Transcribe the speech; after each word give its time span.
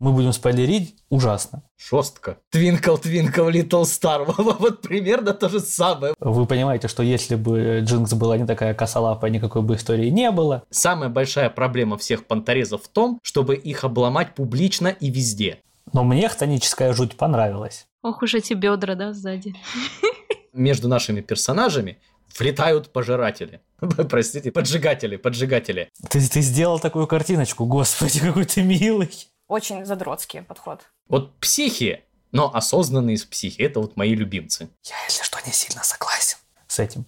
мы 0.00 0.12
будем 0.12 0.32
спойлерить 0.32 0.96
ужасно. 1.08 1.62
Жестко. 1.76 2.38
Twinkle, 2.52 3.02
twinkle, 3.02 3.50
little 3.50 3.82
star. 3.82 4.24
Вот 4.58 4.82
примерно 4.82 5.34
то 5.34 5.48
же 5.48 5.60
самое. 5.60 6.14
Вы 6.20 6.46
понимаете, 6.46 6.88
что 6.88 7.02
если 7.02 7.34
бы 7.34 7.80
Джинкс 7.82 8.12
была 8.14 8.36
не 8.36 8.46
такая 8.46 8.74
косолапая, 8.74 9.30
никакой 9.30 9.62
бы 9.62 9.74
истории 9.74 10.08
не 10.08 10.30
было. 10.30 10.64
Самая 10.70 11.08
большая 11.08 11.50
проблема 11.50 11.98
всех 11.98 12.26
понторезов 12.26 12.84
в 12.84 12.88
том, 12.88 13.18
чтобы 13.22 13.56
их 13.56 13.84
обломать 13.84 14.34
публично 14.34 14.88
и 14.88 15.10
везде. 15.10 15.60
Но 15.92 16.04
мне 16.04 16.28
хтоническая 16.28 16.92
жуть 16.92 17.16
понравилась. 17.16 17.86
Ох 18.02 18.22
уж 18.22 18.34
эти 18.34 18.54
бедра, 18.54 18.94
да, 18.94 19.12
сзади. 19.12 19.54
Между 20.52 20.88
нашими 20.88 21.20
персонажами 21.20 21.98
влетают 22.38 22.92
пожиратели. 22.92 23.60
Простите, 24.10 24.52
поджигатели, 24.52 25.16
поджигатели. 25.16 25.90
Ты, 26.08 26.20
ты 26.28 26.40
сделал 26.40 26.78
такую 26.78 27.06
картиночку, 27.06 27.64
господи, 27.64 28.20
какой 28.20 28.44
ты 28.44 28.62
милый. 28.62 29.10
Очень 29.48 29.86
задротский 29.86 30.42
подход. 30.42 30.82
Вот 31.08 31.34
психи, 31.40 32.04
но 32.32 32.54
осознанные 32.54 33.14
из 33.14 33.24
психи, 33.24 33.62
это 33.62 33.80
вот 33.80 33.96
мои 33.96 34.14
любимцы. 34.14 34.68
Я, 34.84 34.96
если 35.08 35.22
что, 35.22 35.38
не 35.46 35.52
сильно 35.52 35.82
согласен 35.82 36.36
с 36.66 36.78
этим. 36.78 37.06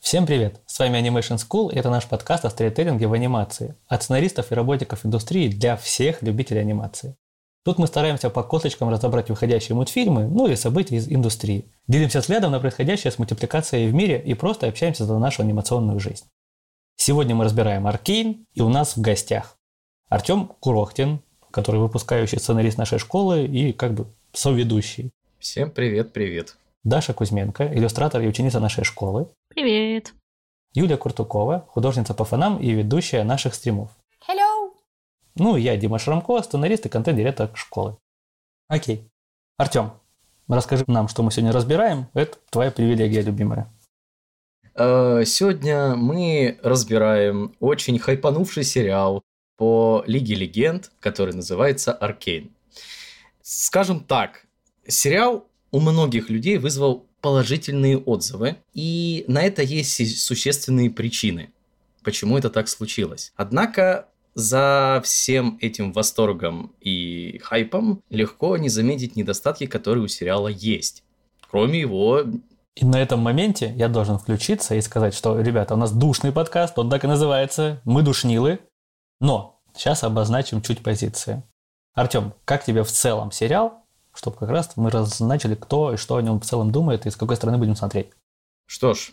Всем 0.00 0.24
привет! 0.24 0.62
С 0.64 0.78
вами 0.78 0.96
Animation 0.96 1.36
School, 1.36 1.70
и 1.70 1.76
это 1.76 1.90
наш 1.90 2.06
подкаст 2.06 2.46
о 2.46 2.50
сторителлинге 2.50 3.06
в 3.06 3.12
анимации. 3.12 3.76
От 3.86 4.04
сценаристов 4.04 4.50
и 4.50 4.54
работников 4.54 5.04
индустрии 5.04 5.48
для 5.48 5.76
всех 5.76 6.22
любителей 6.22 6.62
анимации. 6.62 7.18
Тут 7.62 7.76
мы 7.76 7.86
стараемся 7.86 8.30
по 8.30 8.42
косточкам 8.42 8.88
разобрать 8.88 9.28
выходящие 9.28 9.76
мультфильмы, 9.76 10.26
ну 10.26 10.46
или 10.46 10.54
события 10.54 10.96
из 10.96 11.06
индустрии. 11.06 11.70
Делимся 11.86 12.20
взглядом 12.20 12.50
на 12.50 12.60
происходящее 12.60 13.10
с 13.10 13.18
мультипликацией 13.18 13.90
в 13.90 13.94
мире 13.94 14.22
и 14.24 14.32
просто 14.32 14.68
общаемся 14.68 15.04
за 15.04 15.18
нашу 15.18 15.42
анимационную 15.42 16.00
жизнь. 16.00 16.24
Сегодня 16.96 17.34
мы 17.34 17.44
разбираем 17.44 17.86
Аркейн, 17.86 18.46
и 18.54 18.62
у 18.62 18.70
нас 18.70 18.96
в 18.96 19.02
гостях 19.02 19.58
Артем 20.14 20.52
Курохтин, 20.60 21.18
который 21.50 21.80
выпускающий 21.80 22.38
сценарист 22.38 22.78
нашей 22.78 23.00
школы 23.00 23.46
и 23.46 23.72
как 23.72 23.94
бы 23.94 24.06
соведущий. 24.32 25.10
Всем 25.40 25.72
привет, 25.72 26.12
привет. 26.12 26.56
Даша 26.84 27.12
Кузьменко, 27.12 27.66
иллюстратор 27.74 28.22
и 28.22 28.28
ученица 28.28 28.60
нашей 28.60 28.84
школы. 28.84 29.26
Привет. 29.48 30.14
Юлия 30.72 30.96
Куртукова, 30.98 31.66
художница 31.68 32.14
по 32.14 32.24
фонам 32.24 32.58
и 32.58 32.70
ведущая 32.70 33.24
наших 33.24 33.56
стримов. 33.56 33.90
Hello! 34.28 34.74
Ну, 35.34 35.56
я 35.56 35.76
Дима 35.76 35.98
Шрамко, 35.98 36.40
сценарист 36.42 36.86
и 36.86 36.88
контент-директор 36.88 37.50
школы. 37.54 37.96
Окей. 38.68 39.10
Артем, 39.56 39.94
расскажи 40.46 40.84
нам, 40.86 41.08
что 41.08 41.24
мы 41.24 41.32
сегодня 41.32 41.50
разбираем. 41.50 42.06
Это 42.14 42.38
твоя 42.50 42.70
привилегия, 42.70 43.22
любимая. 43.22 43.68
Э, 44.76 45.24
сегодня 45.26 45.96
мы 45.96 46.60
разбираем 46.62 47.56
очень 47.58 47.98
хайпанувший 47.98 48.62
сериал 48.62 49.24
по 49.56 50.04
Лиге 50.06 50.34
Легенд, 50.34 50.90
который 51.00 51.34
называется 51.34 51.92
Аркейн. 51.92 52.50
Скажем 53.42 54.00
так, 54.00 54.46
сериал 54.86 55.46
у 55.70 55.80
многих 55.80 56.30
людей 56.30 56.58
вызвал 56.58 57.06
положительные 57.20 57.98
отзывы, 57.98 58.56
и 58.74 59.24
на 59.28 59.42
это 59.42 59.62
есть 59.62 60.20
существенные 60.20 60.90
причины, 60.90 61.52
почему 62.02 62.36
это 62.36 62.50
так 62.50 62.68
случилось. 62.68 63.32
Однако 63.36 64.08
за 64.34 65.00
всем 65.04 65.58
этим 65.60 65.92
восторгом 65.92 66.72
и 66.80 67.40
хайпом 67.42 68.02
легко 68.10 68.56
не 68.56 68.68
заметить 68.68 69.16
недостатки, 69.16 69.66
которые 69.66 70.04
у 70.04 70.08
сериала 70.08 70.48
есть. 70.48 71.02
Кроме 71.50 71.80
его 71.80 72.24
и 72.74 72.84
на 72.84 73.00
этом 73.00 73.20
моменте 73.20 73.72
я 73.76 73.88
должен 73.88 74.18
включиться 74.18 74.74
и 74.74 74.80
сказать, 74.80 75.14
что, 75.14 75.40
ребята, 75.40 75.74
у 75.74 75.76
нас 75.76 75.92
душный 75.92 76.32
подкаст, 76.32 76.76
он 76.76 76.90
так 76.90 77.04
и 77.04 77.06
называется, 77.06 77.80
мы 77.84 78.02
душнилы, 78.02 78.58
но 79.24 79.58
сейчас 79.74 80.04
обозначим 80.04 80.60
чуть 80.60 80.82
позиции. 80.82 81.42
Артем, 81.94 82.34
как 82.44 82.62
тебе 82.62 82.82
в 82.82 82.90
целом 82.90 83.32
сериал, 83.32 83.82
чтобы 84.12 84.36
как 84.36 84.50
раз 84.50 84.76
мы 84.76 84.90
разначили, 84.90 85.54
кто 85.54 85.94
и 85.94 85.96
что 85.96 86.16
о 86.16 86.22
нем 86.22 86.40
в 86.40 86.44
целом 86.44 86.70
думает 86.70 87.06
и 87.06 87.10
с 87.10 87.16
какой 87.16 87.36
стороны 87.36 87.56
будем 87.56 87.74
смотреть? 87.74 88.10
Что 88.66 88.92
ж, 88.92 89.12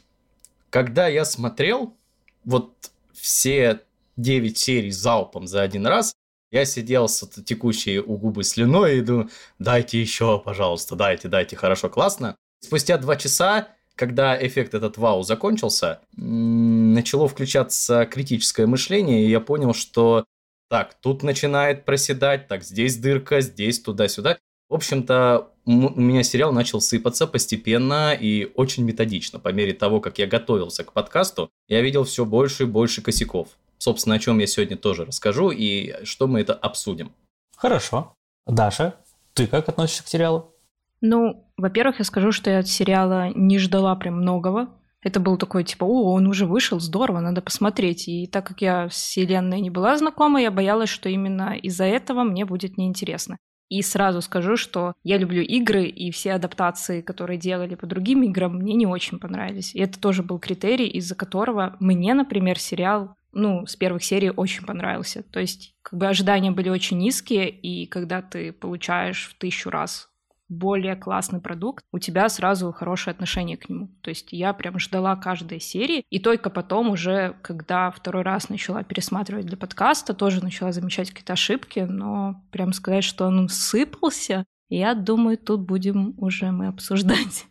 когда 0.70 1.08
я 1.08 1.24
смотрел 1.24 1.96
вот 2.44 2.92
все 3.14 3.80
9 4.18 4.58
серий 4.58 4.92
залпом 4.92 5.48
за 5.48 5.62
один 5.62 5.88
раз, 5.88 6.14
я 6.52 6.66
сидел 6.66 7.08
с 7.08 7.26
текущей 7.46 8.00
у 8.00 8.18
губы 8.18 8.44
слюной 8.44 8.98
и 8.98 9.02
думаю, 9.02 9.30
дайте 9.60 10.02
еще, 10.02 10.40
пожалуйста, 10.40 10.98
дайте, 10.98 11.30
дайте, 11.30 11.56
хорошо, 11.56 11.90
классно. 11.90 12.36
Спустя 12.60 12.98
два 12.98 13.16
часа 13.16 13.70
когда 14.02 14.36
эффект 14.36 14.74
этот 14.74 14.98
вау 14.98 15.22
закончился, 15.22 16.00
начало 16.18 17.28
включаться 17.28 18.08
критическое 18.08 18.66
мышление, 18.66 19.24
и 19.24 19.30
я 19.30 19.40
понял, 19.40 19.76
что 19.76 20.26
так, 20.72 20.96
тут 20.96 21.22
начинает 21.22 21.86
проседать, 21.86 22.48
так, 22.48 22.64
здесь 22.64 22.98
дырка, 22.98 23.42
здесь 23.42 23.80
туда-сюда. 23.80 24.40
В 24.70 24.74
общем-то, 24.74 25.52
у 25.66 25.72
меня 26.02 26.24
сериал 26.24 26.52
начал 26.52 26.82
сыпаться 26.82 27.28
постепенно 27.28 28.18
и 28.20 28.52
очень 28.56 28.86
методично. 28.86 29.38
По 29.38 29.50
мере 29.50 29.74
того, 29.74 30.02
как 30.02 30.18
я 30.18 30.26
готовился 30.26 30.84
к 30.84 30.94
подкасту, 30.94 31.52
я 31.68 31.82
видел 31.82 32.04
все 32.04 32.26
больше 32.26 32.64
и 32.64 32.66
больше 32.66 33.04
косяков. 33.04 33.50
Собственно, 33.78 34.16
о 34.16 34.20
чем 34.20 34.40
я 34.40 34.48
сегодня 34.48 34.78
тоже 34.78 35.06
расскажу 35.06 35.52
и 35.52 36.04
что 36.06 36.26
мы 36.26 36.40
это 36.40 36.56
обсудим. 36.56 37.12
Хорошо. 37.56 38.16
Даша, 38.48 38.96
ты 39.36 39.46
как 39.46 39.70
относишься 39.70 40.04
к 40.04 40.08
сериалу? 40.08 40.56
Ну, 41.02 41.52
во-первых, 41.58 42.00
я 42.00 42.06
скажу, 42.06 42.32
что 42.32 42.50
я 42.50 42.60
от 42.60 42.68
сериала 42.68 43.32
не 43.36 43.58
ждала 43.58 43.96
прям 43.96 44.18
многого. 44.18 44.70
Это 45.02 45.20
был 45.20 45.38
такой, 45.38 45.64
типа, 45.64 45.84
о, 45.84 46.14
он 46.14 46.28
уже 46.28 46.46
вышел, 46.46 46.80
здорово, 46.80 47.20
надо 47.22 47.42
посмотреть. 47.42 48.08
И 48.08 48.28
так 48.28 48.46
как 48.46 48.62
я 48.62 48.88
с 48.88 48.94
вселенной 48.94 49.60
не 49.60 49.72
была 49.72 49.98
знакома, 49.98 50.40
я 50.40 50.52
боялась, 50.52 50.90
что 50.90 51.10
именно 51.10 51.58
из-за 51.58 51.86
этого 51.86 52.24
мне 52.24 52.46
будет 52.46 52.78
неинтересно. 52.78 53.38
И 53.68 53.82
сразу 53.82 54.22
скажу, 54.22 54.58
что 54.58 54.94
я 55.02 55.18
люблю 55.18 55.42
игры, 55.42 55.86
и 55.86 56.12
все 56.12 56.34
адаптации, 56.34 57.02
которые 57.02 57.40
делали 57.40 57.76
по 57.76 57.88
другим 57.88 58.22
играм, 58.24 58.58
мне 58.58 58.74
не 58.74 58.86
очень 58.86 59.18
понравились. 59.18 59.74
И 59.74 59.80
это 59.80 60.00
тоже 60.00 60.24
был 60.24 60.40
критерий, 60.40 60.88
из-за 60.88 61.16
которого 61.16 61.78
мне, 61.80 62.14
например, 62.14 62.60
сериал 62.60 63.16
ну, 63.34 63.66
с 63.66 63.78
первых 63.78 64.04
серий 64.04 64.30
очень 64.30 64.66
понравился. 64.66 65.24
То 65.24 65.40
есть, 65.40 65.74
как 65.82 65.98
бы 65.98 66.08
ожидания 66.08 66.52
были 66.52 66.70
очень 66.70 66.98
низкие, 66.98 67.50
и 67.50 67.86
когда 67.86 68.22
ты 68.22 68.52
получаешь 68.52 69.30
в 69.30 69.40
тысячу 69.40 69.70
раз 69.70 70.11
более 70.52 70.96
классный 70.96 71.40
продукт, 71.40 71.84
у 71.92 72.00
тебя 72.00 72.30
сразу 72.30 72.72
хорошее 72.72 73.14
отношение 73.14 73.58
к 73.58 73.70
нему. 73.70 73.90
То 74.02 74.10
есть 74.10 74.32
я 74.32 74.54
прям 74.54 74.78
ждала 74.80 75.16
каждой 75.16 75.60
серии, 75.60 76.04
и 76.10 76.20
только 76.20 76.50
потом 76.50 76.90
уже, 76.90 77.36
когда 77.42 77.90
второй 77.90 78.24
раз 78.24 78.50
начала 78.50 78.84
пересматривать 78.84 79.46
для 79.46 79.58
подкаста, 79.58 80.14
тоже 80.14 80.44
начала 80.44 80.72
замечать 80.72 81.10
какие-то 81.10 81.34
ошибки, 81.34 81.80
но 81.80 82.44
прям 82.52 82.74
сказать, 82.74 83.04
что 83.04 83.26
он 83.26 83.48
сыпался, 83.50 84.46
я 84.70 84.94
думаю, 84.94 85.38
тут 85.38 85.62
будем 85.62 86.14
уже 86.18 86.52
мы 86.52 86.68
обсуждать. 86.68 87.46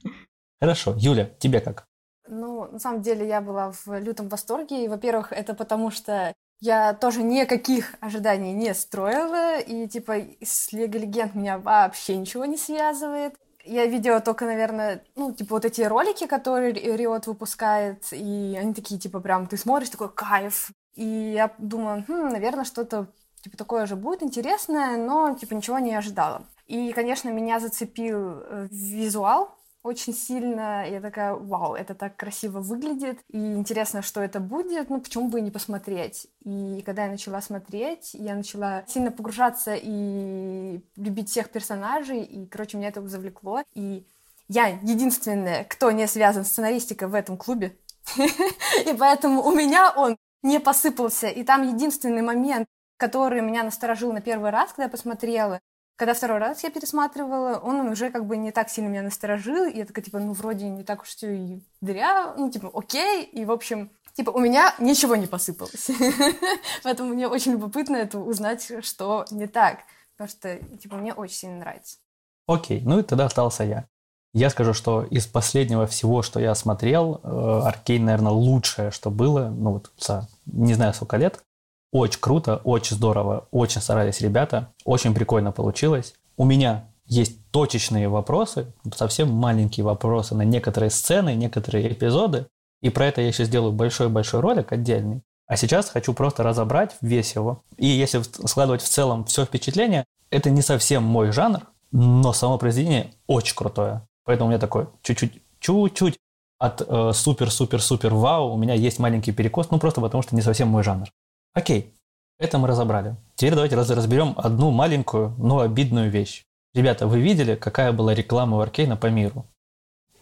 Хорошо. 0.61 0.95
Юля, 0.99 1.31
тебе 1.39 1.61
как? 1.61 1.85
Ну, 2.29 2.71
на 2.71 2.79
самом 2.79 3.03
деле 3.03 3.27
я 3.27 3.41
была 3.41 3.73
в 3.73 3.99
лютом 3.99 4.29
восторге. 4.29 4.85
И, 4.85 4.89
во-первых, 4.89 5.33
это 5.33 5.55
потому 5.55 5.91
что 5.91 6.33
я 6.61 6.93
тоже 6.93 7.23
никаких 7.23 7.95
ожиданий 8.01 8.53
не 8.53 8.75
строила, 8.75 9.59
и, 9.59 9.89
типа, 9.89 10.17
с 10.43 10.73
Лего 10.73 10.99
Легенд 10.99 11.35
меня 11.35 11.59
вообще 11.59 12.17
ничего 12.17 12.45
не 12.45 12.59
связывает. 12.59 13.35
Я 13.65 13.87
видела 13.87 14.21
только, 14.21 14.45
наверное, 14.45 15.03
ну, 15.17 15.33
типа, 15.33 15.55
вот 15.55 15.65
эти 15.65 15.83
ролики, 15.83 16.27
которые 16.27 16.73
Риот 16.73 17.27
выпускает, 17.27 18.05
и 18.13 18.57
они 18.61 18.75
такие, 18.75 19.01
типа, 19.01 19.21
прям, 19.21 19.47
ты 19.47 19.57
смотришь, 19.57 19.91
такой 19.91 20.13
кайф. 20.13 20.71
И 20.95 21.05
я 21.05 21.55
думала, 21.59 22.05
хм, 22.07 22.29
наверное, 22.29 22.65
что-то, 22.65 23.07
типа, 23.43 23.57
такое 23.57 23.87
же 23.87 23.97
будет 23.97 24.23
интересное, 24.23 24.97
но, 24.99 25.35
типа, 25.35 25.55
ничего 25.55 25.79
не 25.79 25.95
ожидала. 25.95 26.47
И, 26.67 26.93
конечно, 26.93 27.31
меня 27.31 27.59
зацепил 27.59 28.43
э, 28.43 28.69
визуал, 28.71 29.57
очень 29.83 30.15
сильно. 30.15 30.89
Я 30.89 31.01
такая, 31.01 31.35
вау, 31.35 31.75
это 31.75 31.95
так 31.95 32.17
красиво 32.17 32.61
выглядит. 32.61 33.19
И 33.29 33.39
интересно, 33.39 34.03
что 34.03 34.21
это 34.21 34.41
будет. 34.41 34.91
Ну, 34.91 35.01
почему 35.01 35.29
бы 35.29 35.39
и 35.39 35.43
не 35.43 35.51
посмотреть? 35.51 36.27
И 36.45 36.83
когда 36.85 37.05
я 37.05 37.11
начала 37.11 37.41
смотреть, 37.41 38.11
я 38.15 38.35
начала 38.35 38.85
сильно 38.87 39.11
погружаться 39.11 39.75
и 39.75 40.81
любить 40.97 41.31
всех 41.31 41.51
персонажей. 41.51 42.23
И, 42.23 42.47
короче, 42.47 42.77
меня 42.77 42.89
это 42.89 43.07
завлекло. 43.07 43.63
И 43.75 44.07
я 44.49 44.67
единственная, 44.67 45.65
кто 45.65 45.91
не 45.91 46.07
связан 46.07 46.45
с 46.45 46.49
сценаристикой 46.49 47.09
в 47.09 47.15
этом 47.15 47.37
клубе. 47.37 47.77
И 48.17 48.93
поэтому 48.99 49.43
у 49.43 49.55
меня 49.55 49.93
он 49.97 50.17
не 50.43 50.61
посыпался. 50.61 51.29
И 51.29 51.45
там 51.45 51.67
единственный 51.67 52.23
момент, 52.23 52.67
который 52.97 53.41
меня 53.41 53.63
насторожил 53.63 54.13
на 54.13 54.21
первый 54.21 54.51
раз, 54.51 54.71
когда 54.71 54.85
я 54.85 54.89
посмотрела, 54.89 55.61
когда 56.01 56.15
второй 56.15 56.39
раз 56.39 56.65
я 56.65 56.71
пересматривала, 56.71 57.59
он 57.59 57.81
уже 57.81 58.11
как 58.11 58.25
бы 58.25 58.39
не 58.39 58.53
так 58.53 58.71
сильно 58.71 58.89
меня 58.89 59.03
насторожил, 59.03 59.67
и 59.67 59.77
я 59.77 59.85
такая, 59.85 60.03
типа, 60.03 60.19
ну, 60.19 60.33
вроде 60.33 60.67
не 60.71 60.83
так 60.83 61.03
уж 61.03 61.09
все 61.09 61.37
и 61.37 61.61
дыря, 61.83 62.33
ну, 62.39 62.51
типа, 62.51 62.71
окей, 62.73 63.23
и, 63.25 63.45
в 63.45 63.53
общем, 63.53 63.91
типа, 64.15 64.31
у 64.31 64.39
меня 64.39 64.75
ничего 64.79 65.15
не 65.15 65.27
посыпалось. 65.27 65.91
Поэтому 66.85 67.11
мне 67.11 67.29
очень 67.29 67.53
любопытно 67.53 67.97
это 67.97 68.19
узнать, 68.19 68.73
что 68.83 69.27
не 69.31 69.47
так, 69.47 69.81
потому 70.17 70.31
что, 70.31 70.57
типа, 70.79 70.97
мне 70.97 71.13
очень 71.13 71.35
сильно 71.35 71.59
нравится. 71.59 71.99
Окей, 72.47 72.81
ну 72.83 73.01
и 73.01 73.03
тогда 73.03 73.27
остался 73.27 73.65
я. 73.65 73.87
Я 74.33 74.49
скажу, 74.49 74.73
что 74.73 75.03
из 75.03 75.27
последнего 75.27 75.87
всего, 75.87 76.23
что 76.23 76.41
я 76.41 76.55
смотрел, 76.55 77.21
э, 77.23 77.61
Аркейн, 77.67 78.07
наверное, 78.07 78.33
лучшее, 78.33 78.91
что 78.91 79.11
было, 79.11 79.51
ну 79.51 79.73
вот 79.73 79.91
за 79.99 80.29
не 80.47 80.73
знаю 80.73 80.95
сколько 80.95 81.19
лет. 81.19 81.43
Очень 81.93 82.21
круто, 82.21 82.61
очень 82.65 82.97
здорово, 82.97 83.49
очень 83.51 83.81
старались 83.81 84.21
ребята, 84.21 84.73
очень 84.85 85.13
прикольно 85.15 85.51
получилось. 85.51 86.15
У 86.37 86.45
меня 86.45 86.89
есть 87.07 87.45
точечные 87.51 88.09
вопросы, 88.09 88.73
совсем 88.95 89.33
маленькие 89.33 89.85
вопросы 89.85 90.37
на 90.37 90.43
некоторые 90.43 90.91
сцены, 90.91 91.35
некоторые 91.35 91.93
эпизоды. 91.93 92.47
И 92.81 92.91
про 92.91 93.07
это 93.07 93.21
я 93.21 93.27
еще 93.27 93.45
сделаю 93.45 93.73
большой-большой 93.73 94.41
ролик 94.41 94.73
отдельный. 94.73 95.23
А 95.49 95.57
сейчас 95.57 95.91
хочу 95.91 96.15
просто 96.15 96.45
разобрать 96.45 96.97
весь 97.01 97.35
его. 97.35 97.65
И 97.77 97.87
если 97.87 98.23
складывать 98.23 98.83
в 98.83 98.89
целом 98.89 99.25
все 99.25 99.45
впечатление, 99.45 100.05
это 100.31 100.49
не 100.49 100.63
совсем 100.63 101.03
мой 101.03 101.33
жанр, 101.33 101.63
но 101.91 102.33
само 102.33 102.57
произведение 102.57 103.11
очень 103.27 103.57
крутое. 103.57 104.07
Поэтому 104.25 104.47
у 104.47 104.51
меня 104.51 104.61
такой 104.61 104.87
чуть-чуть, 105.03 105.43
чуть-чуть 105.59 106.19
от 106.61 106.81
супер-супер-супер 106.83 108.15
вау 108.15 108.53
у 108.53 108.57
меня 108.57 108.75
есть 108.75 109.01
маленький 109.01 109.33
перекос, 109.33 109.71
ну 109.71 109.81
просто 109.81 110.01
потому 110.01 110.23
что 110.23 110.37
не 110.37 110.43
совсем 110.43 110.69
мой 110.69 110.85
жанр. 110.85 111.09
Окей, 111.53 111.93
это 112.39 112.59
мы 112.59 112.69
разобрали. 112.69 113.17
Теперь 113.35 113.55
давайте 113.55 113.77
разберем 113.77 114.35
одну 114.37 114.71
маленькую, 114.71 115.35
но 115.39 115.61
обидную 115.61 116.11
вещь. 116.11 116.45
Ребята, 116.75 117.07
вы 117.07 117.21
видели, 117.21 117.55
какая 117.55 117.93
была 117.93 118.15
реклама 118.15 118.57
у 118.57 118.61
Аркейна 118.61 118.97
по 118.97 119.07
миру? 119.07 119.47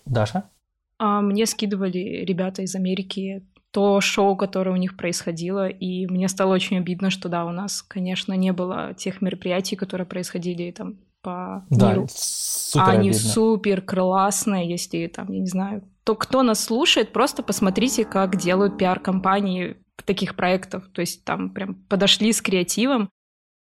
Даша? 0.07 0.45
А 0.99 1.21
мне 1.21 1.47
скидывали 1.47 2.25
ребята 2.25 2.63
из 2.63 2.75
Америки 2.75 3.45
то 3.71 4.01
шоу, 4.01 4.35
которое 4.35 4.71
у 4.71 4.77
них 4.77 4.97
происходило, 4.97 5.69
и 5.69 6.07
мне 6.07 6.29
стало 6.29 6.55
очень 6.55 6.79
обидно, 6.79 7.11
что 7.11 7.29
да, 7.29 7.45
у 7.45 7.51
нас, 7.51 7.83
конечно, 7.83 8.33
не 8.33 8.53
было 8.53 8.95
тех 8.95 9.21
мероприятий, 9.21 9.77
которые 9.77 10.07
происходили 10.07 10.71
там 10.71 10.97
по 11.23 11.67
да, 11.69 11.93
миру. 11.93 12.07
Супер 12.11 12.89
они 12.89 13.11
обидно. 13.11 13.29
супер 13.29 13.83
классные, 13.83 14.69
если 14.69 15.07
там, 15.07 15.31
я 15.31 15.41
не 15.41 15.47
знаю, 15.47 15.83
то 16.05 16.15
кто 16.15 16.43
нас 16.43 16.65
слушает, 16.65 17.13
просто 17.13 17.43
посмотрите, 17.43 18.05
как 18.05 18.37
делают 18.37 18.79
пиар-компании 18.79 19.77
таких 20.09 20.35
проектов. 20.35 20.89
То 20.93 21.03
есть 21.03 21.25
там 21.25 21.51
прям 21.51 21.75
подошли 21.75 22.33
с 22.33 22.41
креативом. 22.41 23.11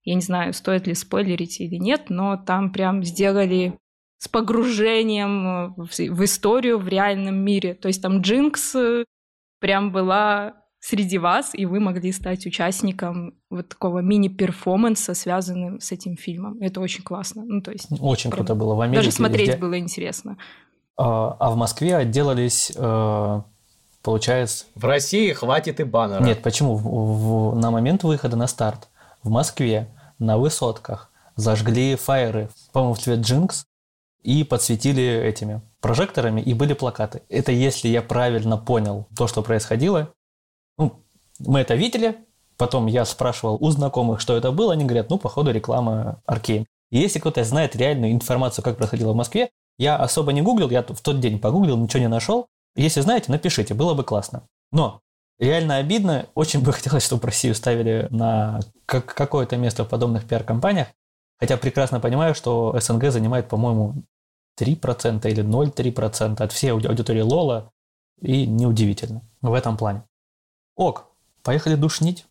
Я 0.04 0.16
не 0.16 0.22
знаю, 0.22 0.54
стоит 0.54 0.86
ли 0.86 0.94
спойлерить 0.94 1.62
или 1.62 1.78
нет, 1.78 2.10
но 2.10 2.36
там 2.36 2.72
прям 2.72 3.04
сделали 3.04 3.80
с 4.18 4.28
погружением 4.28 5.74
в, 5.76 5.90
в 5.90 6.24
историю 6.24 6.78
в 6.78 6.88
реальном 6.88 7.36
мире. 7.36 7.74
То 7.74 7.88
есть 7.88 8.02
там 8.02 8.20
Джинкс 8.22 8.76
э, 8.76 9.06
прям 9.60 9.92
была 9.92 10.54
среди 10.80 11.18
вас, 11.18 11.52
и 11.54 11.66
вы 11.66 11.80
могли 11.80 12.12
стать 12.12 12.46
участником 12.46 13.36
вот 13.50 13.70
такого 13.70 14.00
мини-перформанса, 14.00 15.14
связанным 15.14 15.80
с 15.80 15.94
этим 15.94 16.18
фильмом. 16.18 16.58
Это 16.60 16.82
очень 16.82 17.04
классно. 17.04 17.44
Ну, 17.46 17.62
то 17.62 17.72
есть 17.72 17.88
Очень 18.02 18.32
прям 18.32 18.46
круто 18.46 18.56
было 18.56 18.76
в 18.76 18.82
Америке. 18.82 19.06
даже 19.06 19.16
смотреть 19.16 19.48
везде. 19.48 19.62
было 19.62 19.80
интересно. 19.80 20.38
А, 20.98 21.38
а 21.40 21.52
в 21.52 21.56
Москве 21.56 21.96
отделались, 21.96 22.72
э, 22.76 23.42
получается... 24.04 24.66
В 24.76 24.86
России 24.86 25.32
хватит 25.34 25.80
и 25.80 25.84
баннера. 25.84 26.24
Нет, 26.24 26.44
почему? 26.44 26.76
В- 26.76 27.52
в- 27.52 27.56
на 27.56 27.72
момент 27.72 28.04
выхода 28.04 28.36
на 28.36 28.48
старт 28.48 28.90
в 29.24 29.30
Москве 29.30 29.88
на 30.20 30.38
высотках 30.38 31.12
зажгли 31.36 31.96
фаеры, 31.96 32.50
по-моему, 32.72 32.94
в 32.94 33.00
цвет 33.00 33.20
Джинкс, 33.20 33.66
и 34.22 34.44
подсветили 34.44 35.04
этими 35.04 35.62
прожекторами, 35.82 36.40
и 36.40 36.54
были 36.54 36.74
плакаты. 36.74 37.24
Это 37.30 37.52
если 37.52 37.90
я 37.90 38.02
правильно 38.02 38.58
понял 38.58 39.08
то, 39.18 39.28
что 39.28 39.42
происходило. 39.42 40.10
Ну, 40.78 40.94
мы 41.40 41.60
это 41.60 41.76
видели, 41.76 42.16
потом 42.58 42.86
я 42.86 43.04
спрашивал 43.06 43.58
у 43.60 43.70
знакомых, 43.70 44.22
что 44.22 44.38
это 44.38 44.52
было, 44.52 44.74
они 44.74 44.86
говорят, 44.86 45.10
ну, 45.10 45.18
походу, 45.18 45.52
реклама 45.52 46.22
Аркейн. 46.26 46.66
Если 46.92 47.20
кто-то 47.20 47.44
знает 47.44 47.76
реальную 47.76 48.14
информацию, 48.14 48.64
как 48.64 48.78
происходило 48.78 49.12
в 49.12 49.16
Москве, 49.16 49.50
я 49.78 49.98
особо 49.98 50.32
не 50.32 50.42
гуглил, 50.42 50.70
я 50.70 50.84
в 50.84 51.02
тот 51.02 51.20
день 51.20 51.40
погуглил, 51.40 51.76
ничего 51.76 52.00
не 52.02 52.08
нашел. 52.08 52.48
Если 52.76 53.02
знаете, 53.02 53.32
напишите, 53.32 53.74
было 53.74 53.94
бы 53.94 54.04
классно. 54.04 54.48
Но 54.72 55.02
реально 55.40 55.78
обидно, 55.78 56.28
очень 56.36 56.62
бы 56.62 56.74
хотелось, 56.74 57.06
чтобы 57.06 57.28
Россию 57.28 57.56
ставили 57.56 58.08
на 58.10 58.60
как- 58.86 59.14
какое-то 59.14 59.58
место 59.58 59.84
в 59.86 59.90
подобных 59.90 60.28
пиар-компаниях, 60.28 60.88
хотя 61.40 61.58
прекрасно 61.58 62.00
понимаю, 62.00 62.36
что 62.36 62.78
СНГ 62.80 63.12
занимает, 63.12 63.48
по-моему, 63.50 64.04
3% 64.60 65.30
или 65.30 65.44
0,3% 65.44 66.42
от 66.42 66.52
всей 66.52 66.72
ауди- 66.72 66.88
аудитории 66.88 67.22
Лола, 67.22 67.72
и 68.22 68.46
неудивительно 68.48 69.22
в 69.42 69.54
этом 69.54 69.76
плане. 69.76 70.04
Ок, 70.76 71.08
поехали 71.42 71.76
душнить. 71.76 72.26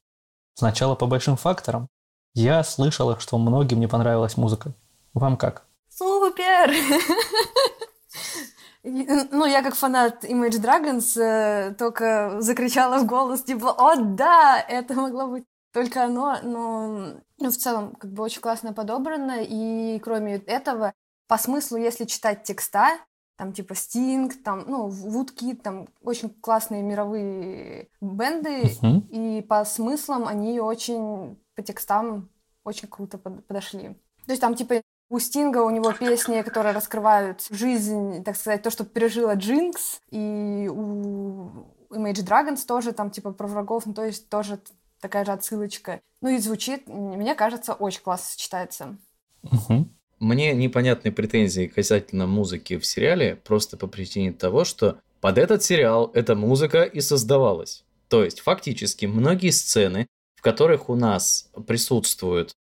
Сначала 0.54 0.94
по 0.94 1.06
большим 1.06 1.36
факторам. 1.36 1.88
Я 2.34 2.64
слышала, 2.64 3.20
что 3.20 3.36
многим 3.36 3.78
не 3.78 3.86
понравилась 3.88 4.36
музыка. 4.36 4.72
Вам 5.12 5.36
как? 5.36 5.66
Супер! 5.90 6.72
Ну, 8.84 9.46
я 9.46 9.62
как 9.62 9.74
фанат 9.74 10.24
Image 10.24 10.60
Dragons 10.60 11.20
э, 11.20 11.74
только 11.74 12.40
закричала 12.40 12.98
в 12.98 13.06
голос, 13.06 13.42
типа, 13.44 13.70
о, 13.78 13.94
да, 13.96 14.60
это 14.60 14.94
могло 14.94 15.28
быть 15.28 15.44
только 15.72 16.04
оно, 16.04 16.36
но 16.42 17.14
ну, 17.38 17.50
в 17.50 17.56
целом 17.56 17.94
как 17.94 18.12
бы 18.12 18.22
очень 18.24 18.42
классно 18.42 18.72
подобрано, 18.72 19.38
и 19.40 19.98
кроме 20.00 20.36
этого, 20.36 20.92
по 21.28 21.38
смыслу, 21.38 21.78
если 21.78 22.04
читать 22.04 22.42
текста, 22.42 22.98
там 23.38 23.52
типа 23.52 23.72
Sting, 23.72 24.30
там, 24.44 24.64
ну, 24.66 24.88
Woodkid, 24.88 25.62
там 25.62 25.88
очень 26.02 26.28
классные 26.28 26.82
мировые 26.82 27.88
бенды, 28.00 28.64
Мгм. 28.82 29.06
и 29.10 29.42
по 29.42 29.64
смыслам 29.64 30.26
они 30.28 30.60
очень, 30.60 31.40
по 31.54 31.62
текстам 31.62 32.28
очень 32.64 32.88
круто 32.88 33.16
под- 33.16 33.46
подошли. 33.46 33.96
То 34.26 34.32
есть 34.32 34.40
там 34.40 34.54
типа 34.54 34.82
у 35.12 35.18
Стинга 35.18 35.58
у 35.58 35.68
него 35.68 35.92
песни, 35.92 36.40
которые 36.40 36.72
раскрывают 36.72 37.44
жизнь, 37.50 38.24
так 38.24 38.34
сказать, 38.34 38.62
то, 38.62 38.70
что 38.70 38.84
пережила 38.84 39.34
Джинкс, 39.34 40.00
и 40.10 40.70
у 40.72 41.50
Image 41.90 42.24
Dragons 42.24 42.66
тоже 42.66 42.92
там 42.92 43.10
типа 43.10 43.32
про 43.32 43.46
врагов, 43.46 43.84
ну 43.84 43.92
то 43.92 44.06
есть 44.06 44.30
тоже 44.30 44.58
такая 45.00 45.26
же 45.26 45.32
отсылочка. 45.32 46.00
Ну 46.22 46.30
и 46.30 46.38
звучит, 46.38 46.88
мне 46.88 47.34
кажется, 47.34 47.74
очень 47.74 48.00
классно 48.00 48.26
сочетается. 48.26 48.96
Мгм. 49.42 49.94
Мне 50.18 50.54
непонятны 50.54 51.12
претензии 51.12 51.66
касательно 51.66 52.26
музыки 52.26 52.78
в 52.78 52.86
сериале, 52.86 53.36
просто 53.36 53.76
по 53.76 53.88
причине 53.88 54.32
того, 54.32 54.64
что 54.64 54.96
под 55.20 55.36
этот 55.36 55.62
сериал 55.62 56.10
эта 56.14 56.34
музыка 56.34 56.84
и 56.84 57.02
создавалась. 57.02 57.84
То 58.08 58.24
есть, 58.24 58.40
фактически, 58.40 59.04
многие 59.04 59.50
сцены, 59.50 60.06
в 60.36 60.40
которых 60.40 60.88
у 60.88 60.94
нас 60.94 61.50
присутствуют 61.66 62.54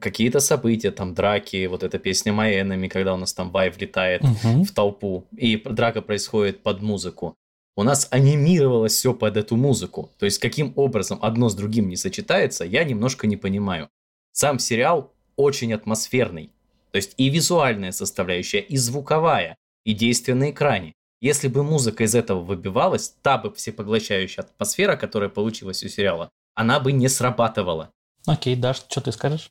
какие-то 0.00 0.40
события, 0.40 0.90
там 0.90 1.14
драки, 1.14 1.66
вот 1.66 1.82
эта 1.82 1.98
песня 1.98 2.32
My 2.32 2.60
Enemy, 2.62 2.88
когда 2.88 3.14
у 3.14 3.16
нас 3.16 3.32
там 3.34 3.50
Вай 3.50 3.70
влетает 3.70 4.22
Мгм. 4.22 4.64
в 4.64 4.72
толпу, 4.72 5.24
и 5.36 5.56
драка 5.56 6.02
происходит 6.02 6.62
под 6.62 6.82
музыку. 6.82 7.34
У 7.76 7.82
нас 7.82 8.08
анимировалось 8.10 8.92
все 8.94 9.12
под 9.12 9.36
эту 9.36 9.56
музыку. 9.56 10.10
То 10.18 10.24
есть, 10.26 10.38
каким 10.38 10.72
образом 10.76 11.18
одно 11.20 11.48
с 11.48 11.54
другим 11.54 11.88
не 11.88 11.96
сочетается, 11.96 12.64
я 12.64 12.84
немножко 12.84 13.26
не 13.26 13.36
понимаю. 13.36 13.88
Сам 14.32 14.58
сериал 14.58 15.12
очень 15.36 15.74
атмосферный. 15.74 16.50
То 16.92 16.96
есть 16.96 17.12
и 17.18 17.28
визуальная 17.28 17.92
составляющая, 17.92 18.60
и 18.60 18.78
звуковая, 18.78 19.56
и 19.84 19.92
действие 19.92 20.34
на 20.34 20.50
экране. 20.50 20.94
Если 21.20 21.48
бы 21.48 21.62
музыка 21.62 22.04
из 22.04 22.14
этого 22.14 22.40
выбивалась, 22.40 23.14
та 23.22 23.36
бы 23.38 23.52
всепоглощающая 23.54 24.44
атмосфера, 24.44 24.96
которая 24.96 25.28
получилась 25.28 25.82
у 25.84 25.88
сериала, 25.88 26.30
она 26.54 26.80
бы 26.80 26.92
не 26.92 27.08
срабатывала. 27.08 27.90
Окей, 28.26 28.56
Даш, 28.56 28.78
что 28.88 29.00
ты 29.02 29.12
скажешь? 29.12 29.50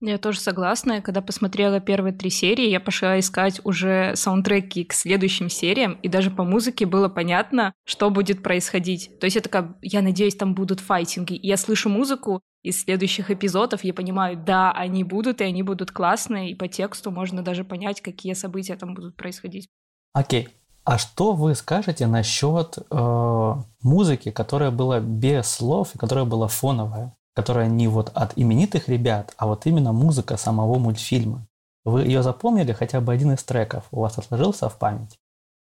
Я 0.00 0.18
тоже 0.18 0.40
согласна. 0.40 1.00
Когда 1.00 1.22
посмотрела 1.22 1.80
первые 1.80 2.12
три 2.12 2.28
серии, 2.28 2.68
я 2.68 2.80
пошла 2.80 3.18
искать 3.18 3.60
уже 3.64 4.12
саундтреки 4.16 4.84
к 4.84 4.92
следующим 4.92 5.48
сериям, 5.48 5.98
и 6.02 6.08
даже 6.08 6.30
по 6.30 6.44
музыке 6.44 6.84
было 6.84 7.08
понятно, 7.08 7.72
что 7.84 8.10
будет 8.10 8.42
происходить. 8.42 9.18
То 9.18 9.26
есть 9.26 9.36
я 9.36 9.42
такая, 9.42 9.74
я 9.80 10.02
надеюсь, 10.02 10.34
там 10.34 10.54
будут 10.54 10.80
файтинги. 10.80 11.34
И 11.34 11.46
я 11.46 11.56
слышу 11.56 11.88
музыку 11.88 12.42
из 12.62 12.82
следующих 12.82 13.30
эпизодов, 13.30 13.84
я 13.84 13.94
понимаю, 13.94 14.36
да, 14.36 14.72
они 14.72 15.04
будут, 15.04 15.40
и 15.40 15.44
они 15.44 15.62
будут 15.62 15.90
классные, 15.90 16.50
и 16.50 16.54
по 16.54 16.66
тексту 16.66 17.10
можно 17.10 17.42
даже 17.42 17.62
понять, 17.62 18.00
какие 18.00 18.32
события 18.32 18.76
там 18.76 18.94
будут 18.94 19.16
происходить. 19.16 19.68
Окей. 20.12 20.48
А 20.84 20.98
что 20.98 21.32
вы 21.32 21.54
скажете 21.54 22.06
насчет 22.06 22.76
э, 22.90 23.54
музыки, 23.82 24.30
которая 24.30 24.70
была 24.70 25.00
без 25.00 25.46
слов 25.46 25.94
и 25.94 25.98
которая 25.98 26.26
была 26.26 26.46
фоновая, 26.48 27.16
которая 27.34 27.68
не 27.68 27.88
вот 27.88 28.10
от 28.14 28.32
именитых 28.36 28.88
ребят, 28.88 29.34
а 29.36 29.46
вот 29.46 29.66
именно 29.66 29.92
музыка 29.92 30.36
самого 30.36 30.78
мультфильма? 30.78 31.46
Вы 31.84 32.02
ее 32.02 32.22
запомнили 32.22 32.72
хотя 32.72 33.00
бы 33.00 33.12
один 33.12 33.32
из 33.32 33.42
треков? 33.44 33.84
У 33.90 34.00
вас 34.00 34.18
отложился 34.18 34.68
в 34.68 34.78
память? 34.78 35.18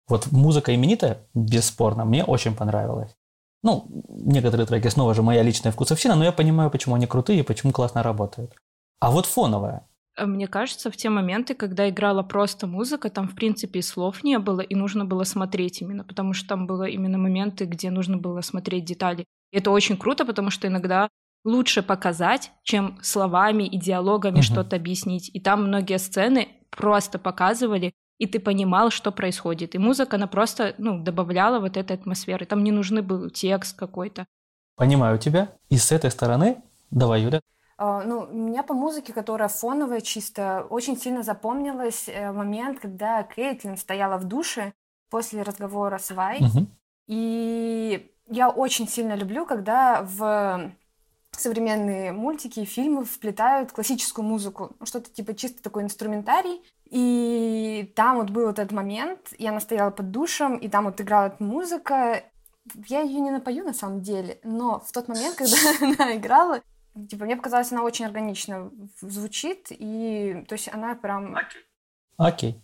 Вот 0.07 0.31
музыка 0.31 0.75
именитая, 0.75 1.19
бесспорно, 1.33 2.03
мне 2.03 2.23
очень 2.25 2.55
понравилась. 2.55 3.15
Ну, 3.63 3.85
некоторые 4.09 4.65
треки 4.65 4.87
снова 4.87 5.13
же 5.13 5.21
моя 5.21 5.43
личная 5.43 5.71
вкусовщина, 5.71 6.15
но 6.15 6.23
я 6.23 6.31
понимаю, 6.31 6.71
почему 6.71 6.95
они 6.95 7.05
крутые 7.05 7.39
и 7.39 7.43
почему 7.43 7.71
классно 7.71 8.03
работают. 8.03 8.55
А 8.99 9.11
вот 9.11 9.25
фоновая, 9.25 9.87
А 10.15 10.25
Мне 10.25 10.47
кажется, 10.47 10.91
в 10.91 10.97
те 10.97 11.09
моменты, 11.09 11.53
когда 11.53 11.87
играла 11.87 12.23
просто 12.23 12.67
музыка, 12.67 13.09
там, 13.09 13.29
в 13.29 13.35
принципе, 13.35 13.79
и 13.79 13.83
слов 13.83 14.23
не 14.23 14.39
было, 14.39 14.61
и 14.61 14.75
нужно 14.75 15.05
было 15.05 15.23
смотреть 15.23 15.81
именно, 15.81 16.03
потому 16.03 16.33
что 16.33 16.49
там 16.49 16.67
было 16.67 16.83
именно 16.83 17.17
моменты, 17.17 17.65
где 17.65 17.91
нужно 17.91 18.17
было 18.17 18.41
смотреть 18.41 18.85
детали. 18.85 19.25
И 19.51 19.57
это 19.57 19.71
очень 19.71 19.97
круто, 19.97 20.25
потому 20.25 20.49
что 20.49 20.67
иногда 20.67 21.07
лучше 21.43 21.81
показать, 21.83 22.51
чем 22.63 22.99
словами 23.01 23.63
и 23.63 23.77
диалогами 23.77 24.35
Мгм. 24.35 24.43
что-то 24.43 24.75
объяснить. 24.75 25.29
И 25.33 25.39
там 25.39 25.67
многие 25.67 25.97
сцены 25.97 26.49
просто 26.69 27.19
показывали, 27.19 27.93
и 28.17 28.27
ты 28.27 28.39
понимал, 28.39 28.91
что 28.91 29.11
происходит. 29.11 29.75
И 29.75 29.79
музыка, 29.79 30.17
она 30.17 30.27
просто 30.27 30.75
ну, 30.77 31.03
добавляла 31.03 31.59
вот 31.59 31.77
этой 31.77 31.97
атмосферы. 31.97 32.45
Там 32.45 32.63
не 32.63 32.71
нужны 32.71 33.01
был 33.01 33.29
текст 33.29 33.77
какой-то. 33.77 34.25
Понимаю 34.75 35.17
тебя. 35.17 35.49
И 35.69 35.77
с 35.77 35.91
этой 35.91 36.11
стороны 36.11 36.61
Давай, 36.91 37.21
Юля. 37.21 37.41
А, 37.77 38.03
ну, 38.03 38.27
у 38.29 38.35
меня 38.35 38.63
по 38.63 38.73
музыке, 38.73 39.13
которая 39.13 39.47
фоновая 39.47 40.01
чисто, 40.01 40.67
очень 40.69 40.97
сильно 40.97 41.23
запомнилась 41.23 42.07
э, 42.07 42.31
момент, 42.31 42.79
когда 42.79 43.23
Кейтлин 43.23 43.77
стояла 43.77 44.17
в 44.17 44.25
душе 44.25 44.73
после 45.09 45.41
разговора 45.41 45.97
с 45.97 46.11
Вай. 46.11 46.39
Мгм. 46.41 46.67
И 47.07 48.11
я 48.27 48.49
очень 48.49 48.87
сильно 48.87 49.15
люблю, 49.15 49.45
когда 49.45 50.03
в 50.03 50.71
современные 51.37 52.11
мультики 52.11 52.61
и 52.61 52.65
фильмы 52.65 53.05
вплетают 53.05 53.71
классическую 53.71 54.25
музыку. 54.25 54.75
Ну, 54.79 54.85
Что-то 54.85 55.09
типа 55.09 55.33
чисто 55.33 55.63
такой 55.63 55.83
инструментарий. 55.83 56.61
И 56.89 57.91
там 57.95 58.17
вот 58.17 58.29
был 58.29 58.47
вот 58.47 58.59
этот 58.59 58.73
момент, 58.73 59.33
и 59.37 59.47
она 59.47 59.61
стояла 59.61 59.91
под 59.91 60.11
душем, 60.11 60.57
и 60.57 60.67
там 60.67 60.85
вот 60.85 60.99
играла 60.99 61.27
эта 61.27 61.41
музыка. 61.43 62.23
Я 62.87 63.01
ее 63.01 63.21
не 63.21 63.31
напою 63.31 63.63
на 63.63 63.73
самом 63.73 64.01
деле, 64.01 64.39
но 64.43 64.81
в 64.81 64.91
тот 64.91 65.07
момент, 65.07 65.35
когда 65.35 65.55
она 65.81 66.15
играла, 66.17 66.61
типа, 67.09 67.25
мне 67.25 67.37
показалось, 67.37 67.71
она 67.71 67.83
очень 67.83 68.05
органично 68.05 68.71
звучит, 68.99 69.67
и 69.69 70.43
то 70.47 70.53
есть 70.53 70.69
она 70.71 70.95
прям... 70.95 71.37
Окей. 72.17 72.61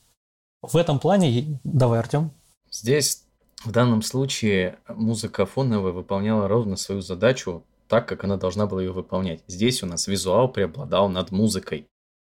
В 0.61 0.75
этом 0.75 0.99
плане... 0.99 1.59
Давай, 1.63 1.99
Артем. 1.99 2.31
Здесь 2.69 3.23
в 3.63 3.71
данном 3.71 4.01
случае 4.01 4.77
музыка 4.89 5.45
фоновая 5.45 5.93
выполняла 5.93 6.47
ровно 6.47 6.75
свою 6.75 7.01
задачу 7.01 7.63
так, 7.87 8.07
как 8.07 8.23
она 8.23 8.37
должна 8.37 8.65
была 8.65 8.81
ее 8.81 8.91
выполнять. 8.91 9.43
Здесь 9.47 9.83
у 9.83 9.85
нас 9.85 10.07
визуал 10.07 10.49
преобладал 10.49 11.09
над 11.09 11.31
музыкой. 11.31 11.87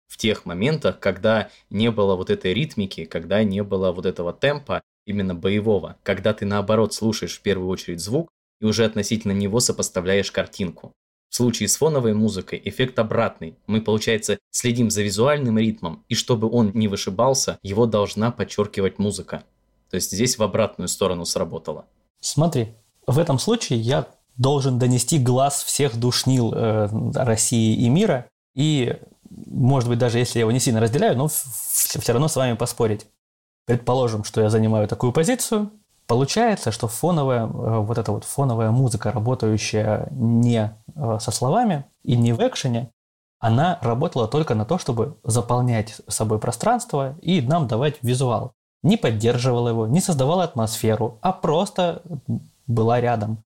В 0.07 0.17
тех 0.17 0.45
моментах, 0.45 0.99
когда 0.99 1.49
не 1.69 1.89
было 1.89 2.15
вот 2.15 2.29
этой 2.29 2.53
ритмики, 2.53 3.05
когда 3.05 3.43
не 3.43 3.63
было 3.63 3.91
вот 3.91 4.05
этого 4.05 4.33
темпа, 4.33 4.81
именно 5.05 5.35
боевого, 5.35 5.97
когда 6.03 6.33
ты 6.33 6.45
наоборот 6.45 6.93
слушаешь 6.93 7.37
в 7.37 7.41
первую 7.41 7.69
очередь 7.69 7.99
звук 7.99 8.29
и 8.59 8.65
уже 8.65 8.85
относительно 8.85 9.31
него 9.31 9.59
сопоставляешь 9.59 10.31
картинку. 10.31 10.93
В 11.29 11.35
случае 11.35 11.69
с 11.69 11.77
фоновой 11.77 12.13
музыкой 12.13 12.61
эффект 12.65 12.99
обратный. 12.99 13.55
Мы, 13.65 13.81
получается, 13.81 14.37
следим 14.51 14.89
за 14.89 15.01
визуальным 15.01 15.57
ритмом, 15.57 16.03
и 16.09 16.13
чтобы 16.13 16.49
он 16.51 16.71
не 16.73 16.89
вышибался, 16.89 17.57
его 17.63 17.85
должна 17.85 18.31
подчеркивать 18.31 18.99
музыка. 18.99 19.45
То 19.89 19.95
есть 19.95 20.11
здесь 20.11 20.37
в 20.37 20.43
обратную 20.43 20.89
сторону 20.89 21.23
сработало. 21.23 21.85
Смотри, 22.19 22.73
в 23.07 23.17
этом 23.17 23.39
случае 23.39 23.79
я 23.79 24.07
должен 24.37 24.79
донести 24.79 25.19
глаз 25.19 25.63
всех 25.63 25.97
душнил 25.97 26.53
э, 26.53 26.87
России 27.15 27.75
и 27.75 27.89
мира, 27.89 28.27
и, 28.55 28.97
может 29.29 29.89
быть, 29.89 29.99
даже 29.99 30.19
если 30.19 30.39
я 30.39 30.41
его 30.41 30.51
не 30.51 30.59
сильно 30.59 30.79
разделяю, 30.79 31.17
но 31.17 31.27
все 31.27 32.13
равно 32.13 32.27
с 32.27 32.35
вами 32.35 32.55
поспорить. 32.55 33.07
Предположим, 33.65 34.23
что 34.23 34.41
я 34.41 34.49
занимаю 34.49 34.87
такую 34.87 35.13
позицию, 35.13 35.71
получается, 36.07 36.71
что 36.71 36.87
фоновая, 36.87 37.45
э, 37.45 37.47
вот 37.47 37.97
эта 37.97 38.11
вот 38.11 38.23
фоновая 38.25 38.71
музыка, 38.71 39.11
работающая 39.11 40.07
не 40.11 40.75
э, 40.95 41.17
со 41.19 41.31
словами 41.31 41.85
и 42.03 42.15
не 42.15 42.33
в 42.33 42.39
экшене, 42.39 42.91
она 43.39 43.79
работала 43.81 44.27
только 44.27 44.53
на 44.53 44.65
то, 44.65 44.77
чтобы 44.77 45.17
заполнять 45.23 45.99
собой 46.07 46.37
пространство 46.39 47.17
и 47.21 47.41
нам 47.41 47.67
давать 47.67 47.97
визуал. 48.03 48.53
Не 48.83 48.97
поддерживала 48.97 49.69
его, 49.69 49.87
не 49.87 49.99
создавала 49.99 50.43
атмосферу, 50.43 51.17
а 51.21 51.31
просто 51.33 52.03
была 52.67 53.01
рядом. 53.01 53.43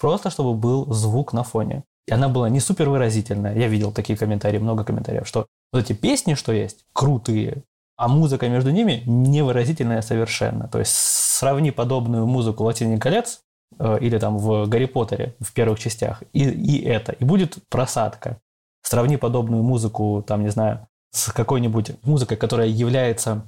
Просто 0.00 0.30
чтобы 0.30 0.54
был 0.54 0.90
звук 0.92 1.32
на 1.32 1.44
фоне. 1.44 1.84
И 2.06 2.12
она 2.12 2.28
была 2.28 2.48
не 2.48 2.58
супер 2.58 2.88
выразительная. 2.88 3.54
Я 3.54 3.68
видел 3.68 3.92
такие 3.92 4.18
комментарии, 4.18 4.58
много 4.58 4.82
комментариев, 4.82 5.28
что 5.28 5.46
вот 5.72 5.84
эти 5.84 5.92
песни, 5.92 6.34
что 6.34 6.52
есть, 6.52 6.86
крутые, 6.92 7.62
а 7.96 8.08
музыка 8.08 8.48
между 8.48 8.70
ними 8.70 9.02
невыразительная 9.06 10.00
совершенно. 10.00 10.68
То 10.68 10.78
есть 10.78 10.92
сравни 10.92 11.70
подобную 11.70 12.26
музыку 12.26 12.64
«Властелин 12.64 12.98
колец» 12.98 13.42
э, 13.78 13.98
или 14.00 14.18
там 14.18 14.38
в 14.38 14.66
«Гарри 14.66 14.86
Поттере» 14.86 15.36
в 15.38 15.52
первых 15.52 15.78
частях 15.78 16.22
и, 16.32 16.48
и 16.48 16.82
это, 16.82 17.12
и 17.12 17.24
будет 17.24 17.58
просадка. 17.68 18.38
Сравни 18.82 19.18
подобную 19.18 19.62
музыку, 19.62 20.24
там, 20.26 20.42
не 20.42 20.50
знаю, 20.50 20.88
с 21.10 21.30
какой-нибудь 21.30 21.92
музыкой, 22.02 22.38
которая 22.38 22.68
является... 22.68 23.42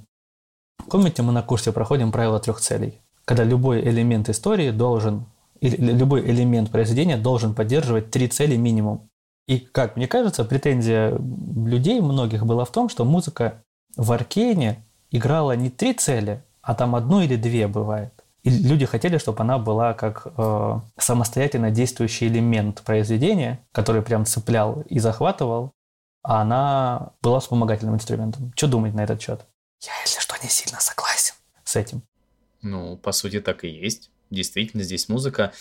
Помните, 0.89 1.23
мы 1.23 1.31
на 1.33 1.41
курсе 1.41 1.71
проходим 1.71 2.11
правила 2.11 2.39
трех 2.39 2.61
целей? 2.61 3.01
Когда 3.25 3.43
любой 3.43 3.81
элемент 3.81 4.29
истории 4.29 4.69
должен, 4.69 5.25
любой 5.69 6.21
элемент 6.29 6.71
произведения 6.71 7.17
должен 7.17 7.53
поддерживать 7.53 8.11
три 8.11 8.27
цели 8.27 8.55
минимум. 8.55 9.09
И, 9.47 9.59
как 9.59 9.95
мне 9.95 10.07
кажется, 10.07 10.45
претензия 10.45 11.11
людей 11.11 11.99
многих 11.99 12.45
была 12.45 12.65
в 12.65 12.71
том, 12.71 12.89
что 12.89 13.05
музыка 13.05 13.61
в 13.95 14.11
Аркейне 14.11 14.83
играла 15.11 15.55
не 15.55 15.69
три 15.69 15.93
цели, 15.93 16.41
а 16.61 16.75
там 16.75 16.95
одну 16.95 17.21
или 17.21 17.35
две 17.35 17.67
бывает. 17.67 18.13
И 18.43 18.49
люди 18.49 18.85
хотели, 18.85 19.17
чтобы 19.17 19.41
она 19.41 19.57
была 19.57 19.93
как 19.93 20.27
э, 20.37 20.79
самостоятельно 20.97 21.71
действующий 21.71 22.27
элемент 22.27 22.81
произведения, 22.81 23.59
который 23.71 24.01
прям 24.01 24.25
цеплял 24.25 24.81
и 24.89 24.99
захватывал, 24.99 25.71
а 26.23 26.41
она 26.41 27.11
была 27.21 27.39
вспомогательным 27.39 27.95
инструментом. 27.95 28.51
Что 28.55 28.67
думать 28.67 28.93
на 28.93 29.01
этот 29.01 29.21
счет? 29.21 29.45
Я, 29.81 29.91
если 30.05 30.19
что, 30.19 30.35
не 30.41 30.49
сильно 30.49 30.79
согласен 30.79 31.35
с 31.63 31.75
этим. 31.75 32.01
Ну, 32.61 32.97
по 32.97 33.11
сути, 33.11 33.39
так 33.39 33.63
и 33.63 33.69
есть. 33.69 34.09
Действительно, 34.33 34.83
здесь 34.83 35.07
музыка. 35.09 35.53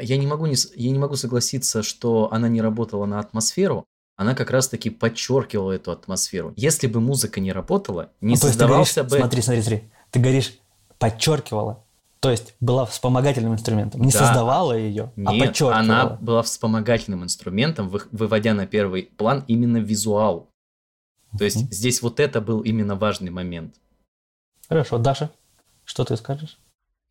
Я 0.00 0.16
не 0.18 0.26
могу, 0.26 0.46
не, 0.46 0.54
я 0.76 0.90
не 0.90 0.98
могу 0.98 1.16
согласиться, 1.16 1.82
что 1.82 2.28
она 2.32 2.48
не 2.48 2.60
работала 2.60 3.06
на 3.06 3.18
атмосферу. 3.18 3.84
Она 4.16 4.34
как 4.34 4.50
раз-таки 4.50 4.90
подчеркивала 4.90 5.72
эту 5.72 5.90
атмосферу. 5.92 6.52
Если 6.56 6.86
бы 6.86 7.00
музыка 7.00 7.40
не 7.40 7.52
работала, 7.52 8.10
не 8.20 8.32
есть 8.32 8.42
ты 8.42 8.48
создавался 8.48 9.02
говоришь- 9.02 9.10
бы... 9.12 9.18
Смотри, 9.18 9.42
смотри, 9.42 9.62
смотри. 9.62 9.90
Ты 10.10 10.20
говоришь, 10.20 10.58
подчеркивала. 10.98 11.82
То 12.20 12.30
есть 12.30 12.54
была 12.60 12.84
вспомогательным 12.84 13.54
инструментом. 13.54 14.02
Не 14.02 14.12
Да. 14.12 14.18
создавала 14.18 14.76
ее, 14.76 15.10
а 15.16 15.32
Нет, 15.32 15.46
подчеркивала. 15.48 15.76
она 15.76 16.06
была 16.20 16.42
вспомогательным 16.42 17.24
инструментом, 17.24 17.88
вы- 17.88 18.02
выводя 18.12 18.52
на 18.52 18.66
первый 18.66 19.04
план 19.04 19.42
именно 19.48 19.78
визуал. 19.78 20.50
То 21.38 21.44
есть 21.44 21.56
Мгм. 21.56 21.68
здесь 21.72 22.02
вот 22.02 22.20
это 22.20 22.42
был 22.42 22.60
именно 22.60 22.96
важный 22.96 23.30
момент. 23.30 23.76
Хорошо, 24.68 24.98
Даша, 24.98 25.30
что 25.84 26.04
ты 26.04 26.16
скажешь? 26.18 26.58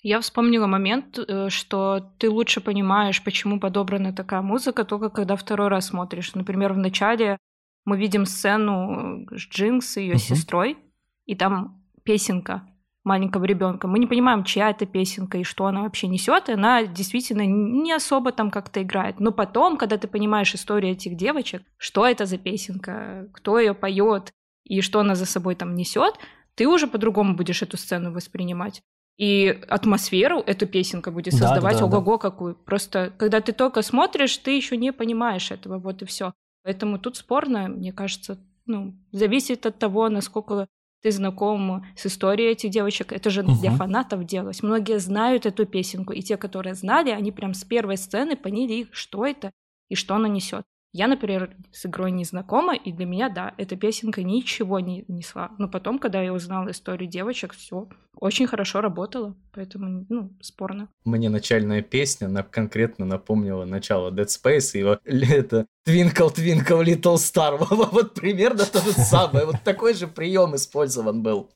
Я 0.01 0.21
вспомнила 0.21 0.65
момент, 0.65 1.19
э, 1.19 1.49
что 1.49 2.11
ты 2.17 2.29
лучше 2.29 2.61
понимаешь, 2.61 3.21
почему 3.23 3.59
подобрана 3.59 4.13
такая 4.13 4.41
музыка, 4.41 4.85
только 4.85 5.09
когда 5.09 5.35
второй 5.35 5.67
раз 5.67 5.87
смотришь. 5.87 6.33
Например, 6.35 6.73
в 6.73 6.77
начале 6.77 7.37
мы 7.85 7.97
видим 7.97 8.25
сцену 8.25 9.25
э, 9.29 9.37
с 9.37 9.41
Джинкс 9.41 9.97
и 9.97 10.01
ее 10.01 10.11
Мгм. 10.11 10.19
сестрой, 10.19 10.77
и 11.25 11.35
там 11.35 11.83
песенка 12.03 12.65
маленького 13.03 13.43
ребенка. 13.45 13.87
Мы 13.87 13.99
не 13.99 14.07
понимаем, 14.07 14.43
чья 14.43 14.69
это 14.69 14.85
песенка 14.85 15.37
и 15.37 15.43
что 15.43 15.65
она 15.65 15.81
вообще 15.81 16.07
несет. 16.07 16.47
И 16.47 16.53
она 16.53 16.85
действительно 16.85 17.45
не 17.45 17.91
особо 17.91 18.31
там 18.31 18.51
как-то 18.51 18.81
играет. 18.83 19.19
Но 19.19 19.31
потом, 19.31 19.77
когда 19.77 19.97
ты 19.97 20.07
понимаешь 20.07 20.53
историю 20.53 20.93
этих 20.93 21.15
девочек, 21.15 21.63
что 21.77 22.05
это 22.05 22.25
за 22.25 22.37
песенка, 22.37 23.27
кто 23.33 23.59
ее 23.59 23.73
поет 23.73 24.31
и 24.63 24.81
что 24.81 24.99
она 24.99 25.15
за 25.15 25.25
собой 25.25 25.55
там 25.55 25.75
несет, 25.75 26.15
ты 26.55 26.67
уже 26.67 26.87
по-другому 26.87 27.35
будешь 27.35 27.61
эту 27.61 27.77
сцену 27.77 28.11
воспринимать. 28.11 28.81
И 29.19 29.47
атмосферу 29.67 30.39
эту 30.39 30.65
песенка 30.65 31.11
будет 31.11 31.33
Да, 31.33 31.39
да, 31.39 31.45
создавать 31.47 31.79
да, 31.79 31.87
да. 31.87 31.97
ого-го 31.97 32.17
какую. 32.17 32.55
Просто 32.55 33.11
когда 33.17 33.41
ты 33.41 33.51
только 33.51 33.81
смотришь, 33.81 34.37
ты 34.37 34.55
еще 34.55 34.77
не 34.77 34.93
понимаешь 34.93 35.51
этого, 35.51 35.77
вот 35.77 36.01
и 36.01 36.05
все. 36.05 36.33
Поэтому 36.63 36.97
тут 36.99 37.17
спорно, 37.17 37.67
мне 37.67 37.91
кажется, 37.91 38.37
ну, 38.65 38.93
зависит 39.11 39.65
от 39.65 39.77
того, 39.77 40.07
насколько 40.07 40.67
ты 41.01 41.11
знаком 41.11 41.85
с 41.97 42.05
историей 42.05 42.51
этих 42.51 42.71
девочек. 42.71 43.11
Это 43.11 43.29
же 43.29 43.43
для 43.43 43.69
Мгм. 43.71 43.77
фанатов 43.77 44.25
делалось. 44.25 44.63
Многие 44.63 44.99
знают 44.99 45.45
эту 45.45 45.65
песенку, 45.65 46.13
и 46.13 46.21
те, 46.21 46.37
которые 46.37 46.75
знали, 46.75 47.09
они 47.09 47.31
прям 47.31 47.53
с 47.53 47.63
первой 47.65 47.97
сцены 47.97 48.35
поняли, 48.37 48.87
что 48.91 49.25
это 49.25 49.51
и 49.89 49.95
что 49.95 50.15
она 50.15 50.27
несет. 50.29 50.63
Я, 50.91 51.07
например, 51.07 51.55
с 51.71 51.85
игрой 51.85 52.11
не 52.11 52.23
знакома, 52.23 52.75
и 52.75 52.91
для 52.91 53.05
меня, 53.05 53.29
да, 53.29 53.53
эта 53.57 53.75
песенка 53.75 54.23
ничего 54.23 54.79
не 54.79 55.05
несла. 55.07 55.51
Но 55.59 55.69
потом, 55.69 55.99
когда 55.99 56.21
я 56.21 56.33
узнала 56.33 56.71
историю 56.71 57.07
девочек, 57.07 57.53
все 57.53 57.87
очень 58.19 58.47
хорошо 58.47 58.81
работало, 58.81 59.35
поэтому, 59.53 60.05
ну, 60.09 60.31
спорно. 60.41 60.89
Мне 61.05 61.29
начальная 61.29 61.83
песня 61.83 62.27
на, 62.27 62.41
конкретно 62.41 63.05
напомнила 63.05 63.65
начало 63.65 64.09
Dead 64.09 64.25
Space, 64.25 64.71
и 64.73 64.79
его 64.79 64.97
это 65.05 65.67
Twinkle 65.87 66.33
Twinkle 66.35 66.83
Little 66.83 67.15
Star. 67.15 67.57
Вот 67.91 68.15
примерно 68.15 68.65
то 68.65 68.81
же 68.81 68.91
самое. 68.93 69.45
Вот 69.45 69.57
такой 69.63 69.93
же 69.93 70.07
прием 70.07 70.55
использован 70.55 71.21
был. 71.21 71.51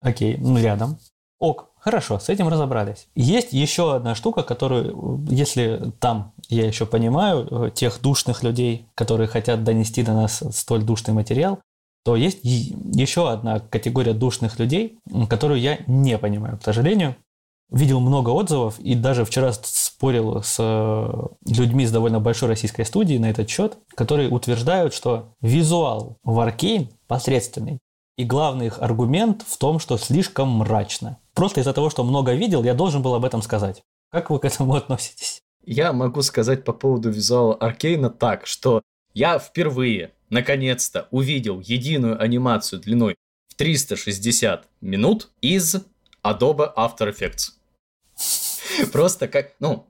Окей, 0.00 0.36
ну 0.38 0.58
рядом. 0.58 0.98
Ок, 1.38 1.70
хорошо, 1.78 2.18
с 2.18 2.30
этим 2.30 2.48
разобрались. 2.48 3.08
Есть 3.14 3.52
еще 3.52 3.94
одна 3.94 4.14
штука, 4.14 4.42
которую, 4.42 5.24
если 5.28 5.92
там, 6.00 6.32
я 6.48 6.66
еще 6.66 6.86
понимаю, 6.86 7.66
э, 7.66 7.70
тех 7.70 8.00
душных 8.00 8.42
людей, 8.42 8.86
которые 8.94 9.28
хотят 9.28 9.62
донести 9.62 10.02
до 10.02 10.14
нас 10.14 10.42
столь 10.52 10.82
душный 10.82 11.12
материал, 11.12 11.60
то 12.06 12.16
есть 12.16 12.38
еще 12.42 13.30
одна 13.30 13.58
категория 13.60 14.14
душных 14.14 14.58
людей, 14.58 14.98
которую 15.28 15.60
я 15.60 15.78
не 15.86 16.16
понимаю, 16.18 16.56
к 16.58 16.62
сожалению. 16.62 17.16
Видел 17.68 17.98
много 17.98 18.30
отзывов 18.30 18.78
и 18.78 18.94
даже 18.94 19.24
вчера 19.24 19.52
с- 19.52 19.60
спорил 19.64 20.40
с 20.40 20.56
э, 20.60 21.52
людьми 21.52 21.82
из 21.82 21.90
довольно 21.90 22.20
большой 22.20 22.48
российской 22.48 22.84
студии 22.84 23.18
на 23.18 23.26
этот 23.26 23.50
счет, 23.50 23.76
которые 23.96 24.30
утверждают, 24.30 24.94
что 24.94 25.34
визуал 25.40 26.16
в 26.22 26.38
Аркейн 26.38 26.90
посредственный. 27.08 27.80
И 28.16 28.24
главный 28.24 28.66
их 28.66 28.78
аргумент 28.80 29.42
в 29.46 29.58
том, 29.58 29.80
что 29.80 29.98
слишком 29.98 30.48
мрачно. 30.48 31.18
Просто 31.36 31.60
из-за 31.60 31.74
того, 31.74 31.90
что 31.90 32.02
много 32.02 32.32
видел, 32.32 32.64
я 32.64 32.72
должен 32.72 33.02
был 33.02 33.14
об 33.14 33.26
этом 33.26 33.42
сказать. 33.42 33.82
Как 34.10 34.30
вы 34.30 34.40
к 34.40 34.46
этому 34.46 34.74
относитесь? 34.74 35.42
Я 35.66 35.92
могу 35.92 36.22
сказать 36.22 36.64
по 36.64 36.72
поводу 36.72 37.10
визуала 37.10 37.54
Аркейна 37.54 38.08
так, 38.08 38.46
что 38.46 38.82
я 39.12 39.38
впервые, 39.38 40.12
наконец-то, 40.30 41.08
увидел 41.10 41.60
единую 41.60 42.20
анимацию 42.20 42.80
длиной 42.80 43.16
в 43.48 43.54
360 43.54 44.66
минут 44.80 45.28
из 45.42 45.76
Adobe 46.24 46.72
After 46.74 47.14
Effects. 47.14 47.52
Просто 48.92 49.28
как, 49.28 49.52
ну, 49.60 49.86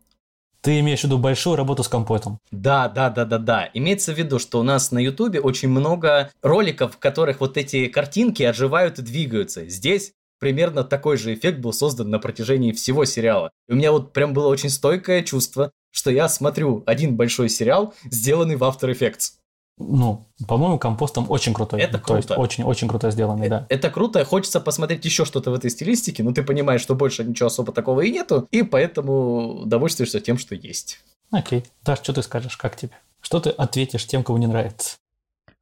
ты 0.62 0.80
имеешь 0.80 1.02
в 1.02 1.04
виду 1.04 1.18
большую 1.18 1.54
работу 1.54 1.84
с 1.84 1.88
компотом? 1.88 2.40
Да, 2.50 2.88
да, 2.88 3.08
да, 3.08 3.24
да, 3.24 3.38
да. 3.38 3.70
Имеется 3.72 4.12
в 4.12 4.18
виду, 4.18 4.40
что 4.40 4.58
у 4.58 4.64
нас 4.64 4.90
на 4.90 4.98
Ютубе 4.98 5.40
очень 5.40 5.68
много 5.68 6.32
роликов, 6.42 6.96
в 6.96 6.98
которых 6.98 7.38
вот 7.38 7.56
эти 7.56 7.86
картинки 7.86 8.42
оживают 8.42 8.98
и 8.98 9.02
двигаются. 9.02 9.68
Здесь 9.68 10.12
примерно 10.38 10.84
такой 10.84 11.16
же 11.16 11.34
эффект 11.34 11.58
был 11.58 11.72
создан 11.72 12.10
на 12.10 12.18
протяжении 12.18 12.72
всего 12.72 13.04
сериала. 13.04 13.50
И 13.68 13.72
у 13.72 13.76
меня 13.76 13.92
вот 13.92 14.12
прям 14.12 14.32
было 14.32 14.48
очень 14.48 14.70
стойкое 14.70 15.22
чувство, 15.22 15.70
что 15.90 16.10
я 16.10 16.28
смотрю 16.28 16.82
один 16.86 17.16
большой 17.16 17.48
сериал, 17.48 17.94
сделанный 18.04 18.56
в 18.56 18.62
After 18.62 18.90
Effects. 18.92 19.32
Ну, 19.78 20.26
по-моему, 20.48 20.78
компостом 20.78 21.30
очень 21.30 21.52
крутой. 21.52 21.82
Это 21.82 21.98
круто. 21.98 22.06
То 22.06 22.16
есть 22.16 22.30
очень-очень 22.30 22.88
круто 22.88 23.10
сделанный, 23.10 23.48
да. 23.48 23.66
Это 23.68 23.90
круто, 23.90 24.24
хочется 24.24 24.58
посмотреть 24.60 25.04
еще 25.04 25.26
что-то 25.26 25.50
в 25.50 25.54
этой 25.54 25.70
стилистике, 25.70 26.22
но 26.22 26.32
ты 26.32 26.42
понимаешь, 26.42 26.80
что 26.80 26.94
больше 26.94 27.24
ничего 27.24 27.48
особо 27.48 27.72
такого 27.72 28.00
и 28.00 28.10
нету, 28.10 28.48
и 28.50 28.62
поэтому 28.62 29.64
довольствуешься 29.66 30.20
тем, 30.20 30.38
что 30.38 30.54
есть. 30.54 31.00
Окей. 31.30 31.64
Даш, 31.82 31.98
что 31.98 32.14
ты 32.14 32.22
скажешь, 32.22 32.56
как 32.56 32.76
тебе? 32.76 32.92
Что 33.20 33.40
ты 33.40 33.50
ответишь 33.50 34.06
тем, 34.06 34.22
кому 34.22 34.38
не 34.38 34.46
нравится? 34.46 34.96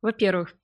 Во-первых, 0.01 0.55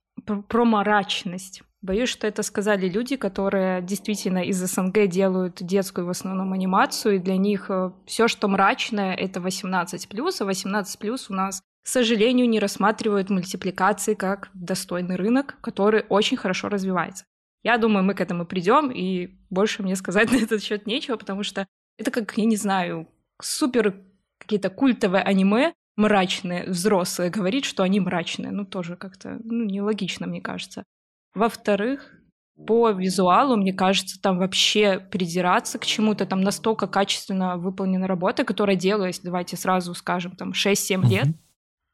про 0.47 0.65
мрачность. 0.65 1.63
Боюсь, 1.81 2.09
что 2.09 2.27
это 2.27 2.43
сказали 2.43 2.87
люди, 2.87 3.15
которые 3.15 3.81
действительно 3.81 4.39
из 4.39 4.57
СНГ 4.57 5.07
делают 5.07 5.63
детскую 5.63 6.05
в 6.05 6.11
основном 6.11 6.53
анимацию, 6.53 7.15
и 7.15 7.19
для 7.19 7.37
них 7.37 7.71
э, 7.71 7.91
все, 8.05 8.27
что 8.27 8.47
мрачное, 8.47 9.15
это 9.15 9.39
18+, 9.39 9.83
а 9.83 10.43
18+, 10.43 11.25
у 11.29 11.33
нас 11.33 11.61
к 11.83 11.87
сожалению, 11.87 12.47
не 12.47 12.59
рассматривают 12.59 13.29
мультипликации 13.29 14.13
как 14.13 14.49
достойный 14.53 15.15
рынок, 15.15 15.57
который 15.61 16.05
очень 16.09 16.37
хорошо 16.37 16.69
развивается. 16.69 17.25
Я 17.63 17.77
думаю, 17.77 18.03
мы 18.03 18.13
к 18.13 18.21
этому 18.21 18.45
придем, 18.45 18.91
и 18.91 19.31
больше 19.49 19.83
мне 19.83 19.95
сказать 19.95 20.31
на 20.31 20.35
этот 20.37 20.61
счет 20.61 20.85
нечего, 20.85 21.15
потому 21.15 21.43
что 21.43 21.67
это 21.97 22.11
как, 22.11 22.37
я 22.37 22.45
не 22.45 22.55
знаю, 22.55 23.07
супер 23.41 23.95
какие-то 24.37 24.69
культовые 24.69 25.23
аниме, 25.23 25.73
мрачные, 25.95 26.65
взрослые, 26.69 27.29
говорить, 27.29 27.65
что 27.65 27.83
они 27.83 27.99
мрачные. 27.99 28.51
Ну, 28.51 28.65
тоже 28.65 28.95
как-то 28.95 29.39
ну, 29.43 29.65
нелогично, 29.65 30.27
мне 30.27 30.41
кажется. 30.41 30.83
Во-вторых, 31.33 32.13
по 32.67 32.91
визуалу, 32.91 33.55
мне 33.55 33.73
кажется, 33.73 34.21
там 34.21 34.37
вообще 34.37 34.99
придираться 34.99 35.79
к 35.79 35.85
чему-то, 35.85 36.25
там 36.25 36.41
настолько 36.41 36.87
качественно 36.87 37.57
выполнена 37.57 38.07
работа, 38.07 38.43
которая 38.43 38.75
делалась, 38.75 39.19
давайте 39.19 39.57
сразу 39.57 39.93
скажем, 39.93 40.35
там 40.35 40.51
6-7 40.51 41.07
лет, 41.07 41.27
mm-hmm 41.27 41.33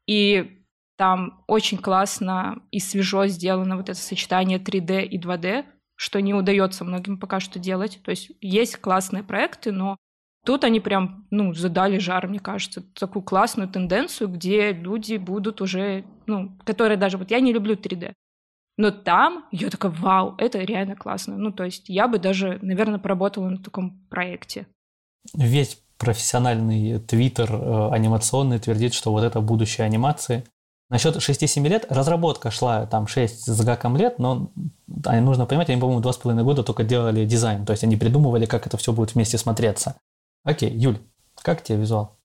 и 0.08 0.64
там 0.96 1.44
очень 1.46 1.78
классно 1.78 2.62
и 2.72 2.80
свежо 2.80 3.26
сделано 3.26 3.76
вот 3.76 3.90
это 3.90 3.98
сочетание 3.98 4.58
3D 4.58 5.04
и 5.04 5.20
2D, 5.20 5.66
что 5.94 6.20
не 6.20 6.34
удается 6.34 6.84
многим 6.84 7.18
пока 7.18 7.38
что 7.38 7.58
делать. 7.60 8.00
То 8.02 8.10
есть 8.10 8.32
есть 8.40 8.78
классные 8.78 9.22
проекты, 9.22 9.70
но 9.70 9.96
тут 10.44 10.64
они 10.64 10.80
прям, 10.80 11.26
ну, 11.30 11.52
задали 11.52 11.98
жар, 11.98 12.26
мне 12.26 12.40
кажется, 12.40 12.82
такую 12.94 13.22
классную 13.22 13.68
тенденцию, 13.68 14.28
где 14.28 14.72
люди 14.72 15.16
будут 15.18 15.60
уже, 15.60 16.04
ну, 16.26 16.56
которые 16.64 16.96
даже, 16.96 17.18
вот 17.18 17.30
я 17.30 17.40
не 17.40 17.52
люблю 17.52 17.74
3D, 17.74 18.14
но 18.78 18.92
там 18.92 19.44
я 19.50 19.70
такая, 19.70 19.92
вау, 19.92 20.36
это 20.38 20.58
реально 20.60 20.94
классно. 20.94 21.36
Ну, 21.36 21.50
то 21.52 21.64
есть 21.64 21.88
я 21.88 22.06
бы 22.06 22.18
даже, 22.18 22.60
наверное, 22.62 23.00
поработала 23.00 23.48
на 23.48 23.58
таком 23.58 24.00
проекте. 24.08 24.66
Весь 25.34 25.82
профессиональный 25.98 27.00
твиттер 27.00 27.52
э, 27.52 27.90
анимационный 27.90 28.60
твердит, 28.60 28.94
что 28.94 29.10
вот 29.10 29.24
это 29.24 29.40
будущее 29.40 29.84
анимации. 29.84 30.44
Насчет 30.90 31.16
6-7 31.16 31.68
лет 31.68 31.86
разработка 31.90 32.52
шла 32.52 32.86
там 32.86 33.08
6 33.08 33.46
с 33.46 33.64
гаком 33.64 33.96
лет, 33.96 34.20
но 34.20 34.52
нужно 34.86 35.44
понимать, 35.44 35.68
они, 35.68 35.80
по-моему, 35.80 36.00
2,5 36.00 36.42
года 36.44 36.62
только 36.62 36.84
делали 36.84 37.26
дизайн, 37.26 37.66
то 37.66 37.72
есть 37.72 37.84
они 37.84 37.96
придумывали, 37.96 38.46
как 38.46 38.66
это 38.66 38.78
все 38.78 38.92
будет 38.92 39.14
вместе 39.14 39.36
смотреться. 39.38 39.96
Окей, 40.44 40.70
Юль, 40.70 40.98
как 41.42 41.62
тебе 41.62 41.78
визуал? 41.78 42.16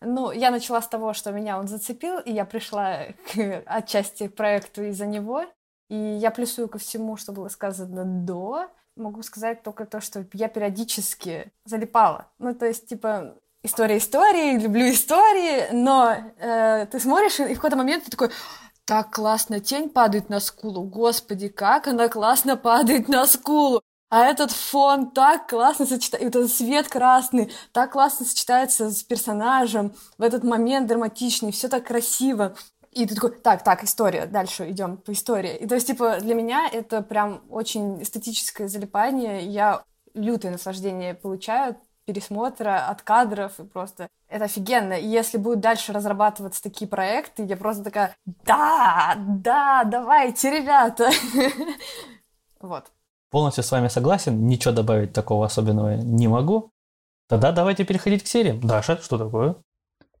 Ну, 0.00 0.30
я 0.30 0.50
начала 0.50 0.80
с 0.80 0.88
того, 0.88 1.12
что 1.14 1.32
меня 1.32 1.58
он 1.58 1.68
зацепил, 1.68 2.18
и 2.20 2.32
я 2.32 2.44
пришла 2.44 3.00
к 3.34 3.62
отчасти 3.66 4.28
к 4.28 4.36
проекту 4.36 4.84
из-за 4.84 5.04
него. 5.04 5.44
И 5.88 5.96
я 5.96 6.30
плюсую 6.30 6.68
ко 6.68 6.78
всему, 6.78 7.16
что 7.16 7.32
было 7.32 7.48
сказано 7.48 8.04
до 8.04 8.68
могу 8.96 9.22
сказать 9.22 9.62
только 9.62 9.84
то, 9.84 10.00
что 10.00 10.26
я 10.32 10.48
периодически 10.48 11.52
залипала. 11.64 12.28
Ну, 12.38 12.54
то 12.54 12.66
есть, 12.66 12.88
типа, 12.88 13.34
история 13.62 13.98
истории, 13.98 14.58
люблю 14.58 14.90
истории, 14.90 15.72
но 15.72 16.14
э, 16.38 16.86
ты 16.86 16.98
смотришь, 16.98 17.38
и 17.40 17.52
в 17.52 17.56
какой-то 17.56 17.76
момент 17.76 18.04
ты 18.04 18.10
такой, 18.10 18.30
так 18.84 19.10
классно 19.10 19.60
тень 19.60 19.90
падает 19.90 20.28
на 20.28 20.40
скулу, 20.40 20.82
господи, 20.84 21.48
как 21.48 21.88
она 21.88 22.08
классно 22.08 22.56
падает 22.56 23.08
на 23.08 23.26
скулу. 23.26 23.82
А 24.08 24.24
этот 24.24 24.52
фон 24.52 25.10
так 25.10 25.48
классно 25.48 25.84
сочетается, 25.84 26.28
этот 26.28 26.52
свет 26.52 26.88
красный 26.88 27.52
так 27.72 27.90
классно 27.90 28.24
сочетается 28.24 28.88
с 28.88 29.02
персонажем, 29.02 29.94
в 30.16 30.22
этот 30.22 30.44
момент 30.44 30.86
драматичный, 30.86 31.50
все 31.50 31.68
так 31.68 31.86
красиво. 31.86 32.54
И 32.96 33.04
ты 33.04 33.14
такой, 33.14 33.32
так, 33.32 33.62
так, 33.62 33.84
история, 33.84 34.24
дальше 34.24 34.70
идем 34.70 34.96
по 34.96 35.12
истории. 35.12 35.54
И 35.54 35.66
то 35.66 35.74
есть, 35.74 35.86
типа, 35.86 36.18
для 36.18 36.34
меня 36.34 36.66
это 36.66 37.02
прям 37.02 37.42
очень 37.50 38.02
эстетическое 38.02 38.68
залипание. 38.68 39.44
Я 39.44 39.82
лютое 40.14 40.50
наслаждение 40.50 41.12
получаю 41.12 41.72
от 41.72 41.76
пересмотра, 42.06 42.88
от 42.88 43.02
кадров, 43.02 43.60
и 43.60 43.64
просто 43.64 44.08
это 44.28 44.46
офигенно. 44.46 44.94
И 44.94 45.06
если 45.06 45.36
будут 45.36 45.60
дальше 45.60 45.92
разрабатываться 45.92 46.62
такие 46.62 46.88
проекты, 46.88 47.44
я 47.44 47.58
просто 47.58 47.84
такая, 47.84 48.16
да, 48.24 49.14
да, 49.18 49.84
давайте, 49.84 50.50
ребята. 50.50 51.10
Вот. 52.58 52.86
Полностью 53.30 53.62
с 53.62 53.70
вами 53.70 53.88
согласен, 53.88 54.46
ничего 54.46 54.72
добавить 54.72 55.12
такого 55.12 55.44
особенного 55.44 55.96
не 55.96 56.28
могу. 56.28 56.70
Тогда 57.28 57.52
давайте 57.52 57.84
переходить 57.84 58.24
к 58.24 58.26
сериям. 58.26 58.60
Даша, 58.60 58.96
что 58.96 59.18
такое? 59.18 59.56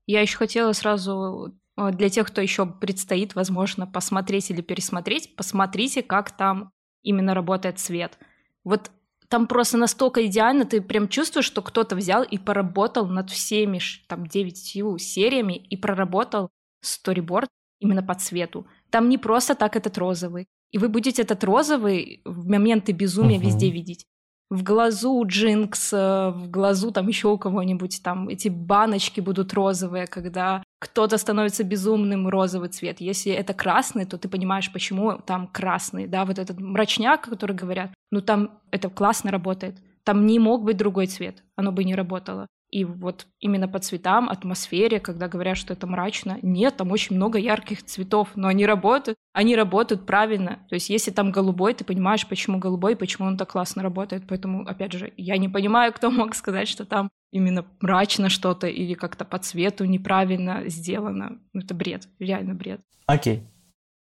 Я 0.04 0.20
еще 0.20 0.36
хотела 0.36 0.72
сразу 0.74 1.54
для 1.76 2.08
тех, 2.08 2.26
кто 2.26 2.40
еще 2.40 2.66
предстоит, 2.66 3.34
возможно, 3.34 3.86
посмотреть 3.86 4.50
или 4.50 4.62
пересмотреть, 4.62 5.36
посмотрите, 5.36 6.02
как 6.02 6.30
там 6.30 6.72
именно 7.02 7.34
работает 7.34 7.78
свет. 7.78 8.18
Вот 8.64 8.90
там 9.28 9.46
просто 9.46 9.76
настолько 9.76 10.24
идеально, 10.26 10.64
ты 10.64 10.80
прям 10.80 11.08
чувствуешь, 11.08 11.46
что 11.46 11.62
кто-то 11.62 11.96
взял 11.96 12.22
и 12.22 12.38
поработал 12.38 13.06
над 13.06 13.30
всеми 13.30 13.80
там 14.08 14.26
девятью 14.26 14.98
сериями 14.98 15.54
и 15.54 15.76
проработал 15.76 16.50
сториборд 16.80 17.48
именно 17.80 18.02
по 18.02 18.14
цвету. 18.14 18.66
Там 18.90 19.08
не 19.08 19.18
просто 19.18 19.54
так 19.54 19.76
этот 19.76 19.98
розовый. 19.98 20.46
И 20.70 20.78
вы 20.78 20.88
будете 20.88 21.22
этот 21.22 21.44
розовый 21.44 22.22
в 22.24 22.48
моменты 22.48 22.92
безумия 22.92 23.38
uh-huh. 23.38 23.44
везде 23.44 23.70
видеть 23.70 24.06
в 24.50 24.62
глазу 24.62 25.12
у 25.12 25.26
Джинкс, 25.26 25.92
в 25.92 26.46
глазу 26.48 26.92
там 26.92 27.08
еще 27.08 27.28
у 27.28 27.38
кого-нибудь, 27.38 28.00
там 28.02 28.28
эти 28.28 28.48
баночки 28.48 29.20
будут 29.20 29.52
розовые, 29.54 30.06
когда 30.06 30.62
кто-то 30.78 31.18
становится 31.18 31.64
безумным 31.64 32.28
розовый 32.28 32.68
цвет. 32.68 33.00
Если 33.00 33.32
это 33.32 33.54
красный, 33.54 34.04
то 34.04 34.18
ты 34.18 34.28
понимаешь, 34.28 34.72
почему 34.72 35.18
там 35.18 35.46
красный, 35.46 36.06
да, 36.06 36.24
вот 36.24 36.38
этот 36.38 36.60
мрачняк, 36.60 37.22
который 37.22 37.56
говорят, 37.56 37.90
ну 38.10 38.20
там 38.20 38.58
это 38.70 38.90
классно 38.90 39.30
работает. 39.30 39.76
Там 40.04 40.26
не 40.26 40.38
мог 40.38 40.62
быть 40.62 40.76
другой 40.76 41.06
цвет, 41.06 41.42
оно 41.56 41.72
бы 41.72 41.84
не 41.84 41.94
работало. 41.94 42.46
И 42.76 42.84
вот 42.84 43.26
именно 43.40 43.68
по 43.68 43.78
цветам, 43.78 44.28
атмосфере, 44.28 45.00
когда 45.00 45.28
говорят, 45.28 45.56
что 45.56 45.72
это 45.72 45.86
мрачно, 45.86 46.38
нет, 46.42 46.76
там 46.76 46.92
очень 46.92 47.16
много 47.16 47.38
ярких 47.38 47.82
цветов, 47.82 48.28
но 48.34 48.48
они 48.48 48.66
работают, 48.66 49.16
они 49.32 49.56
работают 49.56 50.04
правильно. 50.04 50.58
То 50.68 50.74
есть 50.74 50.90
если 50.90 51.10
там 51.10 51.32
голубой, 51.32 51.72
ты 51.72 51.84
понимаешь, 51.84 52.28
почему 52.28 52.58
голубой, 52.58 52.94
почему 52.94 53.28
он 53.28 53.38
так 53.38 53.52
классно 53.52 53.82
работает. 53.82 54.24
Поэтому, 54.28 54.68
опять 54.68 54.92
же, 54.92 55.10
я 55.16 55.38
не 55.38 55.48
понимаю, 55.48 55.90
кто 55.94 56.10
мог 56.10 56.34
сказать, 56.34 56.68
что 56.68 56.84
там 56.84 57.08
именно 57.30 57.64
мрачно 57.80 58.28
что-то 58.28 58.66
или 58.66 58.92
как-то 58.92 59.24
по 59.24 59.38
цвету 59.38 59.86
неправильно 59.86 60.68
сделано. 60.68 61.38
Ну, 61.54 61.62
это 61.62 61.72
бред, 61.74 62.06
реально 62.18 62.52
бред. 62.52 62.82
Окей, 63.06 63.42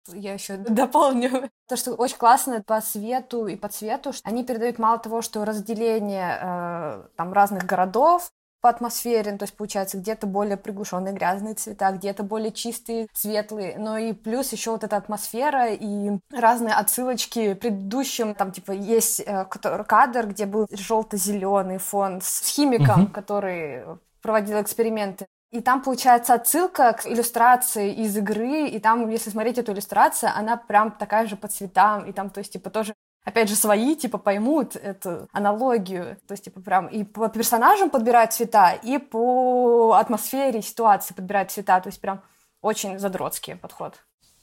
я 0.08 0.34
еще 0.34 0.58
дополню. 0.70 1.50
То, 1.68 1.76
что 1.76 1.94
очень 1.94 2.18
классно 2.18 2.64
по 2.64 2.82
свету 2.82 3.48
и 3.48 3.56
по 3.56 3.68
цвету, 3.68 4.12
они 4.24 4.44
передают 4.44 4.80
мало 4.80 4.98
того, 4.98 5.22
что 5.22 5.46
разделение 5.46 6.40
э, 6.42 7.08
там 7.16 7.34
разных 7.34 7.66
городов, 7.66 8.32
по 8.66 8.70
атмосфере, 8.70 9.32
ну, 9.32 9.38
то 9.38 9.44
есть 9.44 9.56
получается 9.56 10.00
где-то 10.00 10.26
более 10.26 10.58
приглушенные 10.58 11.14
грязные 11.14 11.54
цвета, 11.54 11.92
где-то 11.92 12.24
более 12.24 12.52
чистые, 12.52 13.06
светлые, 13.14 13.78
но 13.78 14.00
и 14.00 14.12
плюс 14.12 14.52
еще 14.54 14.72
вот 14.72 14.84
эта 14.84 14.98
атмосфера 14.98 15.72
и 15.72 16.14
разные 16.34 16.74
отсылочки 16.74 17.54
предыдущим, 17.54 18.34
там 18.34 18.52
типа 18.52 18.72
есть 18.72 19.20
э, 19.20 19.46
кадр, 19.46 20.26
где 20.30 20.48
был 20.48 20.66
желто-зеленый 20.72 21.78
фон 21.78 22.22
с 22.24 22.56
химиком, 22.56 23.04
угу. 23.04 23.12
который 23.12 23.84
проводил 24.24 24.60
эксперименты. 24.60 25.28
И 25.52 25.62
там 25.62 25.84
получается 25.84 26.34
отсылка 26.34 26.94
к 26.94 27.06
иллюстрации 27.06 27.94
из 27.94 28.18
игры, 28.18 28.68
и 28.68 28.80
там, 28.80 29.08
если 29.12 29.30
смотреть 29.30 29.60
эту 29.60 29.74
иллюстрацию, 29.74 30.32
она 30.36 30.58
прям 30.58 30.90
такая 30.90 31.28
же 31.28 31.36
по 31.36 31.48
цветам, 31.48 32.04
и 32.06 32.14
там, 32.14 32.32
то 32.32 32.40
есть, 32.40 32.54
типа, 32.54 32.72
тоже 32.72 32.96
опять 33.26 33.50
же, 33.50 33.56
свои, 33.56 33.96
типа, 33.96 34.18
поймут 34.18 34.76
эту 34.76 35.28
аналогию. 35.34 36.18
То 36.28 36.32
есть, 36.32 36.46
типа, 36.46 36.62
прям 36.62 36.88
и 36.88 37.04
по 37.04 37.28
персонажам 37.28 37.90
подбирать 37.90 38.34
цвета, 38.34 38.72
и 38.72 38.98
по 38.98 39.94
атмосфере 39.94 40.62
ситуации 40.62 41.14
подбирать 41.14 41.52
цвета. 41.52 41.82
То 41.82 41.90
есть, 41.90 42.00
прям 42.00 42.22
очень 42.62 42.98
задротский 43.00 43.56
подход. 43.56 43.96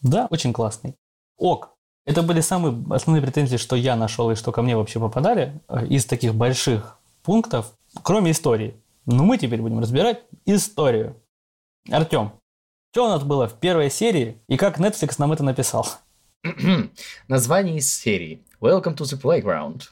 Да, 0.03 0.27
очень 0.31 0.53
классный. 0.53 0.97
Ок. 1.39 1.71
Это 2.05 2.23
были 2.23 2.41
самые 2.41 2.85
основные 2.91 3.23
претензии, 3.23 3.57
что 3.57 3.77
я 3.77 3.95
нашел 3.95 4.31
и 4.31 4.35
что 4.35 4.51
ко 4.51 4.61
мне 4.63 4.77
вообще 4.77 4.99
попадали 4.99 5.61
э, 5.69 5.87
из 5.87 6.05
таких 6.05 6.35
больших 6.35 6.99
пунктов, 7.23 7.73
кроме 8.03 8.33
истории. 8.33 8.77
Но 9.07 9.25
мы 9.25 9.39
теперь 9.39 9.63
будем 9.63 9.79
разбирать 9.79 10.23
историю. 10.45 11.17
Артем, 11.91 12.33
что 12.93 13.07
у 13.07 13.09
нас 13.09 13.23
было 13.23 13.49
в 13.49 13.55
первой 13.55 13.91
серии 13.91 14.43
и 14.49 14.57
как 14.57 14.79
Netflix 14.81 15.15
нам 15.19 15.33
это 15.33 15.45
написал? 15.45 15.87
Название 17.29 17.77
из 17.77 17.93
серии 17.93 18.43
Welcome 18.61 18.97
to 18.97 19.05
the 19.05 19.21
Playground. 19.21 19.83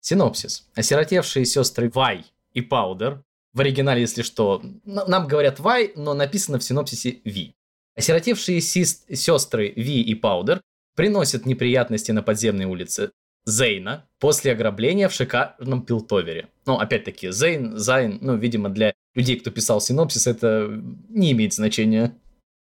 Синопсис. 0.00 0.68
Осиротевшие 0.74 1.44
сестры 1.44 1.88
Вай 1.94 2.24
и 2.52 2.60
Паудер. 2.60 3.22
В 3.52 3.60
оригинале, 3.60 4.00
если 4.00 4.22
что, 4.22 4.60
нам 4.84 5.28
говорят 5.28 5.60
Вай, 5.60 5.92
но 5.94 6.14
написано 6.14 6.58
в 6.58 6.64
синопсисе 6.64 7.20
Ви. 7.24 7.54
Осиротевшие 7.96 8.60
сестры 8.60 9.72
Ви 9.76 10.02
и 10.02 10.14
Паудер 10.16 10.60
приносят 10.96 11.46
неприятности 11.46 12.10
на 12.10 12.22
подземной 12.22 12.64
улице 12.64 13.12
Зейна 13.44 14.08
после 14.18 14.52
ограбления 14.52 15.08
в 15.08 15.14
шикарном 15.14 15.84
Пилтовере. 15.84 16.48
Ну, 16.66 16.74
опять-таки, 16.74 17.30
Зейн, 17.30 17.78
Зайн, 17.78 18.18
ну, 18.20 18.36
видимо, 18.36 18.68
для 18.68 18.94
людей, 19.14 19.38
кто 19.38 19.50
писал 19.52 19.80
синопсис, 19.80 20.26
это 20.26 20.82
не 21.08 21.30
имеет 21.32 21.54
значения. 21.54 22.16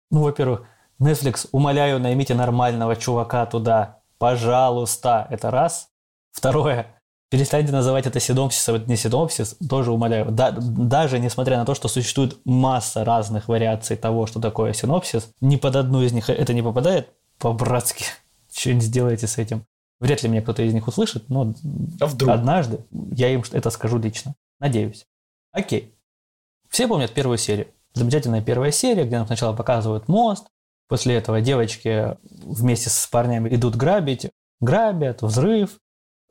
Ну, 0.09 0.23
во-первых, 0.23 0.67
Netflix, 0.99 1.47
умоляю, 1.51 1.99
наймите 1.99 2.33
нормального 2.33 2.95
чувака 2.95 3.45
туда. 3.45 3.99
Пожалуйста. 4.17 5.27
Это 5.29 5.51
раз. 5.51 5.89
Второе. 6.31 6.87
Перестаньте 7.29 7.73
называть 7.73 8.07
это 8.07 8.21
синопсисом, 8.21 8.75
это 8.75 8.89
не 8.89 8.95
синопсис, 8.95 9.57
тоже 9.69 9.91
умоляю. 9.91 10.31
Да, 10.31 10.51
даже 10.51 11.19
несмотря 11.19 11.57
на 11.57 11.65
то, 11.65 11.75
что 11.75 11.89
существует 11.89 12.37
масса 12.45 13.03
разных 13.03 13.49
вариаций 13.49 13.97
того, 13.97 14.27
что 14.27 14.39
такое 14.39 14.71
синопсис, 14.71 15.29
ни 15.41 15.57
под 15.57 15.75
одну 15.75 16.01
из 16.01 16.13
них 16.13 16.29
это 16.29 16.53
не 16.53 16.61
попадает 16.61 17.09
по-братски. 17.37 18.05
Что-нибудь 18.53 18.83
сделайте 18.83 19.27
с 19.27 19.37
этим. 19.37 19.65
Вряд 19.99 20.23
ли 20.23 20.29
меня 20.29 20.41
кто-то 20.41 20.61
из 20.61 20.73
них 20.73 20.87
услышит, 20.87 21.27
но 21.27 21.53
а 21.99 22.05
вдруг? 22.05 22.29
однажды 22.29 22.85
я 23.11 23.29
им 23.29 23.43
это 23.51 23.71
скажу 23.71 23.97
лично. 23.97 24.35
Надеюсь. 24.59 25.05
Окей. 25.51 25.95
Все 26.69 26.87
помнят 26.87 27.11
первую 27.13 27.37
серию. 27.37 27.67
Замечательная 27.93 28.41
первая 28.41 28.71
серия, 28.71 29.03
где 29.03 29.17
нам 29.17 29.25
сначала 29.25 29.53
показывают 29.53 30.07
мост, 30.07 30.47
после 30.87 31.15
этого 31.15 31.41
девочки 31.41 32.17
вместе 32.23 32.89
с 32.89 33.07
парнями 33.07 33.53
идут 33.53 33.75
грабить, 33.75 34.29
грабят, 34.59 35.21
взрыв. 35.21 35.77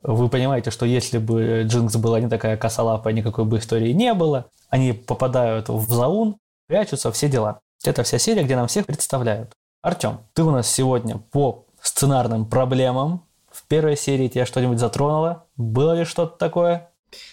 Вы 0.03 0.29
понимаете, 0.29 0.71
что 0.71 0.85
если 0.85 1.17
бы 1.17 1.63
Джинкс 1.63 1.95
была 1.95 2.19
не 2.19 2.29
такая 2.29 2.57
косолапая, 2.57 3.13
никакой 3.13 3.45
бы 3.45 3.57
истории 3.57 3.91
не 3.91 4.13
было, 4.13 4.49
они 4.69 4.93
попадают 4.93 5.69
в 5.69 5.89
заун, 5.91 6.37
прячутся, 6.67 7.11
все 7.11 7.29
дела. 7.29 7.59
Это 7.83 8.03
вся 8.03 8.17
серия, 8.17 8.43
где 8.43 8.55
нам 8.55 8.67
всех 8.67 8.85
представляют. 8.85 9.53
Артем, 9.81 10.19
ты 10.33 10.43
у 10.43 10.51
нас 10.51 10.69
сегодня 10.69 11.17
по 11.17 11.65
сценарным 11.81 12.45
проблемам. 12.45 13.23
В 13.51 13.63
первой 13.63 13.97
серии 13.97 14.27
тебя 14.27 14.45
что-нибудь 14.45 14.79
затронуло? 14.79 15.45
Было 15.55 15.97
ли 15.97 16.03
что-то 16.03 16.37
такое? 16.37 16.89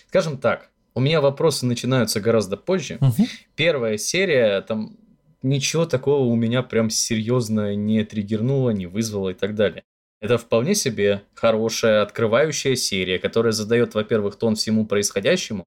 Скажем 0.08 0.38
так, 0.38 0.70
у 0.94 1.00
меня 1.00 1.20
вопросы 1.20 1.66
начинаются 1.66 2.20
гораздо 2.20 2.56
позже. 2.56 2.98
Угу. 3.00 3.26
Первая 3.56 3.98
серия, 3.98 4.60
там 4.60 4.96
ничего 5.44 5.86
такого 5.86 6.24
у 6.24 6.34
меня 6.34 6.62
прям 6.62 6.90
серьезно 6.90 7.74
не 7.76 8.02
триггернуло, 8.04 8.70
не 8.70 8.86
вызвало 8.86 9.30
и 9.30 9.34
так 9.34 9.54
далее. 9.54 9.84
Это 10.20 10.38
вполне 10.38 10.74
себе 10.74 11.22
хорошая 11.34 12.02
открывающая 12.02 12.76
серия, 12.76 13.18
которая 13.18 13.52
задает, 13.52 13.94
во-первых, 13.94 14.36
тон 14.36 14.56
всему 14.56 14.86
происходящему, 14.86 15.64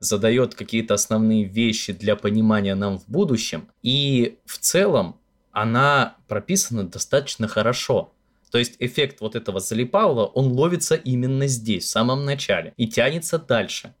задает 0.00 0.54
какие-то 0.54 0.94
основные 0.94 1.44
вещи 1.44 1.92
для 1.92 2.16
понимания 2.16 2.74
нам 2.74 2.98
в 2.98 3.06
будущем, 3.06 3.68
и 3.82 4.38
в 4.46 4.58
целом 4.58 5.20
она 5.50 6.16
прописана 6.26 6.84
достаточно 6.88 7.48
хорошо. 7.48 8.12
То 8.50 8.58
есть 8.58 8.76
эффект 8.78 9.20
вот 9.20 9.36
этого 9.36 9.60
залипаула, 9.60 10.24
он 10.24 10.52
ловится 10.52 10.94
именно 10.94 11.46
здесь, 11.46 11.84
в 11.84 11.88
самом 11.88 12.24
начале, 12.24 12.72
и 12.76 12.88
тянется 12.88 13.38
дальше. 13.38 13.94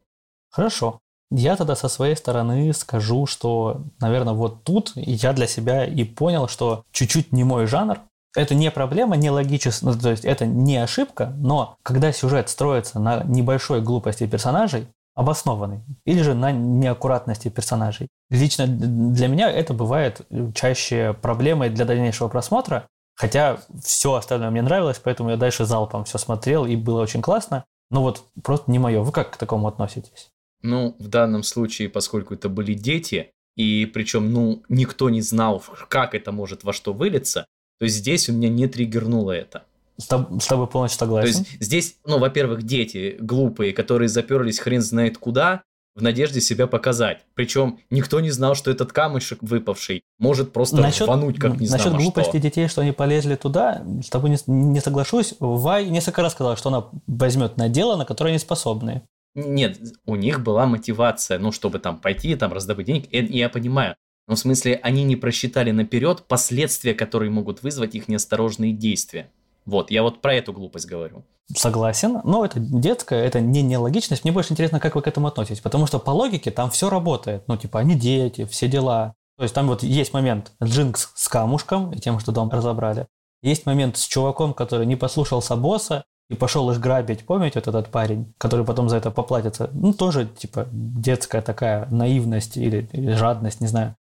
Хорошо. 0.50 1.00
Я 1.30 1.56
тогда 1.56 1.76
со 1.76 1.88
своей 1.88 2.16
стороны 2.16 2.72
скажу, 2.72 3.26
что, 3.26 3.82
наверное, 4.00 4.32
вот 4.32 4.64
тут 4.64 4.92
я 4.94 5.32
для 5.32 5.46
себя 5.46 5.84
и 5.84 6.04
понял, 6.04 6.48
что 6.48 6.84
чуть-чуть 6.90 7.32
не 7.32 7.44
мой 7.44 7.66
жанр. 7.66 8.00
Это 8.36 8.54
не 8.54 8.70
проблема, 8.70 9.16
не 9.16 9.30
логическая, 9.30 9.92
ну, 9.92 9.98
то 9.98 10.10
есть 10.10 10.24
это 10.24 10.46
не 10.46 10.76
ошибка, 10.76 11.32
но 11.38 11.76
когда 11.82 12.12
сюжет 12.12 12.48
строится 12.48 12.98
на 12.98 13.24
небольшой 13.24 13.80
глупости 13.80 14.26
персонажей, 14.26 14.86
обоснованный, 15.18 15.80
или 16.04 16.22
же 16.22 16.34
на 16.34 16.52
неаккуратности 16.52 17.48
персонажей. 17.48 18.06
Лично 18.30 18.68
для 18.68 19.26
меня 19.26 19.50
это 19.50 19.74
бывает 19.74 20.20
чаще 20.54 21.12
проблемой 21.20 21.70
для 21.70 21.84
дальнейшего 21.84 22.28
просмотра, 22.28 22.86
хотя 23.16 23.58
все 23.82 24.14
остальное 24.14 24.50
мне 24.50 24.62
нравилось, 24.62 25.00
поэтому 25.02 25.30
я 25.30 25.36
дальше 25.36 25.64
залпом 25.64 26.04
все 26.04 26.18
смотрел, 26.18 26.66
и 26.66 26.76
было 26.76 27.02
очень 27.02 27.20
классно. 27.20 27.64
Но 27.90 28.02
вот 28.02 28.22
просто 28.44 28.70
не 28.70 28.78
мое. 28.78 29.02
Вы 29.02 29.10
как 29.10 29.32
к 29.32 29.36
такому 29.38 29.66
относитесь? 29.66 30.30
Ну, 30.62 30.96
в 30.98 31.08
данном 31.08 31.42
случае, 31.42 31.88
поскольку 31.88 32.34
это 32.34 32.48
были 32.48 32.74
дети, 32.74 33.30
и 33.56 33.86
причем, 33.86 34.32
ну, 34.32 34.62
никто 34.68 35.10
не 35.10 35.20
знал, 35.20 35.62
как 35.88 36.14
это 36.14 36.32
может 36.32 36.64
во 36.64 36.72
что 36.72 36.92
вылиться, 36.92 37.46
то 37.78 37.84
есть 37.84 37.96
здесь 37.96 38.28
у 38.28 38.32
меня 38.32 38.48
не 38.48 38.66
триггернуло 38.66 39.32
это. 39.32 39.64
С, 39.96 40.06
тобой 40.06 40.68
полностью 40.68 41.00
согласен. 41.00 41.32
То 41.32 41.38
есть 41.38 41.60
здесь, 41.60 41.96
ну, 42.04 42.18
во-первых, 42.18 42.62
дети 42.62 43.16
глупые, 43.20 43.72
которые 43.72 44.08
заперлись 44.08 44.60
хрен 44.60 44.80
знает 44.80 45.18
куда, 45.18 45.62
в 45.98 46.02
надежде 46.02 46.40
себя 46.40 46.68
показать. 46.68 47.24
Причем 47.34 47.80
никто 47.90 48.20
не 48.20 48.30
знал, 48.30 48.54
что 48.54 48.70
этот 48.70 48.92
камышек 48.92 49.40
выпавший 49.42 50.02
может 50.18 50.52
просто 50.52 50.76
насчет, 50.76 51.08
рвануть, 51.08 51.38
как 51.38 51.58
не 51.58 51.66
знаю 51.66 51.82
Насчет 51.82 52.00
глупости 52.00 52.30
что. 52.30 52.38
детей, 52.38 52.68
что 52.68 52.82
они 52.82 52.92
полезли 52.92 53.34
туда, 53.34 53.84
с 54.04 54.08
тобой 54.08 54.30
не, 54.30 54.38
не 54.46 54.80
соглашусь. 54.80 55.34
Вай 55.40 55.88
несколько 55.88 56.22
раз 56.22 56.32
сказала, 56.32 56.56
что 56.56 56.68
она 56.68 56.86
возьмет 57.08 57.56
на 57.56 57.68
дело, 57.68 57.96
на 57.96 58.04
которое 58.04 58.30
они 58.30 58.38
способны. 58.38 59.02
Нет, 59.46 59.78
у 60.06 60.16
них 60.16 60.42
была 60.42 60.66
мотивация, 60.66 61.38
ну, 61.38 61.52
чтобы 61.52 61.78
там 61.78 61.98
пойти, 61.98 62.34
там, 62.34 62.52
раздобыть 62.52 62.86
денег, 62.86 63.06
и 63.10 63.38
я 63.38 63.48
понимаю. 63.48 63.94
Но 64.26 64.34
в 64.34 64.38
смысле, 64.38 64.78
они 64.82 65.04
не 65.04 65.16
просчитали 65.16 65.70
наперед 65.70 66.24
последствия, 66.26 66.94
которые 66.94 67.30
могут 67.30 67.62
вызвать 67.62 67.94
их 67.94 68.08
неосторожные 68.08 68.72
действия. 68.72 69.30
Вот, 69.64 69.90
я 69.90 70.02
вот 70.02 70.20
про 70.20 70.34
эту 70.34 70.52
глупость 70.52 70.86
говорю. 70.86 71.24
Согласен, 71.54 72.20
но 72.24 72.44
это 72.44 72.58
детская, 72.58 73.24
это 73.24 73.40
не 73.40 73.62
нелогичность. 73.62 74.24
Мне 74.24 74.32
больше 74.32 74.52
интересно, 74.52 74.80
как 74.80 74.96
вы 74.96 75.02
к 75.02 75.06
этому 75.06 75.28
относитесь, 75.28 75.60
потому 75.60 75.86
что 75.86 75.98
по 75.98 76.10
логике 76.10 76.50
там 76.50 76.70
все 76.70 76.90
работает. 76.90 77.44
Ну, 77.48 77.56
типа, 77.56 77.80
они 77.80 77.94
дети, 77.94 78.44
все 78.44 78.68
дела. 78.68 79.14
То 79.36 79.44
есть 79.44 79.54
там 79.54 79.66
вот 79.66 79.82
есть 79.82 80.12
момент 80.12 80.52
Джинкс 80.62 81.12
с 81.14 81.28
камушком 81.28 81.92
и 81.92 82.00
тем, 82.00 82.18
что 82.18 82.32
дом 82.32 82.50
разобрали. 82.50 83.06
Есть 83.42 83.66
момент 83.66 83.96
с 83.96 84.06
чуваком, 84.06 84.52
который 84.52 84.84
не 84.84 84.96
послушался 84.96 85.54
босса 85.54 86.04
и 86.28 86.34
пошел 86.34 86.70
их 86.70 86.80
грабить. 86.80 87.24
Помните 87.24 87.58
вот 87.58 87.68
этот 87.68 87.90
парень, 87.90 88.32
который 88.38 88.64
потом 88.64 88.88
за 88.88 88.96
это 88.96 89.10
поплатится? 89.10 89.70
Ну, 89.72 89.92
тоже, 89.92 90.26
типа, 90.26 90.68
детская 90.72 91.42
такая 91.42 91.86
наивность 91.90 92.56
или, 92.56 92.88
или 92.92 93.12
жадность, 93.12 93.60
не 93.60 93.66
знаю. 93.66 93.96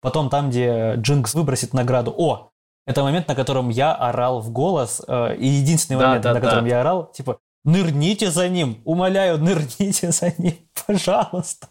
Потом 0.00 0.30
там, 0.30 0.50
где 0.50 0.94
Джинкс 0.96 1.34
выбросит 1.34 1.74
награду. 1.74 2.14
О, 2.16 2.50
это 2.86 3.02
момент, 3.02 3.28
на 3.28 3.34
котором 3.34 3.68
я 3.68 3.94
орал 3.94 4.40
в 4.40 4.50
голос. 4.50 5.02
Э, 5.06 5.36
и 5.36 5.46
единственный 5.46 5.98
да, 5.98 6.06
момент, 6.06 6.24
да, 6.24 6.34
на 6.34 6.40
котором 6.40 6.64
да. 6.64 6.70
я 6.70 6.80
орал, 6.80 7.12
типа, 7.12 7.38
нырните 7.64 8.30
за 8.30 8.48
ним, 8.48 8.80
умоляю, 8.84 9.38
нырните 9.38 10.10
за 10.10 10.32
ним, 10.38 10.56
пожалуйста. 10.86 11.68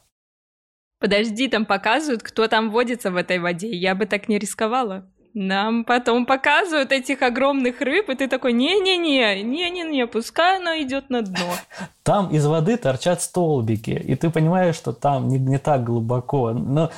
Подожди, 1.00 1.48
там 1.48 1.66
показывают, 1.66 2.24
кто 2.24 2.48
там 2.48 2.72
водится 2.72 3.10
в 3.10 3.16
этой 3.16 3.40
воде. 3.40 3.70
Я 3.70 3.96
бы 3.96 4.06
так 4.06 4.28
не 4.28 4.38
рисковала. 4.38 5.10
Нам 5.36 5.84
потом 5.84 6.26
показывают 6.26 6.92
этих 6.92 7.22
огромных 7.22 7.82
рыб, 7.82 8.10
и 8.10 8.16
ты 8.16 8.28
такой, 8.28 8.52
не-не-не, 8.52 9.44
не-не-не, 9.44 10.08
пускай 10.08 10.58
оно 10.58 10.72
идет 10.82 11.12
на 11.12 11.22
дно. 11.22 11.54
Там 12.04 12.30
из 12.32 12.46
воды 12.48 12.78
торчат 12.78 13.22
столбики, 13.22 13.92
и 13.92 14.16
ты 14.16 14.32
понимаешь, 14.32 14.76
что 14.76 14.94
там 14.94 15.28
не, 15.28 15.38
не 15.38 15.60
так 15.60 15.84
глубоко. 15.84 16.54
Но 16.54 16.90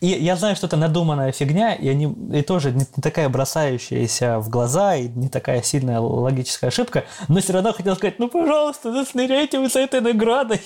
и 0.00 0.08
я 0.08 0.34
знаю, 0.34 0.56
что 0.56 0.66
это 0.66 0.76
надуманная 0.76 1.30
фигня, 1.30 1.74
и, 1.74 1.88
они, 1.88 2.12
и 2.36 2.42
тоже 2.42 2.72
не, 2.72 2.80
не 2.96 3.00
такая 3.00 3.28
бросающаяся 3.28 4.40
в 4.40 4.48
глаза, 4.48 4.96
и 4.96 5.06
не 5.06 5.28
такая 5.28 5.62
сильная 5.62 6.00
логическая 6.00 6.68
ошибка, 6.68 7.04
но 7.28 7.40
все 7.40 7.52
равно 7.52 7.72
хотел 7.72 7.94
сказать, 7.94 8.18
ну, 8.18 8.26
пожалуйста, 8.26 8.92
засмиряйте 8.92 9.60
вы 9.60 9.68
за 9.68 9.78
этой 9.78 10.00
наградой. 10.00 10.60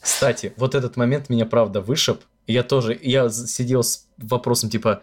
Кстати, 0.00 0.52
вот 0.56 0.76
этот 0.76 0.96
момент 0.96 1.28
меня 1.28 1.46
правда 1.46 1.80
вышиб. 1.80 2.22
Я 2.46 2.62
тоже, 2.62 2.96
я 3.02 3.28
сидел 3.28 3.82
с 3.82 4.06
вопросом 4.18 4.70
типа, 4.70 5.02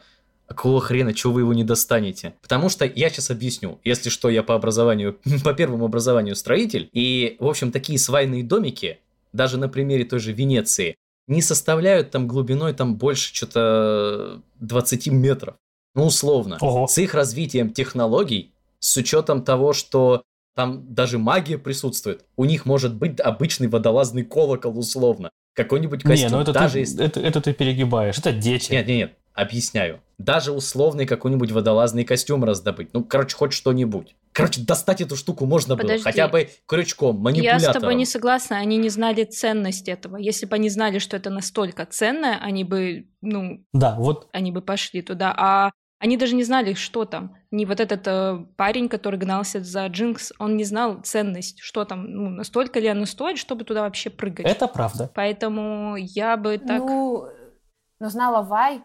а 0.50 0.56
какого 0.56 0.82
хрена, 0.82 1.14
чего 1.14 1.34
вы 1.34 1.42
его 1.42 1.54
не 1.54 1.64
достанете? 1.64 2.34
Потому 2.42 2.70
что 2.70 2.84
я 2.84 3.10
сейчас 3.10 3.30
объясню. 3.30 3.80
Если 3.84 4.10
что, 4.10 4.30
я 4.30 4.42
по 4.42 4.56
образованию, 4.56 5.20
по 5.44 5.54
первому 5.54 5.86
образованию 5.86 6.36
строитель. 6.36 6.90
И, 6.92 7.38
в 7.40 7.46
общем, 7.46 7.72
такие 7.72 8.00
свайные 8.00 8.44
домики, 8.44 9.00
даже 9.32 9.58
на 9.58 9.70
примере 9.70 10.06
той 10.06 10.20
же 10.20 10.34
Венеции, 10.34 10.96
не 11.28 11.44
составляют 11.44 12.10
там 12.10 12.28
глубиной 12.28 12.74
там 12.74 12.96
больше 12.96 13.34
что-то 13.34 14.42
20 14.60 15.08
метров. 15.10 15.56
Ну, 15.94 16.06
условно. 16.06 16.58
Ого. 16.60 16.88
С 16.88 16.98
их 16.98 17.14
развитием 17.14 17.72
технологий, 17.72 18.52
с 18.80 18.98
учетом 18.98 19.44
того, 19.44 19.74
что 19.74 20.24
Там 20.56 20.94
даже 20.94 21.18
магия 21.18 21.58
присутствует. 21.58 22.26
У 22.36 22.46
них 22.46 22.66
может 22.66 22.96
быть 22.96 23.20
обычный 23.20 23.68
водолазный 23.68 24.24
колокол 24.24 24.78
условно. 24.78 25.30
Какой-нибудь 25.54 26.04
костюм. 26.04 26.30
Не, 26.30 26.36
ну 26.36 26.42
это, 26.42 26.54
даже 26.54 26.74
ты, 26.74 26.80
если... 26.80 27.06
это, 27.06 27.20
это 27.20 27.42
ты 27.42 27.54
перегибаешь. 27.54 28.18
Это 28.18 28.32
дети. 28.32 28.72
Нет, 28.72 28.88
нет, 28.88 28.98
нет. 28.98 29.14
Объясняю. 29.34 30.02
Даже 30.18 30.52
условный 30.52 31.06
какой-нибудь 31.06 31.52
водолазный 31.52 32.04
костюм 32.04 32.44
раздобыть. 32.44 32.90
Ну, 32.94 33.06
короче, 33.06 33.38
хоть 33.38 33.54
что-нибудь. 33.54 34.16
Короче, 34.34 34.62
достать 34.62 35.00
эту 35.00 35.16
штуку 35.16 35.46
можно 35.46 35.78
Подожди. 35.78 35.98
было. 35.98 36.04
Хотя 36.04 36.28
бы 36.28 36.50
крючком, 36.66 37.18
манипулятором. 37.18 37.64
Я 37.64 37.72
с 37.72 37.74
тобой 37.74 37.96
не 37.96 38.06
согласна, 38.06 38.58
они 38.58 38.78
не 38.78 38.90
знали 38.90 39.24
ценность 39.24 39.88
этого. 39.88 40.18
Если 40.18 40.46
бы 40.46 40.56
они 40.56 40.70
знали, 40.70 41.00
что 41.00 41.16
это 41.16 41.30
настолько 41.30 41.86
ценное, 41.86 42.38
они 42.42 42.66
бы, 42.66 43.08
ну, 43.22 43.64
Да, 43.74 43.96
вот 43.98 44.28
они 44.34 44.52
бы 44.52 44.62
пошли 44.62 45.02
туда. 45.02 45.34
А 45.38 45.72
они 46.00 46.16
даже 46.18 46.36
не 46.36 46.44
знали, 46.44 46.74
что 46.74 47.06
там. 47.06 47.36
Не 47.52 47.66
вот 47.66 47.80
этот 47.80 48.08
э, 48.08 48.46
парень, 48.56 48.88
который 48.88 49.20
гнался 49.20 49.62
за 49.62 49.86
Джинкс, 49.88 50.32
он 50.40 50.56
не 50.56 50.64
знал 50.64 51.02
ценность, 51.04 51.60
что 51.60 51.84
там, 51.84 52.10
ну, 52.10 52.30
настолько 52.30 52.80
ли 52.80 52.88
оно 52.88 53.06
стоит, 53.06 53.38
чтобы 53.38 53.66
туда 53.66 53.82
вообще 53.82 54.10
прыгать. 54.10 54.46
это 54.46 54.68
правда. 54.68 55.12
Поэтому 55.14 55.96
я 55.98 56.38
бы 56.38 56.58
так... 56.58 56.80
Ну, 56.80 57.28
но 58.00 58.10
знала 58.10 58.42
Вай, 58.44 58.82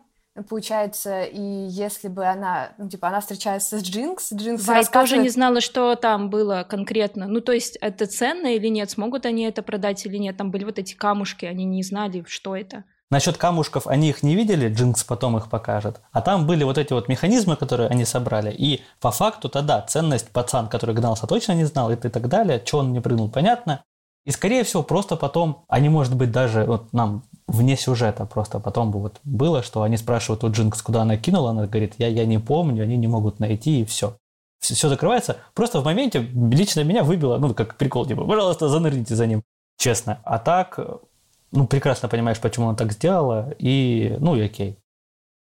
получается, 0.48 1.22
и 1.22 1.40
если 1.40 2.08
бы 2.08 2.26
она, 2.26 2.72
ну, 2.78 2.88
типа, 2.88 3.06
она 3.06 3.20
встречается 3.20 3.78
с 3.78 3.82
Джинкс, 3.84 4.32
Джинкс 4.32 4.66
Вай 4.66 4.78
тоже 4.78 4.86
рассказывает- 4.88 5.22
не 5.22 5.28
знала, 5.28 5.60
что 5.60 5.94
там 5.94 6.30
было 6.30 6.66
конкретно. 6.68 7.28
Ну, 7.28 7.40
то 7.40 7.52
есть, 7.52 7.76
это 7.80 8.06
ценно 8.06 8.48
или 8.56 8.66
нет, 8.66 8.90
смогут 8.90 9.24
они 9.24 9.44
это 9.44 9.62
продать 9.62 10.04
или 10.04 10.16
нет. 10.16 10.36
Там 10.36 10.50
были 10.50 10.64
вот 10.64 10.80
эти 10.80 10.94
камушки, 10.94 11.44
они 11.44 11.64
не 11.64 11.84
знали, 11.84 12.24
что 12.26 12.56
это. 12.56 12.82
Насчет 13.14 13.36
камушков 13.36 13.86
они 13.86 14.08
их 14.08 14.24
не 14.24 14.34
видели, 14.34 14.68
Джинкс 14.68 15.04
потом 15.04 15.36
их 15.36 15.48
покажет. 15.48 16.00
А 16.10 16.20
там 16.20 16.48
были 16.48 16.64
вот 16.64 16.78
эти 16.78 16.92
вот 16.92 17.08
механизмы, 17.08 17.54
которые 17.54 17.88
они 17.88 18.04
собрали. 18.04 18.50
И 18.50 18.82
по 19.00 19.12
факту 19.12 19.48
тогда 19.48 19.80
ценность 19.82 20.30
пацан, 20.30 20.66
который 20.66 20.96
гнался, 20.96 21.28
точно 21.28 21.52
не 21.52 21.64
знал 21.64 21.92
и 21.92 21.94
так 21.94 22.28
далее. 22.28 22.60
Че 22.64 22.78
он 22.78 22.92
не 22.92 22.98
прыгнул, 22.98 23.30
понятно. 23.30 23.84
И 24.26 24.32
скорее 24.32 24.64
всего 24.64 24.82
просто 24.82 25.14
потом, 25.14 25.62
они 25.68 25.90
может 25.90 26.16
быть 26.16 26.32
даже 26.32 26.64
вот 26.64 26.92
нам 26.92 27.22
вне 27.46 27.76
сюжета 27.76 28.26
просто 28.26 28.58
потом 28.58 28.90
бы 28.90 28.98
вот 28.98 29.20
было, 29.22 29.62
что 29.62 29.82
они 29.82 29.96
спрашивают 29.96 30.42
у 30.42 30.50
Джинкс, 30.50 30.82
куда 30.82 31.02
она 31.02 31.16
кинула, 31.16 31.50
она 31.50 31.68
говорит, 31.68 31.94
я, 31.98 32.08
я 32.08 32.26
не 32.26 32.38
помню, 32.38 32.82
они 32.82 32.96
не 32.96 33.06
могут 33.06 33.38
найти 33.38 33.82
и 33.82 33.84
все. 33.84 34.16
Все, 34.58 34.88
закрывается. 34.88 35.36
Просто 35.54 35.80
в 35.80 35.84
моменте 35.84 36.18
лично 36.18 36.82
меня 36.82 37.04
выбило, 37.04 37.38
ну 37.38 37.54
как 37.54 37.76
прикол, 37.76 38.06
типа, 38.06 38.24
пожалуйста, 38.24 38.68
занырните 38.68 39.14
за 39.14 39.28
ним. 39.28 39.44
Честно. 39.78 40.18
А 40.24 40.40
так, 40.40 40.80
ну, 41.54 41.66
прекрасно 41.66 42.08
понимаешь, 42.08 42.40
почему 42.40 42.68
она 42.68 42.76
так 42.76 42.92
сделала, 42.92 43.54
и, 43.58 44.16
ну, 44.20 44.36
и 44.36 44.42
окей. 44.42 44.78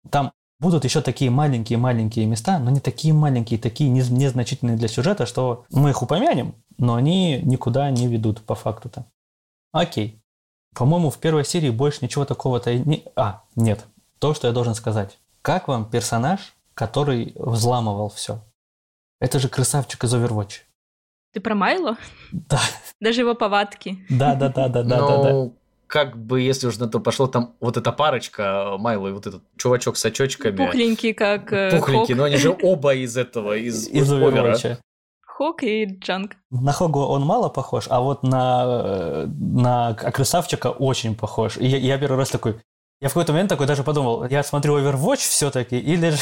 Там 0.10 0.32
будут 0.60 0.84
еще 0.86 1.02
такие 1.02 1.30
маленькие-маленькие 1.32 2.26
места, 2.26 2.60
но 2.60 2.70
не 2.70 2.80
такие 2.80 3.14
маленькие, 3.14 3.60
такие 3.60 3.90
нез- 3.90 4.12
незначительные 4.12 4.78
для 4.78 4.88
сюжета, 4.88 5.26
что 5.26 5.66
мы 5.72 5.90
их 5.90 6.02
упомянем, 6.02 6.56
но 6.78 6.96
они 6.96 7.42
никуда 7.42 7.90
не 7.92 8.08
ведут 8.08 8.42
по 8.42 8.56
факту-то. 8.56 9.06
Окей. 9.72 10.22
По-моему, 10.76 11.10
в 11.10 11.18
первой 11.18 11.46
серии 11.46 11.70
больше 11.70 12.00
ничего 12.02 12.26
такого-то 12.26 12.72
и 12.72 12.80
не... 12.80 13.04
А, 13.16 13.44
нет. 13.56 13.86
То, 14.20 14.34
что 14.34 14.48
я 14.48 14.54
должен 14.54 14.76
сказать. 14.76 15.20
Как 15.42 15.68
вам 15.68 15.90
персонаж, 15.90 16.56
который 16.74 17.34
взламывал 17.36 18.10
все? 18.10 18.40
Это 19.20 19.40
же 19.40 19.50
красавчик 19.50 20.04
из 20.04 20.14
Overwatch. 20.14 20.62
Ты 21.34 21.42
про 21.42 21.56
Майло? 21.56 21.98
Да, 22.32 22.60
Даже 23.02 23.22
его 23.22 23.36
повадки. 23.36 24.06
да, 24.10 24.36
да, 24.36 24.50
да, 24.50 24.68
да, 24.70 24.84
да, 24.84 25.00
да, 25.00 25.24
да. 25.24 25.32
Ну, 25.34 25.56
как 25.94 26.18
бы, 26.18 26.42
если 26.42 26.66
уж 26.66 26.80
на 26.80 26.88
то 26.88 27.00
пошло, 27.00 27.28
там 27.28 27.54
вот 27.60 27.78
эта 27.78 27.92
парочка, 27.92 28.78
Майло 28.80 29.10
и 29.10 29.12
вот 29.12 29.28
этот 29.28 29.44
чувачок 29.58 29.96
с 29.96 30.04
очочками. 30.04 30.58
Пухленький, 30.58 31.14
как 31.14 31.54
э, 31.54 31.70
Пухленький, 31.70 32.16
Хок. 32.16 32.18
но 32.18 32.24
они 32.24 32.38
же 32.38 32.58
оба 32.64 32.96
из 32.96 33.16
этого, 33.16 33.56
из, 33.56 33.88
Из 33.90 34.12
Овера. 34.12 34.56
Overwatch. 34.56 34.78
Хок 35.24 35.62
и 35.62 35.86
Джанг. 35.86 36.36
На 36.50 36.72
Хогу 36.72 37.02
он 37.02 37.22
мало 37.22 37.50
похож, 37.50 37.86
а 37.90 38.02
вот 38.02 38.24
на, 38.24 38.64
э, 38.66 39.26
на 39.28 39.94
красавчика 39.94 40.72
очень 40.72 41.14
похож. 41.14 41.58
И 41.58 41.68
я, 41.68 41.78
я 41.78 42.00
первый 42.00 42.18
раз 42.18 42.32
такой... 42.32 42.56
Я 43.00 43.10
в 43.10 43.14
какой-то 43.14 43.34
момент 43.34 43.50
такой 43.50 43.68
даже 43.68 43.84
подумал, 43.84 44.26
я 44.26 44.42
смотрю 44.42 44.80
Overwatch 44.80 45.18
все-таки, 45.18 45.78
или 45.78 46.10
же... 46.10 46.18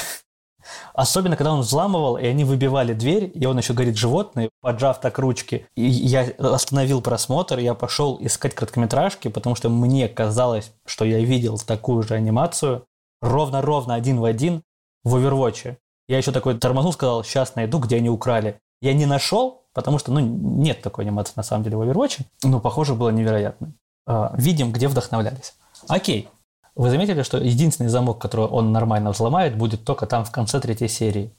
Особенно, 0.93 1.35
когда 1.35 1.53
он 1.53 1.61
взламывал, 1.61 2.17
и 2.17 2.25
они 2.25 2.43
выбивали 2.43 2.93
дверь, 2.93 3.31
и 3.33 3.45
он 3.45 3.57
еще 3.57 3.73
говорит 3.73 3.97
животные, 3.97 4.49
поджав 4.61 4.99
так 4.99 5.17
ручки. 5.19 5.67
И 5.75 5.83
я 5.83 6.27
остановил 6.37 7.01
просмотр, 7.01 7.59
я 7.59 7.73
пошел 7.73 8.17
искать 8.21 8.55
короткометражки, 8.55 9.27
потому 9.27 9.55
что 9.55 9.69
мне 9.69 10.07
казалось, 10.07 10.71
что 10.85 11.05
я 11.05 11.19
видел 11.19 11.57
такую 11.57 12.03
же 12.03 12.15
анимацию, 12.15 12.85
ровно-ровно 13.21 13.95
один 13.95 14.19
в 14.19 14.25
один 14.25 14.63
в 15.03 15.15
Overwatch. 15.15 15.77
Я 16.07 16.17
еще 16.17 16.31
такой 16.31 16.57
тормознул, 16.57 16.93
сказал, 16.93 17.23
сейчас 17.23 17.55
найду, 17.55 17.79
где 17.79 17.97
они 17.97 18.09
украли. 18.09 18.59
Я 18.81 18.93
не 18.93 19.05
нашел, 19.05 19.63
потому 19.73 19.99
что, 19.99 20.11
ну, 20.11 20.19
нет 20.19 20.81
такой 20.81 21.05
анимации 21.05 21.33
на 21.35 21.43
самом 21.43 21.63
деле 21.63 21.77
в 21.77 21.81
Overwatch, 21.81 22.21
но, 22.43 22.59
похоже, 22.59 22.95
было 22.95 23.09
невероятно. 23.09 23.73
А, 24.05 24.33
Видим, 24.37 24.71
где 24.71 24.87
вдохновлялись. 24.87 25.53
Окей. 25.87 26.29
Вы 26.75 26.89
заметили, 26.89 27.21
что 27.23 27.37
единственный 27.37 27.89
замок, 27.89 28.21
который 28.21 28.45
он 28.45 28.71
нормально 28.71 29.11
взломает, 29.11 29.57
будет 29.57 29.83
только 29.83 30.05
там 30.07 30.23
в 30.23 30.31
конце 30.31 30.59
третьей 30.59 30.87
серии? 30.87 31.31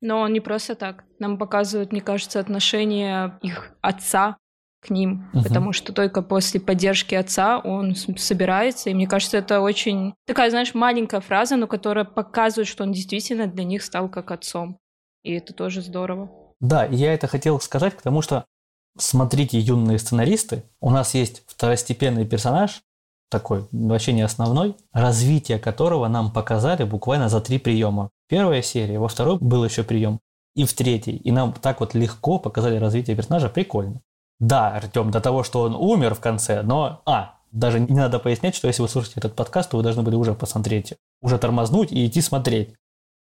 Но 0.00 0.20
он 0.20 0.32
не 0.32 0.40
просто 0.40 0.74
так. 0.74 1.04
Нам 1.18 1.38
показывают, 1.38 1.92
мне 1.92 2.00
кажется, 2.00 2.40
отношение 2.40 3.38
их 3.42 3.72
отца 3.82 4.36
к 4.80 4.88
ним, 4.88 5.28
Мгм. 5.34 5.44
потому 5.44 5.72
что 5.74 5.92
только 5.92 6.22
после 6.22 6.58
поддержки 6.58 7.14
отца 7.14 7.58
он 7.58 7.94
собирается, 7.94 8.88
и 8.88 8.94
мне 8.94 9.06
кажется, 9.06 9.36
это 9.36 9.60
очень 9.60 10.14
такая, 10.26 10.48
знаешь, 10.48 10.72
маленькая 10.74 11.20
фраза, 11.20 11.56
но 11.56 11.66
которая 11.66 12.06
показывает, 12.06 12.66
что 12.66 12.84
он 12.84 12.92
действительно 12.92 13.46
для 13.46 13.64
них 13.64 13.82
стал 13.82 14.08
как 14.08 14.30
отцом. 14.30 14.78
И 15.22 15.32
это 15.34 15.52
тоже 15.52 15.82
здорово. 15.82 16.30
Да, 16.60 16.86
я 16.86 17.12
это 17.12 17.26
хотел 17.26 17.60
сказать, 17.60 17.94
потому 17.94 18.22
что, 18.22 18.46
смотрите, 18.98 19.58
юные 19.58 19.98
сценаристы, 19.98 20.62
у 20.80 20.88
нас 20.90 21.12
есть 21.14 21.42
второстепенный 21.46 22.24
персонаж, 22.26 22.80
такой, 23.30 23.66
вообще 23.72 24.12
не 24.12 24.22
основной, 24.22 24.76
развитие 24.92 25.58
которого 25.58 26.08
нам 26.08 26.30
показали 26.30 26.84
буквально 26.84 27.28
за 27.28 27.40
три 27.40 27.58
приема. 27.58 28.10
Первая 28.28 28.60
серия, 28.60 28.98
во 28.98 29.08
второй 29.08 29.38
был 29.38 29.64
еще 29.64 29.82
прием, 29.82 30.20
и 30.54 30.64
в 30.64 30.72
третьей. 30.74 31.16
И 31.16 31.32
нам 31.32 31.52
так 31.52 31.80
вот 31.80 31.94
легко 31.94 32.38
показали 32.38 32.76
развитие 32.76 33.16
персонажа, 33.16 33.48
прикольно. 33.48 34.02
Да, 34.38 34.74
Артем, 34.74 35.10
до 35.10 35.20
того, 35.20 35.42
что 35.42 35.62
он 35.62 35.74
умер 35.74 36.14
в 36.14 36.20
конце, 36.20 36.62
но... 36.62 37.02
А, 37.06 37.36
даже 37.52 37.80
не 37.80 37.96
надо 37.96 38.18
пояснять, 38.18 38.54
что 38.54 38.68
если 38.68 38.82
вы 38.82 38.88
слушаете 38.88 39.20
этот 39.20 39.34
подкаст, 39.34 39.70
то 39.70 39.76
вы 39.76 39.82
должны 39.82 40.02
были 40.02 40.14
уже 40.14 40.34
посмотреть, 40.34 40.94
уже 41.20 41.38
тормознуть 41.38 41.92
и 41.92 42.06
идти 42.06 42.20
смотреть. 42.20 42.74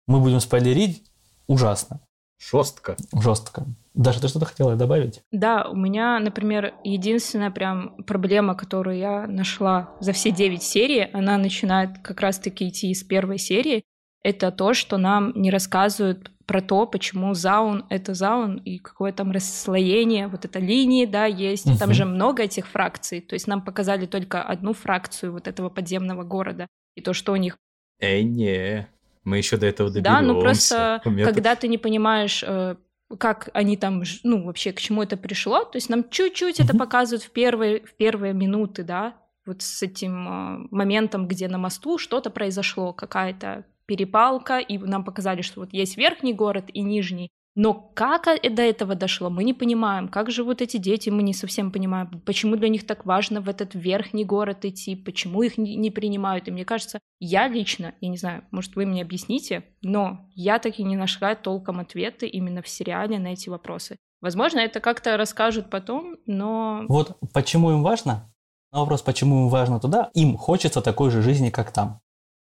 Мы 0.06 0.20
будем 0.20 0.40
спойлерить 0.40 1.04
ужасно. 1.46 2.00
Жестко. 2.40 2.96
Жестко. 3.12 3.66
Даже 3.94 4.20
ты 4.20 4.28
что-то 4.28 4.46
хотела 4.46 4.76
добавить? 4.76 5.20
Да, 5.30 5.68
у 5.68 5.76
меня, 5.76 6.18
например, 6.20 6.74
единственная 6.84 7.50
прям 7.50 7.96
проблема, 8.06 8.54
которую 8.54 8.96
я 8.96 9.26
нашла 9.26 9.90
за 10.00 10.12
все 10.12 10.30
девять 10.30 10.62
серий, 10.62 11.10
она 11.12 11.36
начинает 11.36 11.98
как 12.02 12.20
раз-таки 12.20 12.68
идти 12.68 12.90
из 12.90 13.02
первой 13.02 13.38
серии, 13.38 13.82
это 14.22 14.50
то, 14.52 14.74
что 14.74 14.96
нам 14.96 15.32
не 15.34 15.50
рассказывают 15.50 16.30
про 16.46 16.60
то, 16.60 16.86
почему 16.86 17.34
заун— 17.34 17.84
это 17.90 18.14
заун, 18.14 18.56
и 18.56 18.78
какое 18.78 19.12
там 19.12 19.30
расслоение, 19.30 20.26
вот 20.26 20.44
эта 20.44 20.58
линии, 20.58 21.06
да, 21.06 21.24
есть. 21.26 21.64
Там 21.78 21.90
Мгм. 21.90 21.94
же 21.94 22.04
много 22.04 22.42
этих 22.42 22.66
фракций. 22.66 23.20
То 23.20 23.34
есть 23.34 23.46
нам 23.46 23.62
показали 23.64 24.06
только 24.06 24.42
одну 24.42 24.72
фракцию 24.72 25.32
вот 25.32 25.46
этого 25.46 25.68
подземного 25.68 26.24
города. 26.24 26.66
И 26.96 27.02
то, 27.02 27.12
что 27.12 27.32
у 27.32 27.36
них 27.36 27.56
Эй, 28.00 28.24
не, 28.24 28.88
мы 29.24 29.38
еще 29.38 29.56
до 29.56 29.66
этого 29.66 29.90
доберемся. 29.90 30.20
да, 30.20 30.26
ну 30.26 30.40
просто, 30.40 31.00
когда 31.24 31.54
ты 31.56 31.68
не 31.68 31.78
понимаешь, 31.78 32.42
э, 32.46 32.76
как 33.18 33.50
они 33.52 33.76
там, 33.76 34.02
ну, 34.22 34.44
вообще, 34.44 34.72
к 34.72 34.80
чему 34.80 35.02
это 35.02 35.16
пришло, 35.16 35.64
то 35.64 35.76
есть 35.76 35.88
нам 35.88 36.08
чуть-чуть 36.08 36.60
это 36.60 36.74
Мгм. 36.74 36.78
показывают 36.78 37.22
в 37.22 37.30
первые, 37.30 37.84
в 37.84 37.94
первые 37.94 38.32
минуты, 38.32 38.84
да, 38.84 39.14
вот 39.46 39.62
с 39.62 39.82
этим 39.82 40.28
э, 40.28 40.68
моментом, 40.70 41.26
где 41.26 41.48
на 41.48 41.58
мосту 41.58 41.98
что-то 41.98 42.30
произошло, 42.30 42.92
какая-то 42.92 43.64
перепалка, 43.86 44.58
и 44.58 44.78
нам 44.78 45.04
показали, 45.04 45.42
что 45.42 45.60
вот 45.60 45.72
есть 45.72 45.96
верхний 45.96 46.32
город 46.32 46.66
и 46.72 46.82
нижний, 46.82 47.30
но 47.56 47.74
как 47.74 48.24
до 48.24 48.62
этого 48.62 48.94
дошло, 48.94 49.28
мы 49.28 49.44
не 49.44 49.54
понимаем. 49.54 50.08
Как 50.08 50.30
живут 50.30 50.62
эти 50.62 50.76
дети, 50.76 51.10
мы 51.10 51.22
не 51.22 51.34
совсем 51.34 51.72
понимаем. 51.72 52.20
Почему 52.24 52.56
для 52.56 52.68
них 52.68 52.86
так 52.86 53.04
важно 53.04 53.40
в 53.40 53.48
этот 53.48 53.74
верхний 53.74 54.24
город 54.24 54.64
идти, 54.64 54.94
почему 54.94 55.42
их 55.42 55.58
не 55.58 55.90
принимают. 55.90 56.48
И 56.48 56.50
мне 56.50 56.64
кажется, 56.64 57.00
я 57.18 57.48
лично, 57.48 57.94
я 58.00 58.08
не 58.08 58.16
знаю, 58.16 58.44
может, 58.50 58.76
вы 58.76 58.86
мне 58.86 59.02
объясните, 59.02 59.64
но 59.82 60.28
я 60.34 60.58
так 60.58 60.78
и 60.78 60.84
не 60.84 60.96
нашла 60.96 61.34
толком 61.34 61.80
ответы 61.80 62.26
именно 62.26 62.62
в 62.62 62.68
сериале 62.68 63.18
на 63.18 63.28
эти 63.28 63.48
вопросы. 63.48 63.96
Возможно, 64.20 64.60
это 64.60 64.80
как-то 64.80 65.16
расскажут 65.16 65.70
потом, 65.70 66.16
но... 66.26 66.84
Вот 66.88 67.18
почему 67.32 67.72
им 67.72 67.82
важно? 67.82 68.32
На 68.72 68.80
вопрос, 68.80 69.02
почему 69.02 69.42
им 69.42 69.48
важно 69.48 69.80
туда, 69.80 70.10
им 70.14 70.36
хочется 70.36 70.82
такой 70.82 71.10
же 71.10 71.22
жизни, 71.22 71.50
как 71.50 71.72
там. 71.72 72.00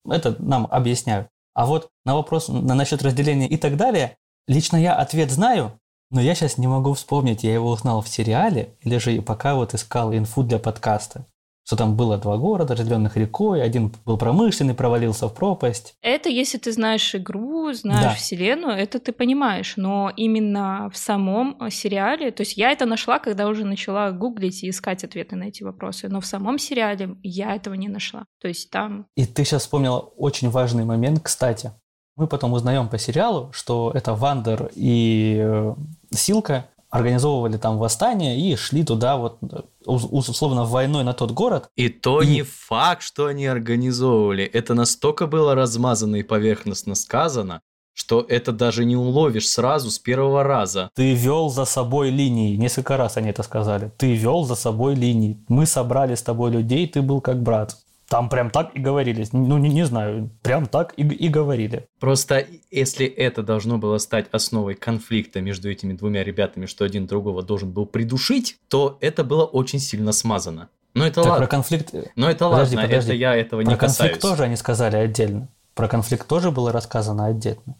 Это 0.08 0.36
нам 0.42 0.66
объясняют. 0.70 1.28
А 1.52 1.66
вот 1.66 1.88
на 2.04 2.14
вопрос 2.14 2.48
на, 2.48 2.74
насчет 2.74 3.02
разделения 3.02 3.48
и 3.48 3.56
так 3.56 3.76
далее, 3.76 4.16
лично 4.46 4.76
я 4.76 4.94
ответ 4.94 5.30
знаю, 5.30 5.78
но 6.10 6.20
я 6.20 6.34
сейчас 6.34 6.58
не 6.58 6.68
могу 6.68 6.94
вспомнить, 6.94 7.42
я 7.42 7.52
его 7.52 7.70
узнал 7.70 8.00
в 8.00 8.08
сериале 8.08 8.76
или 8.82 8.98
же 8.98 9.20
пока 9.22 9.54
вот 9.54 9.74
искал 9.74 10.14
инфу 10.14 10.42
для 10.42 10.58
подкаста. 10.58 11.26
что 11.66 11.76
там 11.76 11.96
было 11.96 12.18
два 12.18 12.36
города, 12.36 12.76
разделенных 12.76 13.16
рекой, 13.16 13.62
один 13.62 13.90
был 14.04 14.18
промышленный, 14.18 14.74
провалился 14.74 15.28
в 15.28 15.34
пропасть. 15.34 15.94
Это 16.02 16.28
если 16.28 16.58
ты 16.58 16.72
знаешь 16.72 17.14
игру, 17.14 17.72
знаешь 17.72 18.02
да. 18.02 18.14
вселенную, 18.14 18.74
это 18.74 18.98
ты 18.98 19.12
понимаешь. 19.12 19.74
Но 19.76 20.12
именно 20.14 20.90
в 20.92 20.98
самом 20.98 21.70
сериале, 21.70 22.30
то 22.30 22.42
есть 22.42 22.58
я 22.58 22.70
это 22.70 22.84
нашла, 22.84 23.18
когда 23.18 23.48
уже 23.48 23.64
начала 23.64 24.10
гуглить 24.10 24.62
и 24.62 24.68
искать 24.68 25.04
ответы 25.04 25.36
на 25.36 25.44
эти 25.44 25.62
вопросы, 25.62 26.08
но 26.08 26.20
в 26.20 26.26
самом 26.26 26.58
сериале 26.58 27.16
я 27.22 27.54
этого 27.54 27.74
не 27.74 27.88
нашла. 27.88 28.26
То 28.40 28.48
есть 28.48 28.70
там... 28.70 29.06
И 29.16 29.24
ты 29.24 29.44
сейчас 29.44 29.62
вспомнила 29.62 29.98
очень 29.98 30.50
важный 30.50 30.84
момент, 30.84 31.20
кстати. 31.22 31.72
Мы 32.16 32.26
потом 32.26 32.52
узнаем 32.52 32.88
по 32.88 32.98
сериалу, 32.98 33.50
что 33.52 33.90
это 33.94 34.14
Вандер 34.14 34.70
и 34.74 35.38
э, 35.40 35.74
Силка 36.12 36.66
организовывали 36.94 37.56
там 37.56 37.76
восстание 37.78 38.38
и 38.38 38.54
шли 38.54 38.84
туда 38.84 39.16
вот 39.16 39.38
условно 39.84 40.64
войной 40.64 41.02
на 41.02 41.12
тот 41.12 41.32
город. 41.32 41.68
И 41.74 41.88
то 41.88 42.22
и... 42.22 42.28
не 42.28 42.42
факт, 42.42 43.02
что 43.02 43.26
они 43.26 43.46
организовывали. 43.46 44.44
Это 44.44 44.74
настолько 44.74 45.26
было 45.26 45.56
размазано 45.56 46.16
и 46.16 46.22
поверхностно 46.22 46.94
сказано, 46.94 47.62
что 47.94 48.24
это 48.28 48.52
даже 48.52 48.84
не 48.84 48.96
уловишь 48.96 49.48
сразу 49.48 49.90
с 49.90 49.98
первого 49.98 50.44
раза. 50.44 50.90
Ты 50.94 51.14
вел 51.14 51.48
за 51.48 51.64
собой 51.64 52.10
линии. 52.10 52.54
Несколько 52.54 52.96
раз 52.96 53.16
они 53.16 53.30
это 53.30 53.42
сказали. 53.42 53.92
Ты 53.96 54.14
вел 54.14 54.44
за 54.44 54.54
собой 54.54 54.94
линии. 54.94 55.44
Мы 55.48 55.66
собрали 55.66 56.14
с 56.14 56.22
тобой 56.22 56.52
людей, 56.52 56.86
ты 56.86 57.02
был 57.02 57.20
как 57.20 57.42
брат. 57.42 57.76
Там 58.14 58.28
прям 58.28 58.48
так 58.48 58.76
и 58.76 58.78
говорили. 58.78 59.26
Ну, 59.32 59.58
не, 59.58 59.70
не 59.70 59.84
знаю, 59.84 60.30
прям 60.42 60.66
так 60.66 60.94
и, 60.96 61.02
и 61.02 61.28
говорили. 61.28 61.88
Просто 61.98 62.46
если 62.70 63.06
это 63.06 63.42
должно 63.42 63.76
было 63.76 63.98
стать 63.98 64.26
основой 64.30 64.76
конфликта 64.76 65.40
между 65.40 65.68
этими 65.68 65.94
двумя 65.94 66.22
ребятами, 66.22 66.66
что 66.66 66.84
один 66.84 67.08
другого 67.08 67.42
должен 67.42 67.72
был 67.72 67.86
придушить, 67.86 68.56
то 68.68 68.98
это 69.00 69.24
было 69.24 69.44
очень 69.44 69.80
сильно 69.80 70.12
смазано. 70.12 70.68
Но 70.94 71.04
это 71.04 71.22
так 71.22 71.24
ладно. 71.24 71.46
Про 71.46 71.50
конфликт... 71.50 71.92
Но 72.14 72.30
это 72.30 72.48
подожди, 72.48 72.76
ладно, 72.76 72.88
подожди. 72.88 73.10
это 73.10 73.18
я 73.18 73.34
этого 73.34 73.62
про 73.64 73.70
не 73.72 73.76
касаюсь. 73.76 73.96
Про 73.96 74.04
конфликт 74.04 74.22
тоже 74.22 74.42
они 74.44 74.54
сказали 74.54 74.96
отдельно. 74.96 75.48
Про 75.74 75.88
конфликт 75.88 76.28
тоже 76.28 76.52
было 76.52 76.70
рассказано 76.70 77.26
отдельно. 77.26 77.74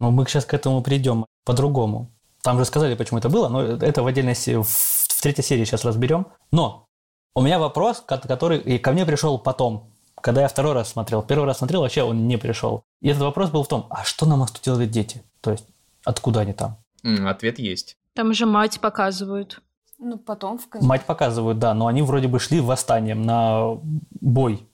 Но 0.00 0.10
мы 0.10 0.26
сейчас 0.26 0.44
к 0.44 0.52
этому 0.52 0.82
придем 0.82 1.24
по-другому. 1.46 2.10
Там 2.42 2.58
же 2.58 2.66
сказали, 2.66 2.94
почему 2.94 3.20
это 3.20 3.30
было, 3.30 3.48
но 3.48 3.62
это 3.62 4.02
в 4.02 4.06
отдельности 4.06 4.54
в, 4.54 4.68
в 4.68 5.22
третьей 5.22 5.44
серии 5.44 5.64
сейчас 5.64 5.86
разберем. 5.86 6.26
Но 6.52 6.87
у 7.34 7.42
меня 7.42 7.58
вопрос, 7.58 8.00
который 8.00 8.58
и 8.58 8.78
ко 8.78 8.92
мне 8.92 9.06
пришел 9.06 9.38
потом, 9.38 9.90
когда 10.20 10.42
я 10.42 10.48
второй 10.48 10.72
раз 10.72 10.90
смотрел. 10.90 11.22
Первый 11.22 11.44
раз 11.44 11.58
смотрел, 11.58 11.82
вообще 11.82 12.02
он 12.02 12.26
не 12.26 12.36
пришел. 12.36 12.82
И 13.00 13.08
этот 13.08 13.22
вопрос 13.22 13.50
был 13.50 13.62
в 13.62 13.68
том, 13.68 13.86
а 13.90 14.04
что 14.04 14.26
на 14.26 14.36
мосту 14.36 14.60
делали 14.62 14.86
дети? 14.86 15.22
То 15.40 15.52
есть, 15.52 15.66
откуда 16.04 16.40
они 16.40 16.52
там? 16.52 16.78
ответ 17.04 17.58
есть. 17.58 17.96
Там 18.14 18.34
же 18.34 18.46
мать 18.46 18.80
показывают. 18.80 19.60
Ну, 19.98 20.18
потом 20.18 20.58
в 20.58 20.68
конце. 20.68 20.86
Мать 20.86 21.04
показывают, 21.04 21.58
да, 21.58 21.74
но 21.74 21.86
они 21.86 22.02
вроде 22.02 22.28
бы 22.28 22.38
шли 22.38 22.60
восстанием 22.60 23.22
на 23.22 23.78
бой. 24.20 24.68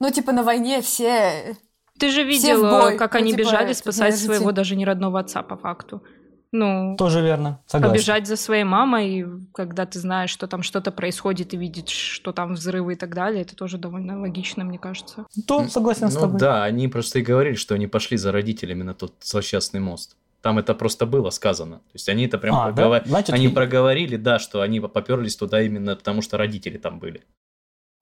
Ну, 0.00 0.10
типа 0.10 0.32
на 0.32 0.42
войне 0.42 0.80
все... 0.82 1.56
Ты 1.98 2.10
же 2.10 2.22
видел, 2.22 2.62
как 2.96 3.14
ну, 3.14 3.18
они 3.18 3.32
типа, 3.32 3.40
бежали 3.40 3.72
спасать 3.72 4.16
своего 4.16 4.52
даже 4.52 4.76
не 4.76 4.84
родного 4.84 5.18
отца, 5.18 5.42
по 5.42 5.56
факту. 5.56 6.02
Ну, 6.50 6.96
тоже 6.96 7.20
верно, 7.20 7.60
согласен. 7.66 7.92
Побежать 7.92 8.26
за 8.26 8.36
своей 8.36 8.64
мамой, 8.64 9.26
когда 9.52 9.84
ты 9.84 9.98
знаешь, 9.98 10.30
что 10.30 10.46
там 10.46 10.62
что-то 10.62 10.90
происходит 10.90 11.52
и 11.52 11.58
видишь, 11.58 11.90
что 11.90 12.32
там 12.32 12.54
взрывы 12.54 12.94
и 12.94 12.96
так 12.96 13.14
далее, 13.14 13.42
это 13.42 13.54
тоже 13.54 13.76
довольно 13.76 14.18
логично, 14.18 14.64
мне 14.64 14.78
кажется. 14.78 15.26
То 15.46 15.68
согласен 15.68 16.06
ну, 16.06 16.10
с 16.10 16.14
тобой. 16.14 16.38
Да, 16.38 16.64
они 16.64 16.88
просто 16.88 17.18
и 17.18 17.22
говорили, 17.22 17.54
что 17.54 17.74
они 17.74 17.86
пошли 17.86 18.16
за 18.16 18.32
родителями 18.32 18.82
на 18.82 18.94
тот 18.94 19.14
злосчастный 19.20 19.80
мост. 19.80 20.16
Там 20.40 20.58
это 20.58 20.74
просто 20.74 21.04
было 21.04 21.30
сказано. 21.30 21.78
То 21.78 21.94
есть 21.94 22.08
они 22.08 22.26
это 22.26 22.38
прям 22.38 22.54
а, 22.54 22.64
проговор... 22.66 23.00
да? 23.00 23.08
Значит, 23.08 23.34
они 23.34 23.46
и... 23.46 23.48
проговорили, 23.48 24.16
да, 24.16 24.38
что 24.38 24.62
они 24.62 24.80
поперлись 24.80 25.36
туда 25.36 25.60
именно 25.60 25.96
потому, 25.96 26.22
что 26.22 26.38
родители 26.38 26.78
там 26.78 26.98
были. 26.98 27.24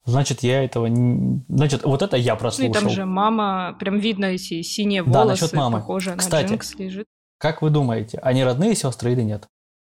Значит, 0.04 0.44
я 0.44 0.62
этого 0.62 0.86
не... 0.86 1.42
Значит, 1.48 1.82
вот 1.82 2.02
это 2.02 2.16
я 2.16 2.36
прослушал. 2.36 2.72
Ну 2.72 2.78
и 2.78 2.80
там 2.80 2.90
же 2.90 3.04
мама, 3.06 3.76
прям 3.80 3.98
видно 3.98 4.26
эти 4.26 4.62
синие 4.62 5.02
волосы, 5.02 5.18
да, 5.18 5.24
насчет 5.24 5.52
мамы. 5.54 5.78
похожие 5.78 6.16
Кстати, 6.16 6.44
на 6.44 6.48
Джинкс 6.50 6.74
лежит. 6.76 7.06
Как 7.38 7.62
вы 7.62 7.70
думаете, 7.70 8.18
они 8.18 8.44
родные 8.44 8.74
сестры 8.74 9.12
или 9.12 9.22
нет? 9.22 9.46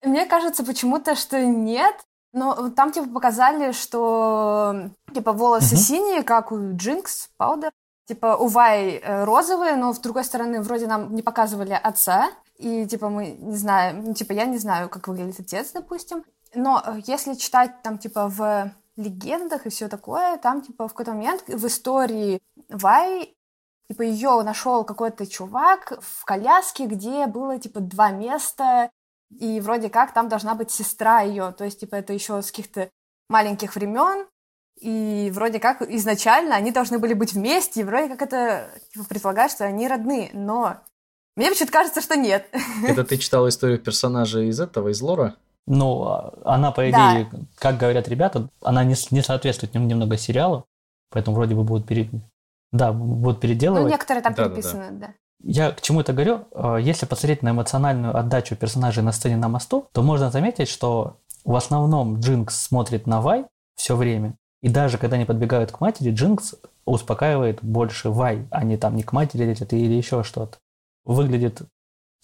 Мне 0.02 0.26
кажется 0.26 0.64
почему-то, 0.64 1.14
что 1.14 1.40
нет. 1.44 1.94
Но 2.32 2.70
там 2.70 2.92
типа 2.92 3.08
показали, 3.08 3.72
что 3.72 4.90
типа 5.14 5.32
волосы 5.32 5.74
угу. 5.74 5.82
синие, 5.82 6.22
как 6.22 6.52
у 6.52 6.76
Джинкс, 6.76 7.30
Паудер. 7.36 7.70
Типа 8.06 8.36
у 8.36 8.46
Вай 8.46 8.96
э, 8.96 9.24
розовые, 9.24 9.76
но 9.76 9.92
с 9.92 9.98
другой 9.98 10.24
стороны 10.24 10.62
вроде 10.62 10.86
нам 10.86 11.14
не 11.14 11.22
показывали 11.22 11.72
отца. 11.72 12.30
И 12.56 12.86
типа 12.86 13.08
мы 13.08 13.36
не 13.38 13.56
знаем, 13.56 14.04
ну, 14.04 14.14
типа 14.14 14.32
я 14.32 14.46
не 14.46 14.58
знаю, 14.58 14.88
как 14.88 15.08
выглядит 15.08 15.40
отец, 15.40 15.72
допустим. 15.72 16.24
Но 16.54 16.82
э, 16.84 17.00
если 17.06 17.34
читать 17.34 17.82
там 17.82 17.98
типа 17.98 18.28
в 18.28 18.72
легендах 18.96 19.66
и 19.66 19.70
все 19.70 19.88
такое, 19.88 20.36
там 20.38 20.60
типа 20.60 20.88
в 20.88 20.92
какой-то 20.92 21.12
момент 21.12 21.44
в 21.46 21.66
истории 21.66 22.40
Вай 22.68 23.36
Типа 23.90 24.02
ее 24.02 24.42
нашел 24.42 24.84
какой-то 24.84 25.26
чувак 25.26 25.98
в 26.00 26.24
коляске, 26.24 26.86
где 26.86 27.26
было 27.26 27.58
типа 27.58 27.80
два 27.80 28.10
места, 28.10 28.90
и 29.30 29.60
вроде 29.60 29.88
как 29.88 30.12
там 30.12 30.28
должна 30.28 30.54
быть 30.54 30.70
сестра 30.70 31.20
ее. 31.20 31.52
То 31.56 31.64
есть, 31.64 31.80
типа, 31.80 31.96
это 31.96 32.12
еще 32.12 32.40
с 32.42 32.50
каких-то 32.50 32.90
маленьких 33.28 33.74
времен. 33.74 34.26
И 34.80 35.30
вроде 35.34 35.58
как 35.58 35.82
изначально 35.82 36.54
они 36.54 36.70
должны 36.70 36.98
были 36.98 37.12
быть 37.12 37.32
вместе, 37.32 37.80
и 37.80 37.84
вроде 37.84 38.08
как 38.08 38.22
это 38.22 38.70
типа, 38.92 39.06
предполагает, 39.06 39.50
что 39.50 39.64
они 39.64 39.88
родные. 39.88 40.30
Но 40.32 40.76
мне 41.36 41.50
почему-то 41.50 41.72
кажется, 41.72 42.00
что 42.00 42.16
нет. 42.16 42.48
Это 42.86 43.04
ты 43.04 43.18
читала 43.18 43.48
историю 43.48 43.80
персонажа 43.80 44.40
из 44.40 44.60
этого, 44.60 44.88
из 44.90 45.00
лора? 45.00 45.34
Ну, 45.66 46.04
а, 46.04 46.32
она, 46.44 46.70
по 46.70 46.88
идее, 46.88 47.28
да. 47.30 47.38
как 47.58 47.78
говорят 47.78 48.08
ребята, 48.08 48.48
она 48.62 48.84
не, 48.84 48.94
не 49.10 49.22
соответствует 49.22 49.74
немного 49.74 50.16
сериалу, 50.16 50.64
поэтому 51.10 51.36
вроде 51.36 51.54
бы 51.54 51.64
будут 51.64 51.86
перед, 51.86 52.08
да, 52.72 52.92
будут 52.92 53.40
переделывать. 53.40 53.84
Ну, 53.84 53.88
некоторые 53.88 54.22
там 54.22 54.34
да, 54.34 54.44
переписаны, 54.44 54.90
да, 54.92 55.06
да. 55.06 55.14
Я 55.42 55.70
к 55.70 55.80
чему 55.80 56.00
это 56.00 56.12
говорю? 56.12 56.46
Э, 56.52 56.78
если 56.80 57.06
посмотреть 57.06 57.42
на 57.42 57.50
эмоциональную 57.50 58.16
отдачу 58.16 58.56
персонажей 58.56 59.02
на 59.02 59.12
сцене 59.12 59.36
на 59.36 59.48
мосту, 59.48 59.88
то 59.92 60.02
можно 60.02 60.30
заметить, 60.30 60.68
что 60.68 61.18
в 61.44 61.54
основном 61.54 62.20
Джинкс 62.20 62.60
смотрит 62.60 63.06
на 63.06 63.20
Вай 63.20 63.46
все 63.76 63.96
время. 63.96 64.34
И 64.60 64.68
даже 64.68 64.98
когда 64.98 65.16
они 65.16 65.24
подбегают 65.24 65.70
к 65.70 65.80
матери, 65.80 66.10
Джинкс 66.10 66.56
успокаивает 66.84 67.62
больше 67.62 68.10
Вай, 68.10 68.46
а 68.50 68.64
не 68.64 68.76
там 68.76 68.96
не 68.96 69.02
к 69.02 69.12
матери 69.12 69.44
летят 69.44 69.72
или 69.72 69.94
еще 69.94 70.24
что-то. 70.24 70.58
Выглядит 71.04 71.62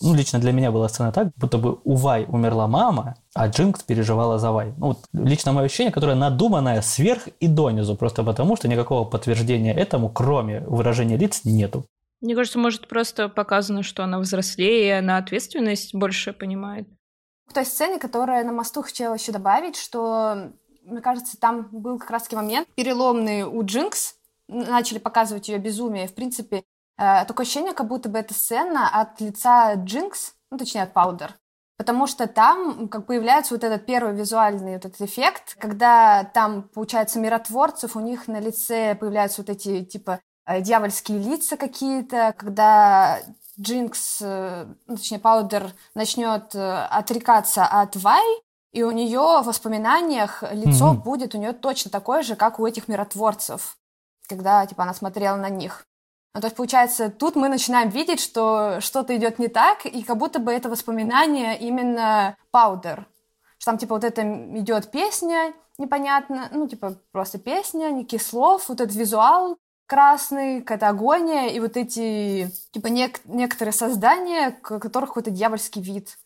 ну, 0.01 0.15
лично 0.15 0.39
для 0.39 0.53
меня 0.53 0.71
была 0.73 0.89
сцена 0.89 1.13
так, 1.13 1.29
будто 1.37 1.59
бы 1.59 1.79
у 1.85 1.95
Вай 1.95 2.27
умерла 2.29 2.67
мама, 2.67 3.17
а 3.35 3.49
Джинкс 3.49 3.83
переживала 3.83 4.39
за 4.39 4.51
Вай. 4.51 4.75
Ну, 4.77 4.89
вот 4.89 4.99
лично 5.13 5.53
мое 5.53 5.67
ощущение, 5.67 5.93
которое 5.93 6.17
надуманное 6.17 6.83
сверх 6.83 7.29
и 7.41 7.47
донизу, 7.47 7.97
просто 7.97 8.25
потому 8.25 8.57
что 8.57 8.69
никакого 8.69 9.09
подтверждения 9.09 9.73
этому, 9.73 10.11
кроме 10.11 10.61
выражения 10.61 11.17
лиц, 11.17 11.43
нету. 11.45 11.87
Мне 12.21 12.35
кажется, 12.35 12.59
может, 12.59 12.89
просто 12.89 13.29
показано, 13.29 13.83
что 13.83 14.03
она 14.03 14.19
взрослее, 14.19 14.87
и 14.87 14.91
она 14.91 15.19
ответственность 15.19 15.95
больше 15.95 16.33
понимает. 16.33 16.89
В 17.47 17.53
той 17.53 17.67
сцене, 17.67 17.99
которая 17.99 18.45
на 18.45 18.53
мосту 18.53 18.83
хотела 18.83 19.15
еще 19.15 19.31
добавить, 19.31 19.77
что, 19.77 20.53
мне 20.83 21.01
кажется, 21.03 21.39
там 21.39 21.69
был 21.71 21.99
как 21.99 22.11
раз-таки 22.11 22.37
момент 22.37 22.67
переломный 22.75 23.43
у 23.43 23.63
Джинкс, 23.65 24.15
начали 24.49 24.99
показывать 24.99 25.49
ее 25.49 25.59
безумие. 25.59 26.09
В 26.09 26.15
принципе, 26.15 26.65
такое 26.97 27.45
ощущение, 27.45 27.73
как 27.73 27.89
будто 27.89 28.09
бы 28.09 28.19
эта 28.19 28.35
сцена 28.35 28.89
от 28.89 29.21
лица 29.21 29.75
Джинкс, 29.75 30.35
ну, 30.51 30.59
точнее, 30.59 30.83
от 30.83 30.93
Паудер. 30.93 31.35
Потому 31.77 32.07
что 32.07 32.29
там 32.29 32.89
как 32.89 33.07
появляется 33.07 33.55
вот 33.55 33.65
этот 33.65 33.85
первый 33.85 34.15
визуальный 34.15 34.75
вот 34.75 34.85
этот 34.85 35.01
эффект, 35.01 35.57
когда 35.59 36.23
там, 36.23 36.63
получается, 36.63 37.19
миротворцев, 37.19 37.97
у 37.97 38.01
них 38.01 38.29
на 38.29 38.39
лице 38.39 38.95
появляются 38.95 39.43
вот 39.43 39.51
эти, 39.51 39.85
типа, 39.85 40.21
э, 40.47 40.61
дьявольские 40.61 41.19
лица 41.19 41.57
какие-то, 41.57 42.33
когда 42.37 43.19
Джинкс, 43.61 44.19
э, 44.23 44.67
ну, 44.87 44.97
точнее, 44.97 45.19
Паудер 45.19 45.73
начнет 45.95 46.55
отрекаться 46.55 47.65
от 47.67 47.97
Вай, 47.97 48.25
и 48.73 48.85
у 48.85 48.93
нее 48.93 49.41
в 49.43 49.47
воспоминаниях 49.47 50.45
лицо 50.53 50.93
mm-hmm. 50.93 51.03
будет 51.03 51.35
у 51.35 51.39
нее 51.39 51.53
точно 51.53 51.91
такое 51.91 52.23
же, 52.23 52.37
как 52.37 52.61
у 52.61 52.67
этих 52.67 52.87
миротворцев, 52.87 53.77
когда, 54.29 54.65
типа, 54.67 54.85
она 54.85 54.95
смотрела 54.95 55.37
на 55.37 55.49
них. 55.49 55.87
Ну, 56.35 56.41
то 56.41 56.49
есть, 56.49 56.57
получается, 56.57 57.11
тут 57.11 57.37
мы 57.37 57.49
начинаем 57.49 57.91
видеть, 57.91 58.21
что 58.21 58.81
что-то 58.81 59.17
идет 59.17 59.39
не 59.39 59.47
так, 59.47 59.87
и 59.87 60.03
как 60.03 60.17
будто 60.17 60.41
бы 60.41 60.53
это 60.53 60.69
воспоминание 60.69 61.57
именно 61.59 62.37
Паудер. 62.51 63.07
Что 63.59 63.71
там, 63.71 63.79
типа, 63.79 63.95
вот 63.95 64.05
это 64.05 64.23
идет 64.59 64.91
песня 64.91 65.55
непонятно, 65.79 66.49
ну, 66.53 66.69
типа, 66.69 66.97
просто 67.13 67.39
песня, 67.39 67.91
никаких 67.91 68.23
слов, 68.23 68.69
вот 68.69 68.81
этот 68.81 68.97
визуал 68.97 69.57
красный, 69.87 70.61
какая-то 70.61 70.89
агония, 70.89 71.49
и 71.49 71.61
вот 71.61 71.77
эти, 71.77 72.51
типа, 72.73 72.89
нек- 72.89 73.21
некоторые 73.25 73.73
создания, 73.73 74.59
у 74.63 74.79
которых 74.79 75.11
какой-то 75.11 75.31
дьявольский 75.31 75.83
вид. 75.83 76.19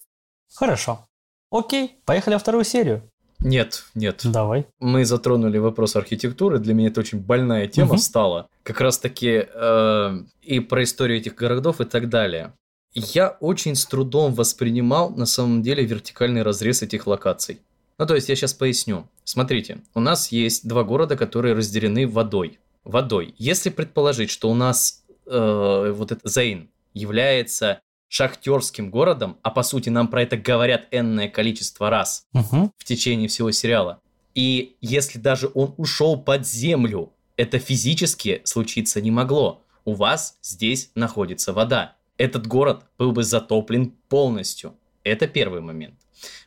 Хорошо. 0.55 1.07
Окей, 1.51 2.01
поехали 2.05 2.35
во 2.35 2.41
вторую 2.41 2.65
серию. 2.65 3.11
Нет, 3.41 3.85
нет. 3.95 4.23
Давай. 4.25 4.67
Мы 4.81 5.05
затронули 5.05 5.59
вопрос 5.59 5.97
архитектуры. 5.97 6.59
Для 6.59 6.75
меня 6.75 6.89
это 6.89 7.01
очень 7.01 7.21
больная 7.21 7.69
тема 7.69 7.93
угу. 7.93 7.99
стала. 7.99 8.49
Как 8.63 8.81
раз 8.81 8.99
таки 8.99 9.47
э, 9.53 10.19
и 10.43 10.61
про 10.61 10.83
историю 10.83 11.19
этих 11.19 11.37
городов 11.37 11.81
и 11.81 11.85
так 11.85 12.09
далее. 12.09 12.53
Я 12.95 13.37
очень 13.41 13.77
с 13.77 13.87
трудом 13.87 14.35
воспринимал 14.35 15.11
на 15.11 15.27
самом 15.27 15.63
деле 15.63 15.85
вертикальный 15.85 16.43
разрез 16.43 16.83
этих 16.83 17.07
локаций. 17.07 17.61
Ну, 17.99 18.07
то 18.07 18.15
есть 18.15 18.29
я 18.29 18.37
сейчас 18.37 18.55
поясню. 18.55 19.09
Смотрите, 19.25 19.79
у 19.95 20.01
нас 20.01 20.33
есть 20.33 20.67
два 20.67 20.85
города, 20.85 21.17
которые 21.17 21.55
разделены 21.55 22.09
водой. 22.09 22.59
Водой. 22.85 23.35
Если 23.39 23.71
предположить, 23.71 24.31
что 24.31 24.51
у 24.51 24.55
нас 24.55 25.05
э, 25.27 25.93
вот 25.95 26.11
этот 26.13 26.31
Зейн 26.31 26.71
является 26.95 27.81
шахтерским 28.09 28.91
городом, 28.91 29.39
а 29.43 29.51
по 29.51 29.63
сути 29.63 29.89
нам 29.89 30.09
про 30.09 30.23
это 30.23 30.37
говорят 30.37 30.87
энное 30.91 31.29
количество 31.29 31.91
раз 31.91 32.27
Угу. 32.35 32.73
в 32.77 32.85
течение 32.85 33.29
всего 33.29 33.51
сериала. 33.53 34.01
И 34.35 34.77
если 34.81 35.19
даже 35.19 35.51
он 35.55 35.75
ушел 35.77 36.19
под 36.19 36.47
землю, 36.47 37.13
это 37.37 37.59
физически 37.59 38.41
случиться 38.45 39.01
не 39.01 39.11
могло. 39.11 39.63
У 39.85 39.95
вас 39.95 40.39
здесь 40.43 40.91
находится 40.95 41.53
вода. 41.53 41.97
Этот 42.17 42.47
город 42.47 42.85
был 42.99 43.13
бы 43.13 43.23
затоплен 43.23 43.93
полностью. 44.09 44.75
Это 45.05 45.27
первый 45.29 45.61
момент. 45.61 45.95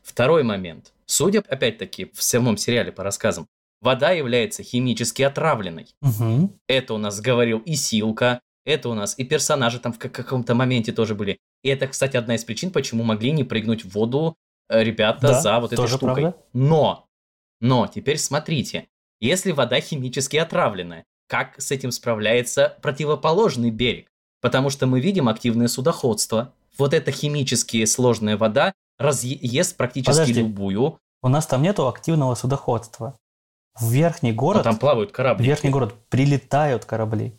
Второй 0.03 0.43
момент. 0.43 0.93
Судя, 1.05 1.39
опять-таки, 1.47 2.12
в 2.14 2.22
самом 2.22 2.57
сериале 2.57 2.91
по 2.91 3.03
рассказам, 3.03 3.47
вода 3.82 4.12
является 4.12 4.64
химически 4.64 5.22
отравленной. 5.22 5.88
Угу. 6.01 6.57
Это 6.68 6.93
у 6.93 6.97
нас 6.97 7.20
говорил 7.22 7.59
и 7.59 7.76
Силка, 7.76 8.41
это 8.66 8.89
у 8.89 8.93
нас 8.93 9.18
и 9.18 9.24
персонажи 9.24 9.80
там 9.80 9.91
в 9.93 9.97
как- 9.99 10.12
каком-то 10.12 10.53
моменте 10.55 10.91
тоже 10.91 11.16
были. 11.16 11.39
И 11.64 11.70
это, 11.70 11.88
кстати, 11.88 12.18
одна 12.18 12.36
из 12.36 12.43
причин, 12.43 12.72
почему 12.72 13.03
могли 13.03 13.32
не 13.32 13.43
прыгнуть 13.43 13.86
в 13.86 13.89
воду 13.93 14.36
э, 14.70 14.84
ребята 14.84 15.28
Да, 15.28 15.41
за 15.41 15.59
вот 15.59 15.68
этой 15.74 15.78
тоже 15.84 15.97
штукой. 15.97 16.22
правда. 16.24 16.38
Но, 16.53 17.07
но, 17.59 17.88
теперь 17.88 18.18
смотрите, 18.18 18.88
если 19.20 19.51
вода 19.51 19.80
химически 19.80 20.38
отравленная, 20.38 21.05
как 21.28 21.62
с 21.62 21.72
этим 21.72 21.91
справляется 21.91 22.78
противоположный 22.82 23.70
берег? 23.70 24.09
Потому 24.41 24.70
что 24.72 24.88
мы 24.88 24.99
видим 24.99 25.30
активное 25.30 25.68
судоходство. 25.68 26.53
Вот 26.78 26.93
эта 26.93 27.12
химически 27.12 27.86
сложная 27.86 28.38
вода 28.38 28.74
разъест 28.97 29.78
практически 29.78 30.12
Подожди. 30.12 30.34
любую. 30.41 30.99
У 31.22 31.28
нас 31.28 31.45
там 31.45 31.62
нету 31.62 31.88
активного 31.88 32.34
судоходства. 32.36 33.18
В 33.80 33.91
верхний 33.91 34.32
Но 34.32 34.38
город, 34.38 34.64
там 34.64 34.78
плавают 34.78 35.12
в 35.12 35.14
корабли. 35.14 35.45
верхний 35.45 35.70
город 35.70 35.93
прилетают 36.09 36.86
корабли. 36.86 37.34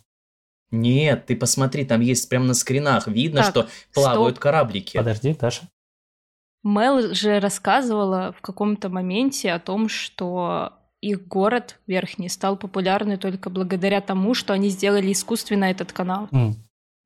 Нет, 0.72 1.26
ты 1.26 1.36
посмотри, 1.36 1.84
там 1.84 2.00
есть 2.00 2.28
прямо 2.28 2.46
на 2.46 2.54
скринах 2.54 3.06
видно, 3.06 3.42
Так, 3.42 3.50
что 3.50 3.68
плавают 3.94 4.36
стоп. 4.36 4.42
кораблики. 4.42 4.96
Подожди, 4.96 5.34
Даша. 5.34 5.68
Мел 6.64 7.12
же 7.14 7.40
рассказывала 7.40 8.32
в 8.36 8.40
каком-то 8.40 8.88
моменте 8.88 9.52
о 9.52 9.58
том, 9.58 9.88
что 9.88 10.72
их 11.00 11.26
город 11.26 11.78
верхний 11.86 12.28
стал 12.28 12.56
популярный 12.56 13.16
только 13.16 13.50
благодаря 13.50 14.00
тому, 14.00 14.34
что 14.34 14.52
они 14.52 14.68
сделали 14.68 15.12
искусственно 15.12 15.64
этот 15.64 15.92
канал. 15.92 16.28
М, 16.30 16.54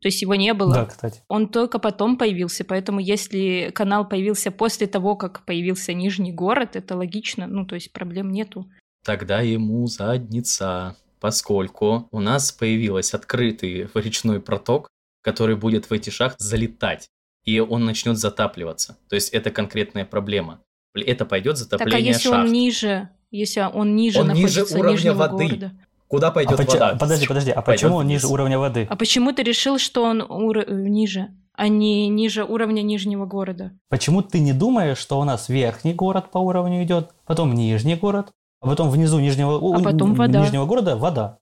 То 0.02 0.08
есть 0.08 0.20
его 0.20 0.34
не 0.34 0.52
было. 0.52 0.74
Да, 0.74 0.84
кстати. 0.84 1.22
Он 1.28 1.48
только 1.48 1.78
потом 1.78 2.18
появился, 2.18 2.64
поэтому 2.64 3.00
если 3.00 3.70
канал 3.74 4.06
появился 4.06 4.50
после 4.50 4.86
того, 4.86 5.16
как 5.16 5.44
появился 5.46 5.94
Нижний 5.94 6.32
город, 6.32 6.76
это 6.76 6.94
логично, 6.94 7.46
ну 7.46 7.64
то 7.64 7.74
есть 7.76 7.92
проблем 7.92 8.30
нету. 8.30 8.70
Тогда 9.04 9.40
ему 9.40 9.86
задница, 9.86 10.94
поскольку 11.26 12.06
у 12.12 12.20
нас 12.20 12.52
появился 12.52 13.16
открытый 13.16 13.88
речной 13.94 14.38
проток, 14.40 14.86
который 15.24 15.56
будет 15.56 15.90
в 15.90 15.92
эти 15.92 16.08
шахты 16.08 16.44
залетать, 16.44 17.08
и 17.44 17.58
он 17.58 17.84
начнет 17.84 18.16
затапливаться. 18.16 18.96
То 19.08 19.16
есть 19.16 19.30
это 19.30 19.50
конкретная 19.50 20.04
проблема. 20.04 20.60
Это 20.94 21.24
пойдет 21.24 21.56
Так 21.56 21.62
а 21.66 21.78
затопление 21.78 22.12
если 22.12 22.28
шахт. 22.28 22.44
он 22.44 22.52
ниже, 22.52 23.08
если 23.32 23.60
он 23.74 23.96
ниже 23.96 24.20
Он 24.20 24.28
ниже 24.28 24.60
находится 24.60 24.78
уровня 24.78 25.14
воды. 25.14 25.44
города? 25.48 25.72
Куда 26.06 26.28
А 26.28 26.30
пойдет 26.30 26.56
поч- 26.58 26.68
вода? 26.74 26.94
Подожди, 27.00 27.26
подожди, 27.26 27.50
а 27.50 27.60
Пойдет 27.60 27.82
почему 27.82 27.96
он 27.96 28.06
вниз. 28.06 28.22
ниже 28.22 28.32
уровня 28.32 28.58
воды? 28.60 28.86
А 28.88 28.94
почему 28.94 29.32
ты 29.32 29.42
решил, 29.42 29.78
что 29.78 30.04
он 30.04 30.22
ур- 30.22 30.58
э, 30.58 30.72
ниже, 30.72 31.26
а 31.54 31.66
не 31.66 32.06
ниже 32.08 32.44
уровня 32.44 32.82
Нижнего 32.82 33.26
города? 33.26 33.72
Почему 33.88 34.22
ты 34.22 34.38
не 34.38 34.52
думаешь, 34.52 34.98
что 34.98 35.18
у 35.18 35.24
нас 35.24 35.48
верхний 35.48 35.92
город 35.92 36.30
по 36.30 36.38
уровню 36.38 36.84
идет, 36.84 37.10
потом 37.26 37.52
нижний 37.52 37.96
город, 37.96 38.30
а 38.60 38.66
потом 38.66 38.90
внизу 38.90 39.18
нижнего, 39.20 39.58
у- 39.58 39.74
А 39.74 39.82
потом 39.82 40.14
вода. 40.14 40.42
нижнего 40.42 40.64
города 40.66 40.96
вода? 40.96 41.38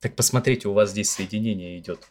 Так 0.00 0.14
посмотрите, 0.16 0.68
у 0.68 0.72
вас 0.72 0.90
здесь 0.90 1.10
соединение 1.10 1.78
идет. 1.78 2.08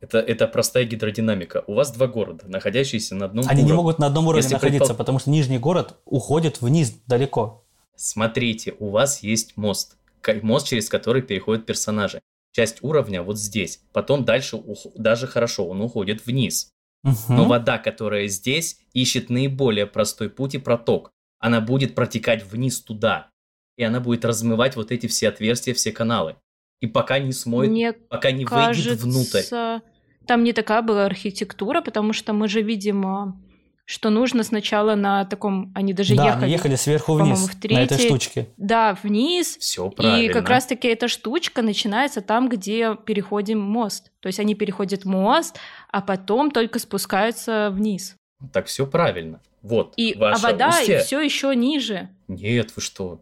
Это, 0.00 0.18
это 0.18 0.46
простая 0.46 0.84
гидродинамика. 0.84 1.64
У 1.66 1.74
вас 1.74 1.90
два 1.92 2.06
города, 2.06 2.46
находящиеся 2.48 3.14
на 3.14 3.26
одном 3.26 3.44
Они 3.48 3.62
не 3.62 3.66
уровне. 3.68 3.76
могут 3.76 3.98
на 3.98 4.06
одном 4.06 4.26
уровне 4.28 4.42
Если 4.42 4.54
находиться, 4.54 4.92
предпол- 4.92 4.96
потому 4.96 5.18
что 5.18 5.30
нижний 5.30 5.58
город 5.58 5.96
уходит 6.04 6.60
вниз 6.60 6.94
далеко. 7.06 7.64
Смотрите, 7.96 8.74
у 8.78 8.90
вас 8.90 9.22
есть 9.22 9.56
мост. 9.56 9.96
Мост, 10.42 10.68
через 10.68 10.88
который 10.88 11.22
переходят 11.22 11.66
персонажи. 11.66 12.20
Часть 12.52 12.82
уровня 12.82 13.22
вот 13.22 13.38
здесь. 13.38 13.80
Потом 13.92 14.24
дальше 14.24 14.56
ух- 14.56 14.86
даже 14.96 15.26
хорошо, 15.26 15.66
он 15.68 15.80
уходит 15.80 16.26
вниз. 16.26 16.70
Мгм. 17.02 17.16
Но 17.28 17.44
вода, 17.44 17.78
которая 17.78 18.26
здесь, 18.28 18.78
ищет 18.92 19.30
наиболее 19.30 19.86
простой 19.86 20.28
путь 20.30 20.54
и 20.54 20.58
проток. 20.58 21.10
Она 21.38 21.60
будет 21.60 21.94
протекать 21.94 22.44
вниз 22.44 22.80
туда. 22.80 23.30
И 23.76 23.84
она 23.84 24.00
будет 24.00 24.24
размывать 24.24 24.76
вот 24.76 24.90
эти 24.90 25.06
все 25.06 25.28
отверстия, 25.28 25.72
все 25.74 25.92
каналы. 25.92 26.36
И 26.80 26.86
пока 26.86 27.18
не 27.18 27.32
смоет, 27.32 27.70
Мне 27.70 27.92
пока 27.92 28.30
не 28.30 28.44
выйдет 28.44 29.00
внутрь. 29.00 29.30
кажется, 29.30 29.82
там 30.26 30.44
не 30.44 30.52
такая 30.52 30.82
была 30.82 31.06
архитектура, 31.06 31.80
потому 31.80 32.12
что 32.12 32.32
мы 32.32 32.48
же 32.48 32.60
видим, 32.60 33.06
а, 33.06 33.36
что 33.84 34.10
нужно 34.10 34.42
сначала 34.44 34.94
на 34.94 35.24
таком... 35.24 35.72
Они 35.74 35.92
даже 35.92 36.14
да, 36.14 36.26
ехали. 36.26 36.44
они 36.44 36.52
ехали 36.52 36.76
сверху 36.76 37.14
вниз 37.14 37.38
в 37.38 37.46
на 37.70 37.82
этой 37.82 37.96
третьей- 37.96 38.06
штучке. 38.08 38.48
Да, 38.56 38.96
вниз. 39.02 39.56
Все 39.58 39.88
правильно. 39.88 40.30
И 40.30 40.32
как 40.32 40.48
раз-таки 40.48 40.88
эта 40.88 41.08
штучка 41.08 41.62
начинается 41.62 42.20
там, 42.20 42.48
где 42.48 42.94
переходим 42.96 43.60
мост. 43.60 44.12
То 44.20 44.26
есть 44.26 44.38
они 44.38 44.54
переходят 44.54 45.04
мост, 45.04 45.58
а 45.90 46.02
потом 46.02 46.50
только 46.50 46.78
спускаются 46.78 47.70
вниз. 47.72 48.14
Так 48.52 48.66
все 48.66 48.86
правильно. 48.86 49.40
Вот, 49.62 49.94
И, 49.96 50.12
а 50.14 50.18
ваше 50.18 50.42
вода 50.42 50.68
устье- 50.70 51.00
все 51.00 51.20
еще 51.20 51.54
ниже. 51.54 52.08
Нет, 52.28 52.72
вы 52.76 52.82
что? 52.82 53.20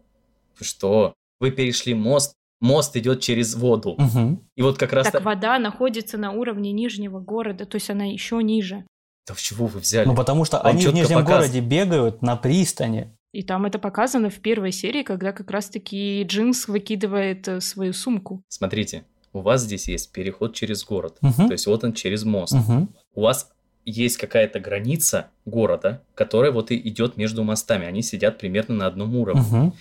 Вы 0.59 0.65
что? 0.65 1.13
Вы 1.39 1.51
перешли 1.51 1.93
мост, 1.93 2.33
мост 2.61 2.95
идет 2.95 3.21
через 3.21 3.55
воду. 3.55 3.95
Мгм. 3.97 4.41
И 4.55 4.61
вот 4.61 4.77
как 4.77 4.93
раз... 4.93 5.05
Так 5.05 5.13
та- 5.13 5.19
вода 5.19 5.59
находится 5.59 6.17
на 6.17 6.31
уровне 6.31 6.71
нижнего 6.71 7.19
города, 7.19 7.65
то 7.65 7.75
есть 7.75 7.89
она 7.89 8.05
еще 8.05 8.41
ниже. 8.43 8.85
Да 9.27 9.35
с 9.35 9.39
чего 9.39 9.65
вы 9.67 9.79
взяли? 9.79 10.07
Ну, 10.07 10.15
потому 10.15 10.45
что 10.45 10.59
Он 10.59 10.67
они 10.67 10.85
в 10.87 10.93
Нижнем 10.93 11.19
показывает. 11.19 11.51
городе 11.51 11.59
бегают 11.59 12.21
на 12.21 12.35
пристани. 12.37 13.13
И 13.33 13.43
там 13.43 13.65
это 13.65 13.77
показано 13.77 14.29
в 14.29 14.39
первой 14.39 14.71
серии, 14.71 15.03
когда 15.03 15.33
как 15.33 15.51
раз-таки 15.51 16.23
Джинс 16.23 16.67
выкидывает 16.69 17.47
э, 17.47 17.59
свою 17.61 17.91
сумку. 17.93 18.41
Смотрите, 18.47 19.03
у 19.33 19.41
вас 19.41 19.63
здесь 19.63 19.87
есть 19.89 20.11
переход 20.13 20.55
через 20.55 20.83
город. 20.85 21.17
Мгм. 21.21 21.47
То 21.47 21.51
есть 21.51 21.67
вот 21.67 21.83
он 21.83 21.93
через 21.93 22.23
мост. 22.23 22.53
Мгм. 22.53 22.89
У 23.13 23.21
вас 23.21 23.51
есть 23.91 24.17
какая-то 24.17 24.59
граница 24.59 25.29
города, 25.45 26.01
которая 26.15 26.51
вот 26.51 26.71
и 26.71 26.77
идет 26.89 27.17
между 27.17 27.43
мостами. 27.43 27.85
Они 27.85 28.01
сидят 28.01 28.37
примерно 28.37 28.75
на 28.75 28.87
одном 28.87 29.15
уровне. 29.15 29.41
Мгм. 29.41 29.73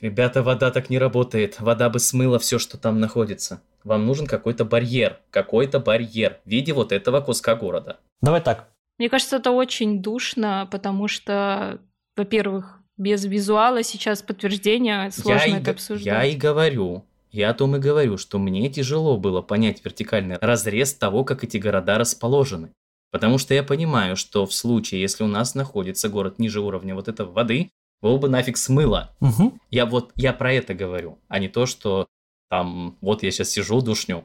Ребята, 0.00 0.42
вода 0.42 0.70
так 0.70 0.88
не 0.88 0.98
работает. 0.98 1.60
Вода 1.60 1.90
бы 1.90 1.98
смыла 1.98 2.38
все, 2.38 2.58
что 2.58 2.78
там 2.78 3.00
находится. 3.00 3.60
Вам 3.84 4.06
нужен 4.06 4.26
какой-то 4.26 4.64
барьер. 4.64 5.18
Какой-то 5.30 5.78
барьер 5.78 6.38
в 6.44 6.48
виде 6.48 6.72
вот 6.72 6.90
этого 6.92 7.20
куска 7.20 7.54
города. 7.54 7.98
Давай 8.22 8.40
так. 8.40 8.68
Мне 8.98 9.10
кажется, 9.10 9.36
это 9.36 9.50
очень 9.50 10.00
душно, 10.02 10.68
потому 10.70 11.06
что, 11.08 11.80
во-первых, 12.16 12.78
без 12.96 13.24
визуала 13.26 13.82
сейчас 13.82 14.22
подтверждения 14.22 15.10
сложно 15.10 15.40
я, 15.40 15.46
и, 15.46 15.52
это 15.52 15.64
г- 15.64 15.70
обсуждать. 15.72 16.06
я 16.06 16.24
и 16.24 16.36
говорю, 16.36 17.04
я 17.32 17.50
о 17.50 17.54
том 17.54 17.76
и 17.76 17.78
говорю, 17.78 18.16
что 18.16 18.38
мне 18.38 18.68
тяжело 18.68 19.16
было 19.16 19.42
понять 19.42 19.84
вертикальный 19.84 20.38
разрез 20.40 20.94
того, 20.94 21.24
как 21.24 21.44
эти 21.44 21.56
города 21.56 21.98
расположены. 21.98 22.72
Потому 23.10 23.38
что 23.38 23.54
я 23.54 23.62
понимаю, 23.62 24.16
что 24.16 24.46
в 24.46 24.54
случае, 24.54 25.00
если 25.00 25.24
у 25.24 25.26
нас 25.26 25.54
находится 25.54 26.08
город 26.08 26.38
ниже 26.38 26.60
уровня 26.60 26.94
вот 26.94 27.08
этой 27.08 27.26
воды, 27.26 27.70
его 28.02 28.18
бы 28.18 28.28
нафиг 28.28 28.56
смыло. 28.56 29.14
Мгм. 29.20 29.60
Я 29.70 29.86
вот, 29.86 30.12
я 30.16 30.32
про 30.32 30.52
это 30.52 30.74
говорю, 30.74 31.18
а 31.28 31.38
не 31.38 31.48
то, 31.48 31.66
что 31.66 32.06
там, 32.48 32.96
вот 33.00 33.22
я 33.22 33.30
сейчас 33.30 33.50
сижу, 33.50 33.80
душню. 33.80 34.24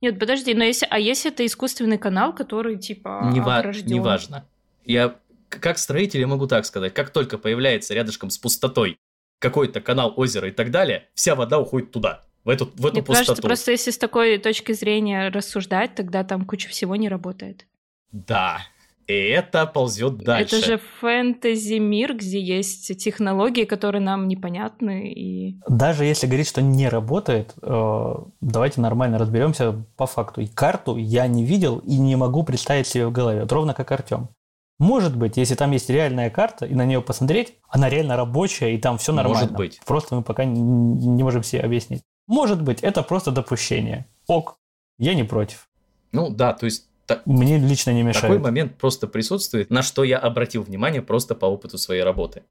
Нет, 0.00 0.18
подожди, 0.18 0.54
но 0.54 0.64
если, 0.64 0.86
а 0.90 0.98
если 0.98 1.30
это 1.30 1.44
искусственный 1.44 1.98
канал, 1.98 2.34
который 2.34 2.78
типа 2.78 3.30
огражден? 3.30 3.94
неважно. 3.94 4.46
Я, 4.84 5.16
как 5.48 5.78
строитель, 5.78 6.20
я 6.20 6.26
могу 6.26 6.46
так 6.46 6.66
сказать, 6.66 6.94
как 6.94 7.10
только 7.10 7.38
появляется 7.38 7.94
рядышком 7.94 8.30
с 8.30 8.38
пустотой 8.38 8.98
какой-то 9.42 9.80
канал, 9.80 10.14
озеро 10.16 10.48
и 10.48 10.52
так 10.52 10.70
далее, 10.70 11.08
вся 11.14 11.34
вода 11.34 11.58
уходит 11.58 11.90
туда, 11.90 12.22
в 12.44 12.48
эту, 12.48 12.66
в 12.76 12.86
эту 12.86 12.96
Мне 12.96 13.02
кажется, 13.02 13.32
пустоту. 13.32 13.48
просто 13.48 13.72
если 13.72 13.90
с 13.90 13.98
такой 13.98 14.38
точки 14.38 14.72
зрения 14.72 15.28
рассуждать, 15.28 15.94
тогда 15.94 16.24
там 16.24 16.44
куча 16.44 16.68
всего 16.68 16.96
не 16.96 17.08
работает. 17.08 17.66
Да, 18.12 18.60
и 19.06 19.14
это 19.14 19.66
ползет 19.66 20.18
дальше. 20.18 20.56
Это 20.56 20.66
же 20.66 20.80
фэнтези 21.00 21.78
мир, 21.78 22.14
где 22.14 22.40
есть 22.40 22.96
технологии, 22.98 23.64
которые 23.64 24.00
нам 24.00 24.28
непонятны, 24.28 25.12
и 25.12 25.58
Даже 25.68 26.04
если 26.04 26.26
говорить, 26.26 26.48
что 26.48 26.62
не 26.62 26.88
работает, 26.88 27.54
э, 27.62 28.14
давайте 28.40 28.80
нормально 28.80 29.18
разберемся 29.18 29.84
по 29.96 30.06
факту. 30.06 30.40
И 30.40 30.46
карту 30.46 30.96
я 30.96 31.26
не 31.26 31.44
видел 31.44 31.78
и 31.78 31.98
не 31.98 32.16
могу 32.16 32.44
представить 32.44 32.86
себе 32.86 33.06
в 33.06 33.12
голове, 33.12 33.40
вот 33.40 33.52
ровно 33.52 33.74
как 33.74 33.90
Артем. 33.90 34.28
Может 34.82 35.16
быть, 35.16 35.36
если 35.36 35.54
там 35.54 35.70
есть 35.70 35.88
реальная 35.90 36.28
карта, 36.28 36.66
и 36.66 36.74
на 36.74 36.84
нее 36.84 37.00
посмотреть, 37.00 37.54
она 37.68 37.88
реально 37.88 38.16
рабочая, 38.16 38.74
и 38.74 38.78
там 38.78 38.98
все 38.98 39.12
Может 39.12 39.26
нормально. 39.30 39.56
быть. 39.56 39.80
Просто 39.86 40.16
мы 40.16 40.22
пока 40.22 40.44
не, 40.44 41.22
можем 41.22 41.44
себе 41.44 41.62
объяснить. 41.62 42.02
Может 42.26 42.60
быть, 42.60 42.80
это 42.82 43.04
просто 43.04 43.30
допущение. 43.30 44.06
Ок, 44.26 44.56
я 44.98 45.14
не 45.14 45.22
против. 45.22 45.68
Ну 46.10 46.30
да, 46.30 46.52
то 46.52 46.66
есть 46.66 46.88
та- 47.06 47.22
Мне 47.26 47.58
лично 47.58 47.92
не 47.92 48.02
мешает. 48.02 48.22
такой 48.22 48.38
момент 48.38 48.76
просто 48.76 49.06
присутствует, 49.06 49.70
на 49.70 49.82
что 49.82 50.02
я 50.02 50.18
обратил 50.18 50.64
внимание 50.64 51.00
просто 51.00 51.36
по 51.36 51.46
опыту 51.46 51.78
своей 51.78 52.02
работы. 52.02 52.42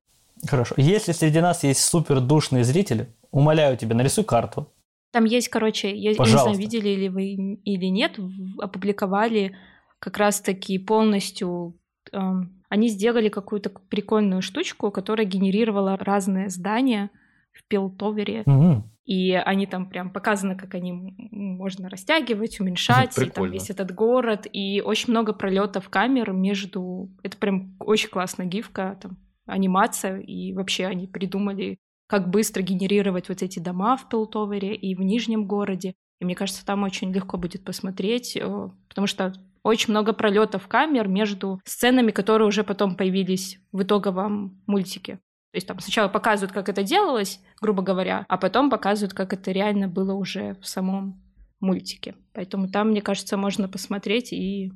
Хорошо. 0.47 0.75
Если 0.77 1.11
среди 1.11 1.41
нас 1.41 1.65
есть 1.65 1.81
супер 1.83 2.21
душные 2.21 2.63
зрители, 2.63 3.13
умоляю 3.31 3.75
тебя, 3.75 3.93
нарисуй 3.93 4.23
карту. 4.23 4.71
Там 5.11 5.25
есть, 5.25 5.49
короче, 5.49 5.89
я, 5.89 5.95
я 5.95 6.09
не 6.11 6.15
Пожалуйста. 6.15 6.53
знаю, 6.53 6.57
видели 6.57 6.89
ли 6.95 7.09
вы 7.09 7.25
или 7.65 7.85
нет, 7.87 8.17
опубликовали 8.57 9.57
как 9.99 10.17
раз-таки 10.17 10.79
полностью... 10.79 11.75
они 12.11 12.87
сделали 12.89 13.29
какую-то 13.29 13.69
прикольную 13.69 14.41
штучку, 14.41 14.91
которая 14.91 15.25
генерировала 15.25 15.97
разные 15.97 16.49
здания 16.49 17.09
в 17.53 17.67
Пилтовере. 17.67 18.43
Мгм. 18.45 18.89
И 19.03 19.33
они 19.33 19.65
там 19.65 19.89
прям 19.89 20.11
показаны, 20.11 20.55
как 20.55 20.75
они 20.75 20.93
можно 21.31 21.89
растягивать, 21.89 22.59
уменьшать, 22.59 23.17
и 23.17 23.29
там 23.29 23.49
весь 23.49 23.69
этот 23.69 23.93
город, 23.93 24.47
и 24.51 24.81
очень 24.81 25.11
много 25.11 25.33
пролетов 25.33 25.89
камер 25.89 26.31
между... 26.31 27.09
Это 27.23 27.35
прям 27.37 27.75
очень 27.79 28.09
классная 28.09 28.45
гифка, 28.45 28.97
там, 29.01 29.17
анимация, 29.45 30.19
и 30.19 30.53
вообще 30.53 30.85
они 30.85 31.07
придумали, 31.07 31.77
как 32.07 32.29
быстро 32.29 32.61
генерировать 32.61 33.27
вот 33.27 33.41
эти 33.41 33.59
дома 33.59 33.97
в 33.97 34.07
Пилтовере 34.07 34.75
и 34.75 34.95
в 34.95 35.01
Нижнем 35.01 35.45
городе. 35.45 35.93
И 36.19 36.25
мне 36.25 36.35
кажется, 36.35 36.65
там 36.65 36.83
очень 36.83 37.11
легко 37.11 37.37
будет 37.37 37.65
посмотреть, 37.65 38.37
э, 38.37 38.69
потому 38.87 39.07
что 39.07 39.33
очень 39.63 39.91
много 39.91 40.13
пролетов 40.13 40.67
камер 40.67 41.07
между 41.07 41.61
сценами, 41.65 42.11
которые 42.11 42.47
уже 42.47 42.63
потом 42.63 42.95
появились 42.95 43.59
в 43.71 43.83
итоговом 43.83 44.61
мультике. 44.65 45.19
То 45.51 45.57
есть 45.57 45.67
там 45.67 45.79
сначала 45.79 46.07
показывают, 46.07 46.53
как 46.53 46.69
это 46.69 46.81
делалось, 46.81 47.41
грубо 47.59 47.83
говоря, 47.83 48.25
а 48.29 48.37
потом 48.37 48.69
показывают, 48.69 49.13
как 49.13 49.33
это 49.33 49.51
реально 49.51 49.87
было 49.87 50.13
уже 50.13 50.55
в 50.61 50.67
самом 50.67 51.21
мультике. 51.59 52.15
Поэтому 52.33 52.69
там, 52.69 52.89
мне 52.89 53.01
кажется, 53.01 53.35
можно 53.35 53.67
посмотреть 53.67 54.31
и, 54.31 54.71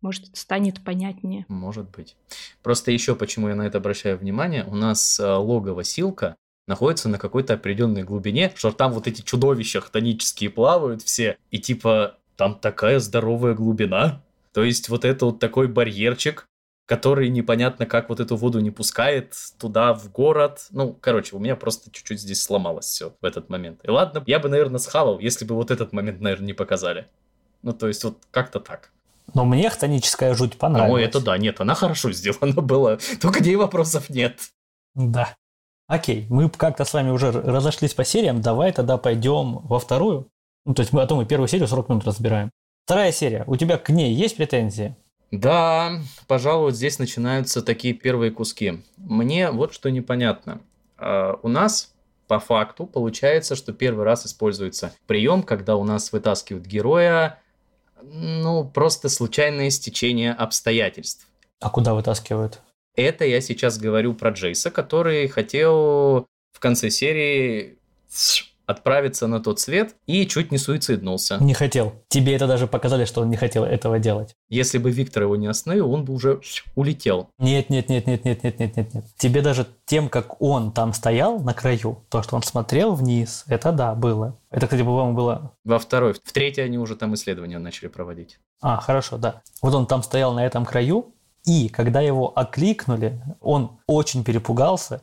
может, 0.00 0.36
станет 0.36 0.82
понятнее. 0.84 1.44
Может 1.48 1.90
быть. 1.90 2.16
Просто 2.62 2.92
еще 2.92 3.16
почему 3.16 3.48
я 3.48 3.56
на 3.56 3.62
это 3.62 3.78
обращаю 3.78 4.16
внимание, 4.16 4.64
у 4.64 4.76
нас 4.76 5.18
э, 5.18 5.26
логово 5.26 5.82
Силка 5.82 6.36
находится 6.68 7.08
на 7.08 7.18
какой-то 7.18 7.54
определенной 7.54 8.04
глубине, 8.04 8.52
что 8.54 8.70
там 8.70 8.92
вот 8.92 9.08
эти 9.08 9.22
чудовища 9.22 9.80
хтонические 9.80 10.50
плавают 10.50 11.02
все, 11.02 11.36
и 11.50 11.58
типа 11.58 12.18
там 12.42 12.56
такая 12.56 12.98
здоровая 12.98 13.54
глубина. 13.54 14.20
То 14.52 14.64
есть 14.64 14.88
вот 14.88 15.04
это 15.04 15.26
вот 15.26 15.38
такой 15.38 15.68
барьерчик, 15.68 16.48
который 16.86 17.28
непонятно 17.28 17.86
как 17.86 18.08
вот 18.08 18.18
эту 18.18 18.34
воду 18.34 18.58
не 18.58 18.72
пускает 18.72 19.36
туда, 19.60 19.94
в 19.94 20.10
город. 20.10 20.66
Ну, 20.72 20.92
короче, 20.92 21.36
у 21.36 21.38
меня 21.38 21.54
просто 21.54 21.92
чуть-чуть 21.92 22.20
здесь 22.20 22.42
сломалось 22.42 22.86
все 22.86 23.14
в 23.20 23.24
этот 23.24 23.48
момент. 23.48 23.78
И 23.84 23.90
ладно, 23.90 24.24
я 24.26 24.40
бы, 24.40 24.48
наверное, 24.48 24.80
схавал, 24.80 25.20
если 25.20 25.44
бы 25.44 25.54
вот 25.54 25.70
этот 25.70 25.92
момент, 25.92 26.20
наверное, 26.20 26.48
не 26.48 26.52
показали. 26.52 27.06
Ну, 27.62 27.72
то 27.72 27.86
есть 27.86 28.02
вот 28.02 28.18
как-то 28.32 28.58
так. 28.58 28.90
Но 29.34 29.44
мне 29.44 29.70
хтоническая 29.70 30.34
жуть 30.34 30.58
понравилась. 30.58 30.90
Ну, 30.90 30.96
это 30.98 31.20
да, 31.20 31.38
нет, 31.38 31.60
она 31.60 31.76
хорошо 31.76 32.10
сделана 32.10 32.60
была. 32.60 32.98
Только 33.20 33.38
к 33.38 33.46
ней 33.46 33.54
вопросов 33.54 34.10
нет. 34.10 34.40
Да. 34.96 35.32
Окей, 35.86 36.26
мы 36.28 36.50
как-то 36.50 36.84
с 36.84 36.92
вами 36.92 37.10
уже 37.10 37.30
разошлись 37.30 37.94
по 37.94 38.04
сериям, 38.04 38.40
давай 38.40 38.72
тогда 38.72 38.98
пойдем 38.98 39.58
во 39.58 39.78
вторую. 39.78 40.28
Ну, 40.64 40.74
то 40.74 40.82
есть 40.82 40.92
мы, 40.92 41.02
а 41.02 41.06
то 41.06 41.16
мы 41.16 41.26
первую 41.26 41.48
серию 41.48 41.66
40 41.66 41.88
минут 41.88 42.04
разбираем. 42.04 42.50
Вторая 42.84 43.12
серия, 43.12 43.44
у 43.46 43.56
тебя 43.56 43.78
к 43.78 43.90
ней 43.90 44.12
есть 44.12 44.36
претензии? 44.36 44.96
Да, 45.30 46.00
пожалуй, 46.26 46.66
вот 46.66 46.76
здесь 46.76 46.98
начинаются 46.98 47.62
такие 47.62 47.94
первые 47.94 48.30
куски. 48.30 48.82
Мне 48.98 49.50
вот 49.50 49.72
что 49.72 49.90
непонятно. 49.90 50.60
А, 50.98 51.38
У 51.42 51.48
нас 51.48 51.94
по 52.28 52.38
факту 52.38 52.86
получается, 52.86 53.56
что 53.56 53.72
первый 53.72 54.04
раз 54.04 54.26
используется 54.26 54.94
прием, 55.06 55.42
когда 55.42 55.76
у 55.76 55.84
нас 55.84 56.12
вытаскивают 56.12 56.66
героя, 56.66 57.38
ну, 58.02 58.64
просто 58.68 59.08
случайное 59.08 59.70
стечение 59.70 60.32
обстоятельств. 60.32 61.26
А 61.60 61.70
куда 61.70 61.94
вытаскивают? 61.94 62.60
Это 62.94 63.24
я 63.24 63.40
сейчас 63.40 63.78
говорю 63.78 64.14
про 64.14 64.30
Джейса, 64.30 64.70
который 64.70 65.28
хотел 65.28 66.26
в 66.52 66.58
конце 66.58 66.90
серии 66.90 67.78
отправиться 68.66 69.26
на 69.26 69.40
тот 69.40 69.60
свет 69.60 69.96
и 70.06 70.26
чуть 70.26 70.52
не 70.52 70.58
суициднулся. 70.58 71.38
Не 71.40 71.54
хотел. 71.54 71.94
Тебе 72.08 72.34
это 72.34 72.46
даже 72.46 72.66
показали, 72.66 73.04
что 73.04 73.20
он 73.20 73.30
не 73.30 73.36
хотел 73.36 73.64
этого 73.64 73.98
делать. 73.98 74.34
Если 74.48 74.78
бы 74.78 74.90
Виктор 74.90 75.24
его 75.24 75.36
не 75.36 75.46
остановил, 75.46 75.90
он 75.92 76.04
бы 76.04 76.12
уже 76.12 76.40
улетел. 76.74 77.28
Нет, 77.38 77.70
нет, 77.70 77.88
нет, 77.88 78.06
нет, 78.06 78.24
нет, 78.24 78.42
нет, 78.42 78.58
нет, 78.58 78.76
нет, 78.76 78.94
нет. 78.94 79.04
Тебе 79.16 79.42
даже 79.42 79.66
тем, 79.84 80.08
как 80.08 80.40
он 80.40 80.72
там 80.72 80.92
стоял 80.92 81.38
на 81.40 81.54
краю, 81.54 82.04
то, 82.08 82.22
что 82.22 82.36
он 82.36 82.42
смотрел 82.42 82.94
вниз, 82.94 83.44
это 83.48 83.72
да, 83.72 83.94
было. 83.94 84.38
Это, 84.50 84.66
кстати, 84.66 84.82
по-моему, 84.82 85.14
было... 85.14 85.52
Во 85.64 85.78
второй, 85.78 86.12
в 86.12 86.32
третьей 86.32 86.64
они 86.64 86.78
уже 86.78 86.96
там 86.96 87.14
исследования 87.14 87.58
начали 87.58 87.88
проводить. 87.88 88.38
А, 88.60 88.76
хорошо, 88.76 89.18
да. 89.18 89.42
Вот 89.60 89.74
он 89.74 89.86
там 89.86 90.02
стоял 90.02 90.34
на 90.34 90.44
этом 90.44 90.64
краю, 90.64 91.14
и 91.44 91.68
когда 91.68 92.00
его 92.00 92.32
окликнули, 92.36 93.20
он 93.40 93.80
очень 93.86 94.22
перепугался 94.22 95.02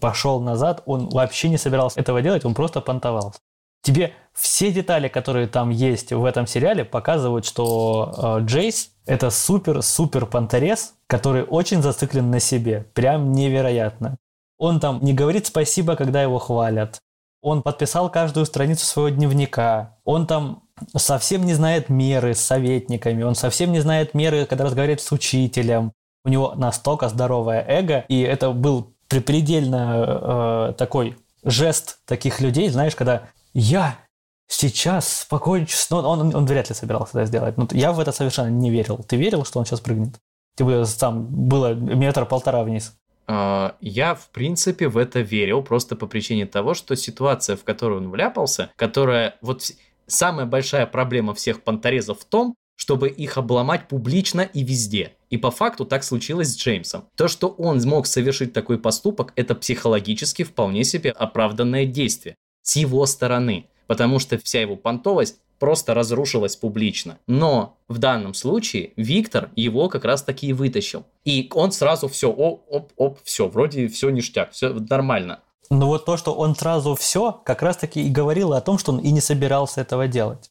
пошел 0.00 0.40
назад. 0.40 0.82
Он 0.86 1.08
вообще 1.08 1.48
не 1.48 1.58
собирался 1.58 2.00
этого 2.00 2.22
делать, 2.22 2.44
он 2.44 2.54
просто 2.54 2.80
понтовался. 2.80 3.38
Тебе 3.82 4.12
все 4.32 4.70
детали, 4.72 5.08
которые 5.08 5.48
там 5.48 5.70
есть 5.70 6.12
в 6.12 6.24
этом 6.24 6.46
сериале, 6.46 6.84
показывают, 6.84 7.44
что 7.44 8.38
э, 8.40 8.44
Джейс 8.44 8.90
это 9.06 9.30
супер-супер 9.30 10.26
понторез, 10.26 10.94
который 11.08 11.42
очень 11.42 11.82
зациклен 11.82 12.30
на 12.30 12.38
себе. 12.38 12.86
Прям 12.94 13.32
невероятно. 13.32 14.16
Он 14.58 14.78
там 14.78 15.00
не 15.02 15.12
говорит 15.12 15.46
спасибо, 15.46 15.96
когда 15.96 16.22
его 16.22 16.38
хвалят. 16.38 17.00
Он 17.42 17.62
подписал 17.62 18.08
каждую 18.08 18.46
страницу 18.46 18.86
своего 18.86 19.08
дневника. 19.08 19.98
Он 20.04 20.28
там 20.28 20.62
совсем 20.96 21.44
не 21.44 21.54
знает 21.54 21.88
меры 21.88 22.34
с 22.34 22.40
советниками. 22.40 23.24
Он 23.24 23.34
совсем 23.34 23.72
не 23.72 23.80
знает 23.80 24.14
меры, 24.14 24.46
когда 24.46 24.64
разговаривает 24.64 25.00
с 25.00 25.10
учителем. 25.10 25.92
У 26.24 26.28
него 26.28 26.54
настолько 26.54 27.08
здоровое 27.08 27.64
эго, 27.66 28.04
и 28.06 28.20
это 28.20 28.52
был 28.52 28.91
предельно 29.20 30.70
э, 30.70 30.74
такой 30.74 31.16
жест 31.44 31.98
таких 32.06 32.40
людей, 32.40 32.68
знаешь, 32.68 32.94
когда 32.94 33.28
я 33.52 33.98
сейчас 34.46 35.26
покончу 35.28 35.76
с... 35.76 35.90
Ну, 35.90 35.98
он, 35.98 36.20
он, 36.20 36.34
он 36.34 36.46
вряд 36.46 36.68
ли 36.68 36.74
собирался 36.74 37.18
это 37.18 37.26
сделать. 37.26 37.56
Ну, 37.56 37.68
я 37.72 37.92
в 37.92 38.00
это 38.00 38.12
совершенно 38.12 38.48
не 38.48 38.70
верил. 38.70 38.98
Ты 38.98 39.16
верил, 39.16 39.44
что 39.44 39.58
он 39.58 39.66
сейчас 39.66 39.80
прыгнет? 39.80 40.18
Типа 40.56 40.84
там 40.98 41.26
было 41.26 41.74
метр-полтора 41.74 42.62
вниз. 42.62 42.94
А, 43.26 43.76
Я, 43.80 44.14
в 44.14 44.28
принципе, 44.30 44.88
в 44.88 44.96
это 44.96 45.20
верил, 45.20 45.62
просто 45.62 45.96
по 45.96 46.06
причине 46.06 46.46
того, 46.46 46.74
что 46.74 46.96
ситуация, 46.96 47.56
в 47.56 47.64
которую 47.64 48.02
он 48.02 48.10
вляпался, 48.10 48.70
которая... 48.76 49.36
Вот 49.40 49.70
самая 50.06 50.46
большая 50.46 50.86
проблема 50.86 51.32
всех 51.34 51.62
понторезов 51.62 52.20
в 52.20 52.24
том, 52.24 52.54
чтобы 52.76 53.08
их 53.08 53.38
обломать 53.38 53.88
публично 53.88 54.42
и 54.42 54.64
везде. 54.64 55.12
И 55.32 55.38
по 55.38 55.50
факту 55.50 55.86
так 55.86 56.04
случилось 56.04 56.48
с 56.48 56.58
Джеймсом. 56.58 57.08
То, 57.16 57.26
что 57.26 57.48
он 57.48 57.80
смог 57.80 58.06
совершить 58.06 58.52
такой 58.52 58.78
поступок, 58.78 59.32
это 59.34 59.54
психологически 59.54 60.42
вполне 60.44 60.84
себе 60.84 61.10
оправданное 61.10 61.86
действие 61.86 62.36
с 62.60 62.76
его 62.76 63.06
стороны, 63.06 63.66
потому 63.86 64.18
что 64.18 64.36
вся 64.36 64.60
его 64.60 64.76
понтовость 64.76 65.38
просто 65.58 65.94
разрушилась 65.94 66.54
публично. 66.56 67.18
Но 67.26 67.78
в 67.88 67.96
данном 67.96 68.34
случае 68.34 68.92
Виктор 68.96 69.50
его 69.56 69.88
как 69.88 70.04
раз 70.04 70.22
таки 70.22 70.48
и 70.48 70.52
вытащил. 70.52 71.06
И 71.24 71.50
он 71.54 71.72
сразу 71.72 72.08
все, 72.08 72.30
оп, 72.30 72.66
оп, 72.68 72.92
оп, 72.96 73.18
все, 73.24 73.48
вроде 73.48 73.88
все 73.88 74.10
ништяк, 74.10 74.52
все 74.52 74.68
нормально. 74.74 75.40
Но 75.70 75.86
вот 75.86 76.04
то, 76.04 76.18
что 76.18 76.34
он 76.34 76.54
сразу 76.54 76.94
все, 76.94 77.32
как 77.32 77.62
раз-таки 77.62 78.06
и 78.06 78.10
говорило 78.10 78.58
о 78.58 78.60
том, 78.60 78.76
что 78.76 78.92
он 78.92 78.98
и 78.98 79.10
не 79.10 79.22
собирался 79.22 79.80
этого 79.80 80.08
делать. 80.08 80.50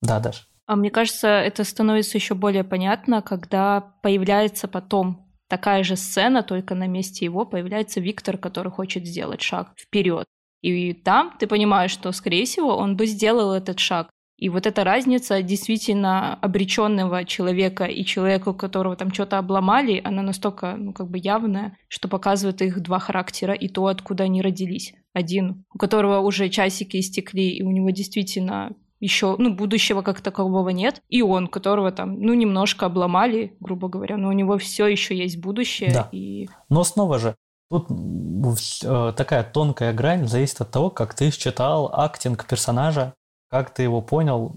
Да, 0.00 0.20
Даш. 0.20 0.46
А 0.66 0.74
мне 0.74 0.90
кажется, 0.90 1.28
это 1.28 1.62
становится 1.64 2.18
еще 2.18 2.34
более 2.34 2.64
понятно, 2.64 3.22
когда 3.22 3.94
появляется 4.02 4.66
потом 4.66 5.26
такая 5.48 5.84
же 5.84 5.96
сцена, 5.96 6.42
только 6.42 6.74
на 6.74 6.88
месте 6.88 7.24
его 7.24 7.46
появляется 7.46 8.00
Виктор, 8.00 8.36
который 8.36 8.72
хочет 8.72 9.06
сделать 9.06 9.42
шаг 9.42 9.72
вперед. 9.78 10.26
И 10.62 10.92
там 10.92 11.36
ты 11.38 11.46
понимаешь, 11.46 11.92
что, 11.92 12.10
скорее 12.10 12.44
всего, 12.44 12.76
он 12.76 12.96
бы 12.96 13.06
сделал 13.06 13.52
этот 13.52 13.78
шаг. 13.78 14.10
И 14.38 14.50
вот 14.50 14.66
эта 14.66 14.84
разница 14.84 15.40
действительно 15.40 16.34
обреченного 16.34 17.24
человека 17.24 17.84
и 17.84 18.04
человека, 18.04 18.50
у 18.50 18.54
которого 18.54 18.96
там 18.96 19.12
что-то 19.12 19.38
обломали, 19.38 20.00
она 20.04 20.22
настолько, 20.22 20.76
ну, 20.76 20.92
как 20.92 21.08
бы 21.08 21.18
явная, 21.18 21.78
что 21.88 22.08
показывает 22.08 22.60
их 22.60 22.80
два 22.80 22.98
характера 22.98 23.54
и 23.54 23.68
то, 23.68 23.86
откуда 23.86 24.24
они 24.24 24.42
родились. 24.42 24.92
Один, 25.14 25.64
у 25.72 25.78
которого 25.78 26.18
уже 26.18 26.50
часики 26.50 26.98
истекли, 26.98 27.48
и 27.48 27.62
у 27.62 27.70
него 27.70 27.88
действительно 27.90 28.74
еще, 29.00 29.36
ну, 29.38 29.54
будущего 29.54 30.02
как 30.02 30.20
такового 30.20 30.70
нет. 30.70 31.02
И 31.08 31.22
он, 31.22 31.48
которого 31.48 31.92
там, 31.92 32.20
ну, 32.20 32.34
немножко 32.34 32.86
обломали, 32.86 33.56
грубо 33.60 33.88
говоря, 33.88 34.16
но 34.16 34.28
у 34.28 34.32
него 34.32 34.58
все 34.58 34.86
еще 34.86 35.16
есть 35.16 35.38
будущее. 35.38 35.92
Да. 35.92 36.08
И 36.12 36.48
Но 36.68 36.84
снова 36.84 37.18
же, 37.18 37.34
тут 37.70 37.88
э, 37.90 39.12
такая 39.16 39.44
тонкая 39.44 39.92
грань 39.92 40.28
зависит 40.28 40.60
от 40.60 40.70
того, 40.70 40.90
как 40.90 41.14
ты 41.14 41.30
считал 41.30 41.90
актинг 41.92 42.46
персонажа, 42.46 43.14
как 43.50 43.70
ты 43.70 43.82
его 43.82 44.00
понял. 44.00 44.54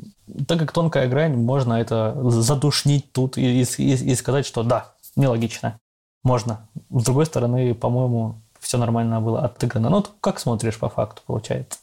Так 0.48 0.60
как 0.60 0.72
тонкая 0.72 1.08
грань, 1.08 1.36
можно 1.36 1.74
это 1.74 2.16
задушнить 2.30 3.12
тут 3.12 3.38
и, 3.38 3.62
и, 3.62 3.64
и 3.64 4.16
сказать, 4.16 4.46
что 4.46 4.64
да, 4.64 4.94
нелогично. 5.16 5.80
Можно. 6.24 6.68
С 6.90 7.06
другой 7.06 7.26
стороны, 7.26 7.74
по-моему, 7.74 8.42
все 8.60 8.78
нормально 8.78 9.22
было 9.22 9.42
отыграно. 9.42 9.90
Ну, 9.90 10.06
как 10.22 10.40
смотришь 10.40 10.78
по 10.78 10.90
факту, 10.90 11.22
получается. 11.26 11.79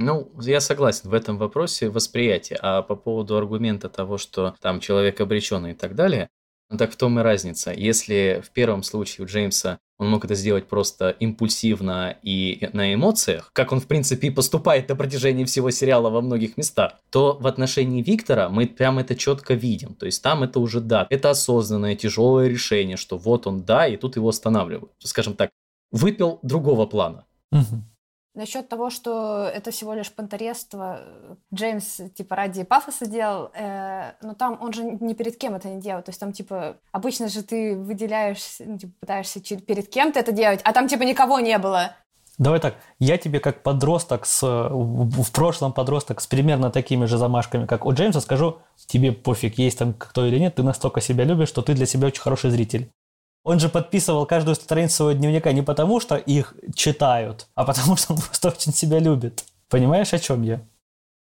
Ну, 0.00 0.32
я 0.40 0.60
согласен 0.60 1.10
в 1.10 1.14
этом 1.14 1.36
вопросе 1.36 1.90
восприятия. 1.90 2.58
А 2.62 2.80
по 2.80 2.96
поводу 2.96 3.36
аргумента 3.36 3.90
того, 3.90 4.16
что 4.16 4.54
там 4.60 4.80
человек 4.80 5.20
обречен 5.20 5.66
и 5.66 5.74
так 5.74 5.94
далее, 5.94 6.30
ну 6.70 6.78
так 6.78 6.90
в 6.90 6.96
том 6.96 7.20
и 7.20 7.22
разница. 7.22 7.70
Если 7.70 8.42
в 8.42 8.50
первом 8.50 8.82
случае 8.82 9.26
у 9.26 9.28
Джеймса 9.28 9.78
он 9.98 10.08
мог 10.08 10.24
это 10.24 10.34
сделать 10.34 10.66
просто 10.66 11.10
импульсивно 11.10 12.16
и 12.22 12.70
на 12.72 12.94
эмоциях, 12.94 13.50
как 13.52 13.72
он, 13.72 13.80
в 13.80 13.86
принципе, 13.86 14.28
и 14.28 14.30
поступает 14.30 14.88
на 14.88 14.96
протяжении 14.96 15.44
всего 15.44 15.70
сериала 15.70 16.08
во 16.08 16.22
многих 16.22 16.56
местах, 16.56 16.94
то 17.10 17.36
в 17.38 17.46
отношении 17.46 18.02
Виктора 18.02 18.48
мы 18.48 18.66
прям 18.66 18.98
это 18.98 19.14
четко 19.14 19.52
видим. 19.52 19.92
То 19.92 20.06
есть 20.06 20.22
там 20.22 20.42
это 20.42 20.60
уже 20.60 20.80
да, 20.80 21.06
это 21.10 21.28
осознанное 21.28 21.94
тяжелое 21.94 22.48
решение, 22.48 22.96
что 22.96 23.18
вот 23.18 23.46
он 23.46 23.64
да, 23.64 23.86
и 23.86 23.98
тут 23.98 24.16
его 24.16 24.30
останавливают. 24.30 24.92
Скажем 25.00 25.34
так, 25.34 25.50
выпил 25.90 26.38
другого 26.42 26.86
плана. 26.86 27.26
Мгм. 27.52 27.89
Насчет 28.40 28.70
того, 28.70 28.88
что 28.88 29.50
это 29.54 29.70
всего 29.70 29.92
лишь 29.92 30.10
понторезство, 30.10 31.00
Джеймс, 31.54 32.00
типа, 32.14 32.36
ради 32.36 32.62
пафоса 32.62 33.04
делал, 33.04 33.50
э, 33.52 34.12
но 34.22 34.32
там 34.32 34.56
он 34.62 34.72
же 34.72 34.82
ни 34.82 35.12
перед 35.12 35.36
кем 35.36 35.56
это 35.56 35.68
не 35.68 35.78
делал. 35.78 36.02
То 36.02 36.08
есть 36.08 36.18
там, 36.18 36.32
типа, 36.32 36.78
обычно 36.90 37.28
же 37.28 37.42
ты 37.42 37.76
выделяешься, 37.76 38.64
ну, 38.66 38.78
типа, 38.78 38.94
пытаешься 38.98 39.40
перед 39.40 39.90
кем-то 39.90 40.20
это 40.20 40.32
делать, 40.32 40.60
а 40.64 40.72
там, 40.72 40.88
типа, 40.88 41.02
никого 41.02 41.38
не 41.38 41.58
было. 41.58 41.94
Давай 42.38 42.60
так, 42.60 42.76
я 42.98 43.18
тебе 43.18 43.40
как 43.40 43.62
подросток 43.62 44.24
с, 44.24 44.40
в 44.42 45.32
прошлом 45.32 45.74
подросток 45.74 46.22
с 46.22 46.26
примерно 46.26 46.70
такими 46.70 47.04
же 47.04 47.18
замашками, 47.18 47.66
как 47.66 47.84
у 47.84 47.92
Джеймса, 47.92 48.22
скажу, 48.22 48.56
тебе 48.86 49.12
пофиг, 49.12 49.58
есть 49.58 49.78
там 49.78 49.92
кто 49.92 50.24
или 50.24 50.38
нет, 50.38 50.54
ты 50.54 50.62
настолько 50.62 51.02
себя 51.02 51.24
любишь, 51.24 51.48
что 51.48 51.60
ты 51.60 51.74
для 51.74 51.84
себя 51.84 52.06
очень 52.06 52.22
хороший 52.22 52.48
зритель. 52.48 52.90
Он 53.42 53.58
же 53.58 53.68
подписывал 53.68 54.26
каждую 54.26 54.54
страницу 54.54 54.96
своего 54.96 55.18
дневника 55.18 55.52
не 55.52 55.62
потому, 55.62 56.00
что 56.00 56.16
их 56.16 56.54
читают, 56.74 57.48
а 57.54 57.64
потому 57.64 57.96
что 57.96 58.12
он 58.12 58.20
просто 58.20 58.48
очень 58.48 58.72
себя 58.72 58.98
любит. 58.98 59.44
Понимаешь, 59.68 60.12
о 60.12 60.18
чем 60.18 60.42
я? 60.42 60.60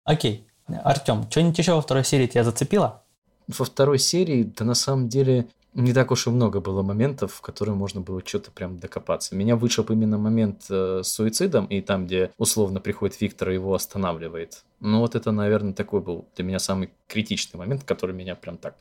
Окей. 0.04 0.46
Артем, 0.66 1.26
что-нибудь 1.30 1.58
еще 1.58 1.74
во 1.74 1.82
второй 1.82 2.04
серии 2.04 2.26
тебя 2.26 2.44
зацепило? 2.44 3.02
Во 3.48 3.64
второй 3.64 3.98
серии, 3.98 4.42
да 4.44 4.64
на 4.64 4.74
самом 4.74 5.08
деле, 5.08 5.46
не 5.74 5.92
так 5.92 6.10
уж 6.10 6.26
и 6.26 6.30
много 6.30 6.60
было 6.60 6.82
моментов, 6.82 7.34
в 7.34 7.40
которые 7.42 7.74
можно 7.74 8.00
было 8.00 8.22
что-то 8.24 8.50
прям 8.50 8.78
докопаться. 8.78 9.36
Меня 9.36 9.56
вышиб 9.56 9.90
именно 9.90 10.18
момент 10.18 10.64
э, 10.70 11.02
с 11.04 11.08
суицидом, 11.08 11.66
и 11.66 11.80
там, 11.80 12.06
где 12.06 12.32
условно 12.38 12.80
приходит 12.80 13.20
Виктор 13.20 13.50
и 13.50 13.54
его 13.54 13.74
останавливает. 13.74 14.64
Ну 14.80 15.00
вот 15.00 15.14
это, 15.14 15.32
наверное, 15.32 15.74
такой 15.74 16.00
был 16.00 16.26
для 16.34 16.44
меня 16.44 16.58
самый 16.58 16.90
критичный 17.06 17.58
момент, 17.58 17.84
который 17.84 18.14
меня 18.14 18.34
прям 18.34 18.56
так 18.56 18.74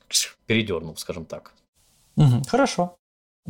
передернул, 0.47 0.95
скажем 0.95 1.25
так. 1.25 1.51
Мгм, 2.15 2.43
хорошо. 2.45 2.97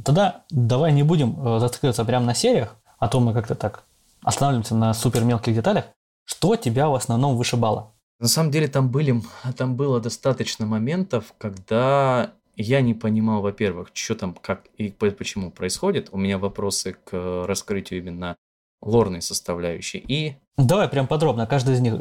Тогда 0.04 0.43
давай 0.50 0.91
не 0.91 1.04
будем 1.04 1.36
э, 1.46 1.60
зацикливаться 1.60 2.04
прямо 2.06 2.26
на 2.26 2.34
сериях, 2.34 2.76
а 3.00 3.08
то 3.08 3.20
мы 3.20 3.34
как-то 3.34 3.56
так 3.56 3.84
останавливаемся 4.24 4.76
на 4.76 4.93
супер 4.93 5.24
мелких 5.24 5.54
деталях. 5.54 5.86
Что 6.26 6.56
тебя 6.56 6.89
в 6.89 6.96
основном 6.96 7.38
вышибало? 7.38 7.91
На 8.20 8.28
самом 8.28 8.52
деле 8.52 8.68
там 8.68 8.89
были, 8.89 9.22
там 9.58 9.76
было 9.76 10.00
достаточно 10.00 10.66
моментов, 10.66 11.34
когда 11.38 12.32
я 12.56 12.82
не 12.82 12.93
понимал, 12.93 13.41
во-первых, 13.41 13.89
что 13.93 14.16
там, 14.16 14.34
как 14.41 14.66
и 14.78 14.89
по- 14.89 15.12
почему 15.12 15.52
происходит. 15.52 16.10
У 16.12 16.18
меня 16.18 16.38
вопросы 16.38 16.96
к 17.04 17.46
раскрытию 17.46 18.00
именно 18.00 18.36
лорной 18.82 19.22
составляющей. 19.22 19.98
И 20.00 20.36
Давай 20.58 20.88
прям 20.88 21.08
подробно, 21.08 21.46
каждый 21.48 21.76
из 21.76 21.82
них. 21.82 21.96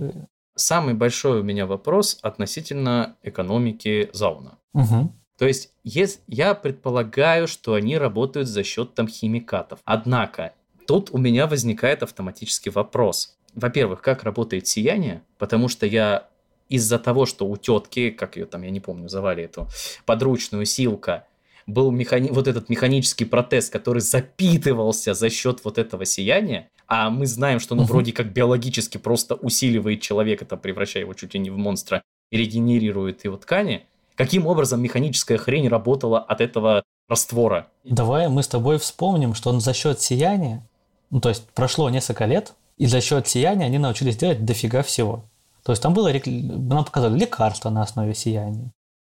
самый 0.56 0.94
большой 0.94 1.40
у 1.40 1.42
меня 1.42 1.66
вопрос 1.66 2.18
относительно 2.22 3.16
экономики 3.22 4.08
зауна. 4.12 4.58
Мгм. 4.72 5.12
То 5.38 5.46
есть, 5.46 5.72
ес- 5.82 6.20
я 6.26 6.54
предполагаю, 6.54 7.48
что 7.48 7.74
они 7.74 7.98
работают 7.98 8.48
за 8.48 8.62
счет 8.62 8.94
там 8.94 9.08
химикатов. 9.08 9.80
Однако, 9.84 10.52
тут 10.86 11.10
у 11.12 11.18
меня 11.18 11.46
возникает 11.46 12.02
автоматический 12.02 12.70
вопрос. 12.70 13.36
Во-первых, 13.54 14.00
как 14.02 14.22
работает 14.24 14.66
сияние? 14.66 15.22
Потому 15.38 15.68
что 15.68 15.86
я 15.86 16.28
из-за 16.68 16.98
того, 16.98 17.26
что 17.26 17.46
у 17.46 17.56
тетки, 17.56 18.10
как 18.10 18.36
ее 18.36 18.46
там, 18.46 18.62
я 18.62 18.70
не 18.70 18.80
помню, 18.80 19.08
звали 19.08 19.44
эту 19.44 19.68
подручную 20.06 20.64
силка, 20.66 21.26
был 21.66 21.90
механи... 21.90 22.28
вот 22.30 22.46
этот 22.48 22.68
механический 22.68 23.24
протез, 23.24 23.70
который 23.70 24.00
запитывался 24.00 25.14
за 25.14 25.30
счет 25.30 25.60
вот 25.64 25.78
этого 25.78 26.04
сияния, 26.04 26.68
а 26.86 27.10
мы 27.10 27.26
знаем, 27.26 27.58
что 27.60 27.74
оно 27.74 27.84
Мгм. 27.84 27.92
вроде 27.92 28.12
как 28.12 28.32
биологически 28.32 28.98
просто 28.98 29.34
усиливает 29.34 30.00
человека, 30.02 30.44
там, 30.44 30.58
превращая 30.58 31.04
его 31.04 31.14
чуть 31.14 31.34
ли 31.34 31.40
не 31.40 31.50
в 31.50 31.56
монстра, 31.56 32.02
и 32.30 32.36
регенерирует 32.36 33.24
его 33.24 33.36
ткани, 33.36 33.86
каким 34.16 34.46
образом 34.46 34.80
механическая 34.80 35.38
хрень 35.38 35.68
работала 35.68 36.18
от 36.18 36.40
этого 36.40 36.82
раствора? 37.08 37.68
Давай 37.84 38.28
мы 38.28 38.42
с 38.42 38.48
тобой 38.48 38.78
вспомним, 38.78 39.34
что 39.34 39.50
он 39.50 39.60
за 39.60 39.74
счет 39.74 40.00
сияния, 40.00 40.66
ну 41.10 41.20
то 41.20 41.28
есть 41.28 41.48
прошло 41.50 41.90
несколько 41.90 42.26
лет, 42.26 42.54
и 42.76 42.86
за 42.86 43.00
счет 43.00 43.28
сияния 43.28 43.66
они 43.66 43.78
научились 43.78 44.16
делать 44.16 44.44
дофига 44.44 44.82
всего. 44.82 45.24
То 45.64 45.72
есть 45.72 45.82
там 45.82 45.94
было, 45.94 46.12
нам 46.26 46.84
показывали 46.84 47.20
лекарства 47.20 47.70
на 47.70 47.82
основе 47.82 48.14
сияния, 48.14 48.70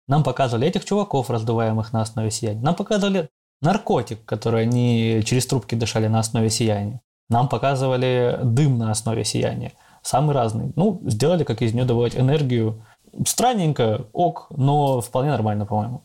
нам 0.08 0.22
показывали 0.22 0.68
этих 0.68 0.84
чуваков, 0.84 1.30
раздуваемых 1.30 1.92
на 1.92 2.02
основе 2.02 2.30
сияния, 2.30 2.60
нам 2.60 2.74
показывали 2.74 3.28
наркотик, 3.62 4.24
который 4.24 4.62
они 4.62 5.22
через 5.24 5.46
трубки 5.46 5.74
дышали 5.74 6.08
на 6.08 6.18
основе 6.18 6.50
сияния, 6.50 7.00
нам 7.28 7.48
показывали 7.48 8.38
дым 8.42 8.76
на 8.78 8.90
основе 8.90 9.24
сияния, 9.24 9.72
самый 10.02 10.34
разный. 10.34 10.72
Ну, 10.76 11.00
сделали, 11.06 11.44
как 11.44 11.62
из 11.62 11.72
нее 11.72 11.84
добывать 11.84 12.16
энергию. 12.16 12.84
Странненько, 13.26 14.06
ок, 14.12 14.48
но 14.56 15.00
вполне 15.00 15.30
нормально, 15.30 15.66
по-моему. 15.66 16.04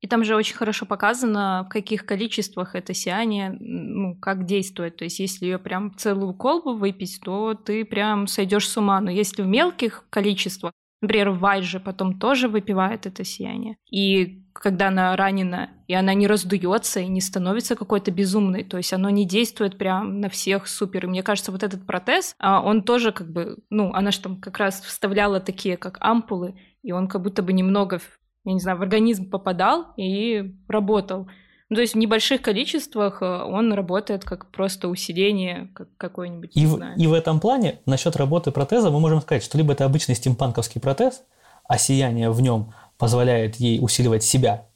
И 0.00 0.06
там 0.06 0.22
же 0.24 0.36
очень 0.36 0.54
хорошо 0.54 0.86
показано, 0.86 1.64
в 1.66 1.72
каких 1.72 2.06
количествах 2.06 2.76
это 2.76 2.94
сияние, 2.94 3.56
ну, 3.58 4.14
как 4.14 4.44
действует. 4.44 4.96
То 4.96 5.04
есть, 5.04 5.18
если 5.18 5.46
ее 5.46 5.58
прям 5.58 5.92
целую 5.96 6.34
колбу 6.34 6.74
выпить, 6.74 7.20
то 7.24 7.54
ты 7.54 7.84
прям 7.84 8.28
сойдешь 8.28 8.68
с 8.68 8.76
ума. 8.76 9.00
Но 9.00 9.10
если 9.10 9.42
в 9.42 9.46
мелких 9.46 10.04
количествах, 10.08 10.72
например, 11.00 11.30
Вайт 11.30 11.64
же 11.64 11.80
потом 11.80 12.18
тоже 12.18 12.48
выпивает 12.48 13.06
это 13.06 13.24
сияние. 13.24 13.76
И 13.90 14.44
когда 14.52 14.88
она 14.88 15.14
ранена, 15.16 15.70
и 15.86 15.94
она 15.94 16.14
не 16.14 16.26
раздуется 16.26 17.00
и 17.00 17.06
не 17.06 17.20
становится 17.20 17.76
какой-то 17.76 18.10
безумной, 18.10 18.64
то 18.64 18.76
есть 18.76 18.92
оно 18.92 19.08
не 19.10 19.24
действует 19.26 19.78
прям 19.78 20.20
на 20.20 20.28
всех 20.28 20.66
супер. 20.66 21.04
И 21.04 21.08
мне 21.08 21.22
кажется, 21.22 21.52
вот 21.52 21.62
этот 21.62 21.86
протез, 21.86 22.34
а, 22.38 22.62
он 22.62 22.82
тоже 22.82 23.12
как 23.12 23.30
бы, 23.30 23.58
ну, 23.70 23.92
она 23.92 24.10
же 24.10 24.20
там 24.20 24.40
как 24.40 24.58
раз 24.58 24.80
вставляла 24.80 25.40
такие, 25.40 25.76
как 25.76 25.98
ампулы, 26.00 26.58
и 26.82 26.92
он 26.92 27.08
как 27.08 27.22
будто 27.22 27.42
бы 27.42 27.52
немного 27.52 28.00
я 28.48 28.54
не 28.54 28.60
знаю, 28.60 28.78
в 28.78 28.82
организм 28.82 29.28
попадал 29.28 29.92
и 29.96 30.54
работал. 30.68 31.28
Ну, 31.70 31.76
то 31.76 31.82
есть 31.82 31.94
в 31.94 31.98
небольших 31.98 32.40
количествах 32.40 33.20
э, 33.20 33.26
он 33.26 33.72
работает 33.72 34.24
как 34.24 34.50
просто 34.50 34.88
усиление 34.88 35.70
как 35.74 35.88
какое-нибудь, 35.98 36.52
И 36.54 36.64
в, 36.64 36.80
и 36.96 37.06
в 37.06 37.12
этом 37.12 37.40
плане, 37.40 37.80
насчет 37.84 38.16
работы 38.16 38.50
протеза, 38.50 38.90
мы 38.90 39.00
можем 39.00 39.20
сказать, 39.20 39.44
что 39.44 39.58
либо 39.58 39.72
это 39.74 39.84
обычный 39.84 40.14
стимпанковский 40.14 40.80
протез, 40.80 41.22
а 41.64 41.76
сияние 41.76 42.30
в 42.30 42.40
нем 42.40 42.72
позволяет 42.96 43.56
ей 43.56 43.80
усиливать 43.82 44.24
себя, 44.24 44.68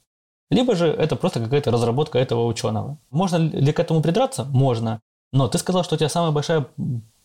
либо 0.53 0.75
же 0.75 0.87
это 0.87 1.15
просто 1.15 1.39
какая-то 1.39 1.71
разработка 1.71 2.19
этого 2.19 2.45
ученого. 2.45 2.99
Можно 3.09 3.37
ли 3.37 3.71
к 3.71 3.79
этому 3.79 4.01
придраться? 4.01 4.45
Можно. 4.45 4.99
Но 5.31 5.47
ты 5.47 5.57
сказал, 5.57 5.83
что 5.83 5.95
у 5.95 5.97
тебя 5.97 6.09
самая 6.09 6.31
большая 6.31 6.67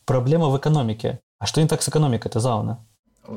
проблема 0.07 0.49
в 0.49 0.57
экономике. 0.57 1.21
А 1.39 1.45
что 1.45 1.61
не 1.61 1.69
так 1.69 1.83
с 1.83 1.89
экономикой 1.89 2.29
это 2.29 2.41
зауна? 2.41 2.87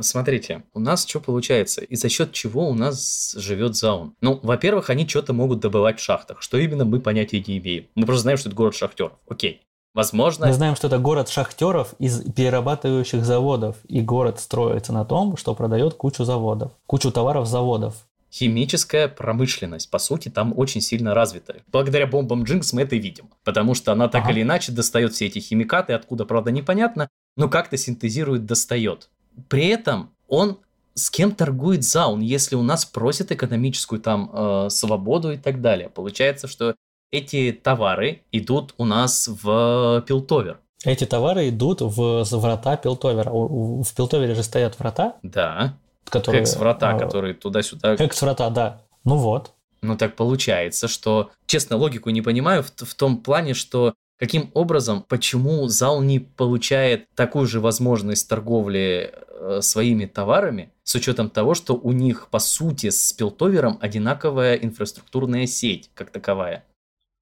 Смотрите, 0.02 0.64
у 0.74 0.80
нас 0.80 1.06
что 1.06 1.20
получается? 1.20 1.82
И 1.82 1.96
за 1.96 2.08
счет 2.10 2.32
чего 2.32 2.70
у 2.70 2.74
нас 2.74 3.36
живет 3.38 3.76
заун? 3.76 4.16
Ну, 4.22 4.40
во-первых, 4.42 4.90
они 4.90 5.08
что-то 5.08 5.34
могут 5.34 5.60
добывать 5.60 6.00
в 6.00 6.04
шахтах. 6.04 6.42
Что 6.42 6.58
именно, 6.58 6.86
мы 6.86 7.00
понятия 7.02 7.44
не 7.46 7.58
имеем. 7.58 7.88
Мы 7.96 8.06
просто 8.06 8.22
знаем, 8.24 8.38
что 8.38 8.50
это 8.50 8.56
город 8.56 8.76
шахтеров. 8.76 9.14
Окей. 9.28 9.62
Возможно, 9.94 10.48
Мы 10.48 10.54
знаем, 10.54 10.78
что 10.78 10.88
это 10.88 11.00
город 11.00 11.28
шахтеров 11.28 11.94
из 12.00 12.22
перерабатывающих 12.32 13.26
заводов. 13.26 13.76
И 13.90 14.00
город 14.02 14.40
строится 14.40 14.94
на 14.94 15.04
том, 15.04 15.36
что 15.36 15.54
продает 15.54 15.96
кучу 15.96 16.24
заводов, 16.24 16.72
кучу 16.88 17.12
товаров 17.12 17.46
заводов. 17.48 17.96
химическая 18.34 19.10
промышленность, 19.10 19.90
по 19.92 20.00
сути, 20.00 20.30
там 20.30 20.54
очень 20.58 20.80
сильно 20.80 21.14
развитая. 21.14 21.64
Благодаря 21.70 22.08
бомбам 22.08 22.44
Джинкс 22.46 22.72
мы 22.72 22.84
это 22.84 22.96
видим. 22.96 23.26
Потому 23.44 23.74
что 23.76 23.92
она 23.92 24.08
так 24.08 24.24
Ага. 24.24 24.32
или 24.32 24.44
иначе 24.44 24.72
достает 24.72 25.12
все 25.12 25.26
эти 25.26 25.40
химикаты, 25.40 25.92
откуда, 25.92 26.24
правда, 26.24 26.50
непонятно, 26.52 27.10
но 27.36 27.50
как-то 27.50 27.76
синтезирует, 27.76 28.46
достает. 28.46 29.10
При 29.48 29.68
этом 29.68 30.12
он 30.28 30.60
с 30.94 31.10
кем 31.10 31.32
торгует 31.32 31.84
заун, 31.84 32.20
если 32.20 32.56
у 32.56 32.64
нас 32.64 32.86
просят 32.86 33.32
экономическую 33.32 34.02
там 34.02 34.30
э, 34.34 34.70
свободу 34.70 35.32
и 35.32 35.38
так 35.38 35.62
далее. 35.62 35.90
Получается, 35.90 36.48
что 36.48 36.76
эти 37.12 37.52
товары 37.52 38.22
идут 38.32 38.74
у 38.78 38.86
нас 38.86 39.28
в 39.28 40.04
Пилтовер. 40.08 40.60
Эти 40.84 41.06
товары 41.06 41.50
идут 41.50 41.82
в 41.82 42.24
врата 42.24 42.78
Пилтовера. 42.78 43.30
В 43.32 43.96
Пилтовере 43.96 44.36
же 44.36 44.44
стоят 44.44 44.80
врата, 44.80 45.16
Да, 45.22 45.78
которые... 46.06 46.42
экс-врата, 46.42 46.94
э, 46.96 47.00
которые 47.00 47.34
туда-сюда 47.34 47.96
Экс-врата, 47.96 48.50
да. 48.50 48.82
Ну 49.04 49.16
вот. 49.16 49.54
Ну 49.82 49.98
так 49.98 50.16
получается, 50.16 50.88
что, 50.88 51.32
честно, 51.46 51.76
логику 51.78 52.10
не 52.12 52.22
понимаю 52.22 52.64
в, 52.64 52.70
в 52.70 52.94
том 52.96 53.18
плане, 53.18 53.54
что 53.54 53.94
каким 54.22 54.52
образом, 54.54 55.04
почему 55.10 55.68
зал 55.68 56.04
не 56.04 56.20
получает 56.20 57.08
такую 57.16 57.48
же 57.48 57.60
возможность 57.60 58.30
торговли 58.30 59.16
э, 59.16 59.62
своими 59.62 60.06
товарами, 60.06 60.72
с 60.84 60.94
учетом 60.94 61.32
того, 61.32 61.56
что 61.56 61.74
у 61.74 61.92
них, 61.92 62.28
по 62.30 62.38
сути, 62.38 62.92
с 62.92 63.14
Пилтовером 63.14 63.80
одинаковая 63.82 64.54
инфраструктурная 64.58 65.48
сеть, 65.48 65.90
как 65.96 66.12
таковая. 66.12 66.64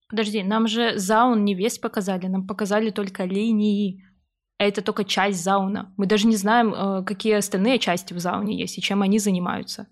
Подожди, 0.09 0.43
нам 0.43 0.67
же 0.67 0.99
заун 0.99 1.45
не 1.45 1.55
весь 1.55 1.79
показали, 1.79 2.27
нам 2.27 2.45
показали 2.45 2.89
только 2.89 3.23
линии. 3.23 4.03
а 4.57 4.65
это 4.65 4.81
только 4.81 5.05
часть 5.05 5.41
зауна. 5.41 5.93
Мы 5.95 6.05
даже 6.05 6.27
не 6.27 6.35
знаем, 6.35 6.73
э, 6.73 7.05
какие 7.05 7.35
остальные 7.35 7.79
части 7.79 8.11
в 8.13 8.19
зауне 8.19 8.59
есть 8.59 8.77
и 8.77 8.81
чем 8.81 9.03
они 9.03 9.19
занимаются. 9.19 9.87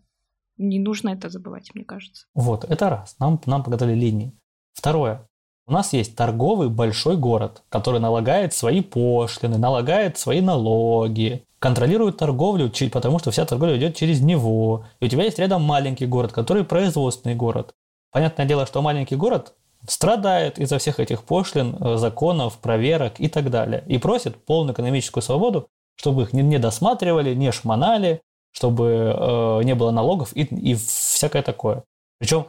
Не 0.58 0.80
нужно 0.80 1.12
это 1.12 1.30
забывать, 1.30 1.74
мне 1.74 1.86
кажется. 1.86 2.26
Вот, 2.34 2.66
это 2.66 2.90
раз. 2.90 3.16
Нам, 3.18 3.40
нам 3.46 3.64
показали 3.64 3.94
линии. 3.94 4.38
Второе. 4.74 5.26
У 5.70 5.74
нас 5.74 5.92
есть 5.92 6.16
торговый 6.16 6.70
большой 6.70 7.18
город, 7.18 7.62
который 7.68 8.00
налагает 8.00 8.54
свои 8.54 8.82
пошлины, 8.82 9.58
налагает 9.58 10.18
свои 10.18 10.40
налоги, 10.40 11.44
контролирует 11.60 12.16
торговлю, 12.16 12.72
потому 12.90 13.20
что 13.20 13.32
вся 13.32 13.46
торговля 13.46 13.78
идет 13.78 13.98
через 13.98 14.22
него. 14.22 14.86
И 15.02 15.06
у 15.06 15.10
тебя 15.10 15.26
есть 15.26 15.40
рядом 15.40 15.64
маленький 15.64 16.06
город, 16.06 16.32
который 16.32 16.64
производственный 16.64 17.36
город. 17.36 17.74
Понятное 18.14 18.46
дело, 18.46 18.66
что 18.66 18.82
маленький 18.82 19.18
город 19.18 19.56
страдает 19.86 20.58
из-за 20.58 20.78
всех 20.78 21.02
этих 21.02 21.24
пошлин, 21.24 21.76
э, 21.80 21.98
законов, 21.98 22.60
проверок 22.60 23.20
и 23.20 23.28
так 23.28 23.50
далее. 23.50 23.84
И 23.88 23.98
просит 23.98 24.46
полную 24.46 24.74
экономическую 24.74 25.22
свободу, 25.22 25.68
чтобы 25.98 26.24
их 26.24 26.32
не 26.32 26.60
досматривали, 26.60 27.36
не 27.36 27.52
шмонали, 27.52 28.22
чтобы 28.54 29.14
э, 29.16 29.62
не 29.64 29.76
было 29.76 29.92
налогов 29.92 30.32
и, 30.34 30.44
и 30.44 30.76
всякое 30.76 31.42
такое. 31.42 31.84
Причем 32.20 32.48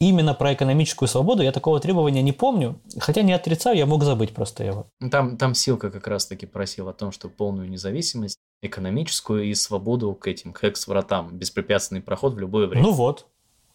именно 0.00 0.34
про 0.34 0.54
экономическую 0.54 1.08
свободу 1.08 1.42
я 1.42 1.52
такого 1.52 1.78
требования 1.78 2.22
не 2.22 2.32
помню, 2.32 2.80
хотя 2.98 3.22
не 3.22 3.32
отрицаю, 3.32 3.76
я 3.76 3.86
мог 3.86 4.02
забыть 4.02 4.34
просто 4.34 4.64
его. 4.64 4.86
Ну, 4.98 5.10
там, 5.10 5.36
там 5.36 5.54
Силка 5.54 5.90
как 5.90 6.06
раз-таки 6.06 6.46
просил 6.46 6.88
о 6.88 6.92
том, 6.92 7.12
что 7.12 7.28
полную 7.28 7.68
независимость, 7.68 8.38
экономическую 8.62 9.44
и 9.44 9.54
свободу 9.54 10.14
к 10.14 10.26
этим 10.26 10.54
хекс-вратам, 10.54 11.36
беспрепятственный 11.38 12.00
проход 12.00 12.34
в 12.34 12.38
любое 12.38 12.66
время. 12.66 12.86
Ну 12.86 12.92
вот, 12.92 13.26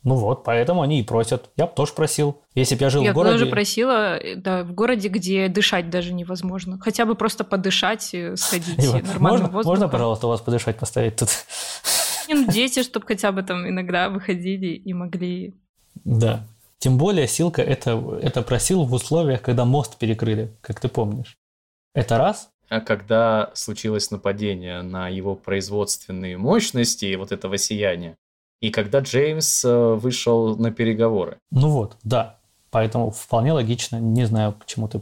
ну 0.05 0.15
вот, 0.17 0.43
поэтому 0.43 0.83
они 0.83 0.99
и 0.99 1.03
просят. 1.03 1.49
Я 1.57 1.65
бы 1.65 1.73
тоже 1.73 1.93
просил. 1.93 2.39
Если 2.53 2.75
бы 2.75 2.81
я 2.81 2.89
жил 2.91 3.01
я 3.01 3.11
в 3.11 3.15
городе... 3.15 3.33
Я 3.33 3.39
тоже 3.39 3.51
просила, 3.51 4.19
да, 4.35 4.63
в 4.63 4.71
городе, 4.71 5.07
где 5.07 5.47
дышать 5.47 5.89
даже 5.89 6.13
невозможно. 6.13 6.77
Хотя 6.79 7.07
бы 7.07 7.15
просто 7.15 7.43
подышать, 7.43 8.15
сходить 8.35 8.77
нормальным 8.77 9.19
можно, 9.19 9.47
воздухом. 9.47 9.65
Можно, 9.65 9.89
пожалуйста, 9.89 10.27
у 10.27 10.29
вас 10.29 10.41
подышать 10.41 10.77
поставить 10.77 11.15
тут? 11.15 11.29
Ну, 12.29 12.51
дети, 12.51 12.83
чтобы 12.83 13.07
хотя 13.07 13.31
бы 13.31 13.41
там 13.41 13.67
иногда 13.67 14.09
выходили 14.09 14.67
и 14.67 14.93
могли... 14.93 15.55
Да. 16.03 16.45
Тем 16.77 16.97
более 16.97 17.27
Силка 17.27 17.61
это, 17.61 18.19
это 18.21 18.41
просил 18.41 18.83
в 18.83 18.93
условиях, 18.93 19.41
когда 19.41 19.65
мост 19.65 19.97
перекрыли, 19.97 20.53
как 20.61 20.79
ты 20.79 20.87
помнишь. 20.87 21.37
Это 21.93 22.17
раз. 22.17 22.49
А 22.69 22.81
когда 22.81 23.51
случилось 23.53 24.11
нападение 24.11 24.81
на 24.81 25.07
его 25.07 25.35
производственные 25.35 26.37
мощности 26.37 27.05
и 27.05 27.15
вот 27.15 27.31
этого 27.31 27.57
сияния, 27.57 28.17
и 28.61 28.71
когда 28.71 28.99
Джеймс 28.99 29.63
э, 29.63 29.93
вышел 29.95 30.57
на 30.57 30.71
переговоры. 30.71 31.37
Ну 31.51 31.69
вот, 31.69 31.97
да. 32.03 32.39
Поэтому 32.71 33.11
вполне 33.11 33.53
логично. 33.53 33.97
Не 33.97 34.25
знаю, 34.25 34.53
к 34.53 34.65
чему 34.65 34.87
ты 34.87 34.99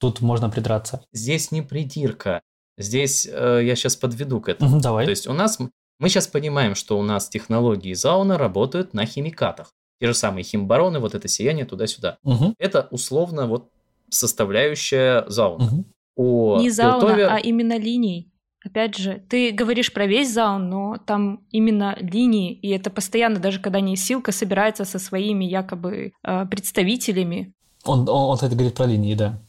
тут 0.00 0.20
можно 0.20 0.50
придраться. 0.50 1.04
Здесь 1.12 1.50
не 1.50 1.62
придирка. 1.62 2.42
Здесь 2.76 3.26
э, 3.30 3.60
я 3.64 3.76
сейчас 3.76 3.96
подведу 3.96 4.40
к 4.40 4.48
этому. 4.48 4.76
Угу, 4.76 4.80
давай. 4.80 5.04
То 5.04 5.10
есть 5.10 5.26
у 5.26 5.32
нас 5.32 5.58
мы 5.58 6.08
сейчас 6.08 6.26
понимаем, 6.26 6.74
что 6.74 6.98
у 6.98 7.02
нас 7.02 7.28
технологии 7.28 7.94
Зауна 7.94 8.36
работают 8.36 8.94
на 8.94 9.06
химикатах. 9.06 9.72
Те 10.04 10.08
же 10.08 10.14
самые 10.14 10.44
химбароны, 10.44 10.98
вот 10.98 11.14
это 11.14 11.28
сияние 11.28 11.64
туда-сюда. 11.64 12.18
Угу. 12.24 12.56
Это 12.58 12.88
условно 12.90 13.46
вот 13.46 13.70
составляющая 14.10 15.24
Зауна. 15.28 15.64
Угу. 15.64 15.84
У 16.16 16.56
Не 16.60 16.68
Зауна, 16.68 17.04
Piltover- 17.04 17.28
а 17.30 17.38
именно 17.38 17.78
линий. 17.78 18.30
Опять 18.62 18.98
же, 18.98 19.22
ты 19.30 19.50
говоришь 19.50 19.94
про 19.94 20.04
весь 20.04 20.30
заун, 20.30 20.68
но 20.68 20.98
там 21.06 21.40
именно 21.50 21.96
линии, 21.98 22.52
и 22.52 22.68
это 22.68 22.90
постоянно, 22.90 23.38
даже 23.38 23.60
когда 23.60 23.80
Силка 23.96 24.30
собирается 24.30 24.84
со 24.84 24.98
своими 24.98 25.46
якобы 25.46 26.12
э, 26.22 26.46
представителями. 26.46 27.54
Он, 27.84 28.00
он, 28.00 28.08
он, 28.08 28.34
кстати, 28.34 28.52
говорит 28.52 28.74
про 28.74 28.84
линии, 28.84 29.14
да. 29.14 29.40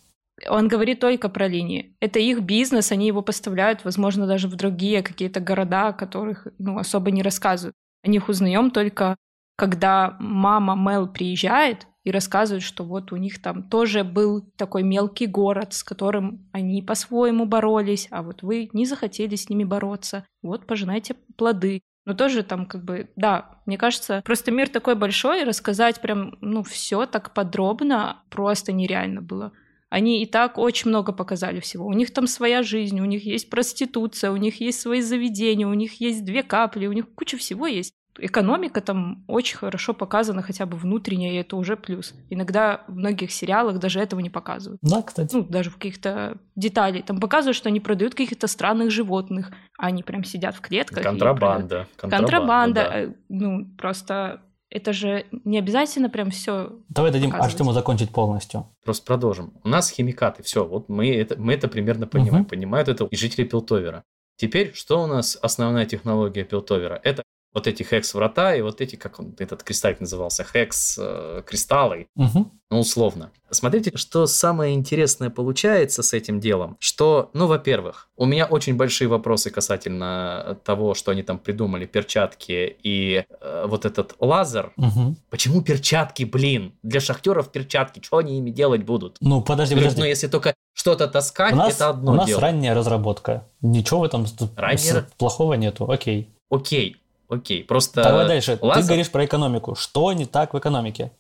Он 0.50 0.70
говорит 0.70 1.02
только 1.02 1.28
про 1.28 1.50
линии. 1.50 1.98
Это 2.00 2.20
их 2.20 2.44
бизнес, 2.44 2.94
они 2.94 3.08
его 3.08 3.22
поставляют, 3.22 3.84
возможно, 3.84 4.26
даже 4.26 4.48
в 4.48 4.56
другие 4.56 5.02
какие-то 5.04 5.42
города, 5.42 5.90
о 5.90 5.94
которых 5.94 6.48
ну, 6.60 6.78
особо 6.78 7.12
не 7.12 7.24
рассказывают. 7.24 7.76
О 8.04 8.10
них 8.10 8.30
узнаем 8.30 8.72
только, 8.72 9.18
когда 9.56 10.18
мама 10.20 10.76
Мел 10.76 11.08
приезжает 11.08 11.88
и 12.04 12.12
рассказывают, 12.12 12.64
что 12.64 12.84
вот 12.84 13.12
у 13.12 13.18
них 13.18 13.42
там 13.42 13.64
тоже 13.64 14.04
был 14.04 14.42
такой 14.58 14.84
мелкий 14.84 15.26
город, 15.26 15.74
с 15.74 15.84
которым 15.84 16.48
они 16.52 16.82
по-своему 16.82 17.46
боролись, 17.46 18.08
а 18.12 18.22
вот 18.22 18.44
вы 18.44 18.70
не 18.74 18.86
захотели 18.86 19.36
с 19.36 19.50
ними 19.50 19.64
бороться. 19.64 20.26
Вот 20.44 20.68
пожинайте 20.68 21.16
плоды. 21.36 21.82
Но 22.06 22.14
тоже 22.14 22.44
там 22.44 22.68
как 22.68 22.84
бы, 22.84 23.10
да, 23.16 23.60
мне 23.66 23.80
кажется, 23.80 24.22
просто 24.24 24.52
мир 24.52 24.70
такой 24.70 24.94
большой, 24.94 25.44
рассказать 25.44 26.00
прям, 26.02 26.38
ну, 26.40 26.62
все 26.62 27.08
так 27.08 27.34
подробно 27.34 28.22
просто 28.30 28.72
нереально 28.72 29.24
было. 29.24 29.54
Они 29.90 30.22
и 30.22 30.28
так 30.28 30.60
очень 30.60 30.90
много 30.90 31.14
показали 31.14 31.60
всего. 31.60 31.88
У 31.88 31.94
них 31.94 32.14
там 32.14 32.28
своя 32.28 32.62
жизнь, 32.62 33.00
у 33.00 33.06
них 33.06 33.26
есть 33.26 33.50
проституция, 33.50 34.30
у 34.30 34.38
них 34.38 34.62
есть 34.62 34.82
свои 34.82 35.02
заведения, 35.02 35.68
у 35.68 35.74
них 35.74 36.00
есть 36.00 36.24
две 36.24 36.44
капли, 36.44 36.86
у 36.86 36.94
них 36.94 37.12
куча 37.16 37.38
всего 37.38 37.66
есть 37.66 37.94
экономика 38.18 38.82
там 38.82 39.24
очень 39.28 39.58
хорошо 39.58 39.94
показана, 39.94 40.42
хотя 40.42 40.66
бы 40.66 40.78
внутренняя, 40.78 41.34
и 41.34 41.38
это 41.38 41.56
уже 41.56 41.76
плюс. 41.76 42.14
Иногда 42.30 42.84
в 42.88 42.96
многих 42.96 43.32
сериалах 43.32 43.80
даже 43.80 44.00
этого 44.00 44.20
не 44.20 44.30
показывают. 44.30 44.80
Да, 44.82 45.02
кстати. 45.02 45.36
Ну, 45.36 45.44
даже 45.44 45.70
в 45.70 45.76
каких-то 45.76 46.38
деталей. 46.56 47.02
Там 47.02 47.20
показывают, 47.20 47.58
что 47.58 47.70
они 47.70 47.80
продают 47.80 48.16
каких-то 48.16 48.48
странных 48.48 48.92
животных, 48.92 49.52
а 49.78 49.88
они 49.88 50.04
прям 50.04 50.24
сидят 50.24 50.56
в 50.56 50.62
клетках. 50.62 51.04
Контрабанда. 51.04 51.88
Контрабанда. 51.98 52.18
Контрабанда. 52.18 52.82
Да. 52.84 53.16
Ну, 53.30 53.66
просто 53.78 54.42
это 54.70 54.94
же 54.94 55.26
не 55.44 55.60
обязательно 55.60 56.10
прям 56.10 56.32
все. 56.32 56.74
Давай 56.90 57.12
дадим 57.12 57.34
Артему 57.34 57.72
закончить 57.72 58.10
полностью. 58.12 58.68
Просто 58.84 59.06
продолжим. 59.06 59.54
У 59.64 59.70
нас 59.70 59.90
химикаты, 59.90 60.44
все, 60.44 60.66
вот 60.66 60.90
мы 60.90 61.16
это, 61.16 61.40
мы 61.40 61.54
это 61.54 61.68
примерно 61.68 62.08
понимаем. 62.08 62.42
Угу. 62.42 62.50
Понимают 62.50 62.90
это 62.90 63.06
и 63.06 63.16
жители 63.16 63.46
Пилтовера. 63.46 64.04
Теперь, 64.38 64.74
что 64.74 65.02
у 65.02 65.08
нас 65.08 65.38
основная 65.42 65.86
технология 65.86 66.44
Пилтовера? 66.44 67.00
Это 67.04 67.24
вот 67.56 67.68
эти 67.68 67.84
хекс-врата 67.84 68.54
и 68.56 68.62
вот 68.62 68.82
эти, 68.82 68.98
как 68.98 69.20
он, 69.20 69.34
этот 69.40 69.64
кристаллик 69.64 70.02
назывался, 70.02 70.44
хекс-кристаллы, 70.44 72.08
угу. 72.16 72.52
ну, 72.70 72.80
условно. 72.80 73.32
Смотрите, 73.50 73.92
что 73.96 74.26
самое 74.26 74.76
интересное 74.76 75.30
получается 75.30 76.04
с 76.04 76.14
этим 76.14 76.42
делом, 76.42 76.76
что, 76.80 77.30
ну, 77.34 77.48
во-первых, 77.48 78.10
у 78.18 78.26
меня 78.26 78.46
очень 78.46 78.76
большие 78.76 79.08
вопросы 79.08 79.52
касательно 79.52 80.60
того, 80.66 80.96
что 80.96 81.12
они 81.12 81.24
там 81.24 81.40
придумали, 81.40 81.86
перчатки 81.86 82.76
и 82.84 83.24
э, 83.40 83.66
вот 83.68 83.86
этот 83.86 84.16
лазер. 84.20 84.74
Угу. 84.76 85.16
Почему 85.30 85.62
перчатки, 85.62 86.26
блин? 86.26 86.74
Для 86.84 87.00
шахтеров 87.00 87.54
перчатки, 87.54 88.02
что 88.04 88.18
они 88.18 88.38
ими 88.38 88.50
делать 88.50 88.84
будут? 88.84 89.16
Ну, 89.22 89.42
подожди, 89.42 89.76
подожди. 89.76 90.02
Ну, 90.02 90.06
если 90.06 90.28
только 90.28 90.56
что-то 90.74 91.08
таскать, 91.08 91.54
у 91.54 91.56
нас, 91.56 91.76
это 91.76 91.90
одно 91.90 92.12
У 92.12 92.16
нас 92.16 92.28
дело. 92.28 92.42
ранняя 92.42 92.76
разработка. 92.76 93.48
Ничего 93.62 94.02
в 94.02 94.04
этом 94.04 94.26
Ранняя... 94.58 95.08
плохого 95.18 95.54
нету, 95.54 95.90
окей. 95.90 96.30
Окей, 96.50 96.98
Окей, 97.30 97.64
просто... 97.64 98.04
Давай 98.04 98.28
дальше. 98.28 98.58
лазер... 98.62 98.82
Ты 98.84 98.88
говоришь 98.88 99.12
про 99.12 99.26
экономику. 99.26 99.76
Что 99.76 100.14
не 100.14 100.26
так 100.26 100.54
в 100.54 100.60
экономике? 100.60 101.12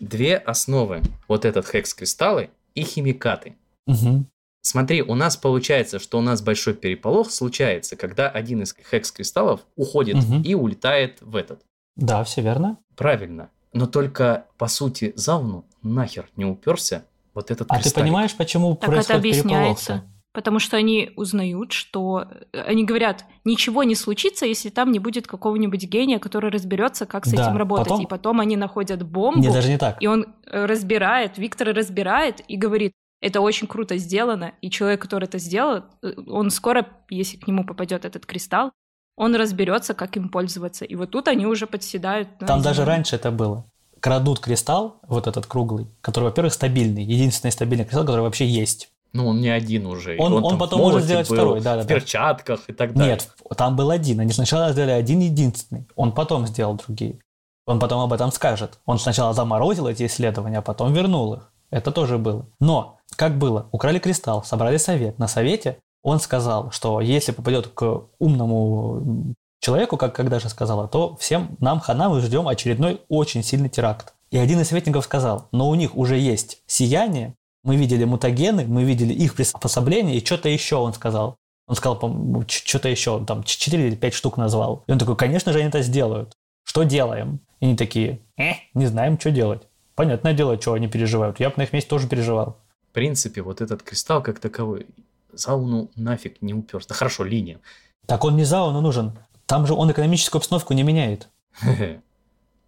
Две 0.00 0.36
основы. 0.36 1.02
Вот 1.28 1.44
этот 1.44 1.66
хекс-кристаллы 1.68 2.50
и 2.74 2.82
химикаты. 2.82 3.56
Угу. 3.86 4.24
Смотри, 4.62 5.02
у 5.02 5.14
нас 5.14 5.36
получается, 5.36 5.98
что 5.98 6.18
у 6.18 6.20
нас 6.22 6.40
большой 6.40 6.74
переполох 6.74 7.30
случается, 7.30 7.96
когда 7.96 8.28
один 8.28 8.62
из 8.62 8.74
хекс-кристаллов 8.90 9.60
уходит 9.76 10.16
Мгм. 10.16 10.42
и 10.42 10.54
улетает 10.54 11.18
в 11.20 11.36
этот. 11.36 11.60
Да, 11.96 12.22
все 12.24 12.40
верно. 12.42 12.78
Правильно. 12.96 13.50
Но 13.72 13.86
только, 13.86 14.46
по 14.58 14.68
сути, 14.68 15.12
Зауну 15.16 15.64
нахер 15.82 16.28
не 16.36 16.44
уперся 16.44 17.02
вот 17.34 17.50
этот 17.50 17.70
А 17.70 17.76
ты 17.76 17.82
кристаллик. 17.82 18.06
понимаешь, 18.06 18.34
почему 18.36 18.74
Так 18.76 18.84
это 18.84 18.92
происходит 18.92 19.18
объясняется. 19.18 19.86
переполох-то? 19.92 20.11
Потому 20.34 20.58
что 20.60 20.78
они 20.78 21.10
узнают, 21.16 21.72
что 21.72 22.24
они 22.52 22.84
говорят, 22.84 23.26
ничего 23.44 23.82
не 23.82 23.94
случится, 23.94 24.46
если 24.46 24.70
там 24.70 24.90
не 24.90 24.98
будет 24.98 25.26
какого-нибудь 25.26 25.84
гения, 25.84 26.18
который 26.18 26.50
разберется, 26.50 27.04
как 27.04 27.26
с 27.26 27.32
Да, 27.32 27.42
этим 27.48 27.56
работать. 27.58 27.88
потом- 27.88 28.02
И 28.02 28.06
потом 28.06 28.40
они 28.40 28.56
находят 28.56 29.02
бомбу, 29.02 29.40
Не, 29.40 29.50
даже 29.52 29.68
не 29.68 29.76
так. 29.78 30.02
и 30.02 30.06
он 30.06 30.26
э, 30.46 30.64
разбирает, 30.66 31.36
Виктор 31.38 31.68
разбирает 31.74 32.40
и 32.48 32.56
говорит, 32.56 32.92
это 33.20 33.40
очень 33.42 33.66
круто 33.66 33.98
сделано, 33.98 34.52
и 34.62 34.70
человек, 34.70 35.02
который 35.02 35.24
это 35.24 35.38
сделал, 35.38 35.84
э, 36.02 36.12
он 36.26 36.50
скоро, 36.50 36.86
если 37.10 37.36
к 37.36 37.46
нему 37.46 37.64
попадет 37.64 38.04
этот 38.06 38.24
кристалл, 38.26 38.72
он 39.16 39.34
разберется, 39.36 39.92
как 39.92 40.16
им 40.16 40.30
пользоваться. 40.30 40.86
И 40.86 40.94
вот 40.94 41.10
тут 41.10 41.28
они 41.28 41.44
уже 41.46 41.66
подседают. 41.66 42.40
на 42.40 42.46
Там 42.46 42.62
даже 42.62 42.84
раньше 42.86 43.16
это 43.16 43.30
было. 43.30 43.66
Крадут 44.00 44.40
кристалл, 44.40 44.98
вот 45.06 45.26
этот 45.26 45.44
круглый, 45.46 45.86
который, 46.00 46.24
во-первых, 46.24 46.54
стабильный, 46.54 47.04
единственный 47.04 47.50
стабильный 47.52 47.84
кристалл, 47.84 48.04
который 48.06 48.22
вообще 48.22 48.46
есть. 48.46 48.88
Ну, 49.12 49.28
он 49.28 49.40
не 49.40 49.48
один 49.48 49.86
уже. 49.86 50.16
Он- 50.18 50.44
он 50.44 50.56
в 50.56 50.58
потом 50.58 50.80
может 50.80 51.04
сделать 51.04 51.28
был, 51.28 51.36
второй, 51.36 51.60
да-да-да. 51.60 51.84
В 51.84 51.86
перчатках 51.86 52.60
и 52.68 52.72
так 52.72 52.94
далее. 52.94 53.14
Нет, 53.14 53.28
там 53.56 53.76
был 53.76 53.90
один. 53.90 54.20
Они 54.20 54.32
сначала 54.32 54.72
сделали 54.72 54.92
один 54.92 55.20
единственный. 55.20 55.86
Он 55.96 56.12
потом 56.12 56.46
сделал 56.46 56.74
другие. 56.74 57.18
Он 57.66 57.78
потом 57.78 58.00
об 58.00 58.12
этом 58.12 58.32
скажет. 58.32 58.78
Он 58.86 58.98
сначала 58.98 59.34
заморозил 59.34 59.86
эти 59.86 60.06
исследования, 60.06 60.58
а 60.58 60.62
потом 60.62 60.92
вернул 60.92 61.34
их. 61.34 61.52
Это 61.70 61.90
тоже 61.90 62.18
было. 62.18 62.46
Но, 62.60 62.98
как 63.16 63.38
было, 63.38 63.66
украли 63.72 63.98
кристалл, 63.98 64.42
собрали 64.44 64.78
совет. 64.78 65.18
На 65.18 65.28
совете 65.28 65.78
он 66.02 66.18
сказал, 66.18 66.70
что 66.70 67.00
если 67.00 67.32
попадет 67.32 67.68
к 67.68 68.02
умному 68.18 69.34
человеку, 69.60 69.96
как 69.96 70.14
когда 70.14 70.40
же 70.40 70.48
сказала, 70.48 70.88
то 70.88 71.16
всем 71.16 71.56
нам 71.60 71.80
хана 71.80 72.08
мы 72.08 72.20
ждем 72.20 72.48
очередной 72.48 73.00
очень 73.08 73.42
сильный 73.44 73.68
теракт. 73.68 74.14
И 74.30 74.38
один 74.38 74.60
из 74.60 74.68
советников 74.68 75.04
сказал, 75.04 75.48
но 75.52 75.68
у 75.68 75.74
них 75.74 75.94
уже 75.96 76.18
есть 76.18 76.62
сияние, 76.66 77.34
Мы 77.64 77.76
видели 77.76 78.04
мутагены, 78.04 78.66
мы 78.66 78.84
видели 78.84 79.12
их 79.12 79.34
приспособление, 79.34 80.16
и 80.16 80.24
что-то 80.24 80.48
еще 80.48 80.76
он 80.76 80.92
сказал. 80.94 81.36
Он 81.68 81.76
сказал, 81.76 82.44
что-то 82.48 82.88
еще, 82.88 83.24
там, 83.24 83.44
4 83.44 83.86
или 83.86 83.94
5 83.94 84.14
штук 84.14 84.36
назвал. 84.36 84.84
И 84.86 84.92
он 84.92 84.98
такой, 84.98 85.16
конечно 85.16 85.52
же, 85.52 85.58
они 85.60 85.68
это 85.68 85.82
сделают. 85.82 86.32
Что 86.64 86.82
делаем? 86.82 87.40
И 87.60 87.66
они 87.66 87.76
такие, 87.76 88.20
э, 88.36 88.54
не 88.74 88.86
знаем, 88.86 89.18
что 89.18 89.30
делать. 89.30 89.62
Понятное 89.94 90.32
дело, 90.32 90.60
что 90.60 90.72
они 90.72 90.88
переживают. 90.88 91.38
Я 91.38 91.50
бы 91.50 91.54
на 91.58 91.62
их 91.62 91.72
месте 91.72 91.88
тоже 91.88 92.08
переживал. 92.08 92.58
В 92.90 92.94
принципе, 92.94 93.42
вот 93.42 93.60
этот 93.60 93.82
кристалл 93.82 94.22
как 94.22 94.38
таковой, 94.38 94.86
зауну 95.32 95.90
нафиг 95.94 96.42
не 96.42 96.54
уперся. 96.54 96.94
Хорошо, 96.94 97.24
линия. 97.24 97.60
Так 98.06 98.24
он 98.24 98.36
не 98.36 98.44
зауну 98.44 98.80
нужен. 98.80 99.18
Там 99.46 99.66
же 99.66 99.74
он 99.74 99.90
экономическую 99.90 100.40
обстановку 100.40 100.74
не 100.74 100.82
меняет. 100.82 101.28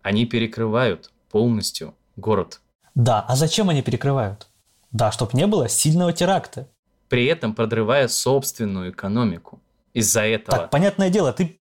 Они 0.03 0.27
перекрывают 0.27 1.11
полностью 1.31 1.95
город. 2.17 2.61
Да, 2.95 3.25
а 3.27 3.37
зачем 3.37 3.71
они 3.71 3.83
перекрывают? 3.83 4.47
Да, 4.95 5.11
чтобы 5.11 5.33
не 5.35 5.47
было 5.47 5.69
сильного 5.69 6.13
теракта. 6.13 6.69
При 7.09 7.27
этом 7.27 7.53
подрывая 7.53 8.09
собственную 8.09 8.93
экономику. 8.93 9.61
Из-за 9.93 10.23
этого. 10.23 10.59
Так, 10.59 10.71
понятное 10.71 11.11
дело, 11.11 11.33
ты 11.33 11.61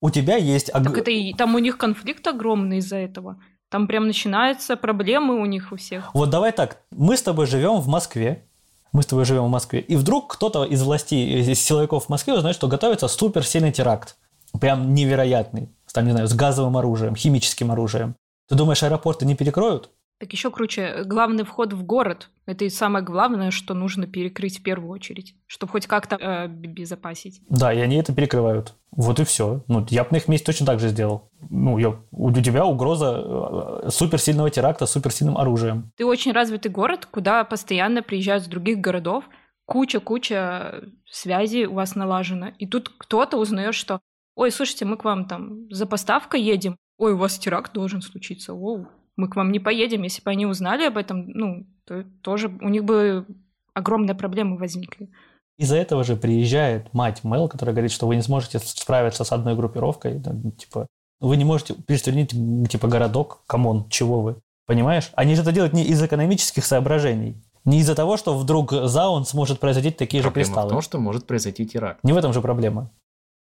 у 0.00 0.10
тебя 0.10 0.36
есть... 0.36 0.70
Так 0.70 0.98
это 0.98 1.10
и 1.10 1.32
там 1.32 1.54
у 1.54 1.58
них 1.58 1.78
конфликт 1.78 2.26
огромный 2.26 2.78
из-за 2.78 2.96
этого. 2.96 3.40
Там 3.70 3.86
прям 3.86 4.06
начинаются 4.06 4.76
проблемы 4.76 5.40
у 5.40 5.46
них 5.46 5.72
у 5.72 5.76
всех. 5.76 6.14
Вот 6.14 6.28
давай 6.28 6.52
так, 6.52 6.82
мы 6.90 7.16
с 7.16 7.22
тобой 7.22 7.46
живем 7.46 7.80
в 7.80 7.88
Москве, 7.88 8.46
мы 8.92 9.02
с 9.02 9.06
тобой 9.06 9.24
живем 9.24 9.44
в 9.44 9.50
Москве, 9.50 9.80
и 9.80 9.96
вдруг 9.96 10.34
кто-то 10.34 10.64
из 10.64 10.82
властей, 10.82 11.40
из 11.40 11.58
силовиков 11.58 12.04
в 12.04 12.08
Москве 12.10 12.34
узнает, 12.34 12.54
что 12.54 12.68
готовится 12.68 13.08
суперсильный 13.08 13.72
теракт. 13.72 14.16
Прям 14.60 14.94
невероятный. 14.94 15.74
Там, 15.92 16.04
не 16.04 16.10
знаю, 16.10 16.28
с 16.28 16.34
газовым 16.34 16.76
оружием, 16.76 17.16
химическим 17.16 17.70
оружием. 17.70 18.14
Ты 18.48 18.56
думаешь, 18.56 18.82
аэропорты 18.82 19.24
не 19.24 19.34
перекроют? 19.34 19.90
Так 20.18 20.32
еще 20.32 20.50
круче, 20.50 21.02
главный 21.04 21.44
вход 21.44 21.72
в 21.72 21.82
город– 21.82 22.28
это 22.46 22.64
и 22.64 22.68
самое 22.68 23.04
главное, 23.04 23.50
что 23.50 23.74
нужно 23.74 24.06
перекрыть 24.06 24.60
в 24.60 24.62
первую 24.62 24.90
очередь, 24.90 25.34
чтобы 25.46 25.72
хоть 25.72 25.86
как-то 25.86 26.16
э, 26.16 26.48
безопасить. 26.48 27.40
Да, 27.48 27.72
и 27.72 27.80
они 27.80 27.96
это 27.96 28.14
перекрывают. 28.14 28.74
Вот 28.90 29.18
и 29.18 29.24
все. 29.24 29.64
Ну, 29.66 29.84
я 29.90 30.04
бы 30.04 30.10
на 30.12 30.16
их 30.16 30.28
месте 30.28 30.46
точно 30.46 30.66
так 30.66 30.78
же 30.78 30.88
сделал. 30.88 31.30
Ну, 31.50 31.78
я, 31.78 31.96
у 32.10 32.32
тебя 32.32 32.66
угроза 32.66 33.84
э, 33.86 33.90
суперсильного 33.90 34.50
теракта 34.50 34.86
с 34.86 34.92
суперсильным 34.92 35.38
оружием. 35.38 35.90
Ты 35.96 36.04
очень 36.04 36.32
развитый 36.32 36.70
город, 36.70 37.06
куда 37.06 37.44
постоянно 37.44 38.02
приезжают 38.02 38.44
с 38.44 38.48
других 38.48 38.78
городов, 38.78 39.24
куча-куча 39.64 40.84
связей 41.10 41.66
у 41.66 41.74
вас 41.74 41.94
налажено. 41.94 42.48
И 42.58 42.66
тут 42.66 42.90
кто-то 42.98 43.38
узнает, 43.38 43.74
что 43.74 44.00
«Ой, 44.36 44.50
слушайте, 44.50 44.84
мы 44.84 44.96
к 44.96 45.04
вам 45.04 45.26
там 45.26 45.70
за 45.70 45.86
поставкой 45.86 46.42
едем. 46.42 46.76
Ой, 46.98 47.12
у 47.12 47.16
вас 47.16 47.38
теракт 47.38 47.72
должен 47.72 48.02
случиться. 48.02 48.52
Оу, 48.52 48.88
мы 49.16 49.28
к 49.28 49.36
вам 49.36 49.52
не 49.52 49.60
поедем. 49.60 50.02
Если 50.02 50.22
бы 50.22 50.30
они 50.30 50.44
узнали 50.46 50.84
об 50.84 50.96
этом, 50.96 51.28
ну, 51.28 51.66
то 51.86 52.04
тоже 52.22 52.48
у 52.48 52.68
них 52.68 52.84
бы 52.84 53.26
огромные 53.74 54.14
проблемы 54.14 54.56
возникли. 54.56 55.10
Из-за 55.56 55.76
этого 55.76 56.02
же 56.02 56.16
приезжает 56.16 56.92
мать 56.92 57.22
Мел, 57.22 57.48
которая 57.48 57.74
говорит, 57.74 57.92
что 57.92 58.06
вы 58.06 58.16
не 58.16 58.22
сможете 58.22 58.58
справиться 58.58 59.24
с 59.24 59.32
одной 59.32 59.54
группировкой. 59.54 60.20
Типа, 60.58 60.86
вы 61.20 61.36
не 61.36 61.44
можете 61.44 61.74
пристрелить, 61.74 62.30
типа, 62.68 62.88
городок. 62.88 63.42
Come 63.46 63.70
on, 63.70 63.88
чего 63.88 64.20
вы? 64.20 64.36
Понимаешь? 64.66 65.10
Они 65.14 65.34
же 65.34 65.42
это 65.42 65.52
делают 65.52 65.72
не 65.72 65.84
из 65.84 66.02
экономических 66.02 66.64
соображений. 66.64 67.36
Не 67.64 67.78
из-за 67.78 67.94
того, 67.94 68.16
что 68.16 68.36
вдруг 68.36 68.72
Заун 68.72 69.24
сможет 69.24 69.60
произойти 69.60 69.90
такие 69.90 70.22
проблема 70.22 70.44
же 70.44 70.50
кристаллы. 70.50 70.68
в 70.68 70.72
том, 70.72 70.80
что 70.82 70.98
может 70.98 71.26
произойти 71.26 71.66
теракт. 71.66 72.02
Не 72.02 72.12
в 72.12 72.16
этом 72.16 72.32
же 72.32 72.40
проблема. 72.40 72.90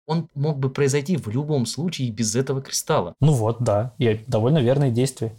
Он 0.07 0.29
мог 0.35 0.59
бы 0.59 0.71
произойти 0.71 1.17
в 1.17 1.29
любом 1.29 1.67
случае 1.67 2.11
без 2.11 2.35
этого 2.35 2.61
кристалла. 2.61 3.15
Ну 3.21 3.33
вот, 3.33 3.63
да. 3.63 3.95
И 3.99 4.21
довольно 4.27 4.59
верные 4.59 4.91
действия. 4.91 5.33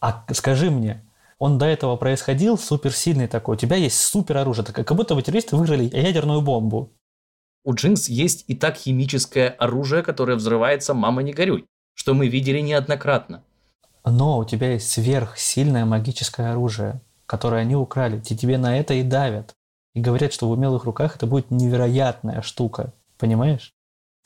А 0.00 0.24
скажи 0.32 0.70
мне, 0.70 1.04
он 1.44 1.58
до 1.58 1.66
этого 1.66 1.96
происходил 1.96 2.56
суперсильный 2.56 3.28
такой, 3.28 3.56
у 3.56 3.58
тебя 3.58 3.76
есть 3.76 4.00
супер 4.00 4.38
оружие, 4.38 4.64
как 4.64 4.96
будто 4.96 5.14
бы 5.14 5.20
террористы 5.20 5.56
выиграли 5.56 5.94
ядерную 5.94 6.40
бомбу. 6.40 6.94
У 7.64 7.74
Джинкс 7.74 8.08
есть 8.08 8.46
и 8.48 8.54
так 8.54 8.78
химическое 8.78 9.48
оружие, 9.48 10.02
которое 10.02 10.36
взрывается 10.36 10.94
«мама, 10.94 11.22
не 11.22 11.34
горюй», 11.34 11.66
что 11.92 12.14
мы 12.14 12.28
видели 12.28 12.60
неоднократно. 12.60 13.44
Но 14.06 14.38
у 14.38 14.46
тебя 14.46 14.72
есть 14.72 14.90
сверхсильное 14.90 15.84
магическое 15.84 16.52
оружие, 16.52 17.02
которое 17.26 17.60
они 17.60 17.76
украли, 17.76 18.22
и 18.26 18.34
тебе 18.34 18.56
на 18.56 18.78
это 18.78 18.94
и 18.94 19.02
давят. 19.02 19.54
И 19.92 20.00
говорят, 20.00 20.32
что 20.32 20.48
в 20.48 20.52
умелых 20.52 20.84
руках 20.84 21.16
это 21.16 21.26
будет 21.26 21.50
невероятная 21.50 22.40
штука. 22.40 22.94
Понимаешь? 23.18 23.74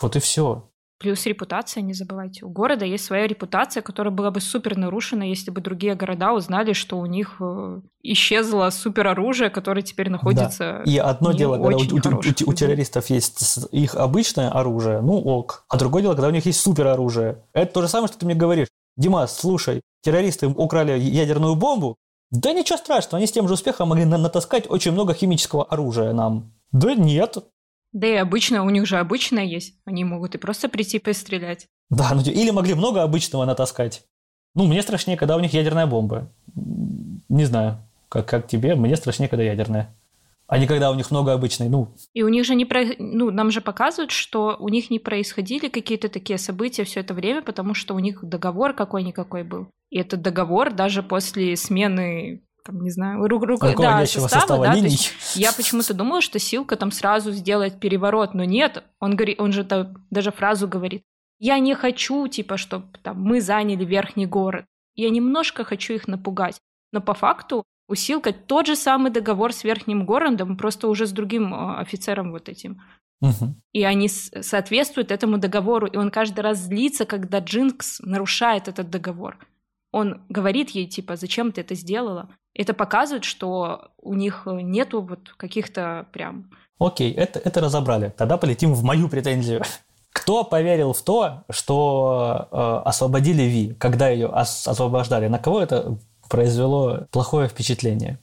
Вот 0.01 0.15
и 0.15 0.21
все. 0.21 0.68
Плюс 0.99 1.27
репутация, 1.27 1.81
не 1.81 1.95
забывайте. 1.95 2.45
У 2.45 2.49
города 2.49 2.85
есть 2.85 3.05
своя 3.05 3.29
репутация, 3.29 3.83
которая 3.83 4.13
была 4.13 4.33
бы 4.33 4.41
супер 4.41 4.77
нарушена, 4.77 5.23
если 5.23 5.53
бы 5.53 5.61
другие 5.61 5.95
города 5.95 6.33
узнали, 6.33 6.73
что 6.73 6.99
у 6.99 7.07
них 7.07 7.37
э, 7.39 7.81
исчезло 8.03 8.69
супер 8.71 9.07
оружие, 9.07 9.49
которое 9.49 9.83
теперь 9.83 10.11
находится. 10.11 10.83
Да. 10.85 10.91
И 10.91 10.99
одно 10.99 11.33
дело, 11.33 11.57
когда 11.57 11.77
у, 11.77 11.81
у, 11.81 12.51
у, 12.51 12.53
террористов 12.53 13.11
есть 13.11 13.69
их 13.71 13.95
обычное 13.95 14.51
оружие, 14.51 15.01
ну 15.01 15.19
ок. 15.19 15.65
А 15.69 15.79
другое 15.79 16.03
дело, 16.03 16.15
когда 16.15 16.29
у 16.29 16.33
них 16.33 16.47
есть 16.47 16.61
супер 16.61 16.89
оружие. 16.89 17.45
Это 17.53 17.75
то 17.75 17.83
же 17.83 17.89
самое, 17.89 18.09
что 18.09 18.19
ты 18.19 18.27
мне 18.27 18.35
говоришь. 18.35 18.69
Димас, 18.97 19.39
слушай, 19.39 19.83
террористы 20.03 20.49
украли 20.49 20.99
ядерную 20.99 21.55
бомбу. 21.55 21.97
Да 22.33 22.53
ничего 22.53 22.77
страшного, 22.77 23.19
они 23.19 23.29
с 23.29 23.33
тем 23.33 23.47
же 23.47 23.55
успехом 23.55 23.89
могли 23.89 24.05
натаскать 24.05 24.69
очень 24.69 24.93
много 24.93 25.15
химического 25.15 25.65
оружия 25.65 26.13
нам. 26.13 26.53
Да 26.73 26.95
нет, 26.95 27.39
да 27.93 28.07
и 28.07 28.15
обычно, 28.15 28.65
у 28.65 28.71
них 28.71 28.87
же 28.87 28.99
обычное 28.99 29.45
есть. 29.45 29.75
Они 29.85 30.05
могут 30.05 30.35
и 30.35 30.39
просто 30.39 30.69
прийти 30.69 30.99
пострелять. 30.99 31.67
Да, 31.91 32.11
ну 32.15 32.23
или 32.23 32.51
могли 32.51 32.75
много 32.75 33.03
обычного 33.03 33.45
натаскать. 33.45 34.05
Ну, 34.55 34.67
мне 34.67 34.83
страшнее, 34.83 35.17
когда 35.17 35.37
у 35.37 35.41
них 35.41 35.53
ядерная 35.53 35.87
бомба. 35.87 36.31
Не 37.29 37.45
знаю, 37.45 37.79
как, 38.09 38.27
как 38.27 38.47
тебе, 38.47 38.75
мне 38.75 38.97
страшнее, 38.97 39.29
когда 39.29 39.45
ядерная. 39.45 39.95
А 40.47 40.59
не 40.59 40.67
когда 40.67 40.91
у 40.91 40.95
них 40.95 41.11
много 41.11 41.35
обычной, 41.35 41.69
ну. 41.69 41.95
И 42.15 42.23
у 42.23 42.29
них 42.29 42.45
же 42.47 42.55
не 42.55 42.65
про... 42.65 42.83
ну, 42.99 43.31
нам 43.31 43.51
же 43.51 43.61
показывают, 43.61 44.11
что 44.11 44.57
у 44.59 44.71
них 44.71 44.91
не 44.91 44.99
происходили 44.99 45.69
какие-то 45.69 46.09
такие 46.09 46.39
события 46.39 46.85
все 46.85 47.01
это 47.01 47.13
время, 47.13 47.43
потому 47.43 47.75
что 47.75 47.95
у 47.95 47.99
них 47.99 48.21
договор 48.25 48.73
какой-никакой 48.73 49.45
был. 49.45 49.69
И 49.91 49.99
этот 49.99 50.23
договор 50.23 50.73
даже 50.73 51.03
после 51.03 51.55
смены 51.55 52.43
там, 52.69 52.83
не 52.83 52.91
знаю, 52.91 53.25
ру- 53.25 53.41
ру- 53.41 53.59
да, 53.81 54.05
состава, 54.05 54.29
состава 54.29 54.67
да, 54.67 54.75
линий. 54.75 54.99
я 55.35 55.53
почему-то 55.53 55.95
думала, 55.95 56.21
что 56.21 56.39
Силка 56.39 56.77
там 56.77 56.93
сразу 56.93 57.33
сделает 57.33 57.81
переворот, 57.81 58.35
но 58.35 58.45
нет, 58.45 58.85
он, 59.01 59.17
говорит, 59.17 59.41
он 59.41 59.53
же 59.53 59.65
там 59.65 60.05
даже 60.11 60.31
фразу 60.31 60.69
говорит, 60.69 61.03
я 61.39 61.59
не 61.61 61.75
хочу, 61.75 62.29
типа, 62.29 62.59
чтобы 62.59 62.87
там, 63.03 63.23
мы 63.23 63.41
заняли 63.41 63.87
верхний 63.87 64.27
город. 64.27 64.67
Я 64.95 65.09
немножко 65.09 65.65
хочу 65.65 65.95
их 65.95 66.09
напугать. 66.09 66.59
Но 66.93 67.01
по 67.01 67.15
факту 67.15 67.65
у 67.89 67.95
Силка 67.95 68.33
тот 68.33 68.67
же 68.67 68.77
самый 68.77 69.11
договор 69.11 69.55
с 69.55 69.65
верхним 69.65 70.05
городом, 70.05 70.59
просто 70.59 70.89
уже 70.89 71.07
с 71.07 71.13
другим 71.13 71.55
э, 71.55 71.81
офицером 71.81 72.33
вот 72.33 72.51
этим. 72.51 72.83
Угу. 73.23 73.55
И 73.73 73.83
они 73.83 74.09
соответствуют 74.09 75.11
этому 75.11 75.39
договору, 75.39 75.87
и 75.87 75.97
он 75.97 76.11
каждый 76.11 76.41
раз 76.41 76.59
злится, 76.59 77.07
когда 77.07 77.39
Джинкс 77.39 78.01
нарушает 78.01 78.69
этот 78.69 78.91
договор. 78.91 79.39
Он 79.93 80.23
говорит 80.29 80.71
ей, 80.71 80.87
типа, 80.87 81.17
зачем 81.17 81.53
ты 81.53 81.63
это 81.63 81.75
сделала? 81.75 82.29
Это 82.55 82.75
показывает, 82.75 83.25
что 83.25 83.91
у 84.01 84.15
них 84.15 84.43
нету 84.47 85.01
вот 85.01 85.31
каких-то 85.37 86.07
прям... 86.13 86.51
Окей, 86.79 87.13
это, 87.13 87.39
это 87.39 87.61
разобрали. 87.61 88.13
Тогда 88.17 88.37
полетим 88.37 88.75
в 88.75 88.83
мою 88.83 89.09
претензию. 89.09 89.63
Кто 90.13 90.45
поверил 90.45 90.93
в 90.93 91.03
то, 91.03 91.45
что 91.51 92.49
э, 92.51 92.89
освободили 92.89 93.43
Ви, 93.43 93.75
когда 93.75 94.09
ее 94.09 94.29
ос- 94.29 94.67
освобождали? 94.67 95.29
На 95.29 95.39
кого 95.39 95.61
это 95.61 95.99
произвело 96.29 97.07
плохое 97.11 97.49
впечатление? 97.49 98.19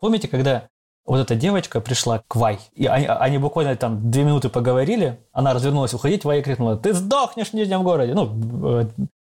Помните, 0.00 0.28
когда 0.28 0.68
вот 1.06 1.18
эта 1.18 1.34
девочка 1.34 1.80
пришла 1.80 2.22
к 2.26 2.36
Вай, 2.36 2.58
и 2.74 2.86
они, 2.86 3.06
они 3.06 3.38
буквально 3.38 3.76
там 3.76 4.10
две 4.10 4.24
минуты 4.24 4.48
поговорили, 4.48 5.20
она 5.32 5.52
развернулась 5.52 5.94
уходить, 5.94 6.24
Вай 6.24 6.42
крикнула, 6.42 6.76
ты 6.76 6.94
сдохнешь 6.94 7.50
в 7.50 7.54
Нижнем 7.54 7.82
городе. 7.82 8.14
Ну, 8.14 8.80
э, 8.80 8.86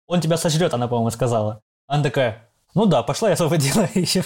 он 0.07 0.21
тебя 0.21 0.37
сожрет, 0.37 0.73
она, 0.73 0.87
по-моему, 0.87 1.11
сказала. 1.11 1.61
Она 1.87 2.03
такая, 2.03 2.49
ну 2.73 2.85
да, 2.85 3.03
пошла 3.03 3.29
я 3.29 3.33
освободила 3.33 3.87
ее. 3.95 4.23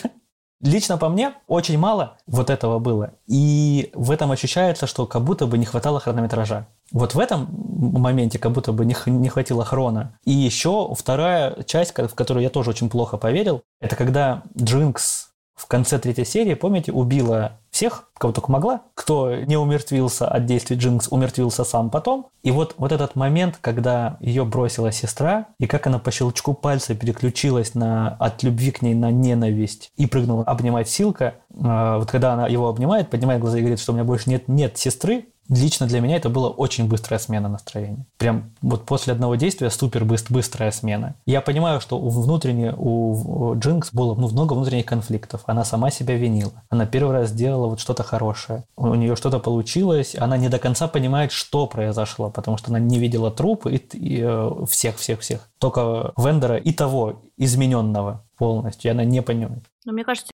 Лично 0.61 0.97
по 0.97 1.07
мне 1.07 1.35
очень 1.47 1.77
мало 1.77 2.17
вот 2.27 2.49
этого 2.49 2.79
было. 2.79 3.13
И 3.27 3.91
в 3.93 4.11
этом 4.11 4.31
ощущается, 4.31 4.87
что 4.87 5.05
как 5.05 5.23
будто 5.23 5.47
бы 5.47 5.57
не 5.57 5.65
хватало 5.65 6.01
хронометража. 6.01 6.67
Вот 6.91 7.15
в 7.15 7.19
этом 7.19 7.47
моменте 7.49 8.39
как 8.39 8.51
будто 8.51 8.73
бы 8.73 8.85
не, 8.85 8.95
не 9.05 9.29
хватило 9.29 9.63
хрона. 9.63 10.19
И 10.25 10.31
еще 10.31 10.93
вторая 10.93 11.63
часть, 11.63 11.93
в 11.97 12.13
которую 12.13 12.43
я 12.43 12.49
тоже 12.49 12.71
очень 12.71 12.89
плохо 12.89 13.15
поверил, 13.15 13.61
это 13.79 13.95
когда 13.95 14.43
Джинкс 14.57 15.28
в 15.59 15.65
конце 15.67 15.99
третьей 15.99 16.23
серии, 16.23 16.53
помните, 16.53 16.93
убила 16.93 17.57
всех, 17.69 18.05
кого 18.17 18.31
только 18.31 18.49
могла. 18.49 18.83
Кто 18.95 19.35
не 19.35 19.57
умертвился 19.57 20.25
от 20.25 20.45
действий 20.45 20.77
Джинкс, 20.77 21.09
умертвился 21.11 21.65
сам 21.65 21.89
потом. 21.89 22.27
И 22.43 22.51
вот, 22.51 22.75
вот 22.77 22.93
этот 22.93 23.15
момент, 23.15 23.57
когда 23.59 24.15
ее 24.21 24.45
бросила 24.45 24.93
сестра, 24.93 25.47
и 25.59 25.67
как 25.67 25.85
она 25.85 25.99
по 25.99 26.11
щелчку 26.11 26.53
пальца 26.53 26.95
переключилась 26.95 27.75
на, 27.75 28.15
от 28.19 28.41
любви 28.41 28.71
к 28.71 28.81
ней 28.81 28.93
на 28.93 29.11
ненависть 29.11 29.91
и 29.97 30.07
прыгнула 30.07 30.45
обнимать 30.45 30.87
Силка. 30.87 31.35
Э, 31.53 31.97
вот 31.97 32.09
когда 32.09 32.33
она 32.33 32.47
его 32.47 32.69
обнимает, 32.69 33.09
поднимает 33.09 33.41
глаза 33.41 33.57
и 33.57 33.61
говорит, 33.61 33.81
что 33.81 33.91
у 33.91 33.95
меня 33.95 34.05
больше 34.05 34.29
нет, 34.29 34.47
нет 34.47 34.77
сестры, 34.77 35.25
лично 35.49 35.87
для 35.87 35.99
меня 35.99 36.17
это 36.17 36.29
была 36.29 36.49
очень 36.49 36.87
быстрая 36.87 37.19
смена 37.19 37.49
настроения. 37.49 38.05
Прям 38.17 38.51
вот 38.61 38.85
после 38.85 39.13
одного 39.13 39.35
действия 39.35 39.69
супер 39.69 40.05
быстрая 40.05 40.71
смена. 40.71 41.15
Я 41.25 41.41
понимаю, 41.41 41.81
что 41.81 41.99
внутренне 41.99 42.73
у 42.77 43.55
Джинкс 43.57 43.91
было 43.93 44.15
ну, 44.15 44.29
много 44.29 44.53
внутренних 44.53 44.85
конфликтов. 44.85 45.41
Она 45.45 45.65
сама 45.65 45.89
себя 45.89 46.15
винила. 46.15 46.63
Она 46.69 46.85
первый 46.85 47.11
раз 47.13 47.29
сделала 47.29 47.67
вот 47.67 47.79
что-то 47.79 48.03
хорошее. 48.03 48.63
У 48.75 48.93
нее 48.95 49.15
что-то 49.15 49.39
получилось. 49.39 50.15
Она 50.15 50.37
не 50.37 50.49
до 50.49 50.59
конца 50.59 50.87
понимает, 50.87 51.31
что 51.31 51.67
произошло, 51.67 52.29
потому 52.29 52.57
что 52.57 52.69
она 52.69 52.79
не 52.79 52.99
видела 52.99 53.31
трупы 53.31 53.75
и, 53.75 54.21
э, 54.21 54.65
всех, 54.69 54.97
всех, 54.97 55.19
всех. 55.21 55.49
Только 55.57 56.13
Вендера 56.17 56.57
и 56.57 56.71
того 56.71 57.23
измененного 57.37 58.25
полностью. 58.37 58.89
И 58.89 58.93
она 58.93 59.03
не 59.03 59.21
понимает. 59.21 59.63
Но 59.85 59.93
мне 59.93 60.03
кажется, 60.03 60.31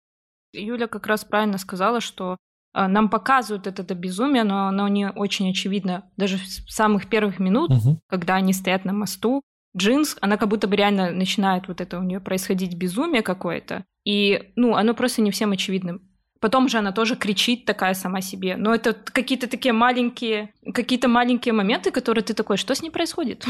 Юля 0.54 0.88
как 0.88 1.08
раз 1.08 1.24
правильно 1.24 1.58
сказала, 1.58 2.02
что 2.02 2.38
нам 2.76 3.10
показывают 3.10 3.68
это, 3.68 3.84
это 3.84 3.96
безумие, 3.96 4.44
но 4.44 4.68
оно 4.68 4.88
не 4.88 5.10
очень 5.10 5.50
очевидно. 5.50 6.04
Даже 6.18 6.38
с 6.38 6.66
самых 6.68 7.08
первых 7.08 7.40
минут, 7.40 7.72
угу. 7.72 8.00
когда 8.08 8.36
они 8.36 8.54
стоят 8.54 8.84
на 8.86 8.94
мосту, 8.94 9.42
Джинс, 9.78 10.18
она 10.22 10.38
как 10.38 10.50
будто 10.50 10.68
бы 10.68 10.76
реально 10.76 11.12
начинает 11.12 11.68
вот 11.68 11.82
это 11.82 12.00
у 12.00 12.04
нее 12.04 12.20
происходить 12.20 12.76
безумие 12.76 13.22
какое-то. 13.22 13.86
И, 14.06 14.52
ну, 14.56 14.76
оно 14.76 14.94
просто 14.94 15.22
не 15.22 15.32
всем 15.32 15.52
очевидно. 15.52 16.00
Потом 16.40 16.70
же 16.70 16.78
она 16.78 16.92
тоже 16.92 17.16
кричит 17.16 17.66
такая 17.66 17.94
сама 17.94 18.22
себе. 18.22 18.56
Но 18.56 18.74
это 18.74 18.94
какие-то 18.94 19.50
такие 19.50 19.74
маленькие, 19.74 20.54
какие-то 20.74 21.08
маленькие 21.08 21.54
моменты, 21.54 21.92
которые 21.92 22.24
ты 22.24 22.34
такой, 22.34 22.58
что 22.58 22.76
с 22.76 22.82
ней 22.82 22.90
происходит? 22.90 23.46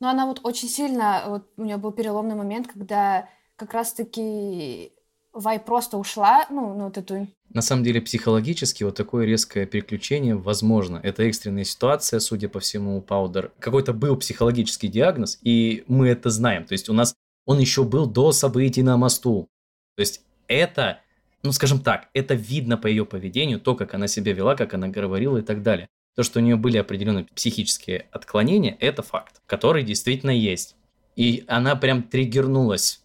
Ну, 0.00 0.06
она 0.06 0.26
вот 0.26 0.40
очень 0.44 0.68
сильно, 0.68 1.24
вот 1.26 1.48
у 1.56 1.64
нее 1.64 1.76
был 1.76 1.92
переломный 1.92 2.36
момент, 2.36 2.68
когда 2.68 3.28
как 3.56 3.74
раз-таки 3.74 4.92
Вай 5.38 5.60
просто 5.60 5.98
ушла, 5.98 6.46
ну, 6.50 6.74
ну 6.74 6.86
вот 6.86 6.98
эту... 6.98 7.28
На 7.54 7.62
самом 7.62 7.84
деле, 7.84 8.00
психологически 8.00 8.82
вот 8.82 8.96
такое 8.96 9.24
резкое 9.24 9.66
переключение 9.66 10.34
возможно. 10.34 10.98
Это 11.04 11.22
экстренная 11.22 11.62
ситуация, 11.62 12.18
судя 12.18 12.48
по 12.48 12.58
всему, 12.58 12.98
у 12.98 13.00
Паудер. 13.00 13.52
Какой-то 13.60 13.92
был 13.92 14.16
психологический 14.16 14.88
диагноз, 14.88 15.38
и 15.42 15.84
мы 15.86 16.08
это 16.08 16.30
знаем. 16.30 16.64
То 16.64 16.72
есть 16.72 16.88
у 16.88 16.92
нас 16.92 17.14
он 17.46 17.60
еще 17.60 17.84
был 17.84 18.06
до 18.06 18.32
событий 18.32 18.82
на 18.82 18.96
мосту. 18.96 19.48
То 19.94 20.00
есть 20.00 20.22
это, 20.48 21.02
ну 21.44 21.52
скажем 21.52 21.80
так, 21.82 22.08
это 22.14 22.34
видно 22.34 22.76
по 22.76 22.88
ее 22.88 23.06
поведению, 23.06 23.60
то, 23.60 23.76
как 23.76 23.94
она 23.94 24.08
себя 24.08 24.32
вела, 24.32 24.56
как 24.56 24.74
она 24.74 24.88
говорила 24.88 25.38
и 25.38 25.42
так 25.42 25.62
далее. 25.62 25.88
То, 26.16 26.24
что 26.24 26.40
у 26.40 26.42
нее 26.42 26.56
были 26.56 26.78
определенные 26.78 27.26
психические 27.32 28.08
отклонения, 28.10 28.76
это 28.80 29.02
факт, 29.02 29.40
который 29.46 29.84
действительно 29.84 30.32
есть. 30.32 30.74
И 31.14 31.44
она 31.46 31.76
прям 31.76 32.02
триггернулась 32.02 33.02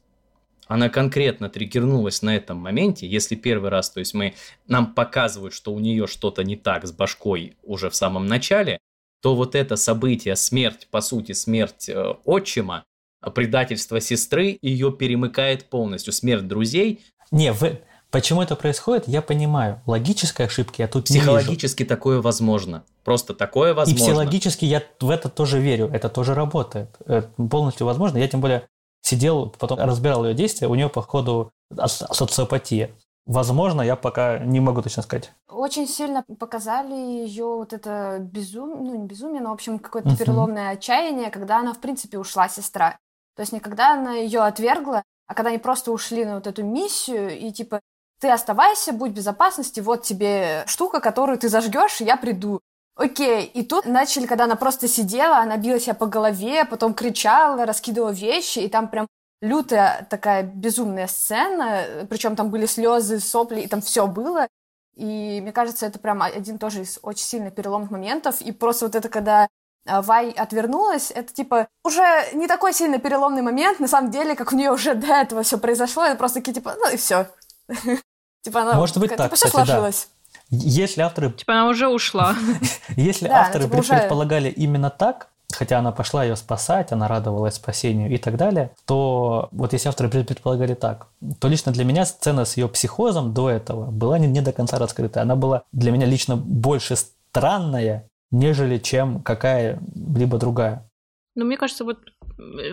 она 0.68 0.90
конкретно 0.90 1.50
триггернулась 1.50 2.22
на 2.22 2.36
этом 2.36 2.58
моменте, 2.58 3.08
если 3.08 3.36
первый 3.36 3.70
раз, 3.70 3.90
то 3.90 4.00
есть 4.00 4.14
мы, 4.14 4.34
нам 4.68 4.94
показывают, 4.94 5.54
что 5.54 5.74
у 5.74 5.80
нее 5.80 6.08
что-то 6.08 6.44
не 6.44 6.56
так 6.56 6.86
с 6.86 6.92
башкой 6.92 7.58
уже 7.64 7.90
в 7.90 7.96
самом 7.96 8.28
начале, 8.28 8.80
то 9.22 9.36
вот 9.36 9.56
это 9.56 9.76
событие, 9.76 10.36
смерть, 10.36 10.88
по 10.92 11.00
сути, 11.02 11.32
смерть 11.32 11.88
э, 11.88 12.14
отчима, 12.26 12.84
предательство 13.32 14.02
сестры, 14.02 14.58
ее 14.62 14.92
перемыкает 14.92 15.70
полностью. 15.70 16.12
Смерть 16.14 16.48
друзей. 16.48 17.06
Не, 17.32 17.54
вы, 17.54 17.80
почему 18.12 18.42
это 18.42 18.56
происходит, 18.56 19.08
я 19.08 19.22
понимаю. 19.22 19.82
Логической 19.86 20.48
ошибки 20.48 20.82
я 20.82 20.88
тут 20.88 21.06
Психологически 21.06 21.84
не 21.84 21.86
вижу. 21.86 21.96
такое 21.96 22.22
возможно. 22.22 22.84
Просто 23.04 23.34
такое 23.34 23.74
возможно. 23.74 24.04
И 24.04 24.04
психологически 24.04 24.66
я 24.66 24.84
в 25.00 25.10
это 25.10 25.30
тоже 25.30 25.60
верю. 25.60 25.90
Это 25.94 26.10
тоже 26.10 26.34
работает. 26.34 26.90
Это 27.06 27.30
полностью 27.50 27.86
возможно. 27.88 28.18
Я 28.18 28.28
тем 28.28 28.42
более 28.42 28.68
сидел, 29.04 29.54
потом 29.60 29.80
разбирал 29.80 30.26
ее 30.26 30.34
действия, 30.34 30.68
у 30.68 30.76
нее, 30.76 30.90
походу, 30.90 31.52
социопатия. 31.88 32.92
Возможно, 33.26 33.82
я 33.82 33.96
пока 33.96 34.40
не 34.40 34.60
могу 34.60 34.82
точно 34.82 35.04
сказать. 35.04 35.32
Очень 35.48 35.88
сильно 35.88 36.26
показали 36.40 36.94
ее 36.94 37.46
вот 37.46 37.72
это 37.72 38.18
безумие, 38.20 38.78
ну 38.82 38.96
не 38.96 39.08
безумие, 39.08 39.42
но 39.42 39.52
в 39.52 39.54
общем 39.54 39.80
какое-то 39.80 40.10
uh-huh. 40.10 40.18
переломное 40.18 40.72
отчаяние, 40.72 41.30
когда 41.30 41.60
она 41.60 41.74
в 41.74 41.80
принципе 41.80 42.18
ушла 42.18 42.50
сестра. 42.50 42.98
То 43.36 43.42
есть 43.42 43.54
не 43.54 43.62
когда 43.62 43.94
она 43.94 44.16
ее 44.16 44.42
отвергла, 44.42 45.04
а 45.28 45.36
когда 45.36 45.50
они 45.50 45.58
просто 45.58 45.92
ушли 45.92 46.26
на 46.26 46.36
вот 46.36 46.48
эту 46.48 46.64
миссию 46.64 47.38
и 47.38 47.52
типа 47.52 47.80
ты 48.20 48.30
оставайся, 48.30 48.92
будь 48.92 49.12
в 49.12 49.16
безопасности, 49.16 49.80
вот 49.80 50.04
тебе 50.04 50.64
штука, 50.68 51.00
которую 51.00 51.38
ты 51.38 51.50
зажгешь, 51.50 52.02
и 52.02 52.06
я 52.06 52.18
приду. 52.18 52.60
Окей, 52.96 53.46
и 53.46 53.64
тут 53.64 53.86
начали, 53.86 54.28
когда 54.28 54.44
она 54.44 54.56
просто 54.56 54.88
сидела, 54.88 55.38
она 55.38 55.58
била 55.58 55.80
себя 55.80 55.96
по 55.96 56.06
голове, 56.06 56.64
потом 56.66 56.94
кричала, 56.94 57.66
раскидывала 57.66 58.12
вещи, 58.12 58.60
и 58.60 58.70
там 58.70 58.88
прям 58.88 59.08
лютая 59.42 60.08
такая 60.10 60.44
безумная 60.44 61.08
сцена, 61.08 62.06
причем 62.10 62.36
там 62.36 62.50
были 62.50 62.66
слезы, 62.66 63.20
сопли, 63.20 63.62
и 63.62 63.68
там 63.68 63.82
все 63.82 64.08
было. 64.08 64.48
И 64.96 65.40
мне 65.42 65.52
кажется, 65.52 65.88
это 65.88 65.98
прям 65.98 66.22
один 66.22 66.60
тоже 66.60 66.82
из 66.82 67.00
очень 67.02 67.26
сильно 67.26 67.50
переломных 67.50 67.90
моментов. 67.90 68.42
И 68.42 68.52
просто 68.52 68.86
вот 68.86 68.96
это, 68.96 69.10
когда 69.10 69.48
а, 69.86 70.02
Вай 70.02 70.30
отвернулась, 70.30 71.12
это 71.12 71.34
типа 71.34 71.68
уже 71.84 72.04
не 72.34 72.48
такой 72.48 72.74
сильно 72.74 73.00
переломный 73.00 73.42
момент, 73.42 73.80
на 73.80 73.88
самом 73.88 74.12
деле, 74.12 74.36
как 74.36 74.54
у 74.54 74.56
нее 74.56 74.72
уже 74.72 74.94
до 74.94 75.08
этого 75.08 75.44
все 75.44 75.58
произошло, 75.58 76.06
это 76.06 76.16
просто 76.16 76.40
такие 76.40 76.54
типа, 76.54 76.76
ну 76.78 76.94
и 76.94 76.98
все. 76.98 77.28
Типа 78.44 78.62
она 78.62 78.74
Может 78.74 78.98
быть 78.98 79.16
так, 79.16 79.32
кстати, 79.32 79.52
сложилось. 79.52 80.10
Если 80.56 81.02
авторы... 81.02 81.32
Типа 81.32 81.54
она 81.54 81.68
уже 81.68 81.88
ушла. 81.88 82.36
Если 82.96 83.28
авторы 83.28 83.66
типа 83.66 83.82
предполагали 83.82 84.50
именно 84.50 84.92
так, 84.92 85.30
хотя 85.52 85.80
она 85.80 85.92
пошла 85.92 86.24
ее 86.24 86.36
спасать, 86.36 86.92
она 86.92 87.08
радовалась 87.08 87.56
спасению 87.56 88.12
и 88.12 88.18
так 88.18 88.38
далее, 88.38 88.72
то 88.86 89.50
вот 89.52 89.74
если 89.74 89.90
авторы 89.90 90.10
предполагали 90.10 90.76
так, 90.76 91.08
то 91.40 91.48
лично 91.48 91.72
для 91.72 91.86
меня 91.86 92.06
сцена 92.06 92.46
с 92.46 92.56
ее 92.58 92.68
психозом 92.68 93.34
до 93.34 93.50
этого 93.50 93.90
была 93.90 94.20
не, 94.20 94.28
не 94.28 94.42
до 94.42 94.52
конца 94.52 94.78
раскрыта. 94.78 95.22
Она 95.24 95.36
была 95.36 95.64
для 95.72 95.92
меня 95.92 96.06
лично 96.06 96.36
больше 96.38 96.96
странная, 96.96 98.08
нежели 98.32 98.78
чем 98.78 99.22
какая-либо 99.22 100.38
другая. 100.38 100.88
Ну, 101.36 101.46
мне 101.46 101.58
кажется, 101.58 101.84
вот 101.84 101.98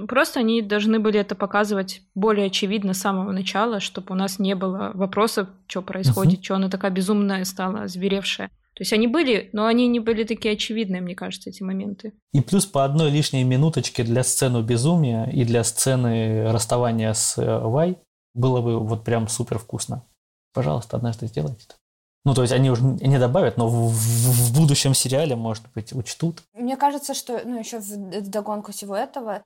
просто 0.09 0.41
они 0.41 0.63
должны 0.63 0.99
были 0.99 1.19
это 1.21 1.35
показывать 1.35 2.03
более 2.15 2.47
очевидно 2.47 2.95
с 2.95 3.01
самого 3.01 3.33
начала, 3.33 3.81
чтобы 3.81 4.15
у 4.15 4.17
нас 4.17 4.39
не 4.39 4.55
было 4.55 4.91
вопросов, 4.95 5.49
что 5.67 5.83
происходит, 5.83 6.41
uh-huh. 6.41 6.45
что 6.45 6.55
она 6.57 6.69
такая 6.69 6.91
безумная 6.91 7.45
стала, 7.45 7.87
зверевшая. 7.89 8.49
То 8.49 8.83
есть 8.83 8.93
они 8.93 9.09
были, 9.09 9.51
но 9.53 9.67
они 9.67 9.89
не 9.89 10.01
были 10.01 10.25
такие 10.25 10.55
очевидные, 10.55 11.03
мне 11.03 11.15
кажется, 11.15 11.51
эти 11.51 11.63
моменты. 11.63 12.15
И 12.33 12.41
плюс 12.41 12.67
по 12.67 12.85
одной 12.85 13.11
лишней 13.11 13.43
минуточке 13.43 14.05
для 14.05 14.23
сцены 14.23 14.63
безумия 14.63 15.27
и 15.27 15.45
для 15.45 15.65
сцены 15.65 16.51
расставания 16.51 17.13
с 17.13 17.37
э, 17.37 17.59
Вай 17.59 17.99
было 18.33 18.63
бы 18.63 18.79
вот 18.79 19.05
прям 19.05 19.29
супер 19.29 19.59
вкусно. 19.59 20.07
Пожалуйста, 20.55 20.97
однажды 20.97 21.27
сделайте 21.27 21.65
это. 21.69 21.80
Ну, 22.25 22.35
то 22.35 22.43
есть 22.43 22.53
они 22.53 22.71
уже 22.71 22.83
не 22.83 23.19
добавят, 23.19 23.57
но 23.57 23.67
в, 23.67 23.91
в, 23.91 24.51
в 24.51 24.59
будущем 24.59 24.95
сериале, 24.95 25.37
может 25.37 25.65
быть, 25.75 25.93
учтут. 25.95 26.43
Мне 26.53 26.77
кажется, 26.77 27.15
что, 27.15 27.41
ну, 27.45 27.59
еще 27.59 27.79
в, 27.79 28.29
догонку 28.29 28.73
всего 28.73 28.95
этого, 28.95 29.43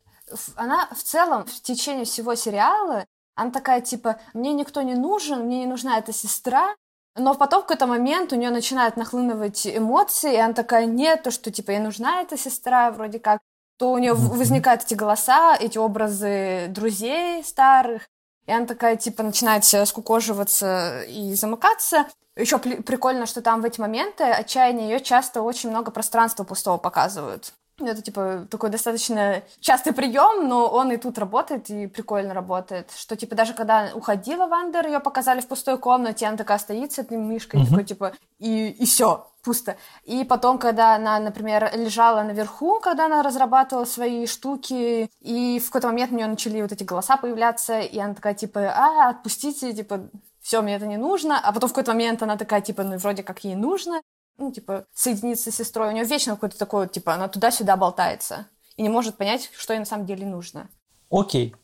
она 0.57 0.89
в 0.93 1.03
целом 1.03 1.45
в 1.47 1.61
течение 1.61 2.05
всего 2.05 2.35
сериала, 2.35 3.05
она 3.37 3.51
такая, 3.51 3.81
типа, 3.81 4.19
мне 4.33 4.53
никто 4.53 4.83
не 4.83 4.95
нужен, 4.95 5.45
мне 5.45 5.61
не 5.61 5.67
нужна 5.67 5.99
эта 5.99 6.13
сестра, 6.13 6.75
но 7.17 7.35
потом 7.35 7.61
в 7.61 7.67
какой-то 7.67 7.87
момент 7.87 8.33
у 8.33 8.37
нее 8.37 8.51
начинают 8.51 8.97
нахлынывать 8.97 9.67
эмоции, 9.67 10.35
и 10.35 10.39
она 10.39 10.53
такая, 10.53 10.87
нет, 10.87 11.23
то, 11.23 11.31
что, 11.31 11.53
типа, 11.53 11.73
ей 11.73 11.81
нужна 11.81 12.23
эта 12.23 12.37
сестра, 12.37 12.91
вроде 12.91 13.21
как, 13.21 13.41
то 13.79 13.93
у 13.93 13.99
нее 13.99 14.15
возникают 14.15 14.83
эти 14.83 14.95
голоса, 14.95 15.57
эти 15.57 15.79
образы 15.79 16.67
друзей 16.71 17.45
старых, 17.45 18.09
и 18.47 18.53
она 18.53 18.67
такая, 18.67 18.97
типа, 18.97 19.23
начинает 19.23 19.65
скукоживаться 19.65 21.03
и 21.09 21.35
замыкаться. 21.35 22.07
Еще 22.37 22.59
прикольно, 22.59 23.27
что 23.27 23.43
там 23.43 23.63
в 23.63 23.65
эти 23.65 23.81
моменты 23.81 24.25
отчаяния 24.25 24.91
ее 24.91 25.01
часто 25.01 25.43
очень 25.43 25.71
много 25.71 25.91
пространства 25.91 26.45
пустого 26.45 26.79
показывают. 26.79 27.53
Это, 27.81 28.03
типа, 28.03 28.47
такой 28.51 28.71
достаточно 28.71 29.43
частый 29.59 29.93
прием, 29.93 30.49
но 30.49 30.69
он 30.69 30.93
и 30.93 30.97
тут 30.97 31.19
работает, 31.19 31.71
и 31.71 31.89
прикольно 31.89 32.33
работает. 32.33 32.93
Что, 32.97 33.17
типа, 33.17 33.35
даже 33.35 33.53
когда 33.53 33.91
уходила 33.95 34.47
Вандер, 34.47 34.87
ее 34.87 35.01
показали 35.01 35.41
в 35.41 35.49
пустой 35.49 35.77
комнате, 35.79 36.27
она 36.27 36.37
такая 36.37 36.59
стоит 36.59 36.93
с 36.93 37.01
этой 37.01 37.19
мишкой, 37.19 37.61
mm-hmm. 37.61 37.69
такой, 37.69 37.85
типа, 37.85 38.13
и, 38.39 38.69
и 38.69 38.87
все, 38.87 39.27
пусто. 39.45 39.77
И 40.05 40.25
потом, 40.25 40.59
когда 40.59 40.97
она, 40.97 41.19
например, 41.19 41.71
лежала 41.75 42.23
наверху, 42.23 42.81
когда 42.81 43.07
она 43.07 43.23
разрабатывала 43.23 43.85
свои 43.85 44.27
штуки, 44.27 45.11
и 45.21 45.61
в 45.61 45.67
какой-то 45.67 45.89
момент 45.89 46.13
у 46.13 46.17
нее 46.17 46.27
начали 46.27 46.63
вот 46.63 46.73
эти 46.73 46.83
голоса 46.83 47.17
появляться, 47.17 47.81
и 47.81 47.99
она 47.99 48.15
такая, 48.15 48.35
типа, 48.35 48.73
а, 48.75 49.11
отпустите, 49.11 49.73
типа, 49.73 50.09
все, 50.41 50.63
мне 50.63 50.77
это 50.77 50.87
не 50.87 50.97
нужно. 50.97 51.39
А 51.39 51.53
потом 51.53 51.69
в 51.69 51.73
какой-то 51.73 51.93
момент 51.93 52.23
она 52.23 52.37
такая, 52.37 52.61
типа, 52.61 52.83
ну, 52.83 52.97
вроде 52.97 53.23
как 53.23 53.45
ей 53.45 53.55
нужно 53.55 54.01
ну, 54.37 54.51
типа, 54.51 54.87
соединиться 54.93 55.51
с 55.51 55.57
сестрой. 55.57 55.89
У 55.89 55.93
нее 55.93 56.05
вечно 56.05 56.35
какой-то 56.35 56.59
такой, 56.59 56.89
типа, 56.89 57.15
она 57.15 57.29
туда-сюда 57.29 57.77
болтается 57.77 58.49
и 58.77 58.83
не 58.83 58.89
может 58.89 59.17
понять, 59.17 59.51
что 59.57 59.73
ей 59.73 59.79
на 59.79 59.85
самом 59.85 60.07
деле 60.07 60.27
нужно. 60.27 60.69
Окей. 61.11 61.55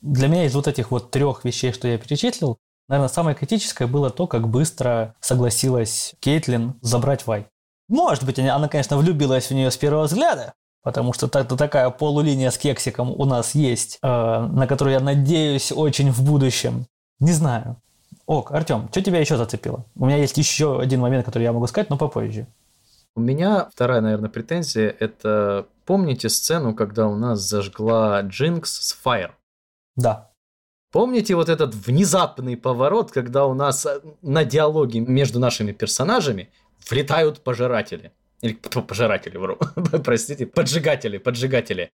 Для 0.00 0.28
меня 0.28 0.44
из 0.46 0.54
вот 0.54 0.66
этих 0.66 0.90
вот 0.90 1.10
трех 1.10 1.44
вещей, 1.44 1.72
что 1.72 1.88
я 1.88 1.98
перечислил, 1.98 2.58
наверное, 2.88 3.08
самое 3.08 3.36
критическое 3.36 3.86
было 3.86 4.10
то, 4.10 4.26
как 4.26 4.48
быстро 4.48 5.14
согласилась 5.20 6.14
Кейтлин 6.20 6.74
забрать 6.82 7.26
Вай. 7.26 7.46
Может 7.88 8.24
быть, 8.24 8.38
она, 8.38 8.68
конечно, 8.68 8.96
влюбилась 8.96 9.48
в 9.48 9.54
нее 9.54 9.70
с 9.70 9.76
первого 9.76 10.04
взгляда, 10.04 10.54
потому 10.82 11.12
что 11.12 11.28
так, 11.28 11.48
такая 11.48 11.90
полулиния 11.90 12.50
с 12.50 12.58
кексиком 12.58 13.10
у 13.12 13.24
нас 13.24 13.54
есть, 13.54 13.98
э, 14.02 14.06
на 14.06 14.66
которую 14.66 14.94
я 14.94 15.00
надеюсь 15.00 15.72
очень 15.72 16.10
в 16.10 16.22
будущем. 16.22 16.86
Не 17.20 17.32
знаю. 17.32 17.76
Ок, 18.26 18.50
Артем, 18.50 18.88
что 18.90 19.02
тебя 19.02 19.20
еще 19.20 19.36
зацепило? 19.36 19.84
У 19.94 20.06
меня 20.06 20.16
есть 20.16 20.36
еще 20.36 20.80
один 20.80 21.00
момент, 21.00 21.24
который 21.24 21.44
я 21.44 21.52
могу 21.52 21.66
сказать, 21.68 21.90
но 21.90 21.96
попозже. 21.96 22.46
У 23.14 23.20
меня 23.20 23.68
вторая, 23.72 24.00
наверное, 24.00 24.28
претензия– 24.28 24.94
это 25.00 25.66
помните 25.86 26.28
сцену, 26.28 26.74
когда 26.74 27.06
у 27.06 27.14
нас 27.14 27.40
зажгла 27.40 28.20
Джинкс 28.20 28.70
с 28.70 28.98
Fire? 29.02 29.30
Да. 29.94 30.30
Помните 30.96 31.34
вот 31.34 31.50
этот 31.50 31.74
внезапный 31.74 32.56
поворот, 32.56 33.10
когда 33.10 33.44
у 33.44 33.52
нас 33.52 33.84
э, 33.84 34.00
на 34.22 34.46
диалоге 34.46 35.00
между 35.00 35.38
нашими 35.38 35.72
персонажами 35.72 36.48
влетают 36.88 37.40
пожиратели? 37.40 38.12
Или 38.40 38.54
пожиратели, 38.54 39.36
вру. 39.36 39.58
Простите, 40.04 40.46
поджигатели, 40.46 41.18
поджигатели. 41.18 41.90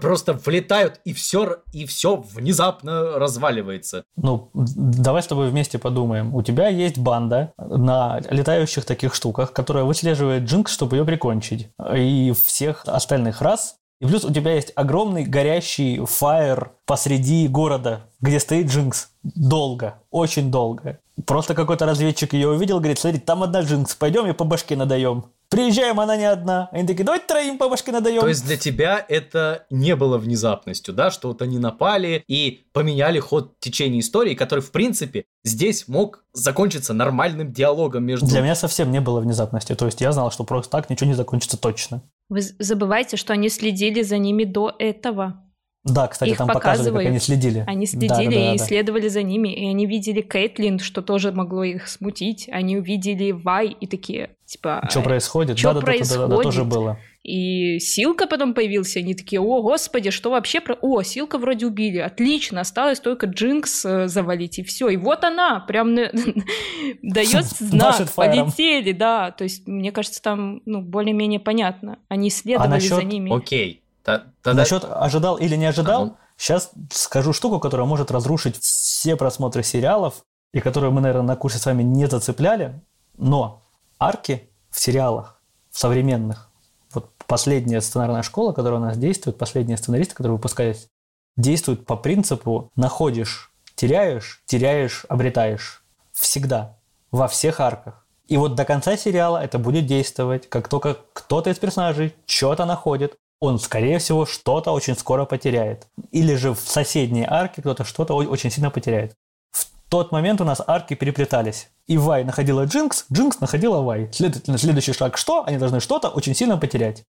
Просто 0.00 0.32
влетают, 0.32 1.02
и 1.04 1.12
все, 1.12 1.58
и 1.74 1.84
все 1.84 2.16
внезапно 2.16 3.18
разваливается. 3.18 4.04
Ну, 4.16 4.50
давай 4.54 5.22
с 5.22 5.26
тобой 5.26 5.50
вместе 5.50 5.78
подумаем. 5.78 6.34
У 6.34 6.42
тебя 6.42 6.68
есть 6.68 6.96
банда 6.96 7.52
на 7.58 8.22
летающих 8.30 8.86
таких 8.86 9.14
штуках, 9.14 9.52
которая 9.52 9.84
выслеживает 9.84 10.44
Джинкс, 10.44 10.72
чтобы 10.72 10.96
ее 10.96 11.04
прикончить. 11.04 11.68
И 11.94 12.32
всех 12.32 12.84
остальных 12.86 13.42
раз. 13.42 13.76
И 14.00 14.06
плюс 14.06 14.24
у 14.24 14.32
тебя 14.32 14.54
есть 14.54 14.72
огромный 14.74 15.24
горящий 15.24 16.04
фаер 16.04 16.72
посреди 16.84 17.48
города, 17.48 18.10
где 18.20 18.38
стоит 18.38 18.66
Джинкс. 18.66 19.08
Долго, 19.22 20.02
очень 20.10 20.50
долго. 20.50 21.00
Просто 21.24 21.54
какой-то 21.54 21.86
разведчик 21.86 22.34
ее 22.34 22.48
увидел, 22.48 22.78
говорит, 22.78 22.98
смотри, 22.98 23.18
там 23.18 23.42
одна 23.42 23.62
Джинкс, 23.62 23.94
пойдем 23.94 24.26
и 24.26 24.34
по 24.34 24.44
башке 24.44 24.76
надаем. 24.76 25.24
Приезжаем, 25.48 26.00
она 26.00 26.16
не 26.16 26.24
одна. 26.24 26.68
Они 26.72 26.86
такие, 26.86 27.04
давайте 27.04 27.26
троим 27.26 27.56
по 27.56 27.68
башке 27.70 27.92
надаем. 27.92 28.20
То 28.20 28.28
есть 28.28 28.44
для 28.44 28.56
тебя 28.56 29.04
это 29.08 29.64
не 29.70 29.96
было 29.96 30.18
внезапностью, 30.18 30.92
да, 30.92 31.10
что 31.10 31.28
вот 31.28 31.40
они 31.40 31.58
напали 31.58 32.22
и 32.26 32.66
поменяли 32.72 33.18
ход 33.20 33.58
течения 33.60 34.00
истории, 34.00 34.34
который, 34.34 34.60
в 34.60 34.72
принципе, 34.72 35.24
здесь 35.44 35.88
мог 35.88 36.24
закончиться 36.32 36.92
нормальным 36.92 37.52
диалогом 37.52 38.04
между... 38.04 38.26
Для 38.26 38.40
меня 38.40 38.56
совсем 38.56 38.90
не 38.90 39.00
было 39.00 39.20
внезапностью. 39.20 39.76
То 39.76 39.86
есть 39.86 40.00
я 40.00 40.12
знал, 40.12 40.30
что 40.30 40.44
просто 40.44 40.70
так 40.70 40.90
ничего 40.90 41.08
не 41.08 41.14
закончится 41.14 41.56
точно. 41.56 42.02
Вы 42.28 42.40
забываете, 42.40 43.16
что 43.16 43.32
они 43.32 43.48
следили 43.48 44.02
за 44.02 44.18
ними 44.18 44.44
до 44.44 44.74
этого. 44.78 45.42
Да, 45.84 46.08
кстати, 46.08 46.30
Их 46.30 46.38
там 46.38 46.48
показывали, 46.48 47.04
как 47.04 47.10
они 47.10 47.20
следили. 47.20 47.64
Они 47.66 47.86
следили 47.86 48.08
Да, 48.08 48.16
да, 48.16 48.30
да, 48.30 48.54
и 48.54 48.58
да. 48.58 48.64
следовали 48.64 49.06
за 49.06 49.22
ними, 49.22 49.54
и 49.54 49.68
они 49.68 49.86
видели 49.86 50.20
Кейтлин, 50.20 50.80
что 50.80 51.00
тоже 51.00 51.30
могло 51.30 51.62
их 51.62 51.86
смутить. 51.86 52.48
Они 52.50 52.76
увидели 52.76 53.30
Вай 53.30 53.68
и 53.68 53.86
такие, 53.86 54.30
типа... 54.46 54.84
Что 54.90 55.02
происходит? 55.02 55.58
чё 55.58 55.72
да, 55.72 55.80
да, 55.80 55.86
да, 55.86 55.92
да, 55.92 56.16
да, 56.16 56.26
да, 56.26 56.36
тоже 56.42 56.64
происходит? 56.64 56.68
было. 56.68 56.98
И 57.26 57.80
Силка 57.80 58.28
потом 58.28 58.54
появился, 58.54 59.00
они 59.00 59.16
такие, 59.16 59.40
о, 59.40 59.60
господи, 59.60 60.10
что 60.10 60.30
вообще 60.30 60.60
про... 60.60 60.76
О, 60.80 61.02
Силка 61.02 61.38
вроде 61.38 61.66
убили, 61.66 61.98
отлично, 61.98 62.60
осталось 62.60 63.00
только 63.00 63.26
Джинкс 63.26 63.84
э, 63.84 64.06
завалить, 64.06 64.60
и 64.60 64.62
все. 64.62 64.90
И 64.90 64.96
вот 64.96 65.24
она, 65.24 65.58
прям 65.58 65.96
дает 67.02 67.46
знак, 67.46 68.14
полетели, 68.14 68.92
да. 68.92 69.32
То 69.32 69.42
есть, 69.42 69.66
мне 69.66 69.90
кажется, 69.90 70.22
там, 70.22 70.62
ну, 70.66 70.82
более-менее 70.82 71.40
понятно. 71.40 71.98
Они 72.08 72.30
следовали 72.30 72.68
насчет- 72.68 72.94
за 72.94 73.02
ними. 73.02 73.36
Окей. 73.36 73.82
Насчет 74.44 74.84
ожидал 74.88 75.36
или 75.36 75.56
не 75.56 75.66
ожидал, 75.66 76.02
А, 76.02 76.06
ну. 76.06 76.16
сейчас 76.36 76.70
скажу 76.92 77.32
штуку, 77.32 77.58
которая 77.58 77.88
может 77.88 78.12
разрушить 78.12 78.56
все 78.60 79.16
просмотры 79.16 79.64
сериалов, 79.64 80.22
и 80.52 80.60
которую 80.60 80.92
мы, 80.92 81.00
наверное, 81.00 81.26
на 81.26 81.34
курсе 81.36 81.58
с 81.58 81.66
вами 81.66 81.82
не 81.82 82.06
зацепляли, 82.06 82.80
но 83.18 83.64
арки 83.98 84.48
в 84.70 84.78
сериалах, 84.78 85.42
в 85.72 85.78
современных, 85.78 86.45
последняя 87.26 87.80
сценарная 87.80 88.22
школа, 88.22 88.52
которая 88.52 88.80
у 88.80 88.84
нас 88.84 88.96
действует, 88.96 89.38
последние 89.38 89.76
сценаристы, 89.76 90.14
которые 90.14 90.36
выпускались, 90.36 90.88
действуют 91.36 91.86
по 91.86 91.96
принципу 91.96 92.70
находишь, 92.76 93.52
теряешь, 93.74 94.42
теряешь, 94.46 95.04
обретаешь. 95.08 95.82
Всегда. 96.12 96.78
Во 97.10 97.28
всех 97.28 97.60
арках. 97.60 98.06
И 98.26 98.36
вот 98.36 98.54
до 98.54 98.64
конца 98.64 98.96
сериала 98.96 99.38
это 99.38 99.58
будет 99.58 99.86
действовать, 99.86 100.48
как 100.48 100.68
только 100.68 100.96
кто-то 101.12 101.50
из 101.50 101.58
персонажей 101.58 102.14
что-то 102.26 102.64
находит, 102.64 103.16
он, 103.38 103.58
скорее 103.58 103.98
всего, 103.98 104.26
что-то 104.26 104.72
очень 104.72 104.96
скоро 104.96 105.24
потеряет. 105.26 105.86
Или 106.10 106.34
же 106.34 106.54
в 106.54 106.60
соседней 106.60 107.26
арке 107.28 107.60
кто-то 107.60 107.84
что-то 107.84 108.14
очень 108.14 108.50
сильно 108.50 108.70
потеряет. 108.70 109.14
В 109.52 109.66
тот 109.88 110.10
момент 110.10 110.40
у 110.40 110.44
нас 110.44 110.60
арки 110.66 110.94
переплетались. 110.94 111.68
И 111.86 111.98
Вай 111.98 112.24
находила 112.24 112.64
Джинкс, 112.64 113.04
Джинкс 113.12 113.40
находила 113.40 113.80
Вай. 113.82 114.10
Следовательно, 114.12 114.58
следующий 114.58 114.92
шаг 114.92 115.16
что? 115.16 115.44
Они 115.44 115.58
должны 115.58 115.80
что-то 115.80 116.08
очень 116.08 116.34
сильно 116.34 116.56
потерять. 116.56 117.04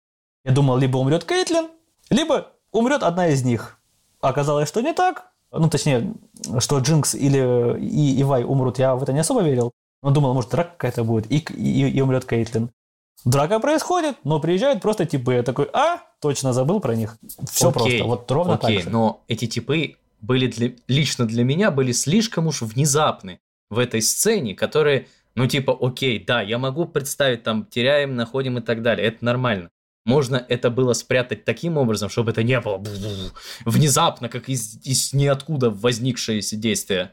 Я 0.48 0.54
думал, 0.54 0.78
либо 0.78 0.98
умрет 0.98 1.26
Кейтлин, 1.26 1.68
либо 2.10 2.54
умрет 2.72 3.04
одна 3.04 3.28
из 3.28 3.44
них. 3.44 3.80
Оказалось, 4.22 4.70
что 4.70 4.80
не 4.80 4.94
так. 4.94 5.32
Ну, 5.52 5.70
точнее, 5.70 6.14
что 6.60 6.80
Джинкс 6.80 7.16
или 7.16 7.78
и, 7.82 8.18
и 8.18 8.24
Вай 8.24 8.46
умрут, 8.46 8.80
я 8.80 8.96
в 8.96 9.04
это 9.04 9.12
не 9.12 9.20
особо 9.20 9.42
верил. 9.42 9.74
Но 10.02 10.12
думал, 10.12 10.34
может, 10.34 10.52
драка 10.52 10.72
какая-то 10.72 11.04
будет, 11.04 11.30
и, 11.30 11.40
и, 11.40 11.90
и 11.90 12.02
умрет 12.02 12.24
Кейтлин. 12.24 12.70
Драка 13.26 13.60
происходит, 13.60 14.16
но 14.24 14.40
приезжают 14.40 14.82
просто 14.82 15.06
типы. 15.06 15.34
Я 15.34 15.44
такой, 15.44 15.70
а, 15.74 15.98
точно 16.22 16.54
забыл 16.54 16.80
про 16.80 16.96
них. 16.96 17.18
Все 17.52 17.70
Окей, 17.70 18.00
просто, 18.00 18.04
вот 18.06 18.32
ровно 18.32 18.54
Окей, 18.54 18.76
так 18.78 18.84
же. 18.86 18.90
но 18.90 19.24
эти 19.28 19.48
типы 19.48 19.98
были 20.22 20.48
для, 20.48 20.72
лично 20.88 21.26
для 21.26 21.44
меня 21.44 21.72
были 21.72 21.92
слишком 21.92 22.48
уж 22.48 22.62
внезапны 22.62 23.42
в 23.70 23.80
этой 23.80 24.02
сцене, 24.02 24.56
которые, 24.56 25.08
ну 25.36 25.46
типа, 25.46 25.78
окей, 25.78 26.24
да, 26.24 26.42
я 26.42 26.58
могу 26.58 26.86
представить 26.86 27.44
там 27.44 27.66
теряем, 27.66 28.16
находим 28.16 28.60
и 28.60 28.62
так 28.62 28.82
далее, 28.82 29.08
это 29.10 29.26
нормально. 29.26 29.72
Можно 30.08 30.44
это 30.48 30.70
было 30.70 30.94
спрятать 30.94 31.46
таким 31.46 31.78
образом, 31.78 32.10
чтобы 32.10 32.32
это 32.32 32.42
не 32.44 32.60
было 32.60 32.82
внезапно, 33.66 34.30
как 34.30 34.50
из, 34.50 34.80
из 34.84 35.14
ниоткуда 35.14 35.70
возникшееся 35.70 36.56
действие. 36.56 37.12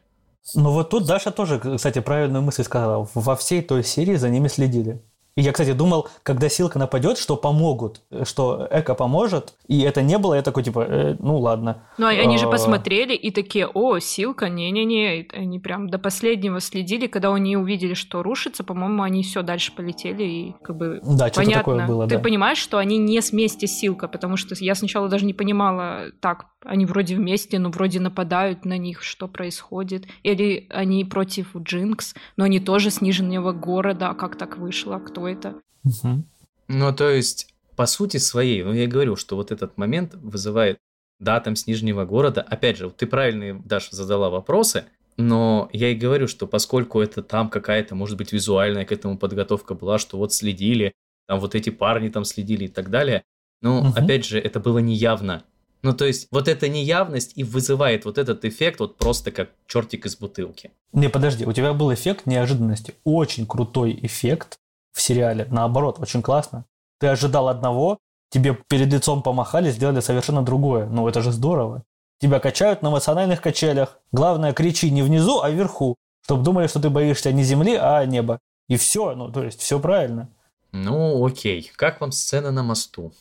Ну 0.55 0.70
вот 0.70 0.90
тут 0.90 1.07
Даша 1.07 1.30
тоже, 1.30 1.59
кстати, 1.76 2.01
правильную 2.01 2.42
мысль 2.42 2.64
сказала. 2.64 3.09
Во 3.14 3.34
всей 3.34 3.62
той 3.62 3.82
серии 3.82 4.16
за 4.16 4.28
ними 4.28 4.49
следили. 4.49 5.03
И 5.37 5.43
я, 5.43 5.51
кстати, 5.53 5.72
думал, 5.72 6.09
когда 6.22 6.49
Силка 6.49 6.78
нападет, 6.78 7.18
что 7.18 7.37
помогут, 7.37 8.03
что 8.22 8.68
Эко 8.70 8.95
поможет, 8.95 9.55
и 9.66 9.80
это 9.80 10.01
не 10.01 10.16
было, 10.18 10.35
я 10.35 10.43
такой, 10.43 10.62
типа, 10.62 10.87
э, 10.89 11.16
ну 11.18 11.39
ладно. 11.39 11.82
Ну, 11.99 12.07
а 12.07 12.11
они 12.11 12.39
же 12.39 12.47
А, 12.47 12.51
посмотрели 12.51 13.14
и 13.14 13.32
такие, 13.32 13.66
о, 13.66 13.99
Силка, 13.99 14.49
не-не-не. 14.49 15.26
Они 15.32 15.59
прям 15.59 15.89
до 15.89 15.99
последнего 15.99 16.61
следили. 16.61 17.09
Когда 17.09 17.35
они 17.35 17.57
увидели, 17.57 17.95
что 17.95 18.22
рушится, 18.22 18.62
по-моему, 18.62 19.03
они 19.03 19.24
все 19.24 19.43
дальше 19.43 19.72
полетели 19.74 20.22
и 20.22 20.55
как 20.62 20.76
бы 20.76 21.01
Да, 21.03 21.28
понятно. 21.35 21.55
такое 21.55 21.87
было, 21.87 22.07
Ты 22.07 22.16
да. 22.16 22.22
понимаешь, 22.22 22.59
что 22.59 22.78
они 22.78 22.99
не 22.99 23.18
вместе 23.20 23.66
Силка, 23.66 24.07
потому 24.07 24.37
что 24.37 24.55
я 24.61 24.74
сначала 24.76 25.09
даже 25.09 25.24
не 25.26 25.35
понимала, 25.35 26.12
так, 26.20 26.47
они 26.64 26.87
вроде 26.87 27.16
вместе, 27.16 27.59
но 27.59 27.70
вроде 27.70 27.99
нападают 28.01 28.64
на 28.64 28.78
них, 28.78 29.03
что 29.03 29.26
происходит. 29.26 30.07
Или 30.22 30.66
они 30.70 31.05
против 31.05 31.57
Джинкс, 31.57 32.14
но 32.37 32.45
они 32.45 32.61
тоже 32.61 32.91
с 32.91 33.01
Нижнего 33.01 33.53
города, 33.53 34.11
а 34.11 34.14
как 34.14 34.37
так 34.37 34.59
вышло, 34.59 34.99
кто 34.99 35.23
это? 35.26 35.54
Мгм. 35.82 36.26
Ну, 36.68 36.94
то 36.94 37.10
есть, 37.10 37.48
по 37.76 37.86
сути 37.86 38.16
своей, 38.16 38.62
ну, 38.62 38.72
я 38.72 38.84
и 38.84 38.88
говорю, 38.88 39.16
что 39.16 39.36
вот 39.36 39.50
этот 39.52 39.76
момент 39.76 40.14
вызывает, 40.14 40.78
да, 41.20 41.40
там 41.40 41.56
с 41.56 41.66
Нижнего 41.66 42.04
города. 42.04 42.42
Опять 42.42 42.78
же, 42.78 42.86
вот 42.86 42.96
ты 42.96 43.06
правильно, 43.06 43.60
Даша, 43.64 43.94
задала 43.94 44.30
вопросы, 44.30 44.84
но 45.16 45.68
я 45.72 45.90
и 45.90 45.94
говорю, 45.94 46.26
что 46.26 46.46
поскольку 46.46 47.00
это 47.00 47.22
там 47.22 47.48
какая-то, 47.50 47.94
может 47.94 48.16
быть, 48.16 48.32
визуальная 48.32 48.84
к 48.84 48.92
этому 48.92 49.18
подготовка 49.18 49.74
была, 49.74 49.98
что 49.98 50.18
вот 50.18 50.32
следили, 50.32 50.92
там 51.28 51.40
вот 51.40 51.54
эти 51.54 51.70
парни 51.70 52.08
там 52.08 52.24
следили 52.24 52.64
и 52.64 52.68
так 52.68 52.90
далее, 52.90 53.22
но, 53.62 53.82
Мгм. 53.82 53.92
опять 53.96 54.24
же, 54.24 54.38
это 54.38 54.60
было 54.60 54.78
неявно. 54.78 55.44
Ну, 55.82 55.92
то 55.92 56.06
есть, 56.06 56.28
вот 56.30 56.48
эта 56.48 56.68
неявность 56.68 57.32
и 57.36 57.44
вызывает 57.44 58.06
вот 58.06 58.16
этот 58.16 58.44
эффект 58.46 58.80
вот 58.80 58.96
просто 58.96 59.30
как 59.30 59.50
чертик 59.66 60.06
из 60.06 60.16
бутылки. 60.16 60.70
Не, 60.92 61.10
подожди, 61.10 61.44
у 61.44 61.52
тебя 61.52 61.74
был 61.74 61.92
эффект 61.92 62.24
неожиданности. 62.26 62.94
Очень 63.04 63.46
крутой 63.46 63.98
эффект 64.02 64.58
в 64.95 65.03
сериале. 65.03 65.47
Наоборот, 65.51 65.99
очень 65.99 66.22
классно. 66.22 66.64
Ты 66.99 67.09
ожидал 67.09 67.49
одного, 67.49 67.99
тебе 68.30 68.55
перед 68.68 68.90
лицом 68.92 69.22
помахали, 69.22 69.70
сделали 69.70 70.01
совершенно 70.01 70.42
другое. 70.42 70.86
Ну, 70.86 71.07
это 71.09 71.20
же 71.20 71.32
здорово. 71.32 71.82
Тебя 72.20 72.40
качают 72.40 72.80
на 72.80 72.88
эмоциональных 72.88 73.42
качелях. 73.42 73.99
Главное, 74.12 74.53
кричи 74.53 74.90
не 74.90 75.03
внизу, 75.03 75.42
а 75.42 75.51
вверху. 75.51 75.97
Чтобы 76.24 76.42
думали, 76.42 76.68
что 76.68 76.81
ты 76.81 76.89
боишься 76.89 77.32
не 77.32 77.43
земли, 77.43 77.74
а 77.74 78.05
неба. 78.06 78.39
И 78.68 78.77
все, 78.77 79.14
ну, 79.14 79.31
то 79.31 79.43
есть, 79.43 79.60
все 79.60 79.78
правильно. 79.78 80.31
Ну, 80.73 81.23
окей. 81.27 81.70
Как 81.77 82.01
вам 82.01 82.12
сцена 82.12 82.51
на 82.51 82.62
мосту? 82.62 83.12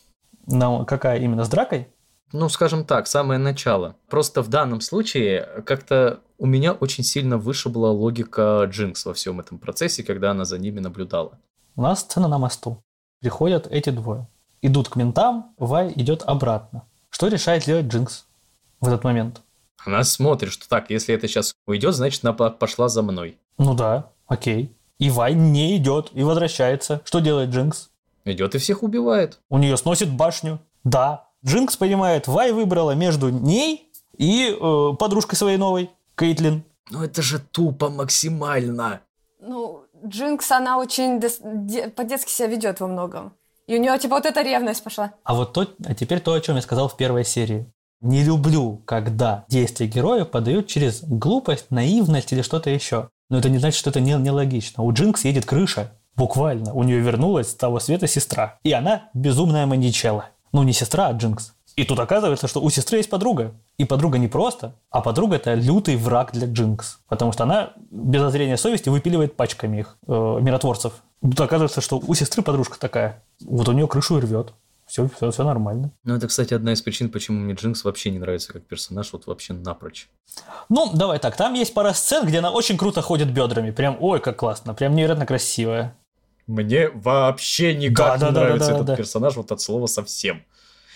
Но 0.45 0.85
какая 0.85 1.19
именно, 1.19 1.43
с 1.43 1.49
дракой? 1.49 1.89
ну, 2.34 2.49
скажем 2.49 2.84
так, 2.84 3.07
самое 3.07 3.39
начало. 3.39 3.95
Просто 4.10 4.41
в 4.41 4.49
данном 4.49 4.81
случае 4.81 5.64
как-то 5.65 6.19
у 6.39 6.47
меня 6.47 6.73
очень 6.73 7.03
сильно 7.03 7.38
вышибла 7.38 7.88
логика 7.88 8.68
Джинкс 8.69 9.06
во 9.06 9.14
всем 9.14 9.39
этом 9.39 9.60
процессе, 9.60 10.03
когда 10.03 10.31
она 10.31 10.43
за 10.43 10.57
ними 10.57 10.80
наблюдала. 10.80 11.39
У 11.75 11.81
нас 11.81 12.01
сцена 12.01 12.27
на 12.27 12.37
мосту. 12.37 12.83
Приходят 13.19 13.67
эти 13.67 13.89
двое. 13.89 14.27
Идут 14.61 14.89
к 14.89 14.95
ментам, 14.95 15.53
Вай 15.57 15.91
идет 15.95 16.23
обратно. 16.23 16.83
Что 17.09 17.27
решает 17.27 17.65
делать 17.65 17.87
Джинкс 17.87 18.25
в 18.79 18.87
этот 18.87 19.03
момент? 19.03 19.41
Она 19.85 20.03
смотрит, 20.03 20.51
что 20.51 20.67
так, 20.69 20.89
если 20.89 21.13
это 21.15 21.27
сейчас 21.27 21.55
уйдет, 21.67 21.93
значит, 21.95 22.23
она 22.23 22.33
по- 22.33 22.49
пошла 22.49 22.87
за 22.89 23.01
мной. 23.01 23.37
Ну 23.57 23.73
да, 23.73 24.09
окей. 24.27 24.71
И 24.99 25.09
Вай 25.09 25.33
не 25.33 25.75
идет 25.77 26.11
и 26.13 26.23
возвращается. 26.23 27.01
Что 27.03 27.19
делает 27.19 27.49
Джинкс? 27.49 27.89
Идет 28.25 28.55
и 28.55 28.57
всех 28.57 28.83
убивает. 28.83 29.39
У 29.49 29.57
нее 29.57 29.75
сносит 29.75 30.09
башню. 30.09 30.59
Да. 30.83 31.27
Джинкс 31.45 31.75
понимает, 31.75 32.27
Вай 32.27 32.53
выбрала 32.53 32.91
между 32.91 33.29
ней 33.29 33.91
и 34.17 34.49
э, 34.57 34.93
подружкой 34.97 35.37
своей 35.37 35.57
новой, 35.57 35.89
Кейтлин. 36.15 36.63
Ну 36.89 37.03
это 37.03 37.21
же 37.21 37.39
тупо 37.39 37.89
максимально. 37.89 39.01
Ну, 39.41 39.82
Джинкс, 40.05 40.51
она 40.51 40.77
очень 40.77 41.19
де- 41.19 41.89
по-детски 41.89 42.31
себя 42.31 42.47
ведет 42.47 42.80
во 42.80 42.88
многом. 42.88 43.34
И 43.67 43.75
у 43.77 43.80
нее, 43.80 43.97
типа, 43.97 44.15
вот 44.15 44.25
эта 44.25 44.41
ревность 44.41 44.84
пошла. 44.84 45.13
А 45.23 45.34
вот 45.34 45.53
то, 45.53 45.67
а 45.85 45.93
теперь 45.93 46.19
то, 46.19 46.34
о 46.34 46.41
чем 46.41 46.57
я 46.57 46.61
сказал 46.61 46.89
в 46.89 46.97
первой 46.97 47.23
серии. 47.23 47.71
Не 48.01 48.23
люблю, 48.23 48.81
когда 48.85 49.45
действия 49.47 49.88
героя 49.88 50.25
подают 50.25 50.67
через 50.67 51.01
глупость, 51.03 51.71
наивность 51.71 52.34
или 52.34 52.41
что-то 52.41 52.69
еще. 52.69 53.09
Но 53.30 53.38
это 53.39 53.49
не 53.49 53.59
значит, 53.59 53.80
что 53.80 53.89
это 53.89 54.01
не, 54.01 54.13
нелогично. 54.13 54.84
У 54.84 54.91
Джинкс 54.91 55.23
едет 55.23 55.45
крыша, 55.45 55.91
буквально. 56.17 56.73
У 56.73 56.84
нее 56.84 56.99
вернулась 56.99 57.51
с 57.51 57.55
того 57.55 57.80
света 57.80 58.07
сестра. 58.07 58.59
И 58.63 58.73
она 58.73 59.09
безумная 59.13 59.65
маньячела. 59.65 60.25
Ну, 60.51 60.63
не 60.63 60.73
сестра, 60.73 61.07
а 61.07 61.13
Джинкс. 61.13 61.53
И 61.75 61.85
тут 61.85 61.99
оказывается, 61.99 62.47
что 62.47 62.61
у 62.61 62.69
сестры 62.69 62.97
есть 62.97 63.09
подруга. 63.09 63.53
И 63.77 63.85
подруга 63.85 64.19
не 64.19 64.27
просто, 64.27 64.75
а 64.91 65.01
подруга 65.01 65.37
это 65.37 65.55
лютый 65.55 65.95
враг 65.95 66.31
для 66.31 66.47
Джинкс. 66.47 66.99
Потому 67.07 67.31
что 67.31 67.43
она 67.43 67.73
без 67.89 68.21
зазрения 68.21 68.57
совести 68.57 68.89
выпиливает 68.89 69.35
пачками 69.35 69.79
их, 69.79 69.97
э, 70.07 70.11
миротворцев. 70.11 70.93
Тут 71.21 71.39
оказывается, 71.41 71.81
что 71.81 71.99
у 71.99 72.13
сестры 72.13 72.43
подружка 72.43 72.79
такая. 72.79 73.23
Вот 73.41 73.67
у 73.67 73.71
нее 73.71 73.87
крышу 73.87 74.17
и 74.17 74.21
рвет. 74.21 74.53
Все, 74.85 75.09
все, 75.15 75.31
все 75.31 75.43
нормально. 75.43 75.91
Ну, 76.03 76.15
это, 76.15 76.27
кстати, 76.27 76.53
одна 76.53 76.73
из 76.73 76.81
причин, 76.81 77.09
почему 77.09 77.39
мне 77.39 77.53
Джинкс 77.53 77.83
вообще 77.83 78.11
не 78.11 78.19
нравится 78.19 78.53
как 78.53 78.63
персонаж, 78.63 79.11
вот 79.13 79.25
вообще 79.25 79.53
напрочь. 79.53 80.09
Ну, 80.69 80.91
давай 80.93 81.19
так, 81.19 81.35
там 81.35 81.53
есть 81.53 81.73
пара 81.73 81.93
сцен, 81.93 82.27
где 82.27 82.39
она 82.39 82.51
очень 82.51 82.77
круто 82.77 83.01
ходит 83.01 83.31
бедрами. 83.31 83.71
Прям, 83.71 83.97
ой, 83.99 84.19
как 84.19 84.37
классно, 84.37 84.73
прям 84.73 84.93
невероятно 84.93 85.25
красивая. 85.25 85.95
Мне 86.45 86.89
вообще 86.89 87.73
никак 87.73 88.19
Да, 88.19 88.27
не 88.27 88.33
да, 88.33 88.41
да, 88.41 88.47
нравится 88.47 88.69
да, 88.69 88.75
этот 88.75 88.85
да. 88.87 88.95
персонаж 88.97 89.35
вот 89.37 89.51
от 89.51 89.61
слова 89.61 89.87
совсем. 89.87 90.43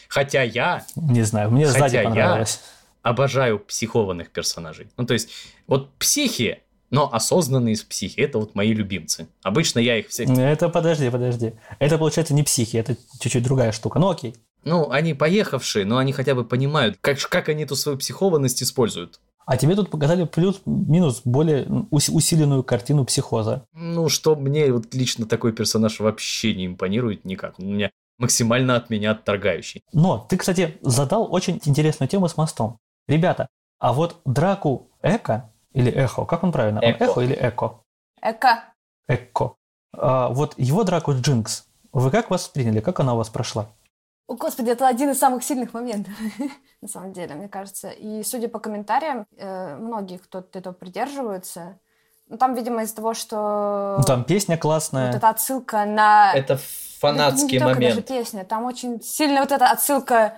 Хотя 0.09 0.43
я 0.43 0.85
Не 0.95 1.23
знаю, 1.23 1.51
мне 1.51 1.65
Хотя 1.65 1.79
сзади 1.79 1.95
я- 1.95 2.03
понравилось. 2.03 2.61
обожаю 3.01 3.59
психованных 3.59 4.31
персонажей. 4.31 4.87
Ну, 4.97 5.05
то 5.05 5.13
есть, 5.13 5.29
вот 5.67 5.93
психи, 5.97 6.59
но 6.89 7.13
осознанные 7.13 7.73
из 7.73 7.83
психи, 7.83 8.19
это 8.19 8.37
вот 8.39 8.55
мои 8.55 8.73
любимцы. 8.73 9.27
Обычно 9.43 9.79
я 9.79 9.97
их 9.99 10.07
всех... 10.09 10.29
Это 10.29 10.69
подожди, 10.69 11.09
подожди. 11.09 11.53
Это 11.79 11.97
получается 11.97 12.33
не 12.33 12.43
психи, 12.43 12.77
это 12.77 12.95
чуть-чуть 13.19 13.43
другая 13.43 13.71
штука. 13.71 13.99
Ну 13.99 14.09
окей. 14.09 14.35
Ну, 14.63 14.89
они 14.89 15.13
поехавшие, 15.13 15.85
но 15.85 15.97
они 15.97 16.11
хотя 16.11 16.35
бы 16.35 16.43
понимают, 16.43 16.97
как, 16.99 17.17
как 17.29 17.47
они 17.49 17.63
эту 17.63 17.75
свою 17.75 17.97
психованность 17.97 18.61
используют. 18.63 19.19
А 19.45 19.55
тебе 19.55 19.75
тут 19.75 19.89
показали 19.89 20.25
плюс-минус 20.25 21.21
более 21.23 21.65
ус- 21.89 22.09
усиленную 22.09 22.63
картину 22.63 23.05
психоза. 23.05 23.63
Ну, 23.73 24.09
что 24.09 24.35
мне 24.35 24.69
вот 24.73 24.93
лично 24.93 25.25
такой 25.25 25.53
персонаж 25.53 26.01
вообще 26.01 26.53
не 26.53 26.65
импонирует 26.65 27.23
никак. 27.23 27.57
У 27.59 27.63
меня 27.63 27.89
максимально 28.17 28.75
от 28.75 28.89
меня 28.89 29.11
отторгающий. 29.11 29.83
Но 29.93 30.19
ты, 30.29 30.37
кстати, 30.37 30.77
задал 30.81 31.31
очень 31.33 31.61
интересную 31.65 32.09
тему 32.09 32.27
с 32.27 32.37
мостом. 32.37 32.79
Ребята, 33.07 33.47
а 33.79 33.93
вот 33.93 34.21
драку 34.25 34.89
Эко 35.01 35.51
или 35.71 35.91
Эхо, 35.91 36.25
как 36.25 36.43
он 36.43 36.51
правильно? 36.51 36.79
Он 36.81 36.91
Эко. 36.91 37.03
Эхо 37.03 37.21
или 37.21 37.37
Эко? 37.39 37.81
Эка. 38.21 38.73
Эко. 39.07 39.55
А, 39.93 40.29
вот 40.29 40.53
его 40.57 40.83
драку 40.83 41.13
Джинкс, 41.13 41.67
вы 41.91 42.11
как 42.11 42.29
восприняли? 42.29 42.79
Как 42.79 42.99
она 42.99 43.13
у 43.13 43.17
вас 43.17 43.29
прошла? 43.29 43.67
О, 44.27 44.35
господи, 44.35 44.69
это 44.69 44.87
один 44.87 45.11
из 45.11 45.19
самых 45.19 45.43
сильных 45.43 45.73
моментов, 45.73 46.13
на 46.81 46.87
самом 46.87 47.13
деле, 47.13 47.35
мне 47.35 47.47
кажется. 47.47 47.89
И 47.89 48.23
судя 48.23 48.49
по 48.49 48.59
комментариям, 48.59 49.25
э, 49.37 49.77
многие, 49.77 50.17
кто 50.17 50.39
этого 50.39 50.73
придерживаются, 50.73 51.79
ну, 52.29 52.37
там, 52.37 52.55
видимо, 52.55 52.83
из-за 52.83 52.95
того, 52.95 53.13
что 53.13 53.95
Ну, 53.99 54.03
там 54.03 54.23
песня 54.23 54.57
классная. 54.57 55.07
вот 55.07 55.15
эта 55.15 55.29
отсылка 55.29 55.85
на... 55.85 56.33
Это 56.33 56.59
фанатский 56.99 57.53
не 57.53 57.59
только 57.59 57.75
даже 57.75 57.89
момент. 57.89 58.07
песня, 58.07 58.43
там 58.43 58.65
очень 58.65 59.01
сильно 59.01 59.41
вот 59.41 59.51
эта 59.51 59.67
отсылка 59.69 60.33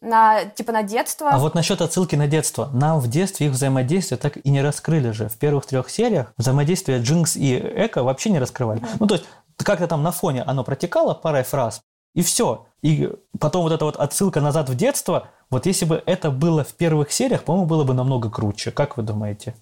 на, 0.00 0.44
типа, 0.44 0.72
на 0.72 0.82
детство. 0.82 1.30
А 1.30 1.38
вот 1.38 1.54
насчет 1.54 1.80
отсылки 1.80 2.14
на 2.14 2.26
детство. 2.28 2.70
Нам 2.72 2.98
в 3.00 3.08
детстве 3.08 3.48
их 3.48 3.52
взаимодействие 3.52 4.18
так 4.18 4.36
и 4.36 4.50
не 4.50 4.62
раскрыли 4.62 5.10
же. 5.10 5.28
В 5.28 5.36
первых 5.36 5.66
трех 5.66 5.90
сериях 5.90 6.32
взаимодействие 6.36 7.00
Джинкс 7.00 7.36
и 7.36 7.58
Эко 7.58 8.02
вообще 8.02 8.30
не 8.30 8.38
раскрывали. 8.38 8.82
Ну, 9.00 9.06
то 9.06 9.14
есть, 9.14 9.26
как-то 9.56 9.86
там 9.86 10.02
на 10.02 10.12
фоне 10.12 10.42
оно 10.42 10.64
протекало 10.64 11.14
парой 11.14 11.42
фраз, 11.42 11.82
и 12.14 12.22
все. 12.22 12.66
И 12.82 13.10
потом 13.38 13.62
вот 13.62 13.72
эта 13.72 13.84
вот 13.84 13.96
отсылка 13.96 14.40
назад 14.40 14.68
в 14.68 14.76
детство, 14.76 15.28
вот 15.50 15.66
если 15.66 15.84
бы 15.84 16.02
это 16.06 16.30
было 16.30 16.64
в 16.64 16.74
первых 16.74 17.12
сериях, 17.12 17.44
по-моему, 17.44 17.66
было 17.66 17.84
бы 17.84 17.94
намного 17.94 18.30
круче. 18.30 18.70
Как 18.70 18.96
вы 18.96 19.02
думаете? 19.02 19.54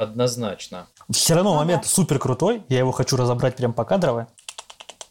Однозначно. 0.00 0.86
Все 1.10 1.34
равно 1.34 1.52
Ну 1.52 1.58
момент 1.58 1.84
супер 1.84 2.18
крутой, 2.18 2.64
я 2.70 2.78
его 2.78 2.90
хочу 2.90 3.18
разобрать 3.18 3.56
прям 3.56 3.74
покадрово. 3.74 4.28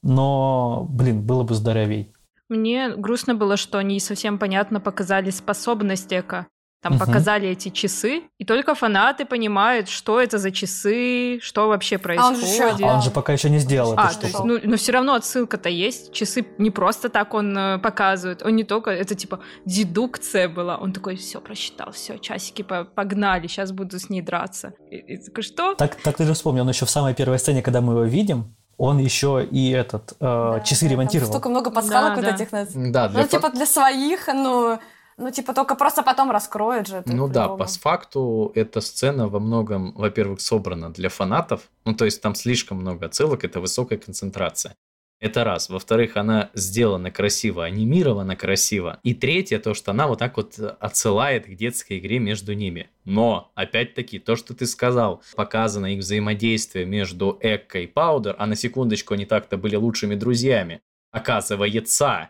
Но, 0.02 0.88
блин, 0.90 1.22
было 1.22 1.44
бы 1.44 1.54
здоровей. 1.54 2.12
Мне 2.48 2.90
грустно 2.96 3.36
было, 3.36 3.56
что 3.56 3.80
не 3.82 4.00
совсем 4.00 4.40
понятно 4.40 4.80
показали 4.80 5.30
способность 5.30 6.12
Эко. 6.12 6.48
Там 6.82 6.94
Мгм. 6.94 7.00
показали 7.06 7.50
эти 7.50 7.68
часы, 7.70 8.22
и 8.38 8.46
только 8.46 8.74
фанаты 8.74 9.26
понимают, 9.26 9.90
что 9.90 10.22
это 10.22 10.38
за 10.38 10.50
часы, 10.52 11.40
что 11.42 11.68
вообще 11.68 11.98
А 11.98 12.00
он 12.28 12.36
же 12.36 12.42
происходит. 12.42 12.80
ещё- 12.80 12.88
А 12.88 12.94
он 12.96 13.02
же 13.02 13.12
пока 13.12 13.34
еще 13.34 13.50
не 13.50 13.60
сделал 13.60 13.96
А, 13.98 14.12
эту 14.12 14.28
штуку. 14.28 14.48
ну, 14.48 14.60
но 14.64 14.78
все 14.78 14.94
равно 14.94 15.14
отсылка-то 15.16 15.68
есть. 15.68 16.14
Часы 16.14 16.46
не 16.58 16.72
просто 16.72 17.10
так 17.10 17.34
он 17.34 17.58
э, 17.58 17.80
показывает. 17.80 18.44
Он 18.44 18.56
не 18.56 18.64
только, 18.64 18.92
это 18.92 19.14
типа 19.14 19.40
дедукция 19.66 20.48
была. 20.48 20.78
Он 20.78 20.94
такой, 20.94 21.16
все, 21.18 21.42
просчитал, 21.42 21.92
все, 21.92 22.18
часики 22.18 22.62
по- 22.62 22.86
погнали, 22.86 23.48
сейчас 23.48 23.72
буду 23.74 24.00
с 24.00 24.10
ней 24.10 24.22
драться. 24.22 24.72
И, 24.90 24.96
и 24.96 25.18
такой, 25.18 25.44
что? 25.44 25.74
Так, 25.76 25.96
так 25.96 26.16
ты 26.16 26.24
же 26.26 26.34
вспомнил, 26.34 26.64
он 26.64 26.70
еще 26.70 26.86
в 26.86 26.90
самой 26.90 27.14
первой 27.14 27.40
сцене, 27.40 27.62
когда 27.62 27.82
мы 27.82 27.92
его 27.94 28.04
видим, 28.04 28.56
он 28.78 29.00
еще 29.00 29.46
и 29.52 29.72
этот 29.72 30.14
э, 30.14 30.16
Да, 30.22 30.60
часы 30.62 30.86
да, 30.86 30.92
ремонтировал. 30.92 31.30
Столько 31.32 31.50
много 31.50 31.72
пасхалок 31.72 32.12
Да, 32.12 32.16
вот 32.16 32.26
да. 32.26 32.36
этих. 32.64 32.92
Да, 32.94 33.10
для 33.10 33.22
Ну, 33.22 33.28
типа, 33.28 33.50
для 33.50 33.66
своих, 33.66 34.28
ну... 34.28 34.80
Ну, 35.20 35.32
типа, 35.32 35.54
только 35.54 35.76
просто 35.76 36.02
потом 36.02 36.32
раскроют 36.32 36.88
же. 36.88 36.98
это 36.98 37.14
Ну 37.14 37.28
да, 37.28 37.50
по 37.50 37.66
факту 37.66 38.52
эта 38.56 38.82
сцена 38.82 39.28
во 39.28 39.40
многом, 39.40 39.94
во-первых, 39.94 40.40
собрана 40.40 40.92
для 40.92 41.10
фанатов. 41.10 41.70
Ну, 41.86 41.94
то 41.94 42.06
есть 42.06 42.22
там 42.22 42.36
слишком 42.36 42.78
много 42.78 43.08
отсылок, 43.08 43.44
это 43.44 43.60
высокая 43.60 43.98
концентрация. 43.98 44.76
Это 45.20 45.44
раз. 45.44 45.68
Во-вторых, 45.70 46.16
она 46.16 46.50
сделана 46.54 47.12
красиво, 47.12 47.66
анимирована 47.66 48.38
красиво. 48.38 49.00
И 49.04 49.14
третье, 49.14 49.60
то, 49.60 49.74
что 49.74 49.92
она 49.92 50.08
вот 50.08 50.20
так 50.20 50.38
вот 50.38 50.58
отсылает 50.58 51.46
к 51.46 51.56
детской 51.56 52.00
игре 52.00 52.20
между 52.20 52.54
ними. 52.54 52.90
Но, 53.04 53.52
опять-таки, 53.54 54.20
то, 54.20 54.38
что 54.38 54.54
ты 54.54 54.66
сказал, 54.66 55.22
показано 55.36 55.94
их 55.94 56.00
взаимодействие 56.00 56.86
между 56.86 57.38
Экко 57.42 57.80
и 57.80 57.88
Паудер, 57.88 58.36
а 58.40 58.48
на 58.48 58.56
секундочку 58.56 59.14
они 59.14 59.26
так-то 59.26 59.58
были 59.58 59.76
лучшими 59.76 60.16
друзьями, 60.16 60.82
оказывается. 61.12 62.30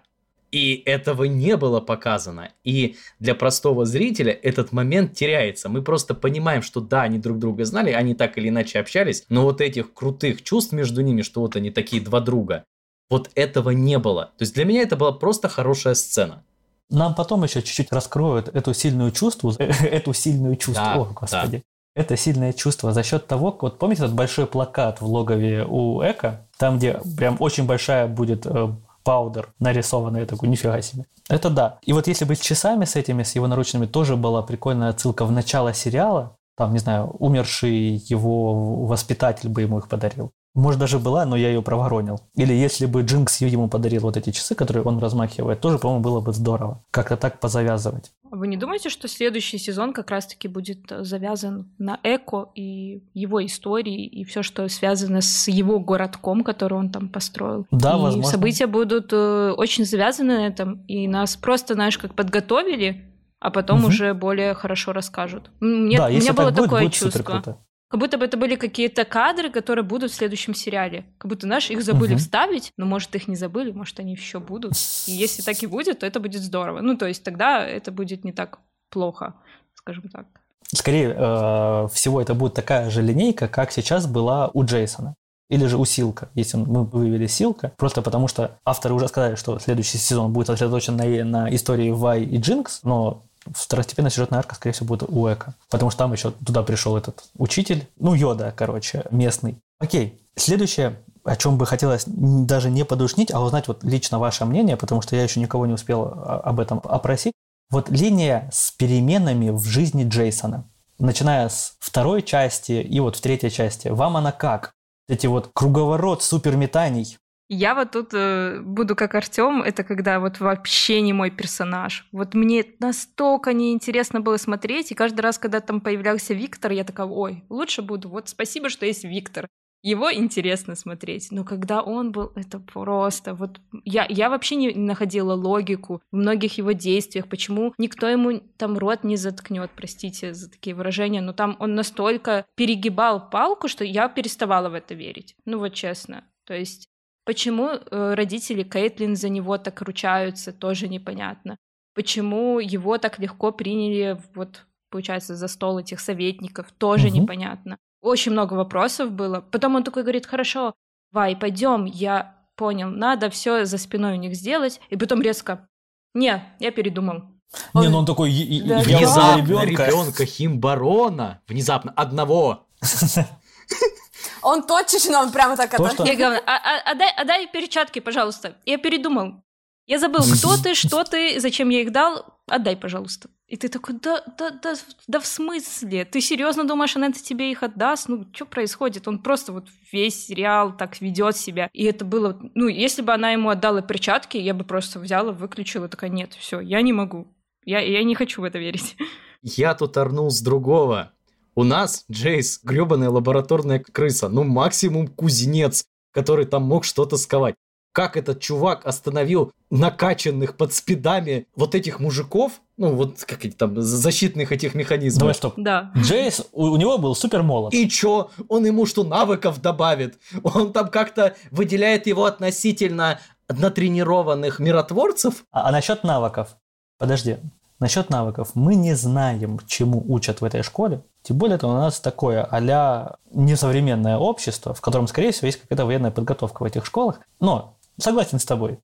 И 0.51 0.81
этого 0.85 1.26
не 1.26 1.57
было 1.57 1.80
показано. 1.80 2.51
И 2.63 2.97
для 3.19 3.35
простого 3.35 3.85
зрителя 3.85 4.31
этот 4.31 4.71
момент 4.71 5.13
теряется. 5.13 5.69
Мы 5.69 5.81
просто 5.84 6.15
понимаем, 6.15 6.61
что 6.61 6.81
да, 6.81 7.03
они 7.03 7.19
друг 7.19 7.38
друга 7.38 7.65
знали, 7.65 7.91
они 7.91 8.15
так 8.15 8.38
или 8.38 8.49
иначе 8.49 8.80
общались, 8.80 9.23
но 9.30 9.43
вот 9.43 9.61
этих 9.61 9.93
крутых 9.93 10.43
чувств 10.43 10.71
между 10.71 11.01
ними, 11.01 11.21
что 11.21 11.41
вот 11.41 11.55
они 11.55 11.69
такие 11.69 12.01
два 12.01 12.19
друга, 12.19 12.63
вот 13.09 13.30
этого 13.35 13.71
не 13.71 13.99
было. 13.99 14.26
То 14.38 14.43
есть 14.43 14.53
для 14.55 14.65
меня 14.65 14.81
это 14.81 14.95
была 14.95 15.11
просто 15.11 15.49
хорошая 15.49 15.93
сцена. 15.93 16.43
Нам 16.89 17.13
потом 17.13 17.43
еще 17.43 17.61
чуть-чуть 17.61 17.91
раскроют 17.91 18.47
эту 18.49 18.73
сильную 18.73 19.11
чувство, 19.11 19.53
эту 19.57 20.13
сильную 20.13 20.55
чувство, 20.55 20.84
Да, 20.84 20.95
о, 20.95 21.05
господи. 21.05 21.63
Это 21.95 22.15
сильное 22.15 22.53
чувство 22.53 22.93
за 22.93 23.03
счет 23.03 23.27
того, 23.27 23.55
вот 23.59 23.77
помните 23.77 24.03
этот 24.03 24.15
большой 24.15 24.47
плакат 24.47 25.01
в 25.01 25.05
логове 25.05 25.65
у 25.67 26.01
Эко, 26.01 26.47
там, 26.57 26.77
где 26.77 27.01
прям 27.17 27.35
очень 27.39 27.65
большая 27.65 28.07
будет 28.07 28.45
э, 28.45 28.69
паудер 29.03 29.53
нарисованная, 29.59 30.21
я 30.21 30.26
такой, 30.27 30.49
нифига 30.49 30.81
себе. 30.81 31.05
Это 31.30 31.49
да. 31.49 31.80
И 31.84 31.93
вот 31.93 32.07
если 32.07 32.26
бы 32.26 32.35
с 32.35 32.39
часами 32.39 32.85
с 32.85 32.95
этими, 32.95 33.23
с 33.23 33.35
его 33.35 33.47
наручными, 33.47 33.85
тоже 33.85 34.15
была 34.15 34.41
прикольная 34.41 34.89
отсылка 34.89 35.26
в 35.26 35.31
начало 35.31 35.73
сериала, 35.73 36.35
там, 36.57 36.73
не 36.73 36.80
знаю, 36.80 37.15
умерший 37.19 38.03
его 38.09 38.85
воспитатель 38.85 39.49
бы 39.49 39.61
ему 39.61 39.80
их 39.80 39.88
подарил. 39.88 40.31
Может, 40.55 40.80
даже 40.80 40.99
была, 40.99 41.26
но 41.26 41.35
я 41.35 41.49
ее 41.49 41.61
проворонил. 41.61 42.21
Или 42.35 42.53
если 42.53 42.85
бы 42.85 43.01
Джинкс 43.01 43.41
ему 43.41 43.69
подарил 43.69 44.01
вот 44.01 44.17
эти 44.17 44.31
часы, 44.31 44.55
которые 44.55 44.84
он 44.84 44.99
размахивает, 44.99 45.61
тоже, 45.61 45.77
по-моему, 45.77 46.03
было 46.03 46.21
бы 46.21 46.34
здорово. 46.34 46.84
Как-то 46.91 47.17
так 47.17 47.39
позавязывать. 47.39 48.11
Вы 48.31 48.47
не 48.47 48.57
думаете, 48.57 48.89
что 48.89 49.07
следующий 49.07 49.57
сезон 49.57 49.93
как 49.93 50.11
раз-таки 50.11 50.47
будет 50.47 50.91
э, 50.91 51.03
завязан 51.03 51.71
на 51.80 51.99
Эко 52.03 52.49
и 52.53 53.03
его 53.13 53.43
истории, 53.43 54.05
и 54.05 54.23
все, 54.23 54.43
что 54.43 54.67
связано 54.69 55.21
с 55.21 55.47
его 55.47 55.80
городком, 55.80 56.43
который 56.43 56.77
он 56.77 56.91
там 56.91 57.09
построил? 57.09 57.65
Да, 57.71 57.97
и 57.97 58.01
возможно. 58.01 58.31
события 58.31 58.67
будут 58.67 59.11
э, 59.13 59.53
очень 59.57 59.85
завязаны 59.85 60.38
на 60.38 60.47
этом, 60.47 60.84
и 60.88 61.07
нас 61.07 61.38
просто, 61.38 61.73
знаешь, 61.73 61.97
как 61.97 62.13
подготовили, 62.13 63.03
а 63.39 63.49
потом 63.49 63.80
Мгм. 63.80 63.88
уже 63.88 64.13
более 64.13 64.53
хорошо 64.53 64.93
расскажут. 64.93 65.49
Мне, 65.59 65.97
да, 65.97 66.07
у 66.07 66.11
меня 66.11 66.34
было 66.34 66.51
будет, 66.51 66.63
такое 66.63 66.81
будет 66.84 66.93
чувство. 66.93 67.57
Как 67.90 67.99
будто 67.99 68.20
бы 68.20 68.26
это 68.26 68.38
были 68.38 68.56
какие-то 68.56 69.03
кадры, 69.03 69.49
которые 69.49 69.84
будут 69.84 70.11
в 70.11 70.16
следующем 70.16 70.53
сериале. 70.53 71.06
Как 71.18 71.28
будто, 71.28 71.48
знаешь, 71.48 71.72
их 71.72 71.82
забыли 71.84 72.11
Мгм. 72.11 72.20
вставить, 72.20 72.72
но, 72.78 72.86
может, 72.86 73.16
их 73.16 73.28
не 73.28 73.36
забыли, 73.36 73.72
может, 73.72 73.99
они 73.99 74.11
еще 74.11 74.40
будут. 74.40 74.74
И 75.07 75.11
если 75.11 75.41
так 75.41 75.61
и 75.64 75.68
будет, 75.68 75.99
то 75.99 76.06
это 76.06 76.20
будет 76.20 76.41
здорово. 76.44 76.82
Ну, 76.82 76.95
то 76.95 77.07
есть 77.07 77.24
тогда 77.24 77.66
это 77.66 77.91
будет 77.91 78.24
не 78.24 78.32
так 78.32 78.60
плохо, 78.91 79.34
скажем 79.74 80.03
так. 80.10 80.28
Скорее 80.72 81.16
э, 81.18 81.88
всего, 81.91 82.22
это 82.22 82.36
будет 82.36 82.53
такая 82.53 82.91
же 82.91 83.02
линейка, 83.02 83.48
как 83.48 83.72
сейчас 83.72 84.06
была 84.06 84.52
у 84.53 84.64
Джейсона. 84.64 85.16
Или 85.49 85.66
же 85.66 85.78
у 85.78 85.86
Силка, 85.86 86.30
если 86.36 86.57
мы 86.57 86.84
вывели 86.84 87.26
Силка, 87.26 87.72
просто 87.76 88.03
потому 88.03 88.28
что 88.28 88.60
авторы 88.64 88.94
уже 88.94 89.07
сказали, 89.07 89.34
что 89.34 89.57
следующий 89.57 89.98
сезон 89.98 90.32
будет 90.32 90.45
сосредоточен 90.45 90.95
на, 90.95 91.06
на 91.26 91.56
истории 91.56 91.90
Вай 91.90 92.24
и 92.24 92.38
Джинкс, 92.38 92.84
но 92.84 93.26
второстепенная 93.53 94.11
сюжетная 94.11 94.39
арка, 94.39 94.55
скорее 94.55 94.73
всего, 94.73 94.88
будет 94.88 95.03
у 95.09 95.27
Эка. 95.27 95.53
Потому 95.69 95.91
что 95.91 95.99
там 95.99 96.13
еще 96.13 96.31
туда 96.31 96.63
пришел 96.63 96.97
этот 96.97 97.23
учитель, 97.38 97.88
ну, 97.97 98.13
Йода, 98.13 98.53
короче, 98.55 99.05
местный. 99.11 99.57
Окей, 99.80 100.21
следующее, 100.35 100.99
о 101.23 101.35
чем 101.35 101.57
бы 101.57 101.65
хотелось 101.65 102.03
даже 102.07 102.69
не 102.69 102.85
подушнить, 102.85 103.31
а 103.31 103.41
узнать 103.41 103.67
вот 103.67 103.84
лично 103.84 104.19
ваше 104.19 104.45
мнение, 104.45 104.77
потому 104.77 105.01
что 105.01 105.15
я 105.15 105.23
еще 105.23 105.39
никого 105.39 105.65
не 105.65 105.73
успел 105.73 106.03
а, 106.03 106.41
об 106.43 106.59
этом 106.59 106.81
опросить. 106.84 107.34
Вот 107.69 107.89
линия 107.89 108.49
с 108.51 108.71
переменами 108.71 109.49
в 109.49 109.63
жизни 109.65 110.03
Джейсона, 110.07 110.65
начиная 110.97 111.49
с 111.49 111.76
второй 111.80 112.23
части 112.23 112.71
и 112.71 112.99
вот 112.99 113.15
в 113.15 113.21
третьей 113.21 113.51
части, 113.51 113.89
вам 113.89 114.17
она 114.17 114.31
как? 114.31 114.73
Эти 115.07 115.27
вот 115.27 115.49
круговорот 115.53 116.23
суперметаний, 116.23 117.17
я 117.49 117.73
вот 117.73 117.91
тут 117.91 118.13
э, 118.13 118.61
буду 118.61 118.95
как 118.95 119.15
Артем, 119.15 119.63
это 119.63 119.84
когда 119.84 120.19
вот 120.19 120.39
вообще 120.39 121.01
не 121.01 121.13
мой 121.13 121.31
персонаж. 121.31 122.07
Вот 122.11 122.35
мне 122.35 122.63
настолько 122.80 123.53
неинтересно 123.53 124.21
было 124.21 124.38
смотреть, 124.38 124.91
и 124.91 124.95
каждый 124.95 125.21
раз, 125.21 125.39
когда 125.39 125.59
там 125.59 125.81
появлялся 125.81 126.35
Виктор, 126.35 126.71
я 126.71 126.84
такая, 126.84 127.07
ой, 127.07 127.43
лучше 127.49 127.81
буду. 127.81 128.07
Вот 128.07 128.30
спасибо, 128.30 128.69
что 128.69 128.85
есть 128.85 129.03
Виктор. 129.03 129.47
Его 129.81 130.13
интересно 130.13 130.76
смотреть. 130.76 131.30
Но 131.31 131.43
когда 131.43 131.81
он 131.81 132.11
был, 132.11 132.34
это 132.35 132.59
просто... 132.59 133.34
Вот 133.34 133.61
я, 133.85 134.05
я 134.09 134.30
вообще 134.30 134.55
не 134.55 134.73
находила 134.73 135.34
логику 135.34 136.01
в 136.11 136.17
многих 136.17 136.57
его 136.57 136.73
действиях. 136.73 137.30
Почему 137.30 137.73
никто 137.77 138.07
ему 138.07 138.41
там 138.57 138.77
рот 138.77 139.03
не 139.03 139.15
заткнет, 139.15 139.71
простите 139.76 140.34
за 140.34 140.51
такие 140.51 140.76
выражения, 140.76 141.21
но 141.21 141.31
там 141.31 141.55
он 141.59 141.76
настолько 141.76 142.45
перегибал 142.55 143.30
палку, 143.30 143.69
что 143.69 143.85
я 143.85 144.09
переставала 144.09 144.69
в 144.69 144.73
это 144.73 144.93
верить. 144.93 145.35
Ну 145.45 145.59
вот 145.59 145.73
честно. 145.73 146.26
То 146.45 146.53
есть 146.53 146.89
Почему 147.30 147.69
э, 147.69 148.14
родители 148.15 148.64
Кейтлин 148.64 149.15
за 149.15 149.30
него 149.30 149.60
так 149.60 149.84
ручаются, 149.84 150.51
тоже 150.51 150.88
непонятно. 150.88 151.57
Почему 151.93 152.57
его 152.57 152.97
так 152.97 153.19
легко 153.19 153.51
приняли, 153.51 154.19
вот, 154.34 154.65
получается, 154.89 155.35
за 155.35 155.47
стол 155.47 155.77
этих 155.77 155.99
советников, 155.99 156.72
тоже 156.76 157.10
угу. 157.10 157.18
непонятно. 157.18 157.77
Очень 158.01 158.31
много 158.31 158.56
вопросов 158.56 159.11
было. 159.11 159.41
Потом 159.41 159.76
он 159.76 159.84
такой 159.84 160.01
говорит, 160.01 160.26
хорошо, 160.26 160.73
Вай, 161.11 161.35
пойдем, 161.35 161.85
я 161.85 162.35
понял, 162.56 162.89
надо 162.89 163.30
все 163.30 163.65
за 163.65 163.77
спиной 163.77 164.14
у 164.14 164.19
них 164.19 164.34
сделать. 164.34 164.81
И 164.89 164.97
потом 164.97 165.22
резко, 165.22 165.68
не, 166.15 166.43
я 166.60 166.72
передумал. 166.72 167.26
Он... 167.73 167.84
Не, 167.84 167.89
ну 167.89 167.99
он 167.99 168.06
такой, 168.07 168.31
да, 168.65 168.80
я 168.80 168.97
внезапно 168.97 169.41
ребенка. 169.43 169.85
ребенка 169.85 170.26
химбарона, 170.26 171.41
внезапно 171.47 171.91
одного. 171.91 172.65
Он 174.41 174.64
точечно, 174.64 175.22
он 175.22 175.32
прямо 175.32 175.56
так... 175.56 175.76
То, 175.76 175.86
это... 175.86 175.94
что... 175.94 176.06
Я 176.06 176.16
говорю, 176.16 176.41
а, 176.46 176.56
а, 176.56 176.91
отдай, 176.91 177.12
отдай 177.16 177.48
перчатки, 177.48 178.00
пожалуйста. 178.00 178.56
Я 178.66 178.78
передумал. 178.78 179.44
Я 179.86 179.98
забыл, 179.98 180.22
кто 180.22 180.56
ты, 180.56 180.76
что 180.76 181.04
ты, 181.04 181.40
зачем 181.40 181.70
я 181.70 181.82
их 181.82 181.91
дал. 181.91 182.24
Отдай, 182.48 182.78
пожалуйста. 182.78 183.30
И 183.48 183.58
ты 183.58 183.70
такой, 183.70 183.96
да, 183.96 184.24
да, 184.38 184.52
да, 184.52 184.76
да 185.08 185.20
в 185.20 185.26
смысле? 185.26 186.06
Ты 186.06 186.22
серьезно 186.22 186.64
думаешь, 186.64 186.96
она 186.96 187.12
тебе 187.12 187.50
их 187.50 187.64
отдаст? 187.64 188.08
Ну, 188.08 188.28
что 188.32 188.46
происходит? 188.46 189.08
Он 189.08 189.18
просто 189.18 189.52
вот 189.52 189.68
весь 189.91 190.28
сериал 190.28 190.78
так 190.78 191.02
ведет 191.02 191.36
себя. 191.36 191.70
И 191.74 191.86
это 191.86 192.06
было, 192.06 192.40
ну, 192.54 192.68
если 192.68 193.02
бы 193.02 193.12
она 193.14 193.32
ему 193.32 193.50
отдала 193.50 193.82
перчатки, 193.82 194.38
я 194.38 194.54
бы 194.54 194.64
просто 194.64 195.00
взяла, 195.00 195.32
выключила, 195.32 195.88
такая, 195.88 196.12
нет, 196.12 196.34
все, 196.36 196.60
я 196.60 196.84
не 196.84 196.94
могу. 196.94 197.28
Я, 197.66 197.80
я 197.80 198.04
не 198.04 198.14
хочу 198.14 198.41
в 198.41 198.44
это 198.44 198.60
верить. 198.60 198.96
Я 199.41 199.74
тут 199.74 199.98
орнул 199.98 200.30
с 200.30 200.41
другого. 200.41 201.14
У 201.60 201.65
нас 201.65 202.06
Джейс 202.10 202.61
гребаная 202.64 203.10
лабораторная 203.10 203.80
крыса, 203.80 204.30
ну 204.30 204.45
максимум 204.45 205.10
кузнец, 205.10 205.84
который 206.14 206.45
там 206.45 206.64
мог 206.64 206.86
что-то 206.86 207.18
сковать. 207.18 207.56
Как 207.91 208.15
этот 208.15 208.40
чувак 208.40 208.86
остановил 208.86 209.52
накачанных 209.69 210.56
под 210.56 210.73
спидами 210.73 211.48
вот 211.57 211.76
этих 211.76 211.99
мужиков, 211.99 212.61
ну 212.77 212.95
вот 212.95 213.26
как 213.26 213.44
эти 213.44 213.56
там 213.56 213.81
защитных 213.81 214.53
этих 214.53 214.73
механизмов. 214.73 215.19
Давай, 215.19 215.36
стоп. 215.36 215.53
Да. 215.57 215.91
Джейс, 215.98 216.48
у, 216.53 216.68
у 216.68 216.77
него 216.77 216.98
был 216.98 217.14
супер 217.14 217.44
молот. 217.44 217.73
И 217.73 217.90
чё? 217.90 218.31
Он 218.48 218.65
ему 218.65 218.86
что, 218.86 219.03
навыков 219.03 219.61
добавит? 219.61 220.18
Он 220.44 220.72
там 220.72 220.88
как-то 220.88 221.36
выделяет 221.52 222.07
его 222.07 222.23
относительно 222.23 223.19
натренированных 223.49 224.60
миротворцев? 224.60 225.44
А, 225.52 225.68
а 225.68 225.72
насчет 225.73 226.06
навыков? 226.06 226.56
Подожди, 226.98 227.36
Насчет 227.80 228.10
навыков. 228.10 228.51
Мы 228.56 228.76
не 228.76 228.93
знаем, 228.93 229.60
чему 229.65 230.03
учат 230.07 230.41
в 230.41 230.45
этой 230.45 230.64
школе. 230.64 231.01
Тем 231.23 231.38
более, 231.38 231.56
это 231.56 231.68
у 231.68 231.73
нас 231.73 231.99
такое 232.01 232.43
а 232.43 233.18
несовременное 233.31 234.18
общество, 234.18 234.73
в 234.73 234.81
котором, 234.81 235.07
скорее 235.07 235.31
всего, 235.31 235.47
есть 235.47 235.61
какая-то 235.61 235.85
военная 235.85 236.11
подготовка 236.11 236.64
в 236.64 236.65
этих 236.65 236.85
школах. 236.85 237.22
Но, 237.39 237.77
согласен 237.97 238.39
с 238.39 238.45
тобой, 238.45 238.80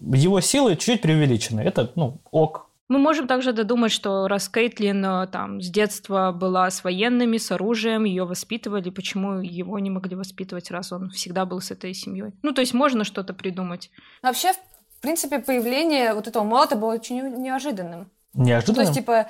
его 0.00 0.40
силы 0.40 0.76
чуть-чуть 0.76 1.02
преувеличены. 1.02 1.60
Это, 1.60 1.92
ну, 1.96 2.20
ок. 2.30 2.70
Мы 2.88 2.98
можем 2.98 3.28
также 3.28 3.52
додумать, 3.52 3.92
что 3.92 4.26
раз 4.26 4.48
Кейтлин 4.48 5.04
э, 5.04 5.26
там 5.28 5.60
с 5.60 5.68
детства 5.68 6.32
была 6.32 6.68
с 6.70 6.82
военными, 6.82 7.36
с 7.36 7.52
оружием, 7.52 8.02
ее 8.02 8.24
воспитывали, 8.24 8.90
почему 8.90 9.40
его 9.40 9.78
не 9.78 9.90
могли 9.90 10.16
воспитывать, 10.16 10.72
раз 10.72 10.90
он 10.90 11.10
всегда 11.10 11.44
был 11.44 11.60
с 11.60 11.70
этой 11.70 11.94
семьей. 11.94 12.32
Ну, 12.42 12.52
то 12.52 12.62
есть 12.62 12.74
можно 12.74 13.04
что-то 13.04 13.32
придумать. 13.32 13.92
Вообще, 14.22 14.54
в 14.54 15.00
принципе, 15.00 15.38
появление 15.38 16.14
вот 16.14 16.26
этого 16.26 16.42
молота 16.42 16.74
было 16.74 16.94
очень 16.94 17.20
неожиданным. 17.40 18.10
Неожиданно? 18.34 18.74
То 18.74 18.80
есть, 18.82 18.94
типа, 18.94 19.26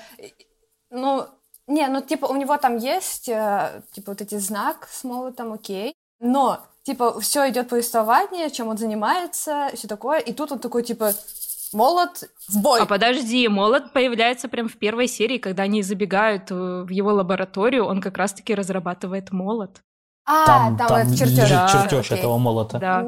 ну, 0.91 1.27
не, 1.67 1.87
ну, 1.89 2.01
типа, 2.01 2.27
у 2.27 2.37
него 2.37 2.57
там 2.57 2.77
есть, 2.77 3.29
э, 3.29 3.83
типа, 3.93 4.13
вот 4.13 4.21
эти 4.21 4.37
знак 4.37 4.89
с 4.91 5.05
молотом, 5.05 5.53
окей, 5.53 5.95
но, 6.19 6.61
типа, 6.83 7.21
все 7.21 7.49
идет 7.49 7.69
повествование, 7.69 8.51
чем 8.51 8.69
он 8.69 8.77
занимается, 8.77 9.71
все 9.75 9.89
такое, 9.89 10.19
и 10.19 10.33
тут 10.33 10.53
он 10.53 10.59
такой, 10.59 10.83
типа, 10.83 11.13
молот 11.73 12.25
в 12.49 12.61
бой. 12.61 12.81
А 12.83 12.87
подожди, 12.87 13.47
молот 13.49 13.93
появляется 13.93 14.49
прям 14.49 14.69
в 14.69 14.77
первой 14.77 15.07
серии, 15.07 15.39
когда 15.39 15.63
они 15.65 15.83
забегают 15.83 16.51
в 16.51 16.89
его 16.89 17.13
лабораторию, 17.13 17.85
он 17.85 18.01
как 18.01 18.19
раз-таки 18.19 18.55
разрабатывает 18.55 19.31
молот. 19.31 19.83
А, 20.27 20.47
там, 20.47 20.77
там, 20.77 20.89
там 20.89 21.15
чертеж, 21.15 21.49
да, 21.49 21.69
чертеж 21.69 22.13
этого 22.13 22.39
молота. 22.39 22.79
Да, 22.79 23.03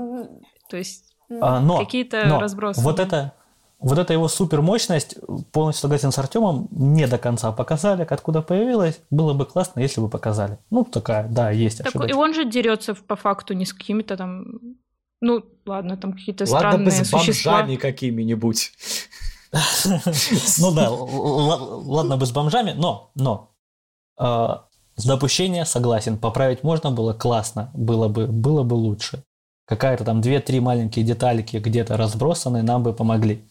то 0.69 0.77
есть 0.77 1.15
а, 1.41 1.61
но, 1.61 1.79
какие-то 1.79 2.25
но 2.27 2.41
разбросы. 2.41 2.81
Вот 2.81 2.99
это, 2.99 3.35
вот 3.83 3.99
эта 3.99 4.13
его 4.13 4.29
супермощность, 4.29 5.17
полностью 5.51 5.83
согласен 5.83 6.13
с 6.13 6.19
Артемом, 6.19 6.69
не 6.71 7.07
до 7.07 7.19
конца 7.19 7.51
показали, 7.53 8.07
откуда 8.09 8.41
появилась. 8.41 9.01
Было 9.11 9.35
бы 9.35 9.45
классно, 9.45 9.81
если 9.81 10.01
бы 10.01 10.09
показали. 10.09 10.59
Ну, 10.71 10.85
такая, 10.85 11.27
да, 11.29 11.51
есть 11.51 11.83
так, 11.83 12.09
И 12.09 12.13
он 12.13 12.33
же 12.33 12.45
дерется 12.45 12.95
по 12.95 13.17
факту 13.17 13.55
не 13.55 13.67
с 13.67 13.73
какими-то 13.73 14.17
там... 14.17 14.45
Ну, 15.21 15.45
ладно, 15.67 15.97
там 15.97 16.13
какие-то 16.13 16.45
ладно 16.45 16.59
странные 16.59 16.85
бы 16.85 16.91
с 16.91 17.09
существа. 17.09 17.59
бомжами 17.59 17.77
какими-нибудь. 17.77 18.73
Ну 20.59 20.73
да, 20.73 20.91
ладно 20.91 22.17
бы 22.17 22.25
с 22.25 22.31
бомжами, 22.31 22.73
но, 22.73 23.11
но, 23.15 23.51
а, 24.17 24.65
с 24.97 25.05
допущения 25.05 25.65
согласен, 25.65 26.17
поправить 26.17 26.63
можно 26.63 26.91
было 26.91 27.13
классно, 27.13 27.71
было 27.75 28.09
бы, 28.09 28.27
было 28.27 28.63
бы 28.63 28.75
лучше. 28.75 29.23
Какая-то 29.67 30.05
там 30.05 30.21
две-три 30.21 30.61
маленькие 30.61 31.05
деталики 31.05 31.59
где-то 31.59 31.97
разбросаны, 31.97 32.63
нам 32.63 32.83
бы 32.83 32.95
помогли 32.95 33.45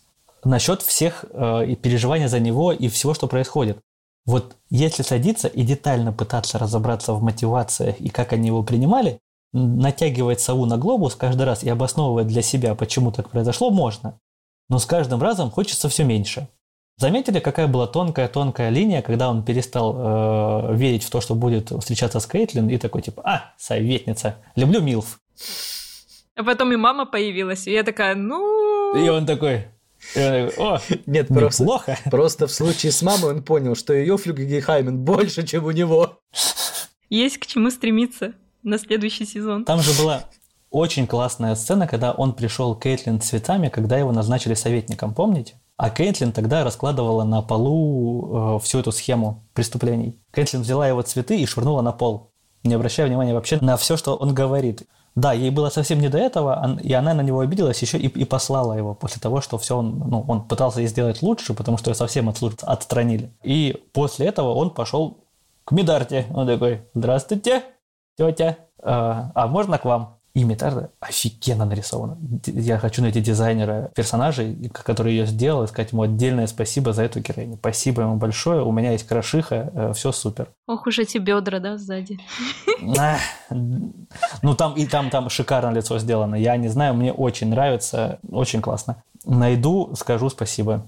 насчет 0.44 0.82
всех 0.82 1.26
э, 1.30 1.66
и 1.68 1.76
переживания 1.76 2.28
за 2.28 2.40
него 2.40 2.72
и 2.72 2.88
всего, 2.88 3.14
что 3.14 3.28
происходит. 3.28 3.80
Вот 4.26 4.56
если 4.70 5.04
садиться 5.04 5.48
и 5.48 5.64
детально 5.64 6.14
пытаться 6.14 6.60
разобраться 6.60 7.14
в 7.14 7.24
мотивациях 7.24 8.00
и 8.00 8.10
как 8.10 8.34
они 8.34 8.48
его 8.48 8.64
принимали, 8.64 9.20
натягивать 9.54 10.40
сову 10.40 10.66
на 10.66 10.78
глобус 10.78 11.16
каждый 11.16 11.44
раз 11.44 11.64
и 11.64 11.70
обосновывать 11.70 12.28
для 12.28 12.42
себя, 12.42 12.76
почему 12.76 13.12
так 13.12 13.30
произошло, 13.30 13.70
можно. 13.70 14.20
Но 14.70 14.80
с 14.80 14.86
каждым 14.86 15.22
разом 15.22 15.52
хочется 15.52 15.90
все 15.90 16.04
меньше. 16.04 16.48
Заметили, 16.98 17.40
какая 17.40 17.68
была 17.68 17.88
тонкая-тонкая 17.88 18.70
линия, 18.70 19.02
когда 19.02 19.30
он 19.30 19.44
перестал 19.44 19.96
э, 19.98 20.76
верить 20.76 21.04
в 21.04 21.10
то, 21.10 21.20
что 21.20 21.34
будет 21.34 21.72
встречаться 21.72 22.20
с 22.20 22.28
Кейтлин, 22.28 22.70
и 22.70 22.78
такой 22.78 23.02
типа, 23.02 23.24
а, 23.26 23.54
советница, 23.58 24.36
люблю 24.56 24.82
Милф. 24.82 25.20
А 26.36 26.44
потом 26.44 26.72
и 26.72 26.76
мама 26.76 27.06
появилась, 27.06 27.68
и 27.68 27.72
я 27.72 27.84
такая, 27.84 28.16
ну... 28.16 28.96
И 28.96 29.10
он 29.10 29.26
такой, 29.26 29.66
о, 30.16 30.80
Нет, 31.06 31.28
просто, 31.28 31.64
плохо. 31.64 31.98
просто 32.10 32.48
в 32.48 32.52
случае 32.52 32.92
с 32.92 33.02
мамой 33.02 33.32
он 33.32 33.44
понял, 33.44 33.76
что 33.76 33.94
ее 33.94 34.18
флюгегехаймен 34.18 35.00
больше, 35.00 35.46
чем 35.46 35.66
у 35.66 35.72
него. 35.72 36.20
Есть 37.10 37.38
к 37.38 37.46
чему 37.46 37.70
стремиться 37.70 38.34
на 38.64 38.78
следующий 38.78 39.26
сезон. 39.26 39.66
Там 39.66 39.82
же 39.82 39.92
была 40.02 40.26
очень 40.70 41.06
классная 41.06 41.56
сцена, 41.56 41.88
когда 41.88 42.14
он 42.14 42.34
пришел 42.34 42.76
к 42.76 42.84
Кейтлин 42.84 43.20
цветами, 43.20 43.70
когда 43.70 43.98
его 43.98 44.12
назначили 44.12 44.54
советником, 44.54 45.14
помните? 45.14 45.56
А 45.76 45.90
Кейтлин 45.90 46.32
тогда 46.32 46.64
раскладывала 46.64 47.24
на 47.24 47.42
полу 47.42 48.58
э, 48.58 48.60
всю 48.64 48.80
эту 48.80 48.92
схему 48.92 49.48
преступлений. 49.54 50.20
Кейтлин 50.34 50.62
взяла 50.62 50.88
его 50.88 51.02
цветы 51.02 51.40
и 51.40 51.46
швырнула 51.46 51.82
на 51.82 51.92
пол, 51.92 52.32
не 52.64 52.74
обращая 52.74 53.08
внимания 53.08 53.34
вообще 53.34 53.58
на 53.62 53.76
все, 53.78 53.98
что 53.98 54.16
он 54.16 54.34
говорит. 54.34 54.84
Да, 55.16 55.34
ей 55.34 55.50
было 55.50 55.70
совсем 55.70 56.00
не 56.00 56.08
до 56.08 56.18
этого, 56.18 56.78
и 56.82 56.94
она 56.94 57.14
на 57.14 57.22
него 57.22 57.42
обиделась 57.42 57.82
еще 57.82 57.98
и, 57.98 58.08
и 58.08 58.24
послала 58.24 58.74
его 58.74 58.94
после 58.94 59.20
того, 59.20 59.42
что 59.42 59.58
все 59.58 59.78
он, 59.78 60.00
ну, 60.08 60.24
он 60.26 60.48
пытался 60.48 60.80
ей 60.80 60.88
сделать 60.88 61.22
лучше, 61.22 61.54
потому 61.54 61.78
что 61.78 61.90
ее 61.92 61.96
совсем 61.96 62.30
от 62.30 62.38
службы 62.38 62.60
отстранили. 62.62 63.34
И 63.44 63.84
после 63.92 64.28
этого 64.28 64.54
он 64.54 64.70
пошел 64.70 65.26
к 65.66 65.74
Медарте. 65.74 66.28
Он 66.34 66.48
такой, 66.48 66.88
здравствуйте, 66.94 67.64
тетя, 68.18 68.58
а, 68.82 69.32
а 69.36 69.48
можно 69.48 69.78
к 69.78 69.86
вам? 69.86 70.21
И 70.34 70.46
Метарда 70.46 70.92
офигенно 71.02 71.66
нарисована. 71.66 72.18
Я 72.46 72.78
хочу 72.78 73.02
найти 73.02 73.20
дизайнера 73.20 73.92
персонажей, 73.94 74.70
который 74.72 75.12
ее 75.12 75.26
сделал, 75.26 75.64
и 75.64 75.68
сказать 75.68 75.92
ему 75.92 76.04
отдельное 76.04 76.48
спасибо 76.48 76.94
за 76.94 77.04
эту 77.04 77.20
героиню. 77.20 77.58
Спасибо 77.58 78.04
ему 78.04 78.16
большое, 78.16 78.64
у 78.64 78.72
меня 78.72 78.94
есть 78.94 79.06
крошиха, 79.06 79.72
э, 79.74 79.94
все 79.94 80.14
супер. 80.14 80.48
Ох 80.68 80.88
уж 80.88 81.00
эти 81.00 81.18
бедра, 81.18 81.60
да, 81.60 81.78
сзади. 81.78 82.18
Ну 83.50 84.56
там 84.56 84.76
и 84.76 84.86
там, 84.86 85.10
там 85.10 85.30
шикарно 85.30 85.76
лицо 85.76 86.00
сделано. 86.00 86.36
Я 86.36 86.56
не 86.56 86.70
знаю, 86.70 86.94
мне 86.94 87.12
очень 87.12 87.50
нравится, 87.50 88.20
очень 88.30 88.62
классно. 88.62 89.04
Найду, 89.26 89.94
скажу 89.96 90.30
спасибо. 90.30 90.86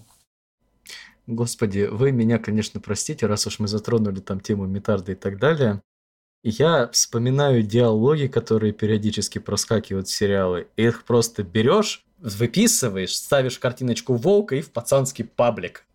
Господи, 1.27 1.87
вы 1.89 2.11
меня, 2.11 2.37
конечно, 2.39 2.79
простите, 2.79 3.27
раз 3.27 3.47
уж 3.47 3.59
мы 3.59 3.67
затронули 3.67 4.19
там 4.19 4.39
тему 4.39 4.65
метарда 4.65 5.13
и 5.13 5.15
так 5.15 5.37
далее. 5.39 5.81
Я 6.43 6.89
вспоминаю 6.89 7.63
диалоги, 7.63 8.27
которые 8.27 8.73
периодически 8.73 9.39
проскакивают 9.39 10.09
в 10.09 10.13
сериалы. 10.13 10.67
И 10.75 10.83
их 10.83 11.05
просто 11.05 11.41
берешь, 11.43 12.03
выписываешь, 12.19 13.15
ставишь 13.15 13.59
картиночку 13.59 14.15
волка 14.15 14.55
и 14.55 14.61
в 14.61 14.71
пацанский 14.71 15.23
паблик. 15.23 15.85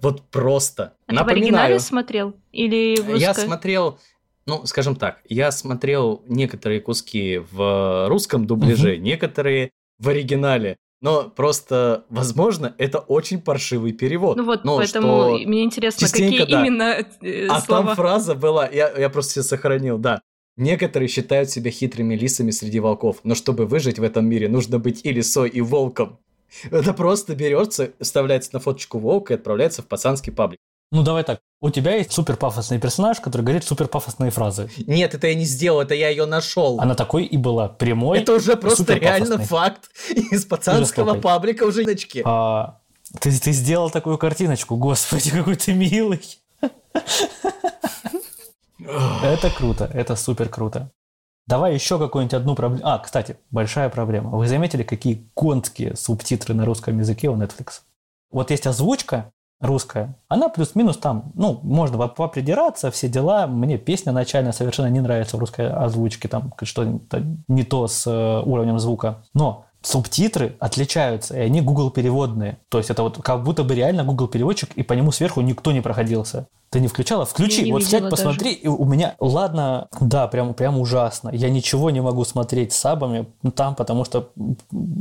Вот 0.00 0.22
просто. 0.30 0.94
А 1.06 1.12
Напоминаю. 1.12 1.24
ты 1.24 1.24
в 1.24 1.30
оригинале 1.30 1.80
смотрел? 1.80 2.34
Или 2.52 3.00
в 3.00 3.16
Я 3.16 3.34
смотрел, 3.34 3.98
ну, 4.46 4.64
скажем 4.66 4.96
так, 4.96 5.20
я 5.28 5.50
смотрел 5.50 6.22
некоторые 6.26 6.80
куски 6.80 7.38
в 7.50 8.08
русском 8.08 8.46
дубляже, 8.46 8.94
угу. 8.94 9.02
некоторые 9.02 9.72
в 9.98 10.08
оригинале. 10.08 10.76
Но 11.00 11.30
просто, 11.30 12.04
возможно, 12.08 12.74
это 12.76 12.98
очень 12.98 13.40
паршивый 13.40 13.92
перевод. 13.92 14.36
Ну 14.36 14.44
вот, 14.44 14.64
Но 14.64 14.78
поэтому 14.78 15.38
мне 15.38 15.62
интересно, 15.62 16.08
какие 16.08 16.44
да. 16.44 16.60
именно 16.60 17.04
э, 17.22 17.46
а 17.46 17.60
слова. 17.60 17.82
А 17.82 17.86
там 17.86 17.96
фраза 17.96 18.34
была, 18.34 18.68
я, 18.68 18.90
я 18.98 19.08
просто 19.08 19.34
себе 19.34 19.42
сохранил, 19.44 19.98
да. 19.98 20.20
Некоторые 20.56 21.08
считают 21.08 21.50
себя 21.50 21.70
хитрыми 21.70 22.16
лисами 22.16 22.50
среди 22.50 22.80
волков, 22.80 23.20
но 23.22 23.36
чтобы 23.36 23.66
выжить 23.66 24.00
в 24.00 24.02
этом 24.02 24.26
мире, 24.26 24.48
нужно 24.48 24.80
быть 24.80 25.04
и 25.04 25.12
лисой, 25.12 25.48
и 25.48 25.60
волком. 25.60 26.18
Это 26.70 26.92
просто 26.92 27.36
берется, 27.36 27.92
вставляется 28.00 28.50
на 28.54 28.58
фоточку 28.58 28.98
волка 28.98 29.34
и 29.34 29.36
отправляется 29.36 29.82
в 29.82 29.86
пацанский 29.86 30.32
паблик. 30.32 30.58
Ну 30.90 31.02
давай 31.02 31.22
так, 31.22 31.40
у 31.60 31.68
тебя 31.70 31.96
есть 31.96 32.12
супер 32.12 32.36
пафосный 32.36 32.78
персонаж, 32.78 33.20
который 33.20 33.42
говорит 33.42 33.64
супер 33.64 33.88
пафосные 33.88 34.30
фразы. 34.30 34.70
Нет, 34.86 35.14
это 35.14 35.26
я 35.26 35.34
не 35.34 35.44
сделал, 35.44 35.82
это 35.82 35.94
я 35.94 36.08
ее 36.08 36.24
нашел. 36.24 36.80
Она 36.80 36.94
такой 36.94 37.24
и 37.24 37.36
была, 37.36 37.68
прямой. 37.68 38.20
Это 38.20 38.34
уже 38.34 38.56
просто 38.56 38.94
реально 38.94 39.38
факт 39.38 39.90
из 40.10 40.46
пацанского 40.46 41.20
паблика 41.20 41.64
уже 41.64 41.84
ночки. 41.84 42.22
А, 42.24 42.80
ты, 43.20 43.38
ты 43.38 43.52
сделал 43.52 43.90
такую 43.90 44.16
картиночку, 44.16 44.76
господи, 44.76 45.30
какой 45.30 45.56
ты 45.56 45.74
милый. 45.74 46.22
Это 49.22 49.50
круто, 49.50 49.90
это 49.92 50.16
супер 50.16 50.48
круто. 50.48 50.90
Давай 51.46 51.74
еще 51.74 51.98
какую-нибудь 51.98 52.34
одну 52.34 52.54
проблему. 52.54 52.86
А, 52.86 52.98
кстати, 52.98 53.38
большая 53.50 53.88
проблема. 53.88 54.30
Вы 54.30 54.46
заметили, 54.48 54.82
какие 54.82 55.28
конские 55.34 55.96
субтитры 55.96 56.54
на 56.54 56.64
русском 56.64 56.98
языке 56.98 57.28
у 57.28 57.36
Netflix? 57.36 57.80
Вот 58.30 58.50
есть 58.50 58.66
озвучка, 58.66 59.32
русская, 59.60 60.16
она 60.28 60.48
плюс-минус 60.48 60.96
там, 60.98 61.32
ну, 61.34 61.60
можно 61.62 62.08
попридираться, 62.08 62.90
все 62.90 63.08
дела. 63.08 63.46
Мне 63.46 63.78
песня 63.78 64.12
начальная 64.12 64.52
совершенно 64.52 64.88
не 64.88 65.00
нравится 65.00 65.36
в 65.36 65.40
русской 65.40 65.68
озвучке, 65.70 66.28
там 66.28 66.52
что-то 66.62 67.22
не 67.48 67.64
то 67.64 67.86
с 67.86 68.06
э, 68.06 68.42
уровнем 68.44 68.78
звука. 68.78 69.22
Но 69.34 69.64
субтитры 69.82 70.56
отличаются, 70.58 71.36
и 71.36 71.40
они 71.40 71.60
Google 71.60 71.90
переводные. 71.90 72.58
То 72.68 72.78
есть 72.78 72.90
это 72.90 73.02
вот 73.02 73.20
как 73.22 73.42
будто 73.42 73.64
бы 73.64 73.74
реально 73.74 74.04
Google 74.04 74.28
переводчик, 74.28 74.70
и 74.74 74.82
по 74.82 74.92
нему 74.92 75.12
сверху 75.12 75.40
никто 75.40 75.72
не 75.72 75.80
проходился. 75.80 76.48
Ты 76.70 76.80
не 76.80 76.88
включала? 76.88 77.24
Включи, 77.24 77.70
вот 77.72 77.84
сядь, 77.84 78.10
посмотри, 78.10 78.50
даже. 78.50 78.60
и 78.60 78.68
у 78.68 78.84
меня, 78.84 79.14
ладно, 79.20 79.88
да, 80.00 80.26
прям, 80.28 80.52
прям 80.52 80.78
ужасно. 80.78 81.30
Я 81.30 81.48
ничего 81.48 81.90
не 81.90 82.02
могу 82.02 82.24
смотреть 82.24 82.72
с 82.72 82.76
сабами 82.76 83.26
там, 83.54 83.74
потому 83.74 84.04
что 84.04 84.30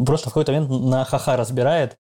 просто 0.06 0.30
в 0.30 0.34
какой-то 0.34 0.54
момент 0.54 0.70
на 0.70 1.04
ха-ха 1.04 1.36
разбирает, 1.36 1.98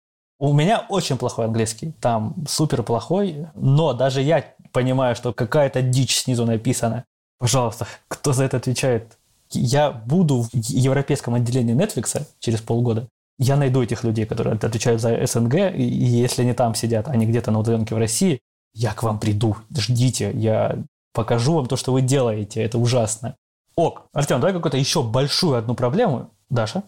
у 0.42 0.54
меня 0.54 0.88
очень 0.90 1.18
плохой 1.18 1.46
английский, 1.46 1.94
там 2.02 2.34
супер 2.48 2.82
плохой, 2.82 3.46
но 3.54 3.94
даже 3.94 4.24
я 4.24 4.44
понимаю, 4.72 5.16
что 5.16 5.34
какая-то 5.34 5.84
дичь 5.84 6.18
снизу 6.18 6.48
написана. 6.48 7.06
Пожалуйста, 7.38 7.86
кто 8.08 8.34
за 8.34 8.46
это 8.46 8.58
отвечает? 8.58 9.20
Я 9.52 9.92
буду 9.92 10.42
в 10.42 10.50
европейском 10.52 11.36
отделении 11.36 11.76
Netflix 11.76 12.26
через 12.40 12.60
полгода. 12.60 13.08
Я 13.38 13.56
найду 13.56 13.84
этих 13.84 14.04
людей, 14.04 14.26
которые 14.26 14.56
отвечают 14.56 15.00
за 15.00 15.24
СНГ, 15.28 15.76
и 15.76 15.84
если 15.84 16.42
они 16.42 16.54
там 16.54 16.74
сидят, 16.74 17.08
они 17.08 17.28
где-то 17.28 17.52
на 17.52 17.60
удаленке 17.60 17.94
в 17.94 18.00
России, 18.00 18.40
я 18.74 18.96
к 18.96 19.04
вам 19.04 19.20
приду, 19.20 19.58
ждите, 19.78 20.32
я 20.34 20.76
покажу 21.14 21.54
вам 21.54 21.68
то, 21.68 21.78
что 21.78 21.94
вы 21.94 22.02
делаете, 22.02 22.64
это 22.64 22.80
ужасно. 22.80 23.36
Ок, 23.76 24.06
Артем, 24.12 24.40
давай 24.40 24.54
какую-то 24.54 24.78
еще 24.78 25.04
большую 25.04 25.54
одну 25.60 25.76
проблему. 25.76 26.32
Даша? 26.50 26.82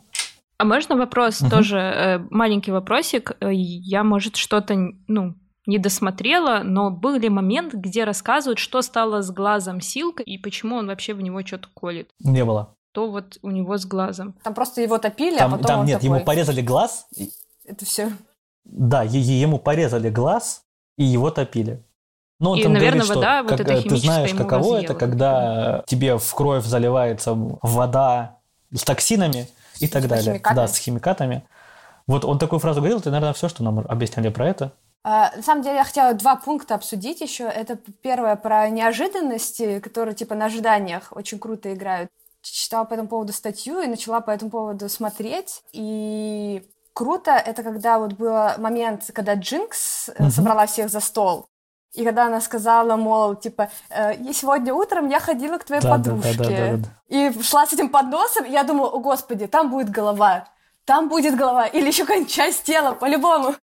А 0.57 0.65
можно 0.65 0.95
вопрос 0.95 1.41
угу. 1.41 1.49
тоже, 1.49 1.77
э, 1.77 2.19
маленький 2.30 2.71
вопросик. 2.71 3.35
Э, 3.39 3.49
я, 3.51 4.03
может, 4.03 4.35
что-то, 4.35 4.75
ну, 5.07 5.35
не 5.65 5.77
досмотрела, 5.77 6.61
но 6.63 6.91
был 6.91 7.15
ли 7.15 7.30
момент, 7.30 7.73
где 7.73 8.03
рассказывают, 8.03 8.59
что 8.59 8.81
стало 8.81 9.21
с 9.21 9.31
глазом 9.31 9.81
Силка 9.81 10.21
и 10.21 10.38
почему 10.38 10.75
он 10.75 10.88
вообще 10.88 11.13
в 11.13 11.21
него 11.21 11.45
что-то 11.45 11.69
колет? 11.73 12.09
Не 12.19 12.43
было. 12.43 12.75
То 12.91 13.09
вот 13.09 13.38
у 13.41 13.49
него 13.49 13.77
с 13.77 13.85
глазом. 13.85 14.35
Там 14.43 14.53
просто 14.53 14.81
его 14.81 14.97
топили, 14.97 15.35
а 15.35 15.39
там, 15.39 15.53
а 15.53 15.57
потом 15.57 15.67
Там 15.67 15.85
нет, 15.85 16.01
такой... 16.01 16.17
ему 16.17 16.25
порезали 16.25 16.61
глаз. 16.61 17.07
Это 17.65 17.85
все. 17.85 18.11
Да, 18.65 19.03
ему 19.03 19.57
порезали 19.57 20.09
глаз 20.09 20.63
и 20.97 21.03
его 21.03 21.31
топили. 21.31 21.84
Ну, 22.39 22.51
он 22.51 22.59
и, 22.59 22.67
наверное, 22.67 23.05
говорит, 23.05 23.15
вода, 23.15 23.43
что, 23.43 23.49
вот 23.49 23.65
как, 23.65 23.84
ты 23.84 23.97
знаешь, 23.97 24.34
каково 24.34 24.81
это, 24.81 24.93
когда 24.95 25.84
тебе 25.88 26.17
в 26.17 26.34
кровь 26.35 26.65
заливается 26.65 27.34
вода 27.34 28.39
с 28.73 28.84
токсинами, 28.84 29.47
и 29.84 29.88
так 29.88 30.07
далее. 30.07 30.34
Химикатами. 30.34 30.55
Да, 30.55 30.68
с 30.68 30.77
химикатами. 30.77 31.43
Вот 32.07 32.26
он 32.26 32.39
такую 32.39 32.60
фразу 32.60 32.81
говорил, 32.81 32.99
это, 32.99 33.11
наверное, 33.11 33.34
все, 33.34 33.47
что 33.47 33.64
нам 33.64 33.80
объясняли 33.80 34.30
про 34.30 34.47
это. 34.47 34.73
А, 35.03 35.31
на 35.35 35.41
самом 35.41 35.64
деле, 35.64 35.76
я 35.76 35.84
хотела 35.84 36.14
два 36.14 36.35
пункта 36.35 36.76
обсудить 36.76 37.22
еще. 37.22 37.43
Это 37.43 37.77
первое 38.01 38.35
про 38.35 38.69
неожиданности, 38.69 39.80
которые 39.80 40.15
типа 40.15 40.35
на 40.35 40.45
ожиданиях 40.45 41.10
очень 41.11 41.39
круто 41.39 41.73
играют. 41.73 42.10
Читала 42.41 42.84
по 42.85 42.93
этому 42.93 43.10
поводу 43.10 43.34
статью 43.34 43.81
и 43.81 43.88
начала 43.88 44.22
по 44.22 44.31
этому 44.31 44.51
поводу 44.51 44.89
смотреть. 44.89 45.61
И 45.72 46.64
круто 46.93 47.31
это 47.31 47.64
когда 47.64 47.99
вот 47.99 48.14
был 48.14 48.34
момент, 48.57 49.10
когда 49.14 49.35
Джинкс 49.35 50.10
mm 50.10 50.30
собрала 50.30 50.65
всех 50.68 50.89
за 50.89 50.99
стол. 50.99 51.47
И 51.93 52.03
когда 52.03 52.25
она 52.25 52.41
сказала, 52.41 52.95
мол, 52.95 53.35
типа, 53.35 53.69
э, 53.89 54.33
сегодня 54.33 54.73
утром 54.73 55.09
я 55.09 55.19
ходила 55.19 55.57
к 55.59 55.63
твоей 55.63 55.81
да, 55.81 55.91
подружке. 55.91 56.37
Да, 56.37 56.43
да, 56.43 56.49
да, 56.49 56.71
да, 56.71 56.77
да. 56.77 56.89
И 57.07 57.43
шла 57.43 57.67
с 57.67 57.73
этим 57.73 57.89
подносом, 57.89 58.45
и 58.45 58.51
я 58.51 58.63
думала, 58.63 58.89
о 58.89 58.99
господи, 58.99 59.45
там 59.45 59.69
будет 59.69 59.89
голова. 59.89 60.47
Там 60.85 61.07
будет 61.07 61.35
голова. 61.35 61.67
Или 61.67 61.87
еще 61.87 62.03
какая-нибудь 62.03 62.33
часть 62.33 62.63
тела, 62.63 62.93
по-любому. 62.93 63.55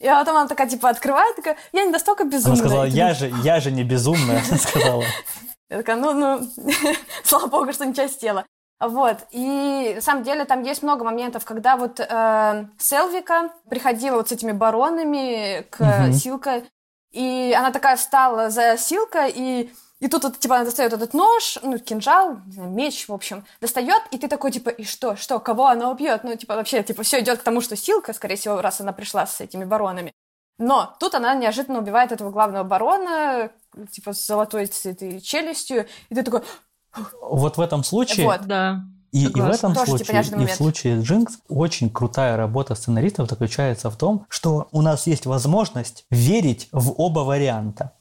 И 0.00 0.08
потом 0.08 0.36
она 0.36 0.48
такая, 0.48 0.68
типа, 0.68 0.88
открывает, 0.88 1.36
такая, 1.36 1.56
я 1.72 1.84
не 1.84 1.90
настолько 1.90 2.24
безумная. 2.24 2.58
Она 2.58 2.68
сказала, 2.68 2.84
я 2.84 3.14
же, 3.14 3.32
я 3.44 3.60
же 3.60 3.70
не 3.70 3.84
безумная, 3.84 4.42
она 4.46 4.58
сказала. 4.58 5.04
Я 5.68 5.78
такая, 5.78 5.96
ну, 5.96 6.12
ну, 6.12 6.48
слава 7.24 7.48
богу, 7.48 7.72
что 7.72 7.86
не 7.86 7.92
часть 7.92 8.20
тела. 8.20 8.46
Вот, 8.78 9.16
и 9.32 9.92
на 9.96 10.00
самом 10.00 10.22
деле 10.22 10.44
там 10.44 10.62
есть 10.62 10.82
много 10.82 11.02
моментов, 11.02 11.44
когда 11.44 11.76
вот 11.76 11.98
э, 11.98 12.66
Селвика 12.78 13.50
приходила 13.68 14.16
вот 14.16 14.28
с 14.28 14.32
этими 14.32 14.52
баронами 14.52 15.62
к 15.70 15.80
угу. 15.80 16.12
Силка, 16.12 16.62
и 17.12 17.54
она 17.56 17.70
такая 17.70 17.96
встала 17.96 18.50
за 18.50 18.76
Силка, 18.76 19.26
и, 19.26 19.70
и 20.00 20.08
тут 20.08 20.24
вот, 20.24 20.38
типа, 20.38 20.56
она 20.56 20.64
достает 20.64 20.92
этот 20.92 21.14
нож, 21.14 21.58
ну, 21.62 21.78
кинжал, 21.78 22.38
меч, 22.46 23.08
в 23.08 23.12
общем, 23.12 23.44
достает, 23.60 24.02
и 24.10 24.18
ты 24.18 24.28
такой, 24.28 24.52
типа, 24.52 24.70
и 24.70 24.84
что, 24.84 25.16
что, 25.16 25.38
кого 25.38 25.66
она 25.66 25.90
убьет? 25.90 26.24
Ну, 26.24 26.36
типа, 26.36 26.56
вообще, 26.56 26.82
типа, 26.82 27.02
все 27.02 27.20
идет 27.20 27.40
к 27.40 27.42
тому, 27.42 27.60
что 27.60 27.76
Силка, 27.76 28.12
скорее 28.12 28.36
всего, 28.36 28.60
раз 28.60 28.80
она 28.80 28.92
пришла 28.92 29.26
с 29.26 29.40
этими 29.40 29.64
баронами. 29.64 30.12
Но 30.58 30.96
тут 31.00 31.14
она 31.14 31.34
неожиданно 31.34 31.78
убивает 31.78 32.12
этого 32.12 32.30
главного 32.30 32.64
барона, 32.64 33.50
типа, 33.90 34.12
с 34.12 34.26
золотой 34.26 34.70
этой 34.84 35.20
челюстью, 35.20 35.86
и 36.08 36.14
ты 36.14 36.22
такой... 36.22 36.42
Вот 37.20 37.56
в 37.56 37.60
этом 37.60 37.84
случае... 37.84 38.26
Вот, 38.26 38.42
да. 38.46 38.80
И, 39.16 39.24
и 39.24 39.40
в 39.40 39.48
этом 39.48 39.72
Тоже, 39.72 39.86
случае, 39.86 40.22
типа, 40.22 40.40
и 40.42 40.44
в 40.44 40.52
случае 40.52 41.00
Джинкс, 41.00 41.38
очень 41.48 41.88
крутая 41.88 42.36
работа 42.36 42.74
сценаристов 42.74 43.30
заключается 43.30 43.88
в 43.88 43.96
том, 43.96 44.26
что 44.28 44.68
у 44.72 44.82
нас 44.82 45.06
есть 45.06 45.24
возможность 45.24 46.04
верить 46.10 46.68
в 46.70 46.92
оба 47.00 47.20
варианта. 47.20 47.92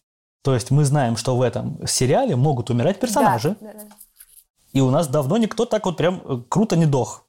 То 0.44 0.54
есть 0.54 0.72
мы 0.72 0.84
знаем, 0.84 1.16
что 1.16 1.38
в 1.38 1.42
этом 1.42 1.80
сериале 1.88 2.36
могут 2.36 2.70
умирать 2.70 3.00
персонажи. 3.00 3.56
Да, 3.62 3.72
да, 3.72 3.80
да. 3.80 3.86
И 4.74 4.82
у 4.82 4.90
нас 4.90 5.08
давно 5.08 5.38
никто 5.38 5.64
так 5.64 5.86
вот 5.86 5.96
прям 5.96 6.22
э, 6.26 6.42
круто 6.50 6.76
не 6.76 6.86
дох. 6.86 7.24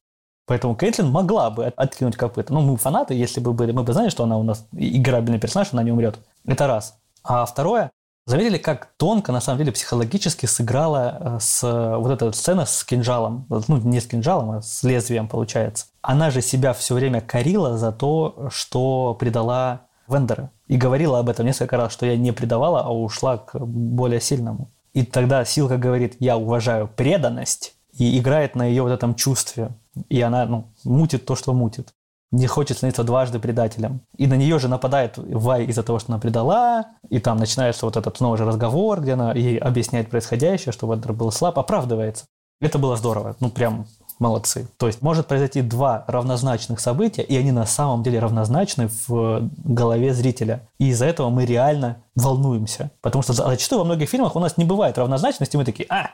Поэтому 0.46 0.74
Кейтлин 0.74 1.08
могла 1.08 1.50
бы 1.50 1.66
откинуть 1.66 2.16
копыта. 2.16 2.52
Ну, 2.52 2.62
мы 2.62 2.76
фанаты, 2.76 3.14
если 3.14 3.38
бы 3.38 3.52
были, 3.52 3.70
мы 3.70 3.84
бы 3.84 3.92
знали, 3.92 4.08
что 4.08 4.24
она 4.24 4.36
у 4.36 4.42
нас 4.42 4.66
играбельный 4.72 5.38
персонаж, 5.38 5.68
она 5.72 5.84
не 5.84 5.92
умрет. 5.92 6.18
Это 6.44 6.66
раз. 6.66 6.98
А 7.22 7.46
второе, 7.46 7.92
Заметили, 8.26 8.58
как 8.58 8.90
тонко, 8.96 9.30
на 9.30 9.40
самом 9.40 9.58
деле, 9.58 9.70
психологически 9.70 10.46
сыграла 10.46 11.18
э, 11.20 11.38
с 11.40 11.62
вот 11.62 12.10
эта 12.10 12.32
сцена 12.32 12.66
с 12.66 12.82
кинжалом, 12.82 13.46
ну, 13.48 13.76
не 13.76 14.00
с 14.00 14.06
кинжалом, 14.06 14.50
а 14.50 14.62
с 14.62 14.82
лезвием, 14.82 15.28
получается. 15.28 15.86
Она 16.02 16.30
же 16.30 16.42
себя 16.42 16.72
все 16.72 16.94
время 16.94 17.20
корила 17.20 17.78
за 17.78 17.92
то, 17.92 18.48
что 18.50 19.14
предала 19.14 19.82
Вендера. 20.08 20.50
И 20.66 20.76
говорила 20.76 21.20
об 21.20 21.28
этом 21.28 21.46
несколько 21.46 21.76
раз, 21.76 21.92
что 21.92 22.04
я 22.04 22.16
не 22.16 22.32
предавала, 22.32 22.80
а 22.80 22.90
ушла 22.90 23.38
к 23.38 23.58
более 23.58 24.20
сильному. 24.20 24.72
И 24.92 25.04
тогда 25.04 25.44
Силка 25.44 25.76
говорит, 25.76 26.16
я 26.18 26.36
уважаю 26.36 26.88
преданность, 26.88 27.76
и 27.98 28.18
играет 28.18 28.54
на 28.54 28.64
ее 28.64 28.82
вот 28.82 28.92
этом 28.92 29.14
чувстве. 29.14 29.70
И 30.08 30.20
она 30.20 30.46
ну, 30.46 30.72
мутит 30.84 31.24
то, 31.24 31.34
что 31.36 31.54
мутит. 31.54 31.94
Не 32.32 32.46
хочет 32.46 32.76
становиться 32.76 33.04
дважды 33.04 33.38
предателем. 33.38 34.00
И 34.16 34.26
на 34.26 34.34
нее 34.34 34.58
же 34.58 34.68
нападает 34.68 35.16
Вай 35.16 35.64
из-за 35.66 35.82
того, 35.82 35.98
что 35.98 36.12
она 36.12 36.20
предала, 36.20 36.86
и 37.08 37.20
там 37.20 37.38
начинается 37.38 37.86
вот 37.86 37.96
этот 37.96 38.20
новый 38.20 38.36
же 38.36 38.44
разговор, 38.44 39.00
где 39.00 39.12
она 39.12 39.32
ей 39.32 39.58
объясняет 39.58 40.10
происходящее, 40.10 40.72
что 40.72 40.92
Вендер 40.92 41.12
был 41.12 41.30
слаб, 41.30 41.58
оправдывается. 41.58 42.26
Это 42.60 42.78
было 42.78 42.96
здорово. 42.96 43.36
Ну, 43.40 43.50
прям 43.50 43.86
молодцы. 44.18 44.68
То 44.78 44.86
есть 44.86 45.02
может 45.02 45.26
произойти 45.26 45.62
два 45.62 46.04
равнозначных 46.08 46.80
события, 46.80 47.22
и 47.22 47.36
они 47.36 47.52
на 47.52 47.66
самом 47.66 48.02
деле 48.02 48.18
равнозначны 48.18 48.88
в 49.06 49.50
голове 49.64 50.14
зрителя. 50.14 50.68
И 50.78 50.88
из-за 50.88 51.06
этого 51.06 51.28
мы 51.28 51.44
реально 51.44 52.02
волнуемся. 52.14 52.90
Потому 53.02 53.22
что 53.22 53.34
зачастую 53.34 53.80
во 53.80 53.84
многих 53.84 54.08
фильмах 54.08 54.34
у 54.36 54.40
нас 54.40 54.56
не 54.56 54.64
бывает 54.64 54.98
равнозначности, 54.98 55.56
мы 55.56 55.64
такие, 55.64 55.86
а, 55.90 56.10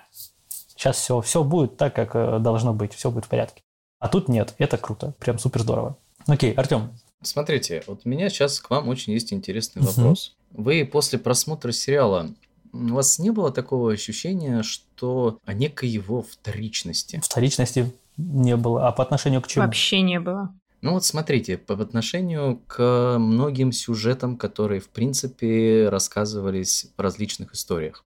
сейчас 0.49 0.97
все, 0.97 1.21
все 1.21 1.45
будет 1.45 1.77
так, 1.77 1.95
как 1.95 2.17
э, 2.17 2.39
должно 2.41 2.73
быть, 2.73 2.93
все 2.93 3.11
будет 3.11 3.27
в 3.27 3.29
порядке. 3.29 3.63
А 4.01 4.09
тут 4.09 4.29
нет, 4.29 4.55
это 4.59 4.79
круто, 4.79 5.15
прям 5.21 5.39
супер 5.39 5.61
здорово. 5.61 5.97
Окей, 6.27 6.53
Артем. 6.55 6.91
Смотрите, 7.23 7.83
вот 7.87 8.03
у 8.05 8.09
меня 8.09 8.29
сейчас 8.29 8.61
к 8.61 8.71
вам 8.71 8.89
очень 8.89 9.13
есть 9.13 9.33
интересный 9.33 9.83
вопрос. 9.83 10.35
Вы 10.51 10.85
после 10.85 11.19
просмотра 11.19 11.73
сериала 11.73 12.31
у 12.73 12.95
вас 12.95 13.19
не 13.19 13.31
было 13.31 13.53
такого 13.53 13.93
ощущения, 13.93 14.63
что 14.63 15.39
о 15.45 15.53
некой 15.53 15.89
его 15.89 16.23
вторичности? 16.23 17.21
Вторичности 17.23 17.93
не 18.17 18.57
было. 18.57 18.89
А 18.89 18.93
по 18.93 19.03
отношению 19.03 19.43
к 19.43 19.47
чему? 19.47 19.65
Вообще 19.65 20.01
не 20.01 20.19
было. 20.21 20.55
Ну 20.81 20.93
вот 20.95 21.05
смотрите, 21.05 21.59
по 21.59 21.75
отношению 21.75 22.61
к 22.67 23.17
многим 23.19 23.71
сюжетам, 23.73 24.37
которые, 24.37 24.81
в 24.81 24.89
принципе, 24.89 25.89
рассказывались 25.89 26.87
в 26.97 27.01
различных 27.01 27.55
историях. 27.55 28.05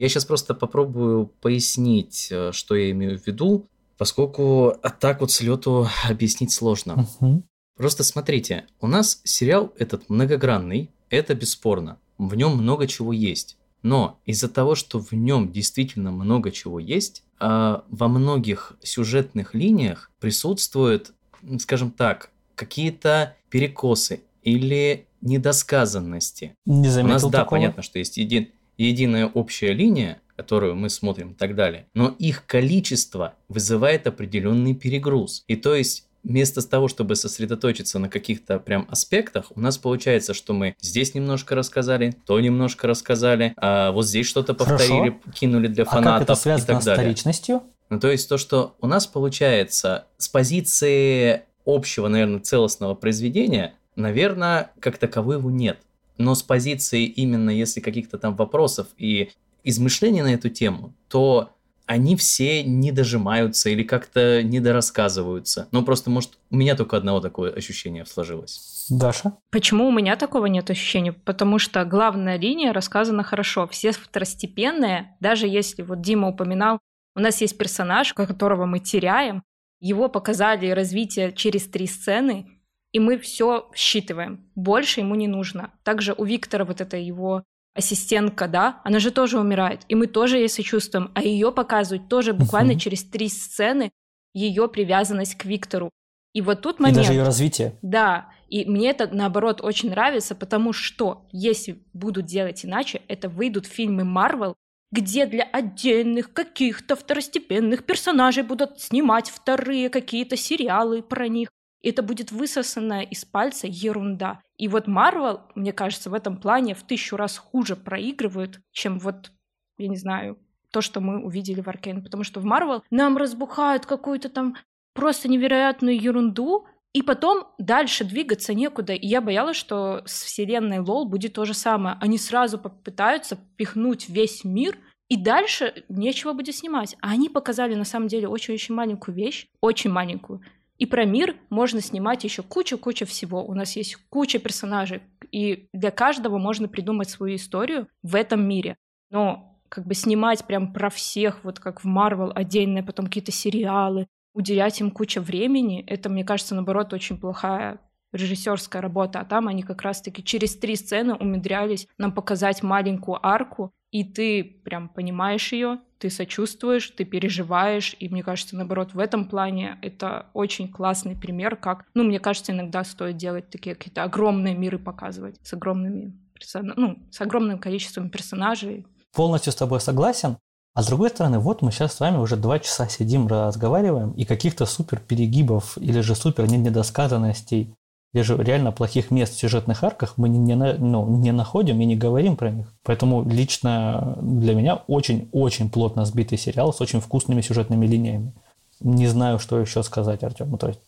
Я 0.00 0.08
сейчас 0.08 0.24
просто 0.24 0.54
попробую 0.54 1.26
пояснить, 1.26 2.28
э, 2.30 2.52
что 2.52 2.76
я 2.76 2.90
имею 2.90 3.18
в 3.18 3.26
виду, 3.26 3.66
поскольку 3.98 4.76
так 5.00 5.20
вот 5.20 5.30
с 5.30 5.40
лету 5.40 5.88
объяснить 6.08 6.52
сложно. 6.52 7.06
Угу. 7.20 7.42
Просто 7.76 8.04
смотрите, 8.04 8.66
у 8.80 8.86
нас 8.86 9.20
сериал 9.24 9.72
этот 9.78 10.08
многогранный, 10.08 10.90
это 11.10 11.34
бесспорно. 11.34 11.98
В 12.16 12.34
нем 12.34 12.56
много 12.56 12.86
чего 12.86 13.12
есть. 13.12 13.56
Но 13.82 14.18
из-за 14.24 14.48
того, 14.48 14.74
что 14.74 14.98
в 14.98 15.12
нем 15.12 15.52
действительно 15.52 16.10
много 16.10 16.50
чего 16.50 16.80
есть, 16.80 17.22
а 17.38 17.84
во 17.88 18.08
многих 18.08 18.76
сюжетных 18.82 19.54
линиях 19.54 20.10
присутствуют, 20.18 21.12
скажем 21.60 21.92
так, 21.92 22.30
какие-то 22.56 23.36
перекосы 23.50 24.22
или 24.42 25.06
недосказанности. 25.20 26.54
Не 26.66 26.88
заметил 26.88 27.10
У 27.10 27.12
нас, 27.12 27.22
да, 27.22 27.38
такого. 27.38 27.58
понятно, 27.58 27.82
что 27.82 28.00
есть 28.00 28.16
един, 28.16 28.48
единая 28.76 29.26
общая 29.26 29.72
линия, 29.72 30.20
которую 30.38 30.76
мы 30.76 30.88
смотрим 30.88 31.32
и 31.32 31.34
так 31.34 31.56
далее, 31.56 31.88
но 31.94 32.14
их 32.16 32.46
количество 32.46 33.34
вызывает 33.48 34.06
определенный 34.06 34.72
перегруз. 34.72 35.42
И 35.48 35.56
то 35.56 35.74
есть 35.74 36.06
вместо 36.22 36.62
того, 36.62 36.86
чтобы 36.86 37.16
сосредоточиться 37.16 37.98
на 37.98 38.08
каких-то 38.08 38.60
прям 38.60 38.86
аспектах, 38.88 39.50
у 39.56 39.60
нас 39.60 39.78
получается, 39.78 40.34
что 40.34 40.52
мы 40.52 40.76
здесь 40.80 41.14
немножко 41.14 41.56
рассказали, 41.56 42.14
то 42.24 42.38
немножко 42.38 42.86
рассказали, 42.86 43.52
а 43.56 43.90
вот 43.90 44.06
здесь 44.06 44.28
что-то 44.28 44.54
повторили, 44.54 45.10
Хорошо. 45.10 45.32
кинули 45.34 45.66
для 45.66 45.82
А 45.82 45.86
как 45.86 45.94
это 45.94 46.02
фанатов 46.04 46.38
и 46.38 46.40
связано 46.40 46.66
так 46.68 46.82
с 46.82 46.84
далее. 46.84 47.02
вторичностью? 47.02 47.62
Ну, 47.90 47.98
то 47.98 48.08
есть 48.08 48.28
то, 48.28 48.38
что 48.38 48.76
у 48.80 48.86
нас 48.86 49.08
получается 49.08 50.06
с 50.18 50.28
позиции 50.28 51.42
общего, 51.66 52.06
наверное, 52.06 52.38
целостного 52.38 52.94
произведения, 52.94 53.74
наверное, 53.96 54.70
как 54.78 54.98
такового 54.98 55.50
нет. 55.50 55.80
Но 56.16 56.36
с 56.36 56.44
позиции 56.44 57.06
именно 57.06 57.50
если 57.50 57.80
каких-то 57.80 58.18
там 58.18 58.36
вопросов 58.36 58.86
и 58.98 59.30
измышлений 59.64 60.22
на 60.22 60.34
эту 60.34 60.48
тему, 60.48 60.94
то 61.08 61.50
они 61.88 62.16
все 62.16 62.62
не 62.62 62.92
дожимаются 62.92 63.70
или 63.70 63.82
как-то 63.82 64.42
недорассказываются. 64.42 65.68
Ну, 65.72 65.82
просто, 65.82 66.10
может, 66.10 66.32
у 66.50 66.56
меня 66.56 66.76
только 66.76 66.98
одного 66.98 67.20
такое 67.20 67.50
ощущение 67.50 68.04
сложилось. 68.04 68.86
Даша? 68.90 69.32
Почему 69.50 69.88
у 69.88 69.92
меня 69.92 70.16
такого 70.16 70.46
нет 70.46 70.68
ощущения? 70.70 71.12
Потому 71.12 71.58
что 71.58 71.82
главная 71.86 72.38
линия 72.38 72.74
рассказана 72.74 73.22
хорошо. 73.22 73.66
Все 73.68 73.92
второстепенные, 73.92 75.16
даже 75.20 75.48
если 75.48 75.80
вот 75.80 76.02
Дима 76.02 76.28
упоминал, 76.28 76.78
у 77.16 77.20
нас 77.20 77.40
есть 77.40 77.56
персонаж, 77.56 78.12
которого 78.12 78.66
мы 78.66 78.80
теряем, 78.80 79.42
его 79.80 80.10
показали 80.10 80.68
развитие 80.70 81.32
через 81.32 81.66
три 81.68 81.86
сцены, 81.86 82.60
и 82.92 83.00
мы 83.00 83.18
все 83.18 83.70
считываем. 83.74 84.46
Больше 84.54 85.00
ему 85.00 85.14
не 85.14 85.26
нужно. 85.26 85.72
Также 85.84 86.12
у 86.12 86.24
Виктора 86.24 86.66
вот 86.66 86.82
это 86.82 86.98
его 86.98 87.44
ассистентка, 87.78 88.48
да, 88.48 88.80
она 88.84 88.98
же 88.98 89.10
тоже 89.10 89.38
умирает, 89.40 89.80
и 89.88 89.94
мы 89.94 90.06
тоже 90.06 90.38
ей 90.38 90.48
сочувствуем, 90.48 91.10
а 91.14 91.22
ее 91.22 91.52
показывают 91.52 92.08
тоже 92.08 92.32
буквально 92.32 92.72
Мгм. 92.72 92.80
через 92.80 93.04
три 93.04 93.28
сцены 93.28 93.90
ее 94.34 94.68
привязанность 94.68 95.36
к 95.36 95.44
Виктору. 95.44 95.90
И 96.34 96.42
вот 96.42 96.60
тут 96.60 96.78
И 96.78 96.82
момент. 96.82 96.98
даже 96.98 97.12
ее 97.14 97.22
развитие. 97.24 97.78
Да, 97.82 98.28
и 98.48 98.64
мне 98.66 98.90
это 98.90 99.08
наоборот 99.12 99.60
очень 99.62 99.90
нравится, 99.90 100.34
потому 100.34 100.72
что 100.72 101.26
если 101.32 101.82
будут 101.94 102.26
делать 102.26 102.64
иначе, 102.64 103.00
это 103.08 103.28
выйдут 103.28 103.66
фильмы 103.66 104.04
Марвел, 104.04 104.54
где 104.92 105.26
для 105.26 105.44
отдельных 105.44 106.32
каких-то 106.32 106.96
второстепенных 106.96 107.84
персонажей 107.84 108.42
будут 108.42 108.80
снимать 108.80 109.30
вторые 109.30 109.88
какие-то 109.90 110.36
сериалы 110.36 111.02
про 111.02 111.28
них. 111.28 111.48
Это 111.82 112.02
будет 112.02 112.32
высосанная 112.32 113.02
из 113.02 113.24
пальца 113.24 113.66
ерунда. 113.68 114.40
И 114.56 114.68
вот 114.68 114.86
Марвел, 114.86 115.42
мне 115.54 115.72
кажется, 115.72 116.10
в 116.10 116.14
этом 116.14 116.36
плане 116.36 116.74
в 116.74 116.82
тысячу 116.82 117.16
раз 117.16 117.38
хуже 117.38 117.76
проигрывают, 117.76 118.60
чем 118.72 118.98
вот, 118.98 119.30
я 119.78 119.88
не 119.88 119.96
знаю, 119.96 120.38
то, 120.70 120.80
что 120.80 121.00
мы 121.00 121.24
увидели 121.24 121.60
в 121.60 121.68
Аркейн. 121.68 122.02
Потому 122.02 122.24
что 122.24 122.40
в 122.40 122.44
Марвел 122.44 122.82
нам 122.90 123.16
разбухают 123.16 123.86
какую-то 123.86 124.28
там 124.28 124.56
просто 124.94 125.28
невероятную 125.28 126.00
ерунду, 126.00 126.66
и 126.92 127.02
потом 127.02 127.46
дальше 127.58 128.04
двигаться 128.04 128.54
некуда. 128.54 128.94
И 128.94 129.06
я 129.06 129.20
боялась, 129.20 129.56
что 129.56 130.02
с 130.06 130.24
вселенной 130.24 130.80
Лол 130.80 131.08
будет 131.08 131.34
то 131.34 131.44
же 131.44 131.54
самое. 131.54 131.96
Они 132.00 132.18
сразу 132.18 132.58
попытаются 132.58 133.38
пихнуть 133.56 134.08
весь 134.08 134.42
мир, 134.42 134.76
и 135.08 135.16
дальше 135.16 135.84
нечего 135.88 136.32
будет 136.32 136.56
снимать. 136.56 136.96
А 137.00 137.10
они 137.10 137.28
показали 137.28 137.74
на 137.74 137.84
самом 137.84 138.08
деле 138.08 138.28
очень-очень 138.28 138.74
маленькую 138.74 139.14
вещь, 139.14 139.46
очень 139.60 139.90
маленькую. 139.90 140.42
И 140.78 140.86
про 140.86 141.04
мир 141.04 141.36
можно 141.50 141.80
снимать 141.80 142.24
еще 142.24 142.42
куча-куча 142.42 143.04
всего. 143.04 143.44
У 143.44 143.54
нас 143.54 143.76
есть 143.76 143.96
куча 144.10 144.38
персонажей, 144.38 145.02
и 145.32 145.68
для 145.72 145.90
каждого 145.90 146.38
можно 146.38 146.68
придумать 146.68 147.10
свою 147.10 147.36
историю 147.36 147.88
в 148.02 148.14
этом 148.14 148.46
мире. 148.48 148.76
Но 149.10 149.60
как 149.68 149.86
бы 149.86 149.94
снимать 149.94 150.46
прям 150.46 150.72
про 150.72 150.88
всех, 150.88 151.44
вот 151.44 151.58
как 151.58 151.82
в 151.82 151.84
Марвел, 151.84 152.32
отдельные 152.34 152.82
потом 152.82 153.06
какие-то 153.06 153.32
сериалы, 153.32 154.06
уделять 154.34 154.80
им 154.80 154.90
куча 154.90 155.20
времени, 155.20 155.84
это, 155.86 156.08
мне 156.08 156.24
кажется, 156.24 156.54
наоборот, 156.54 156.92
очень 156.92 157.18
плохая 157.18 157.80
режиссерская 158.12 158.80
работа, 158.80 159.20
а 159.20 159.24
там 159.24 159.48
они 159.48 159.62
как 159.62 159.82
раз-таки 159.82 160.22
через 160.24 160.56
три 160.56 160.76
сцены 160.76 161.14
умудрялись 161.14 161.86
нам 161.98 162.12
показать 162.12 162.62
маленькую 162.62 163.24
арку, 163.26 163.72
и 163.90 164.04
ты 164.04 164.44
прям 164.64 164.88
понимаешь 164.88 165.52
ее, 165.52 165.78
ты 165.98 166.10
сочувствуешь, 166.10 166.90
ты 166.90 167.04
переживаешь, 167.04 167.96
и 167.98 168.08
мне 168.08 168.22
кажется, 168.22 168.56
наоборот, 168.56 168.94
в 168.94 168.98
этом 168.98 169.28
плане 169.28 169.78
это 169.82 170.26
очень 170.32 170.68
классный 170.68 171.16
пример, 171.16 171.56
как, 171.56 171.84
ну, 171.94 172.04
мне 172.04 172.20
кажется, 172.20 172.52
иногда 172.52 172.84
стоит 172.84 173.16
делать 173.16 173.50
такие 173.50 173.74
какие-то 173.74 174.04
огромные 174.04 174.54
миры 174.54 174.78
показывать 174.78 175.36
с 175.42 175.52
огромными 175.52 176.12
персона- 176.34 176.74
ну, 176.76 176.98
с 177.10 177.20
огромным 177.20 177.58
количеством 177.58 178.10
персонажей. 178.10 178.86
Полностью 179.14 179.52
с 179.52 179.56
тобой 179.56 179.80
согласен. 179.80 180.36
А 180.74 180.82
с 180.82 180.86
другой 180.86 181.08
стороны, 181.10 181.40
вот 181.40 181.62
мы 181.62 181.72
сейчас 181.72 181.94
с 181.94 182.00
вами 182.00 182.18
уже 182.18 182.36
два 182.36 182.60
часа 182.60 182.88
сидим, 182.88 183.26
разговариваем, 183.26 184.12
и 184.12 184.24
каких-то 184.24 184.64
супер 184.64 185.00
перегибов 185.00 185.76
или 185.78 186.00
же 186.00 186.14
супер 186.14 186.48
недосказанностей, 186.48 187.74
же 188.22 188.36
реально 188.36 188.72
плохих 188.72 189.10
мест 189.10 189.34
в 189.34 189.38
сюжетных 189.38 189.82
арках 189.84 190.14
мы 190.16 190.28
не, 190.28 190.54
на- 190.54 190.74
ну, 190.74 191.06
не 191.18 191.32
находим 191.32 191.80
и 191.80 191.84
не 191.84 191.96
говорим 191.96 192.36
про 192.36 192.50
них. 192.50 192.72
Поэтому 192.82 193.22
лично 193.28 194.16
для 194.22 194.54
меня 194.54 194.76
очень-очень 194.86 195.70
плотно 195.70 196.04
сбитый 196.04 196.38
сериал 196.38 196.72
с 196.72 196.80
очень 196.80 197.00
вкусными 197.00 197.40
сюжетными 197.40 197.86
линиями. 197.86 198.32
Не 198.80 199.06
знаю, 199.08 199.38
что 199.38 199.58
еще 199.58 199.82
сказать, 199.82 200.22
Артем. 200.22 200.50
Ну, 200.50 200.56
то 200.58 200.68
есть, 200.68 200.80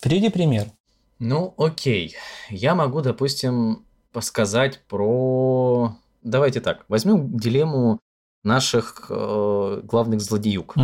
приведи 0.00 0.28
пример. 0.28 0.66
Ну, 1.18 1.54
окей. 1.56 2.14
Я 2.50 2.74
могу, 2.74 3.00
допустим, 3.00 3.82
посказать 4.12 4.80
про... 4.88 5.94
Давайте 6.22 6.60
так, 6.60 6.84
возьмем 6.88 7.38
дилемму 7.38 7.98
наших 8.44 9.06
э, 9.10 9.80
главных 9.84 10.20
злодеюк. 10.20 10.74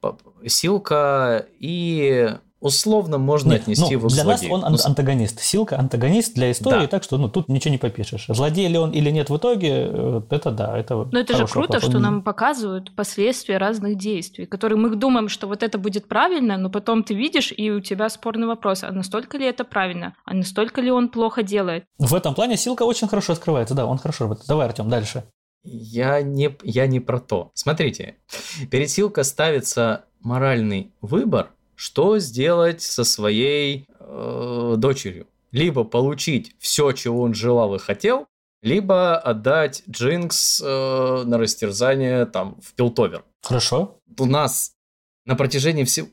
П- 0.00 0.14
Силка 0.46 1.46
и 1.58 2.36
условно 2.60 3.18
можно 3.18 3.52
Нет, 3.52 3.62
отнести 3.62 3.82
ну, 3.84 3.90
его 3.90 4.08
к 4.08 4.12
для 4.12 4.24
нас 4.24 4.40
злодею. 4.40 4.54
он 4.58 4.64
ан- 4.64 4.78
антагонист. 4.82 5.40
Силка 5.40 5.78
антагонист 5.78 6.34
для 6.34 6.50
истории, 6.50 6.80
Да. 6.82 6.86
так 6.86 7.02
что 7.02 7.18
ну, 7.18 7.28
тут 7.28 7.48
ничего 7.48 7.72
не 7.72 7.78
попишешь. 7.78 8.26
Злодей 8.28 8.66
ли 8.68 8.78
он 8.78 8.92
или 8.92 9.10
нет 9.10 9.28
в 9.30 9.36
итоге, 9.36 9.88
э, 9.90 10.22
это 10.30 10.50
да, 10.50 10.76
это 10.76 10.94
Но 11.12 11.18
это 11.18 11.36
же 11.36 11.46
круто, 11.46 11.74
вопрос. 11.74 11.82
что 11.90 11.96
Он- 11.98 12.02
нам 12.02 12.22
показывают 12.22 12.94
последствия 12.96 13.58
разных 13.58 13.96
действий, 13.98 14.46
которые 14.46 14.78
мы 14.78 14.94
думаем, 14.96 15.28
что 15.28 15.46
вот 15.46 15.62
это 15.62 15.78
будет 15.78 16.08
правильно, 16.08 16.56
но 16.56 16.70
потом 16.70 17.02
ты 17.04 17.14
видишь, 17.14 17.52
и 17.56 17.70
у 17.70 17.80
тебя 17.80 18.08
спорный 18.08 18.46
вопрос, 18.46 18.82
а 18.84 18.90
настолько 18.92 19.36
ли 19.38 19.44
это 19.46 19.64
правильно, 19.64 20.14
а 20.24 20.34
настолько 20.34 20.80
ли 20.80 20.90
он 20.90 21.08
плохо 21.10 21.42
делает. 21.42 21.84
В 21.98 22.14
этом 22.14 22.34
плане 22.34 22.56
Силка 22.56 22.84
очень 22.84 23.06
хорошо 23.08 23.34
скрывается, 23.34 23.74
да, 23.74 23.86
он 23.86 23.98
хорошо 23.98 24.24
работает. 24.24 24.48
Давай, 24.48 24.66
Артем, 24.66 24.88
дальше. 24.88 25.24
Я 25.68 26.22
не, 26.22 26.56
я 26.62 26.86
не 26.86 27.00
про 27.00 27.18
то. 27.18 27.50
Смотрите, 27.54 28.16
перед 28.70 28.88
Силка 28.88 29.24
ставится 29.24 30.04
моральный 30.20 30.92
выбор, 31.00 31.50
что 31.76 32.18
сделать 32.18 32.82
со 32.82 33.04
своей 33.04 33.86
э, 34.00 34.74
дочерью. 34.78 35.28
Либо 35.52 35.84
получить 35.84 36.56
все, 36.58 36.92
чего 36.92 37.22
он 37.22 37.34
желал 37.34 37.74
и 37.76 37.78
хотел, 37.78 38.26
либо 38.62 39.16
отдать 39.16 39.84
Джинкс 39.88 40.60
э, 40.64 41.22
на 41.24 41.38
растерзание 41.38 42.26
там 42.26 42.58
в 42.60 42.72
Пилтовер. 42.72 43.24
Хорошо. 43.42 44.00
У 44.18 44.24
нас 44.24 44.72
на 45.24 45.36
протяжении 45.36 45.84
всего... 45.84 46.08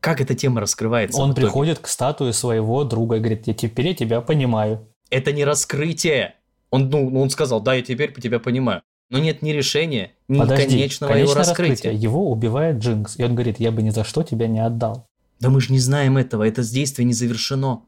Как 0.00 0.20
эта 0.20 0.34
тема 0.34 0.60
раскрывается? 0.60 1.20
Он 1.20 1.34
приходит 1.34 1.80
к 1.80 1.88
статуе 1.88 2.32
своего 2.32 2.84
друга 2.84 3.16
и 3.16 3.18
говорит, 3.18 3.46
я 3.46 3.54
теперь 3.54 3.88
я 3.88 3.94
тебя 3.94 4.20
понимаю. 4.20 4.86
Это 5.10 5.32
не 5.32 5.44
раскрытие. 5.44 6.36
Он, 6.70 6.90
ну, 6.90 7.20
он 7.20 7.30
сказал, 7.30 7.60
да, 7.60 7.74
я 7.74 7.82
теперь 7.82 8.12
тебя 8.12 8.38
понимаю. 8.38 8.82
Но 9.10 9.18
нет 9.18 9.42
ни 9.42 9.50
решения, 9.50 10.12
ни 10.28 10.38
Подожди, 10.38 10.64
конечного 10.64 11.14
его 11.14 11.34
раскрытия. 11.34 11.72
раскрытие. 11.72 11.94
Его 11.94 12.30
убивает 12.30 12.78
Джинкс. 12.78 13.18
И 13.18 13.24
он 13.24 13.34
говорит, 13.34 13.60
я 13.60 13.70
бы 13.70 13.82
ни 13.82 13.90
за 13.90 14.04
что 14.04 14.22
тебя 14.22 14.48
не 14.48 14.58
отдал. 14.58 15.06
Да 15.38 15.50
мы 15.50 15.60
же 15.60 15.72
не 15.72 15.78
знаем 15.78 16.16
этого, 16.16 16.46
это 16.46 16.62
действие 16.62 17.06
не 17.06 17.12
завершено. 17.12 17.82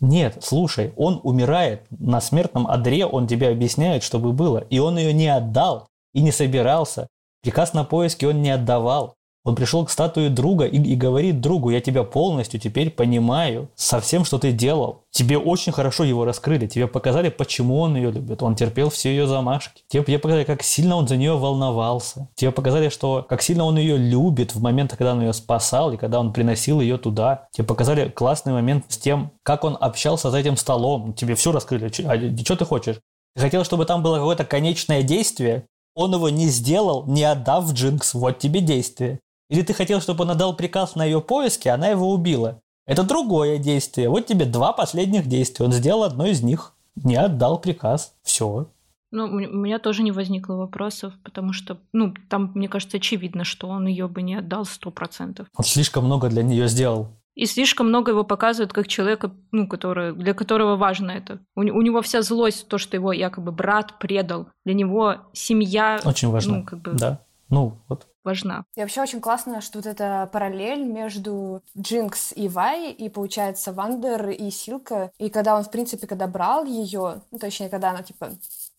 Нет, 0.00 0.38
слушай, 0.42 0.92
он 0.96 1.20
умирает 1.22 1.82
на 1.90 2.20
смертном 2.20 2.66
одре, 2.66 3.04
он 3.04 3.26
тебе 3.26 3.48
объясняет, 3.48 4.02
чтобы 4.02 4.32
было. 4.32 4.58
И 4.70 4.78
он 4.78 4.96
ее 4.96 5.12
не 5.12 5.28
отдал 5.28 5.88
и 6.14 6.22
не 6.22 6.32
собирался. 6.32 7.08
Приказ 7.42 7.74
на 7.74 7.84
поиски 7.84 8.24
он 8.24 8.40
не 8.42 8.50
отдавал. 8.50 9.14
Он 9.42 9.54
пришел 9.54 9.86
к 9.86 9.90
статуе 9.90 10.28
друга 10.28 10.66
и, 10.66 10.76
и 10.76 10.94
говорит 10.94 11.40
другу, 11.40 11.70
я 11.70 11.80
тебя 11.80 12.04
полностью 12.04 12.60
теперь 12.60 12.90
понимаю 12.90 13.70
со 13.74 14.00
всем, 14.00 14.26
что 14.26 14.38
ты 14.38 14.52
делал. 14.52 15.04
Тебе 15.10 15.38
очень 15.38 15.72
хорошо 15.72 16.04
его 16.04 16.26
раскрыли, 16.26 16.66
тебе 16.66 16.86
показали, 16.86 17.30
почему 17.30 17.80
он 17.80 17.96
ее 17.96 18.10
любит. 18.10 18.42
Он 18.42 18.54
терпел 18.54 18.90
все 18.90 19.10
ее 19.10 19.26
замашки. 19.26 19.82
Тебе, 19.88 20.18
показали, 20.18 20.44
как 20.44 20.62
сильно 20.62 20.96
он 20.96 21.08
за 21.08 21.16
нее 21.16 21.38
волновался. 21.38 22.28
Тебе 22.34 22.50
показали, 22.50 22.90
что 22.90 23.24
как 23.26 23.40
сильно 23.40 23.64
он 23.64 23.78
ее 23.78 23.96
любит 23.96 24.54
в 24.54 24.60
момент, 24.60 24.90
когда 24.90 25.12
он 25.12 25.22
ее 25.22 25.32
спасал 25.32 25.92
и 25.92 25.96
когда 25.96 26.20
он 26.20 26.34
приносил 26.34 26.82
ее 26.82 26.98
туда. 26.98 27.48
Тебе 27.52 27.66
показали 27.66 28.10
классный 28.10 28.52
момент 28.52 28.84
с 28.88 28.98
тем, 28.98 29.32
как 29.42 29.64
он 29.64 29.78
общался 29.80 30.30
за 30.30 30.38
этим 30.38 30.58
столом. 30.58 31.14
Тебе 31.14 31.34
все 31.34 31.50
раскрыли. 31.50 31.90
А 32.04 32.44
что 32.44 32.56
ты 32.56 32.64
хочешь? 32.66 33.00
Ты 33.34 33.42
хотел, 33.42 33.64
чтобы 33.64 33.86
там 33.86 34.02
было 34.02 34.16
какое-то 34.16 34.44
конечное 34.44 35.02
действие, 35.02 35.64
он 35.94 36.12
его 36.12 36.28
не 36.28 36.48
сделал, 36.48 37.04
не 37.06 37.24
отдав 37.24 37.72
Джинкс. 37.72 38.14
Вот 38.14 38.38
тебе 38.38 38.60
действие. 38.60 39.20
Или 39.50 39.62
ты 39.62 39.74
хотел, 39.74 40.00
чтобы 40.00 40.22
он 40.22 40.30
отдал 40.30 40.56
приказ 40.56 40.94
на 40.94 41.04
ее 41.04 41.20
поиски, 41.20 41.68
а 41.68 41.74
она 41.74 41.88
его 41.88 42.10
убила. 42.10 42.62
Это 42.86 43.02
другое 43.02 43.58
действие. 43.58 44.08
Вот 44.08 44.26
тебе 44.26 44.46
два 44.46 44.72
последних 44.72 45.26
действия. 45.26 45.66
Он 45.66 45.72
сделал 45.72 46.04
одно 46.04 46.26
из 46.26 46.42
них. 46.42 46.72
Не 46.96 47.16
отдал 47.16 47.60
приказ. 47.60 48.14
Все. 48.22 48.68
Ну, 49.12 49.24
у 49.24 49.28
меня 49.38 49.80
тоже 49.80 50.04
не 50.04 50.12
возникло 50.12 50.54
вопросов, 50.54 51.12
потому 51.24 51.52
что, 51.52 51.78
ну, 51.92 52.14
там, 52.28 52.52
мне 52.54 52.68
кажется, 52.68 52.98
очевидно, 52.98 53.42
что 53.42 53.68
он 53.68 53.88
ее 53.88 54.06
бы 54.06 54.22
не 54.22 54.36
отдал 54.36 54.64
сто 54.64 54.92
процентов. 54.92 55.48
Он 55.56 55.64
слишком 55.64 56.04
много 56.04 56.28
для 56.28 56.44
нее 56.44 56.68
сделал. 56.68 57.08
И 57.34 57.46
слишком 57.46 57.88
много 57.88 58.12
его 58.12 58.22
показывают 58.22 58.72
как 58.72 58.86
человека, 58.86 59.32
ну, 59.50 59.66
который, 59.66 60.12
для 60.14 60.32
которого 60.34 60.76
важно 60.76 61.10
это. 61.10 61.40
У, 61.56 61.60
у 61.62 61.82
него 61.82 62.02
вся 62.02 62.22
злость, 62.22 62.68
то, 62.68 62.78
что 62.78 62.96
его 62.96 63.12
якобы 63.12 63.50
брат 63.50 63.98
предал. 63.98 64.48
Для 64.64 64.74
него 64.74 65.16
семья... 65.32 66.00
Очень 66.04 66.28
важно, 66.30 66.58
ну, 66.58 66.64
как 66.64 66.82
бы, 66.82 66.92
да. 66.92 67.20
Ну, 67.48 67.78
вот 67.88 68.06
важна. 68.24 68.64
И 68.76 68.80
вообще 68.80 69.02
очень 69.02 69.20
классно, 69.20 69.60
что 69.60 69.78
вот 69.78 69.86
эта 69.86 70.28
параллель 70.32 70.84
между 70.84 71.62
Джинкс 71.76 72.32
и 72.34 72.48
Вай, 72.48 72.90
и 72.92 73.08
получается 73.08 73.72
Вандер 73.72 74.28
и 74.30 74.50
Силко. 74.50 75.12
И 75.18 75.30
когда 75.30 75.56
он, 75.56 75.64
в 75.64 75.70
принципе, 75.70 76.06
когда 76.06 76.26
брал 76.26 76.64
ее, 76.64 77.22
ну, 77.30 77.38
точнее, 77.38 77.68
когда 77.68 77.90
она, 77.90 78.02
типа, 78.02 78.30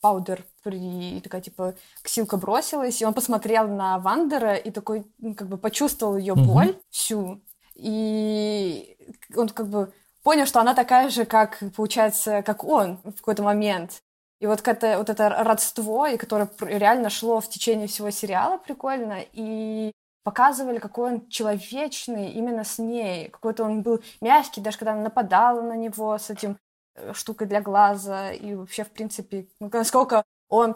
Паудер 0.02 0.44
при 0.64 1.22
такая 1.22 1.42
типа 1.42 1.76
Ксилка 2.02 2.38
бросилась, 2.38 3.02
и 3.02 3.06
он 3.06 3.14
посмотрел 3.14 3.68
на 3.68 4.00
Вандера 4.00 4.56
и 4.56 4.72
такой 4.72 5.06
ну, 5.20 5.36
как 5.36 5.48
бы 5.48 5.58
почувствовал 5.58 6.18
ее 6.18 6.34
mm-hmm. 6.34 6.46
боль 6.46 6.76
всю, 6.90 7.42
и 7.76 8.98
он 9.36 9.50
как 9.50 9.68
бы 9.68 9.94
понял, 10.24 10.46
что 10.46 10.60
она 10.60 10.74
такая 10.74 11.10
же, 11.10 11.26
как 11.26 11.60
получается, 11.76 12.42
как 12.42 12.64
он 12.64 13.00
в 13.04 13.18
какой-то 13.18 13.44
момент. 13.44 14.02
И 14.42 14.48
вот 14.48 14.68
это, 14.68 14.98
вот 14.98 15.10
это 15.12 15.30
родство, 15.30 16.08
и 16.08 16.18
которое 16.18 16.50
реально 16.62 17.12
шло 17.12 17.40
в 17.42 17.48
течение 17.48 17.88
всего 17.88 18.10
сериала 18.10 18.58
прикольно, 18.58 19.20
и 19.34 19.92
показывали, 20.24 20.80
какой 20.80 21.14
он 21.14 21.28
человечный 21.28 22.32
именно 22.32 22.64
с 22.64 22.80
ней, 22.80 23.30
какой-то 23.30 23.64
он 23.64 23.84
был 23.84 24.02
мягкий, 24.20 24.60
даже 24.60 24.80
когда 24.80 24.94
она 24.94 25.04
нападала 25.04 25.62
на 25.62 25.78
него 25.78 26.18
с 26.18 26.32
этим 26.32 26.58
э, 26.96 27.14
штукой 27.14 27.46
для 27.46 27.62
глаза, 27.62 28.32
и 28.32 28.56
вообще, 28.56 28.84
в 28.84 28.90
принципе, 28.90 29.48
ну, 29.60 29.70
насколько 29.72 30.24
он 30.50 30.76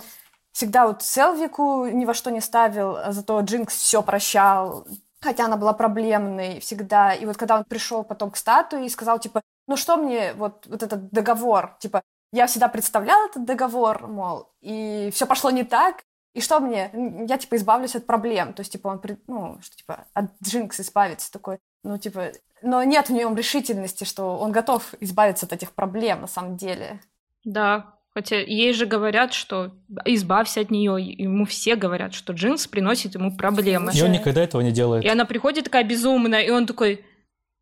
всегда 0.52 0.86
вот 0.86 1.02
Селвику 1.02 1.88
ни 1.88 2.06
во 2.06 2.14
что 2.14 2.30
не 2.30 2.42
ставил, 2.42 2.96
а 2.96 3.12
зато 3.12 3.40
Джинкс 3.40 3.76
все 3.76 4.04
прощал, 4.04 4.86
хотя 5.22 5.46
она 5.46 5.58
была 5.58 5.74
проблемной 5.74 6.60
всегда. 6.60 7.16
И 7.16 7.26
вот 7.26 7.38
когда 7.38 7.58
он 7.58 7.64
пришел 7.64 8.04
потом 8.04 8.30
к 8.30 8.38
статуе 8.38 8.86
и 8.86 8.90
сказал, 8.90 9.18
типа, 9.18 9.42
ну 9.68 9.76
что 9.76 9.98
мне 9.98 10.34
вот, 10.34 10.68
вот 10.68 10.84
этот 10.84 11.10
договор, 11.10 11.76
типа, 11.80 12.04
я 12.36 12.48
всегда 12.48 12.68
представляла 12.68 13.28
этот 13.28 13.45
договор, 13.45 14.07
мол, 14.07 14.49
и 14.62 15.10
все 15.14 15.26
пошло 15.26 15.52
не 15.52 15.64
так, 15.64 16.03
и 16.34 16.41
что 16.41 16.60
мне? 16.60 16.91
Я, 17.30 17.38
типа, 17.38 17.56
избавлюсь 17.56 17.95
от 17.95 18.06
проблем. 18.06 18.53
То 18.53 18.60
есть, 18.60 18.74
типа, 18.74 18.90
он, 18.90 19.02
ну, 19.28 19.57
что, 19.62 19.78
типа, 19.78 20.06
от 20.14 20.26
Джинкс 20.44 20.82
избавиться 20.82 21.32
такой. 21.32 21.60
Ну, 21.84 21.98
типа, 21.98 22.32
но 22.62 22.84
нет 22.84 23.07
в 23.07 23.14
нем 23.14 23.38
решительности, 23.38 24.03
что 24.03 24.38
он 24.38 24.52
готов 24.52 24.94
избавиться 24.99 25.45
от 25.45 25.53
этих 25.53 25.72
проблем 25.72 26.22
на 26.22 26.28
самом 26.28 26.57
деле. 26.57 26.99
Да, 27.45 27.94
хотя 28.14 28.36
ей 28.36 28.74
же 28.74 28.86
говорят, 28.86 29.32
что 29.32 29.72
избавься 30.03 30.60
от 30.60 30.72
нее. 30.72 30.98
Ему 30.99 31.45
все 31.45 31.78
говорят, 31.78 32.14
что 32.14 32.34
Джинкс 32.34 32.68
приносит 32.68 33.16
ему 33.16 33.38
проблемы. 33.38 33.94
И 33.94 34.02
он 34.02 34.12
никогда 34.12 34.44
этого 34.44 34.60
не 34.60 34.74
делает. 34.74 35.06
И 35.06 35.07
она 35.07 35.24
приходит 35.24 35.64
такая 35.64 35.86
безумная, 35.86 36.41
и 36.41 36.49
он 36.49 36.66
такой, 36.66 37.06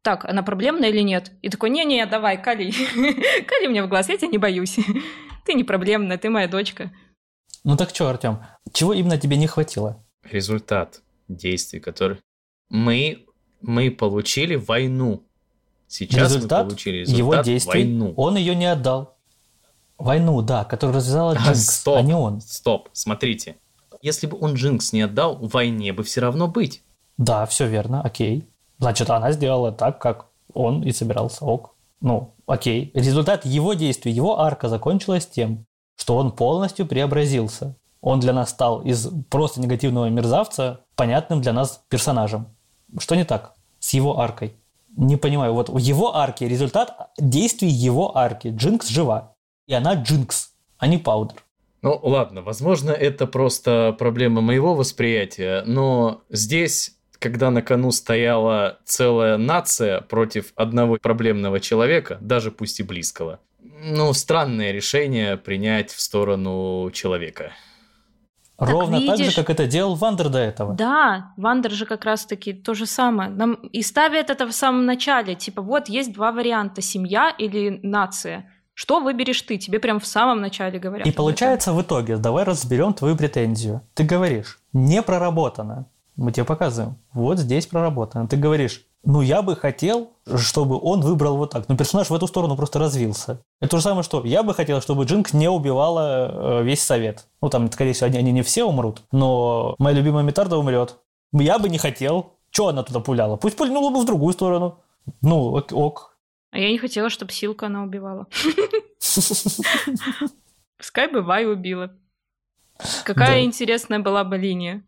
так, 0.03 0.25
она 0.25 0.43
проблемная 0.43 0.89
или 0.89 0.99
нет? 0.99 1.31
И 1.41 1.49
такой, 1.49 1.69
не-не, 1.69 2.05
давай, 2.05 2.41
кали. 2.41 2.71
кали 3.47 3.67
мне 3.67 3.81
в 3.83 3.87
глаз, 3.87 4.09
я 4.09 4.17
тебя 4.17 4.27
не 4.27 4.37
боюсь. 4.37 4.77
ты 5.45 5.53
не 5.53 5.63
проблемная, 5.63 6.17
ты 6.17 6.29
моя 6.29 6.47
дочка. 6.47 6.91
Ну 7.63 7.77
так 7.77 7.89
что, 7.89 8.09
Артем, 8.09 8.43
чего 8.73 8.93
именно 8.93 9.17
тебе 9.17 9.37
не 9.37 9.47
хватило? 9.47 10.05
Результат 10.29 11.01
действий, 11.29 11.79
которые 11.79 12.19
мы, 12.69 13.25
мы 13.61 13.91
получили 13.91 14.55
войну. 14.55 15.23
Сейчас 15.87 16.33
результат 16.33 16.63
мы 16.63 16.69
получили 16.71 16.97
результат 16.97 17.17
его 17.17 17.35
действий. 17.35 17.83
войну. 17.83 18.13
Он 18.17 18.35
ее 18.35 18.55
не 18.55 18.65
отдал. 18.65 19.17
Войну, 19.97 20.41
да, 20.41 20.65
которую 20.65 20.97
развязала 20.97 21.35
Джинкс, 21.35 21.79
стоп, 21.79 21.97
а 21.97 22.01
не 22.01 22.13
он. 22.13 22.41
Стоп, 22.41 22.89
смотрите. 22.91 23.55
Если 24.01 24.27
бы 24.27 24.37
он 24.41 24.55
Джинкс 24.55 24.91
не 24.91 25.03
отдал, 25.03 25.37
в 25.37 25.51
войне 25.51 25.93
бы 25.93 26.03
все 26.03 26.19
равно 26.19 26.49
быть. 26.49 26.83
Да, 27.17 27.45
все 27.45 27.67
верно, 27.67 28.01
окей. 28.01 28.49
Значит, 28.83 29.09
она 29.09 29.31
сделала 29.31 29.71
так, 29.71 30.01
как 30.01 30.25
он 30.53 30.83
и 30.83 30.91
собирался. 30.91 31.45
Ок. 31.45 31.73
Ну, 32.01 32.33
окей. 32.45 32.91
Результат 32.93 33.45
его 33.45 33.75
действий, 33.75 34.11
его 34.11 34.41
арка 34.41 34.67
закончилась 34.67 35.25
тем, 35.25 35.65
что 35.95 36.17
он 36.17 36.33
полностью 36.33 36.85
преобразился. 36.85 37.77
Он 38.01 38.19
для 38.19 38.33
нас 38.33 38.49
стал 38.49 38.81
из 38.81 39.07
просто 39.29 39.61
негативного 39.61 40.09
мерзавца 40.09 40.81
понятным 40.97 41.39
для 41.39 41.53
нас 41.53 41.81
персонажем. 41.87 42.47
Что 42.99 43.15
не 43.15 43.23
так 43.23 43.53
с 43.79 43.93
его 43.93 44.19
аркой? 44.19 44.57
Не 44.97 45.15
понимаю. 45.15 45.53
Вот 45.53 45.69
в 45.69 45.77
его 45.77 46.17
арке 46.17 46.49
результат 46.49 47.09
действий 47.17 47.69
его 47.69 48.17
арки. 48.17 48.49
Джинкс 48.49 48.89
жива. 48.89 49.33
И 49.65 49.73
она 49.73 49.93
Джинкс, 49.93 50.49
а 50.77 50.87
не 50.87 50.97
Паудер. 50.97 51.41
Ну 51.81 51.97
ладно, 52.03 52.41
возможно, 52.41 52.91
это 52.91 53.27
просто 53.27 53.95
проблема 53.97 54.41
моего 54.41 54.75
восприятия, 54.75 55.63
но 55.65 56.21
здесь 56.29 56.97
когда 57.23 57.51
на 57.51 57.61
кону 57.61 57.91
стояла 57.91 58.79
целая 58.83 59.37
нация 59.37 60.01
против 60.01 60.51
одного 60.55 60.97
проблемного 61.01 61.61
человека, 61.61 62.17
даже 62.19 62.51
пусть 62.51 62.81
и 62.81 62.83
близкого. 62.83 63.39
Ну, 63.61 64.11
странное 64.11 64.73
решение 64.73 65.37
принять 65.37 65.91
в 65.91 66.01
сторону 66.01 66.91
человека. 66.91 67.53
Так 68.57 68.69
Ровно 68.69 68.97
видишь, 68.97 69.17
так 69.17 69.25
же, 69.25 69.35
как 69.35 69.49
это 69.49 69.67
делал 69.67 69.95
Вандер 69.95 70.27
до 70.27 70.39
этого. 70.39 70.73
Да, 70.73 71.31
Вандер 71.37 71.71
же 71.71 71.85
как 71.85 72.03
раз-таки 72.03 72.51
то 72.51 72.73
же 72.73 72.85
самое. 72.85 73.29
Нам 73.29 73.53
и 73.53 73.81
ставят 73.83 74.29
это 74.29 74.45
в 74.45 74.51
самом 74.51 74.85
начале. 74.85 75.35
Типа, 75.35 75.61
вот 75.61 75.87
есть 75.87 76.11
два 76.11 76.33
варианта, 76.33 76.81
семья 76.81 77.33
или 77.37 77.79
нация. 77.83 78.51
Что 78.73 78.99
выберешь 78.99 79.41
ты? 79.43 79.57
Тебе 79.57 79.79
прям 79.79 80.01
в 80.01 80.05
самом 80.05 80.41
начале 80.41 80.77
говорят. 80.77 81.07
И 81.07 81.11
получается 81.11 81.71
в 81.71 81.81
итоге, 81.81 82.17
давай 82.17 82.43
разберем 82.43 82.93
твою 82.93 83.15
претензию. 83.15 83.81
Ты 83.93 84.03
говоришь, 84.03 84.59
не 84.73 85.01
проработано. 85.01 85.87
Мы 86.15 86.31
тебе 86.31 86.45
показываем. 86.45 86.97
Вот 87.13 87.39
здесь 87.39 87.65
проработано. 87.65 88.27
Ты 88.27 88.37
говоришь, 88.37 88.85
ну 89.03 89.21
я 89.21 89.41
бы 89.41 89.55
хотел, 89.55 90.11
чтобы 90.37 90.79
он 90.79 91.01
выбрал 91.01 91.37
вот 91.37 91.51
так. 91.51 91.67
Но 91.67 91.75
персонаж 91.75 92.09
в 92.09 92.13
эту 92.13 92.27
сторону 92.27 92.55
просто 92.55 92.79
развился. 92.79 93.41
Это 93.59 93.71
то 93.71 93.77
же 93.77 93.83
самое, 93.83 94.03
что 94.03 94.23
я 94.23 94.43
бы 94.43 94.53
хотел, 94.53 94.81
чтобы 94.81 95.05
Джинкс 95.05 95.33
не 95.33 95.49
убивала 95.49 96.59
э, 96.59 96.63
весь 96.63 96.81
совет. 96.81 97.27
Ну 97.41 97.49
там, 97.49 97.71
скорее 97.71 97.93
всего, 97.93 98.07
они, 98.07 98.17
они 98.19 98.31
не 98.31 98.43
все 98.43 98.63
умрут, 98.63 99.01
но 99.11 99.75
моя 99.79 99.97
любимая 99.97 100.23
Медарда 100.23 100.57
умрет. 100.57 100.97
Я 101.33 101.59
бы 101.59 101.67
не 101.69 101.77
хотел. 101.77 102.33
Чего 102.51 102.69
она 102.69 102.83
туда 102.83 102.99
пуляла? 102.99 103.35
Пусть 103.35 103.57
пульнула 103.57 103.89
бы 103.89 103.99
в 104.01 104.05
другую 104.05 104.33
сторону. 104.33 104.79
Ну, 105.21 105.53
ок. 105.53 105.73
ок. 105.73 106.17
А 106.51 106.59
я 106.59 106.69
не 106.69 106.77
хотела, 106.77 107.09
чтобы 107.09 107.31
Силка 107.31 107.65
она 107.65 107.83
убивала. 107.83 108.27
Пускай 110.77 111.11
бы 111.11 111.23
Вай 111.23 111.51
убила. 111.51 111.91
Какая 113.03 113.43
интересная 113.43 113.99
была 113.99 114.23
бы 114.23 114.37
линия. 114.37 114.83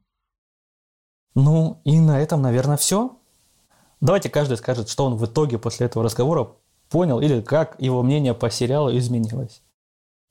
Ну, 1.35 1.81
и 1.83 1.99
на 1.99 2.19
этом, 2.19 2.41
наверное, 2.41 2.77
все. 2.77 3.17
Давайте 4.01 4.29
каждый 4.29 4.57
скажет, 4.57 4.89
что 4.89 5.05
он 5.05 5.15
в 5.15 5.25
итоге 5.25 5.57
после 5.57 5.85
этого 5.85 6.05
разговора 6.05 6.49
понял 6.89 7.19
или 7.19 7.41
как 7.41 7.75
его 7.79 8.03
мнение 8.03 8.33
по 8.33 8.49
сериалу 8.49 8.95
изменилось. 8.95 9.61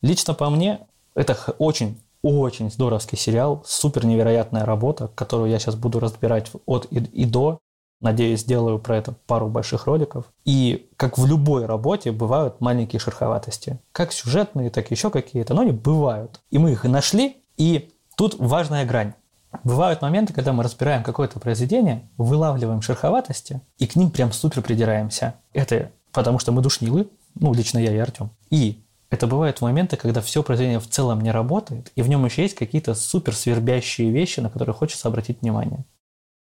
Лично 0.01 0.35
по 0.35 0.49
мне, 0.51 0.87
это 1.15 1.37
очень, 1.59 2.01
очень 2.23 2.71
здоровский 2.71 3.19
сериал, 3.19 3.63
супер 3.67 4.07
невероятная 4.07 4.65
работа, 4.65 5.09
которую 5.15 5.51
я 5.51 5.59
сейчас 5.59 5.77
буду 5.77 6.01
разбирать 6.01 6.51
от 6.67 6.87
и, 6.91 6.99
и 6.99 7.25
до. 7.25 7.59
Надеюсь, 8.01 8.41
сделаю 8.41 8.79
про 8.79 8.99
это 8.99 9.15
пару 9.27 9.49
больших 9.49 9.87
роликов. 9.87 10.27
И 10.45 10.91
как 10.97 11.17
в 11.17 11.25
любой 11.27 11.65
работе 11.65 12.13
бывают 12.13 12.61
маленькие 12.61 13.01
шероховатости. 13.01 13.79
Как 13.93 14.13
сюжетные, 14.13 14.71
так 14.71 14.91
еще 14.91 15.11
какие-то, 15.11 15.55
но 15.55 15.63
они 15.63 15.73
бывают. 15.73 16.41
И 16.51 16.59
мы 16.59 16.73
их 16.73 16.85
и 16.85 16.89
нашли, 16.89 17.43
и 17.57 17.95
тут 18.17 18.35
важная 18.39 18.85
грань. 18.85 19.15
Бывают 19.63 20.03
моменты, 20.03 20.33
когда 20.33 20.53
мы 20.53 20.65
разбираем 20.65 21.03
какое-то 21.03 21.39
произведение, 21.39 22.09
вылавливаем 22.17 22.83
шероховатости 22.83 23.61
и 23.79 23.87
к 23.87 23.97
ним 23.97 24.11
прям 24.11 24.33
супер 24.33 24.63
придираемся. 24.63 25.35
Это 25.53 25.91
потому 26.13 26.39
что 26.39 26.53
мы 26.53 26.63
душнилы, 26.63 27.09
ну, 27.35 27.53
лично 27.53 27.79
я 27.79 27.93
и 27.93 27.99
Артем. 27.99 28.31
И 28.51 28.85
это 29.11 29.27
бывают 29.27 29.61
моменты, 29.61 29.97
когда 29.97 30.21
все 30.21 30.43
произведение 30.43 30.81
в 30.81 30.89
целом 30.89 31.21
не 31.21 31.31
работает, 31.31 31.93
и 31.95 32.03
в 32.03 32.09
нем 32.09 32.25
еще 32.25 32.43
есть 32.43 32.55
какие-то 32.55 32.95
супер 32.95 33.35
свербящие 33.35 34.11
вещи, 34.11 34.41
на 34.41 34.51
которые 34.51 34.75
хочется 34.75 35.09
обратить 35.09 35.43
внимание. 35.43 35.85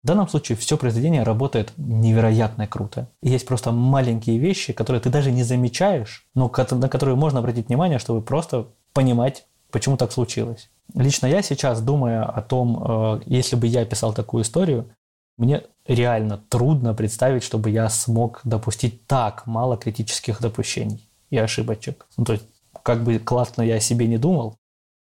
В 0.04 0.08
данном 0.08 0.28
случае 0.28 0.58
все 0.58 0.78
произведение 0.78 1.24
работает 1.24 1.72
невероятно 1.78 2.68
круто. 2.68 3.10
И 3.22 3.30
есть 3.30 3.48
просто 3.48 3.72
маленькие 3.72 4.38
вещи, 4.38 4.74
которые 4.74 5.02
ты 5.02 5.10
даже 5.10 5.32
не 5.32 5.44
замечаешь, 5.44 6.28
но 6.36 6.52
на 6.72 6.90
которые 6.90 7.16
можно 7.16 7.40
обратить 7.40 7.70
внимание, 7.70 8.00
чтобы 8.00 8.22
просто 8.22 8.68
понимать, 8.92 9.46
почему 9.74 9.98
так 9.98 10.12
случилось. 10.12 10.70
Лично 10.94 11.26
я 11.26 11.42
сейчас, 11.42 11.82
думая 11.82 12.24
о 12.24 12.42
том, 12.42 12.82
э, 12.82 13.22
если 13.26 13.56
бы 13.56 13.68
я 13.68 13.84
писал 13.86 14.14
такую 14.14 14.44
историю, 14.44 14.90
мне 15.38 15.64
реально 15.88 16.38
трудно 16.50 16.94
представить, 16.94 17.44
чтобы 17.44 17.72
я 17.72 17.90
смог 17.90 18.42
допустить 18.44 19.08
так 19.08 19.48
мало 19.48 19.76
критических 19.76 20.40
допущений 20.40 21.10
и 21.32 21.38
ошибочек. 21.40 22.06
Ну, 22.18 22.24
то 22.24 22.34
есть, 22.34 22.46
как 22.84 23.04
бы 23.04 23.18
классно 23.18 23.64
я 23.64 23.76
о 23.76 23.80
себе 23.80 24.08
не 24.08 24.20
думал, 24.20 24.56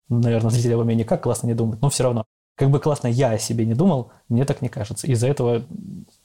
наверное, 0.09 0.49
зрители 0.49 0.73
обо 0.73 0.83
мне 0.83 0.95
никак 0.95 1.21
классно 1.21 1.47
не 1.47 1.53
думают, 1.53 1.79
но 1.81 1.89
все 1.89 2.03
равно, 2.03 2.25
как 2.55 2.71
бы 2.71 2.79
классно 2.79 3.07
я 3.07 3.29
о 3.29 3.37
себе 3.37 3.67
не 3.67 3.75
думал, 3.75 4.11
мне 4.27 4.43
так 4.43 4.63
не 4.63 4.69
кажется. 4.69 5.05
Из-за 5.05 5.27
этого 5.27 5.63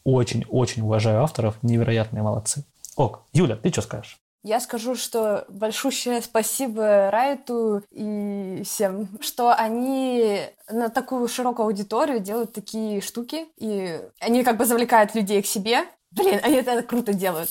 очень-очень 0.05 0.83
уважаю 0.83 1.23
авторов, 1.23 1.63
невероятные 1.63 2.23
молодцы. 2.23 2.65
Ок, 2.97 3.25
Юля, 3.35 3.57
ты 3.57 3.71
что 3.71 3.83
скажешь? 3.83 4.19
Я 4.45 4.61
скажу, 4.61 4.95
что 4.95 5.45
большущее 5.49 6.23
спасибо 6.23 7.11
Райту 7.11 7.83
и 7.91 8.63
всем, 8.65 9.09
что 9.21 9.53
они 9.53 10.41
на 10.71 10.89
такую 10.91 11.27
широкую 11.29 11.67
аудиторию 11.67 12.21
делают 12.21 12.53
такие 12.53 13.01
штуки, 13.01 13.47
и 13.57 14.01
они 14.21 14.45
как 14.45 14.57
бы 14.57 14.65
завлекают 14.65 15.15
людей 15.15 15.43
к 15.43 15.47
себе. 15.47 15.85
Блин, 16.13 16.41
они 16.43 16.57
это 16.57 16.83
круто 16.83 17.13
делают. 17.13 17.51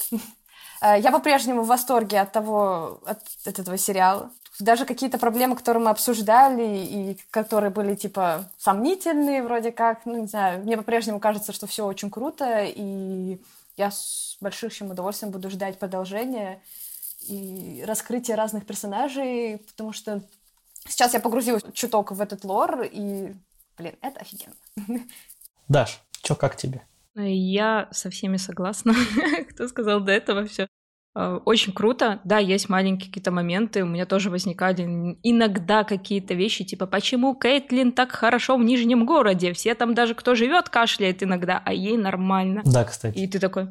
Э, 0.81 0.99
Я 0.99 1.11
по-прежнему 1.11 1.63
в 1.63 1.67
восторге 1.67 2.21
от 2.21 2.31
того, 2.31 3.01
от, 3.05 3.19
от 3.45 3.59
этого 3.59 3.77
сериала. 3.77 4.31
Даже 4.59 4.85
какие-то 4.85 5.19
проблемы, 5.19 5.55
которые 5.55 5.83
мы 5.83 5.91
обсуждали, 5.91 6.77
и 6.77 7.19
которые 7.29 7.69
были, 7.69 7.93
типа, 7.95 8.49
сомнительные 8.57 9.43
вроде 9.43 9.71
как, 9.71 10.05
ну, 10.05 10.17
не 10.17 10.27
знаю, 10.27 10.63
мне 10.63 10.77
по-прежнему 10.77 11.19
кажется, 11.19 11.51
что 11.53 11.67
все 11.67 11.85
очень 11.85 12.09
круто, 12.09 12.63
и 12.63 13.39
я 13.77 13.91
с 13.91 14.37
большим 14.41 14.91
удовольствием 14.91 15.31
буду 15.31 15.49
ждать 15.49 15.79
продолжения 15.79 16.61
и 17.27 17.83
раскрытия 17.85 18.35
разных 18.35 18.65
персонажей, 18.65 19.59
потому 19.59 19.93
что 19.93 20.21
сейчас 20.87 21.13
я 21.13 21.19
погрузилась 21.19 21.63
чуток 21.73 22.11
в 22.11 22.21
этот 22.21 22.43
лор, 22.43 22.81
и, 22.83 23.33
блин, 23.77 23.95
это 24.01 24.19
офигенно. 24.19 24.55
Даш, 25.67 26.01
что 26.23 26.35
как 26.35 26.55
тебе? 26.55 26.85
Я 27.15 27.89
со 27.91 28.09
всеми 28.09 28.37
согласна, 28.37 28.93
кто 29.49 29.67
сказал 29.67 30.01
до 30.01 30.11
этого 30.11 30.45
все. 30.45 30.67
Очень 31.45 31.73
круто. 31.73 32.19
Да, 32.23 32.37
есть 32.37 32.69
маленькие 32.69 33.07
какие-то 33.07 33.31
моменты. 33.31 33.83
У 33.83 33.87
меня 33.87 34.05
тоже 34.05 34.29
возникали 34.29 35.17
иногда 35.23 35.83
какие-то 35.83 36.35
вещи, 36.35 36.63
типа, 36.63 36.85
почему 36.85 37.33
Кейтлин 37.33 37.91
так 37.91 38.11
хорошо 38.11 38.55
в 38.55 38.63
Нижнем 38.63 39.05
городе? 39.05 39.53
Все 39.53 39.73
там 39.73 39.95
даже, 39.95 40.13
кто 40.13 40.35
живет, 40.35 40.69
кашляет 40.69 41.23
иногда, 41.23 41.61
а 41.65 41.73
ей 41.73 41.97
нормально. 41.97 42.61
Да, 42.65 42.83
кстати. 42.83 43.17
И 43.17 43.27
ты 43.27 43.39
такой, 43.39 43.69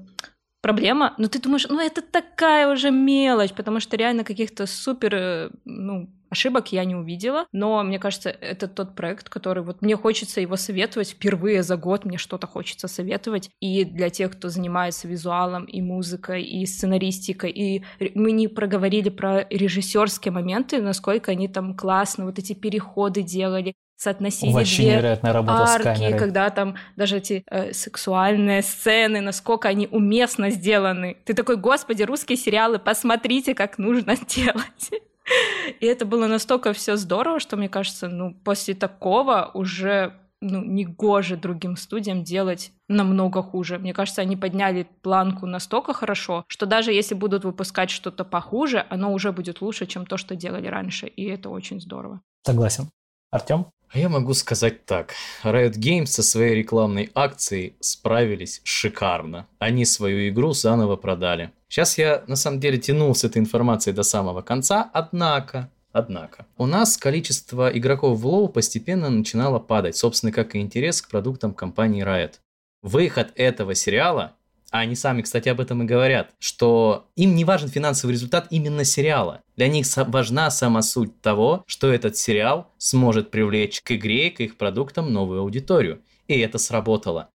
проблема? 0.60 1.14
Но 1.18 1.28
ты 1.28 1.40
думаешь, 1.40 1.68
ну 1.68 1.81
это 1.81 2.02
такая 2.02 2.66
уже 2.73 2.90
мелочь, 2.90 3.52
потому 3.52 3.78
что 3.78 3.97
реально 3.97 4.24
каких-то 4.24 4.66
супер, 4.66 5.14
э, 5.14 5.51
ну, 5.64 6.10
ошибок 6.30 6.72
я 6.72 6.84
не 6.84 6.94
увидела, 6.94 7.46
но 7.52 7.82
мне 7.82 7.98
кажется, 7.98 8.30
это 8.30 8.68
тот 8.68 8.94
проект, 8.94 9.28
который 9.28 9.62
вот 9.62 9.82
мне 9.82 9.96
хочется 9.96 10.40
его 10.40 10.56
советовать 10.56 11.10
впервые 11.10 11.62
за 11.62 11.76
год, 11.76 12.04
мне 12.04 12.18
что-то 12.18 12.46
хочется 12.46 12.88
советовать, 12.88 13.50
и 13.60 13.84
для 13.84 14.10
тех, 14.10 14.32
кто 14.32 14.48
занимается 14.48 15.08
визуалом, 15.08 15.64
и 15.64 15.80
музыкой, 15.80 16.42
и 16.42 16.64
сценаристикой, 16.66 17.50
и 17.50 17.84
мы 18.14 18.32
не 18.32 18.48
проговорили 18.48 19.08
про 19.08 19.46
режиссерские 19.48 20.32
моменты, 20.32 20.80
насколько 20.80 21.32
они 21.32 21.48
там 21.48 21.74
классно 21.74 22.24
вот 22.24 22.38
эти 22.38 22.52
переходы 22.54 23.22
делали, 23.22 23.74
соотносили 23.96 24.52
Вообще 24.52 24.82
две 24.82 24.92
невероятная 24.92 25.32
работа 25.32 25.66
с 25.66 25.70
арки, 25.70 25.84
камерой. 25.84 26.18
когда 26.18 26.50
там 26.50 26.76
даже 26.96 27.16
эти 27.16 27.44
э, 27.50 27.72
сексуальные 27.72 28.62
сцены, 28.62 29.20
насколько 29.20 29.68
они 29.68 29.88
уместно 29.90 30.50
сделаны. 30.50 31.16
Ты 31.24 31.34
такой, 31.34 31.56
господи, 31.56 32.02
русские 32.02 32.36
сериалы, 32.36 32.78
посмотрите, 32.78 33.54
как 33.54 33.78
нужно 33.78 34.16
делать. 34.28 34.90
И 35.80 35.86
это 35.86 36.04
было 36.04 36.26
настолько 36.26 36.72
все 36.72 36.96
здорово, 36.96 37.40
что 37.40 37.56
мне 37.56 37.68
кажется, 37.68 38.08
ну, 38.08 38.34
после 38.44 38.74
такого 38.74 39.50
уже 39.54 40.14
ну, 40.40 40.62
не 40.62 40.84
гоже 40.84 41.36
другим 41.36 41.76
студиям 41.76 42.22
делать 42.22 42.72
намного 42.88 43.42
хуже. 43.42 43.78
Мне 43.78 43.94
кажется, 43.94 44.22
они 44.22 44.36
подняли 44.36 44.86
планку 45.02 45.46
настолько 45.46 45.92
хорошо, 45.92 46.44
что 46.48 46.66
даже 46.66 46.92
если 46.92 47.14
будут 47.14 47.44
выпускать 47.44 47.90
что-то 47.90 48.24
похуже, 48.24 48.84
оно 48.90 49.12
уже 49.12 49.32
будет 49.32 49.60
лучше, 49.60 49.86
чем 49.86 50.06
то, 50.06 50.16
что 50.16 50.36
делали 50.36 50.66
раньше. 50.66 51.06
И 51.06 51.24
это 51.24 51.48
очень 51.48 51.80
здорово. 51.80 52.20
Согласен. 52.44 52.90
Артем? 53.30 53.66
А 53.88 53.98
я 53.98 54.08
могу 54.08 54.34
сказать 54.34 54.84
так. 54.84 55.14
Riot 55.44 55.74
Games 55.74 56.06
со 56.06 56.22
своей 56.22 56.54
рекламной 56.56 57.10
акцией 57.14 57.76
справились 57.80 58.60
шикарно. 58.64 59.46
Они 59.58 59.84
свою 59.84 60.28
игру 60.28 60.52
заново 60.52 60.96
продали. 60.96 61.52
Сейчас 61.68 61.98
я 61.98 62.24
на 62.26 62.36
самом 62.36 62.60
деле 62.60 62.78
тянул 62.78 63.14
с 63.14 63.24
этой 63.24 63.38
информацией 63.38 63.94
до 63.94 64.02
самого 64.02 64.43
конца, 64.43 64.90
однако, 64.93 65.70
однако, 65.93 66.47
у 66.56 66.66
нас 66.66 66.97
количество 66.97 67.68
игроков 67.68 68.18
в 68.18 68.26
WoW 68.26 68.48
постепенно 68.48 69.10
начинало 69.10 69.59
падать, 69.59 69.97
собственно, 69.97 70.32
как 70.32 70.55
и 70.55 70.60
интерес 70.60 71.02
к 71.02 71.09
продуктам 71.09 71.55
компании 71.55 72.05
Riot. 72.05 72.34
Выход 72.82 73.32
этого 73.34 73.74
сериала 73.74 74.36
а 74.70 74.80
они 74.80 74.94
сами, 74.94 75.22
кстати, 75.22 75.48
об 75.48 75.60
этом 75.60 75.82
и 75.82 75.86
говорят, 75.86 76.34
что 76.38 77.09
им 77.14 77.34
не 77.34 77.44
важен 77.44 77.68
финансовый 77.68 78.12
результат 78.12 78.48
именно 78.51 78.84
сериала. 78.84 79.43
Для 79.56 79.68
них 79.68 79.86
важна 79.97 80.51
сама 80.51 80.82
суть 80.82 81.20
того, 81.20 81.64
что 81.66 81.93
этот 81.93 82.16
сериал 82.16 82.72
сможет 82.76 83.30
привлечь 83.30 83.80
к 83.80 83.93
игре, 83.93 84.30
к 84.30 84.40
их 84.40 84.56
продуктам 84.56 85.12
новую 85.12 85.40
аудиторию. 85.40 86.02
И 86.26 86.38
это 86.38 86.59
сработало. 86.59 87.30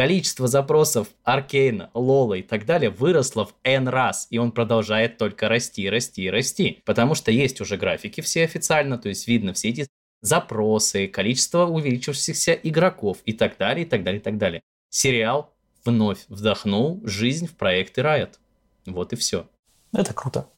Количество 0.00 0.48
запросов 0.48 1.08
Аркейна, 1.24 1.90
Лола 1.92 2.32
и 2.32 2.42
так 2.42 2.64
далее 2.64 2.88
выросло 2.88 3.44
в 3.44 3.54
N 3.64 3.86
раз, 3.86 4.28
и 4.30 4.38
он 4.38 4.50
продолжает 4.50 5.18
только 5.18 5.46
расти, 5.46 5.90
расти, 5.90 6.30
расти. 6.30 6.80
Потому 6.86 7.14
что 7.14 7.30
есть 7.30 7.60
уже 7.60 7.76
графики 7.76 8.22
все 8.22 8.44
официально, 8.44 8.96
то 8.96 9.10
есть 9.10 9.28
видно 9.28 9.52
все 9.52 9.68
эти 9.68 9.88
запросы, 10.22 11.06
количество 11.06 11.66
увеличившихся 11.66 12.54
игроков 12.54 13.18
и 13.26 13.34
так 13.34 13.58
далее, 13.58 13.84
и 13.84 13.86
так 13.86 14.02
далее, 14.02 14.20
и 14.20 14.24
так 14.24 14.38
далее. 14.38 14.62
Сериал 14.88 15.52
вновь 15.84 16.24
вдохнул 16.28 17.02
жизнь 17.04 17.46
в 17.46 17.54
проекты 17.54 18.00
Riot. 18.00 18.38
Вот 18.86 19.12
и 19.12 19.16
все. 19.16 19.50
Это 19.92 20.14
круто. 20.14 20.48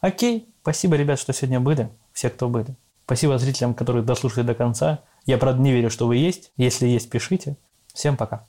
Окей, 0.00 0.48
спасибо, 0.62 0.96
ребят, 0.96 1.20
что 1.20 1.32
сегодня 1.32 1.60
были, 1.60 1.88
все, 2.12 2.30
кто 2.30 2.48
были. 2.48 2.74
Спасибо 3.04 3.38
зрителям, 3.38 3.74
которые 3.74 4.02
дослушали 4.02 4.44
до 4.44 4.56
конца. 4.56 5.04
Я, 5.24 5.38
правда, 5.38 5.62
не 5.62 5.70
верю, 5.70 5.88
что 5.88 6.08
вы 6.08 6.16
есть. 6.16 6.50
Если 6.56 6.88
есть, 6.88 7.08
пишите. 7.08 7.56
Всем 7.94 8.16
пока. 8.16 8.48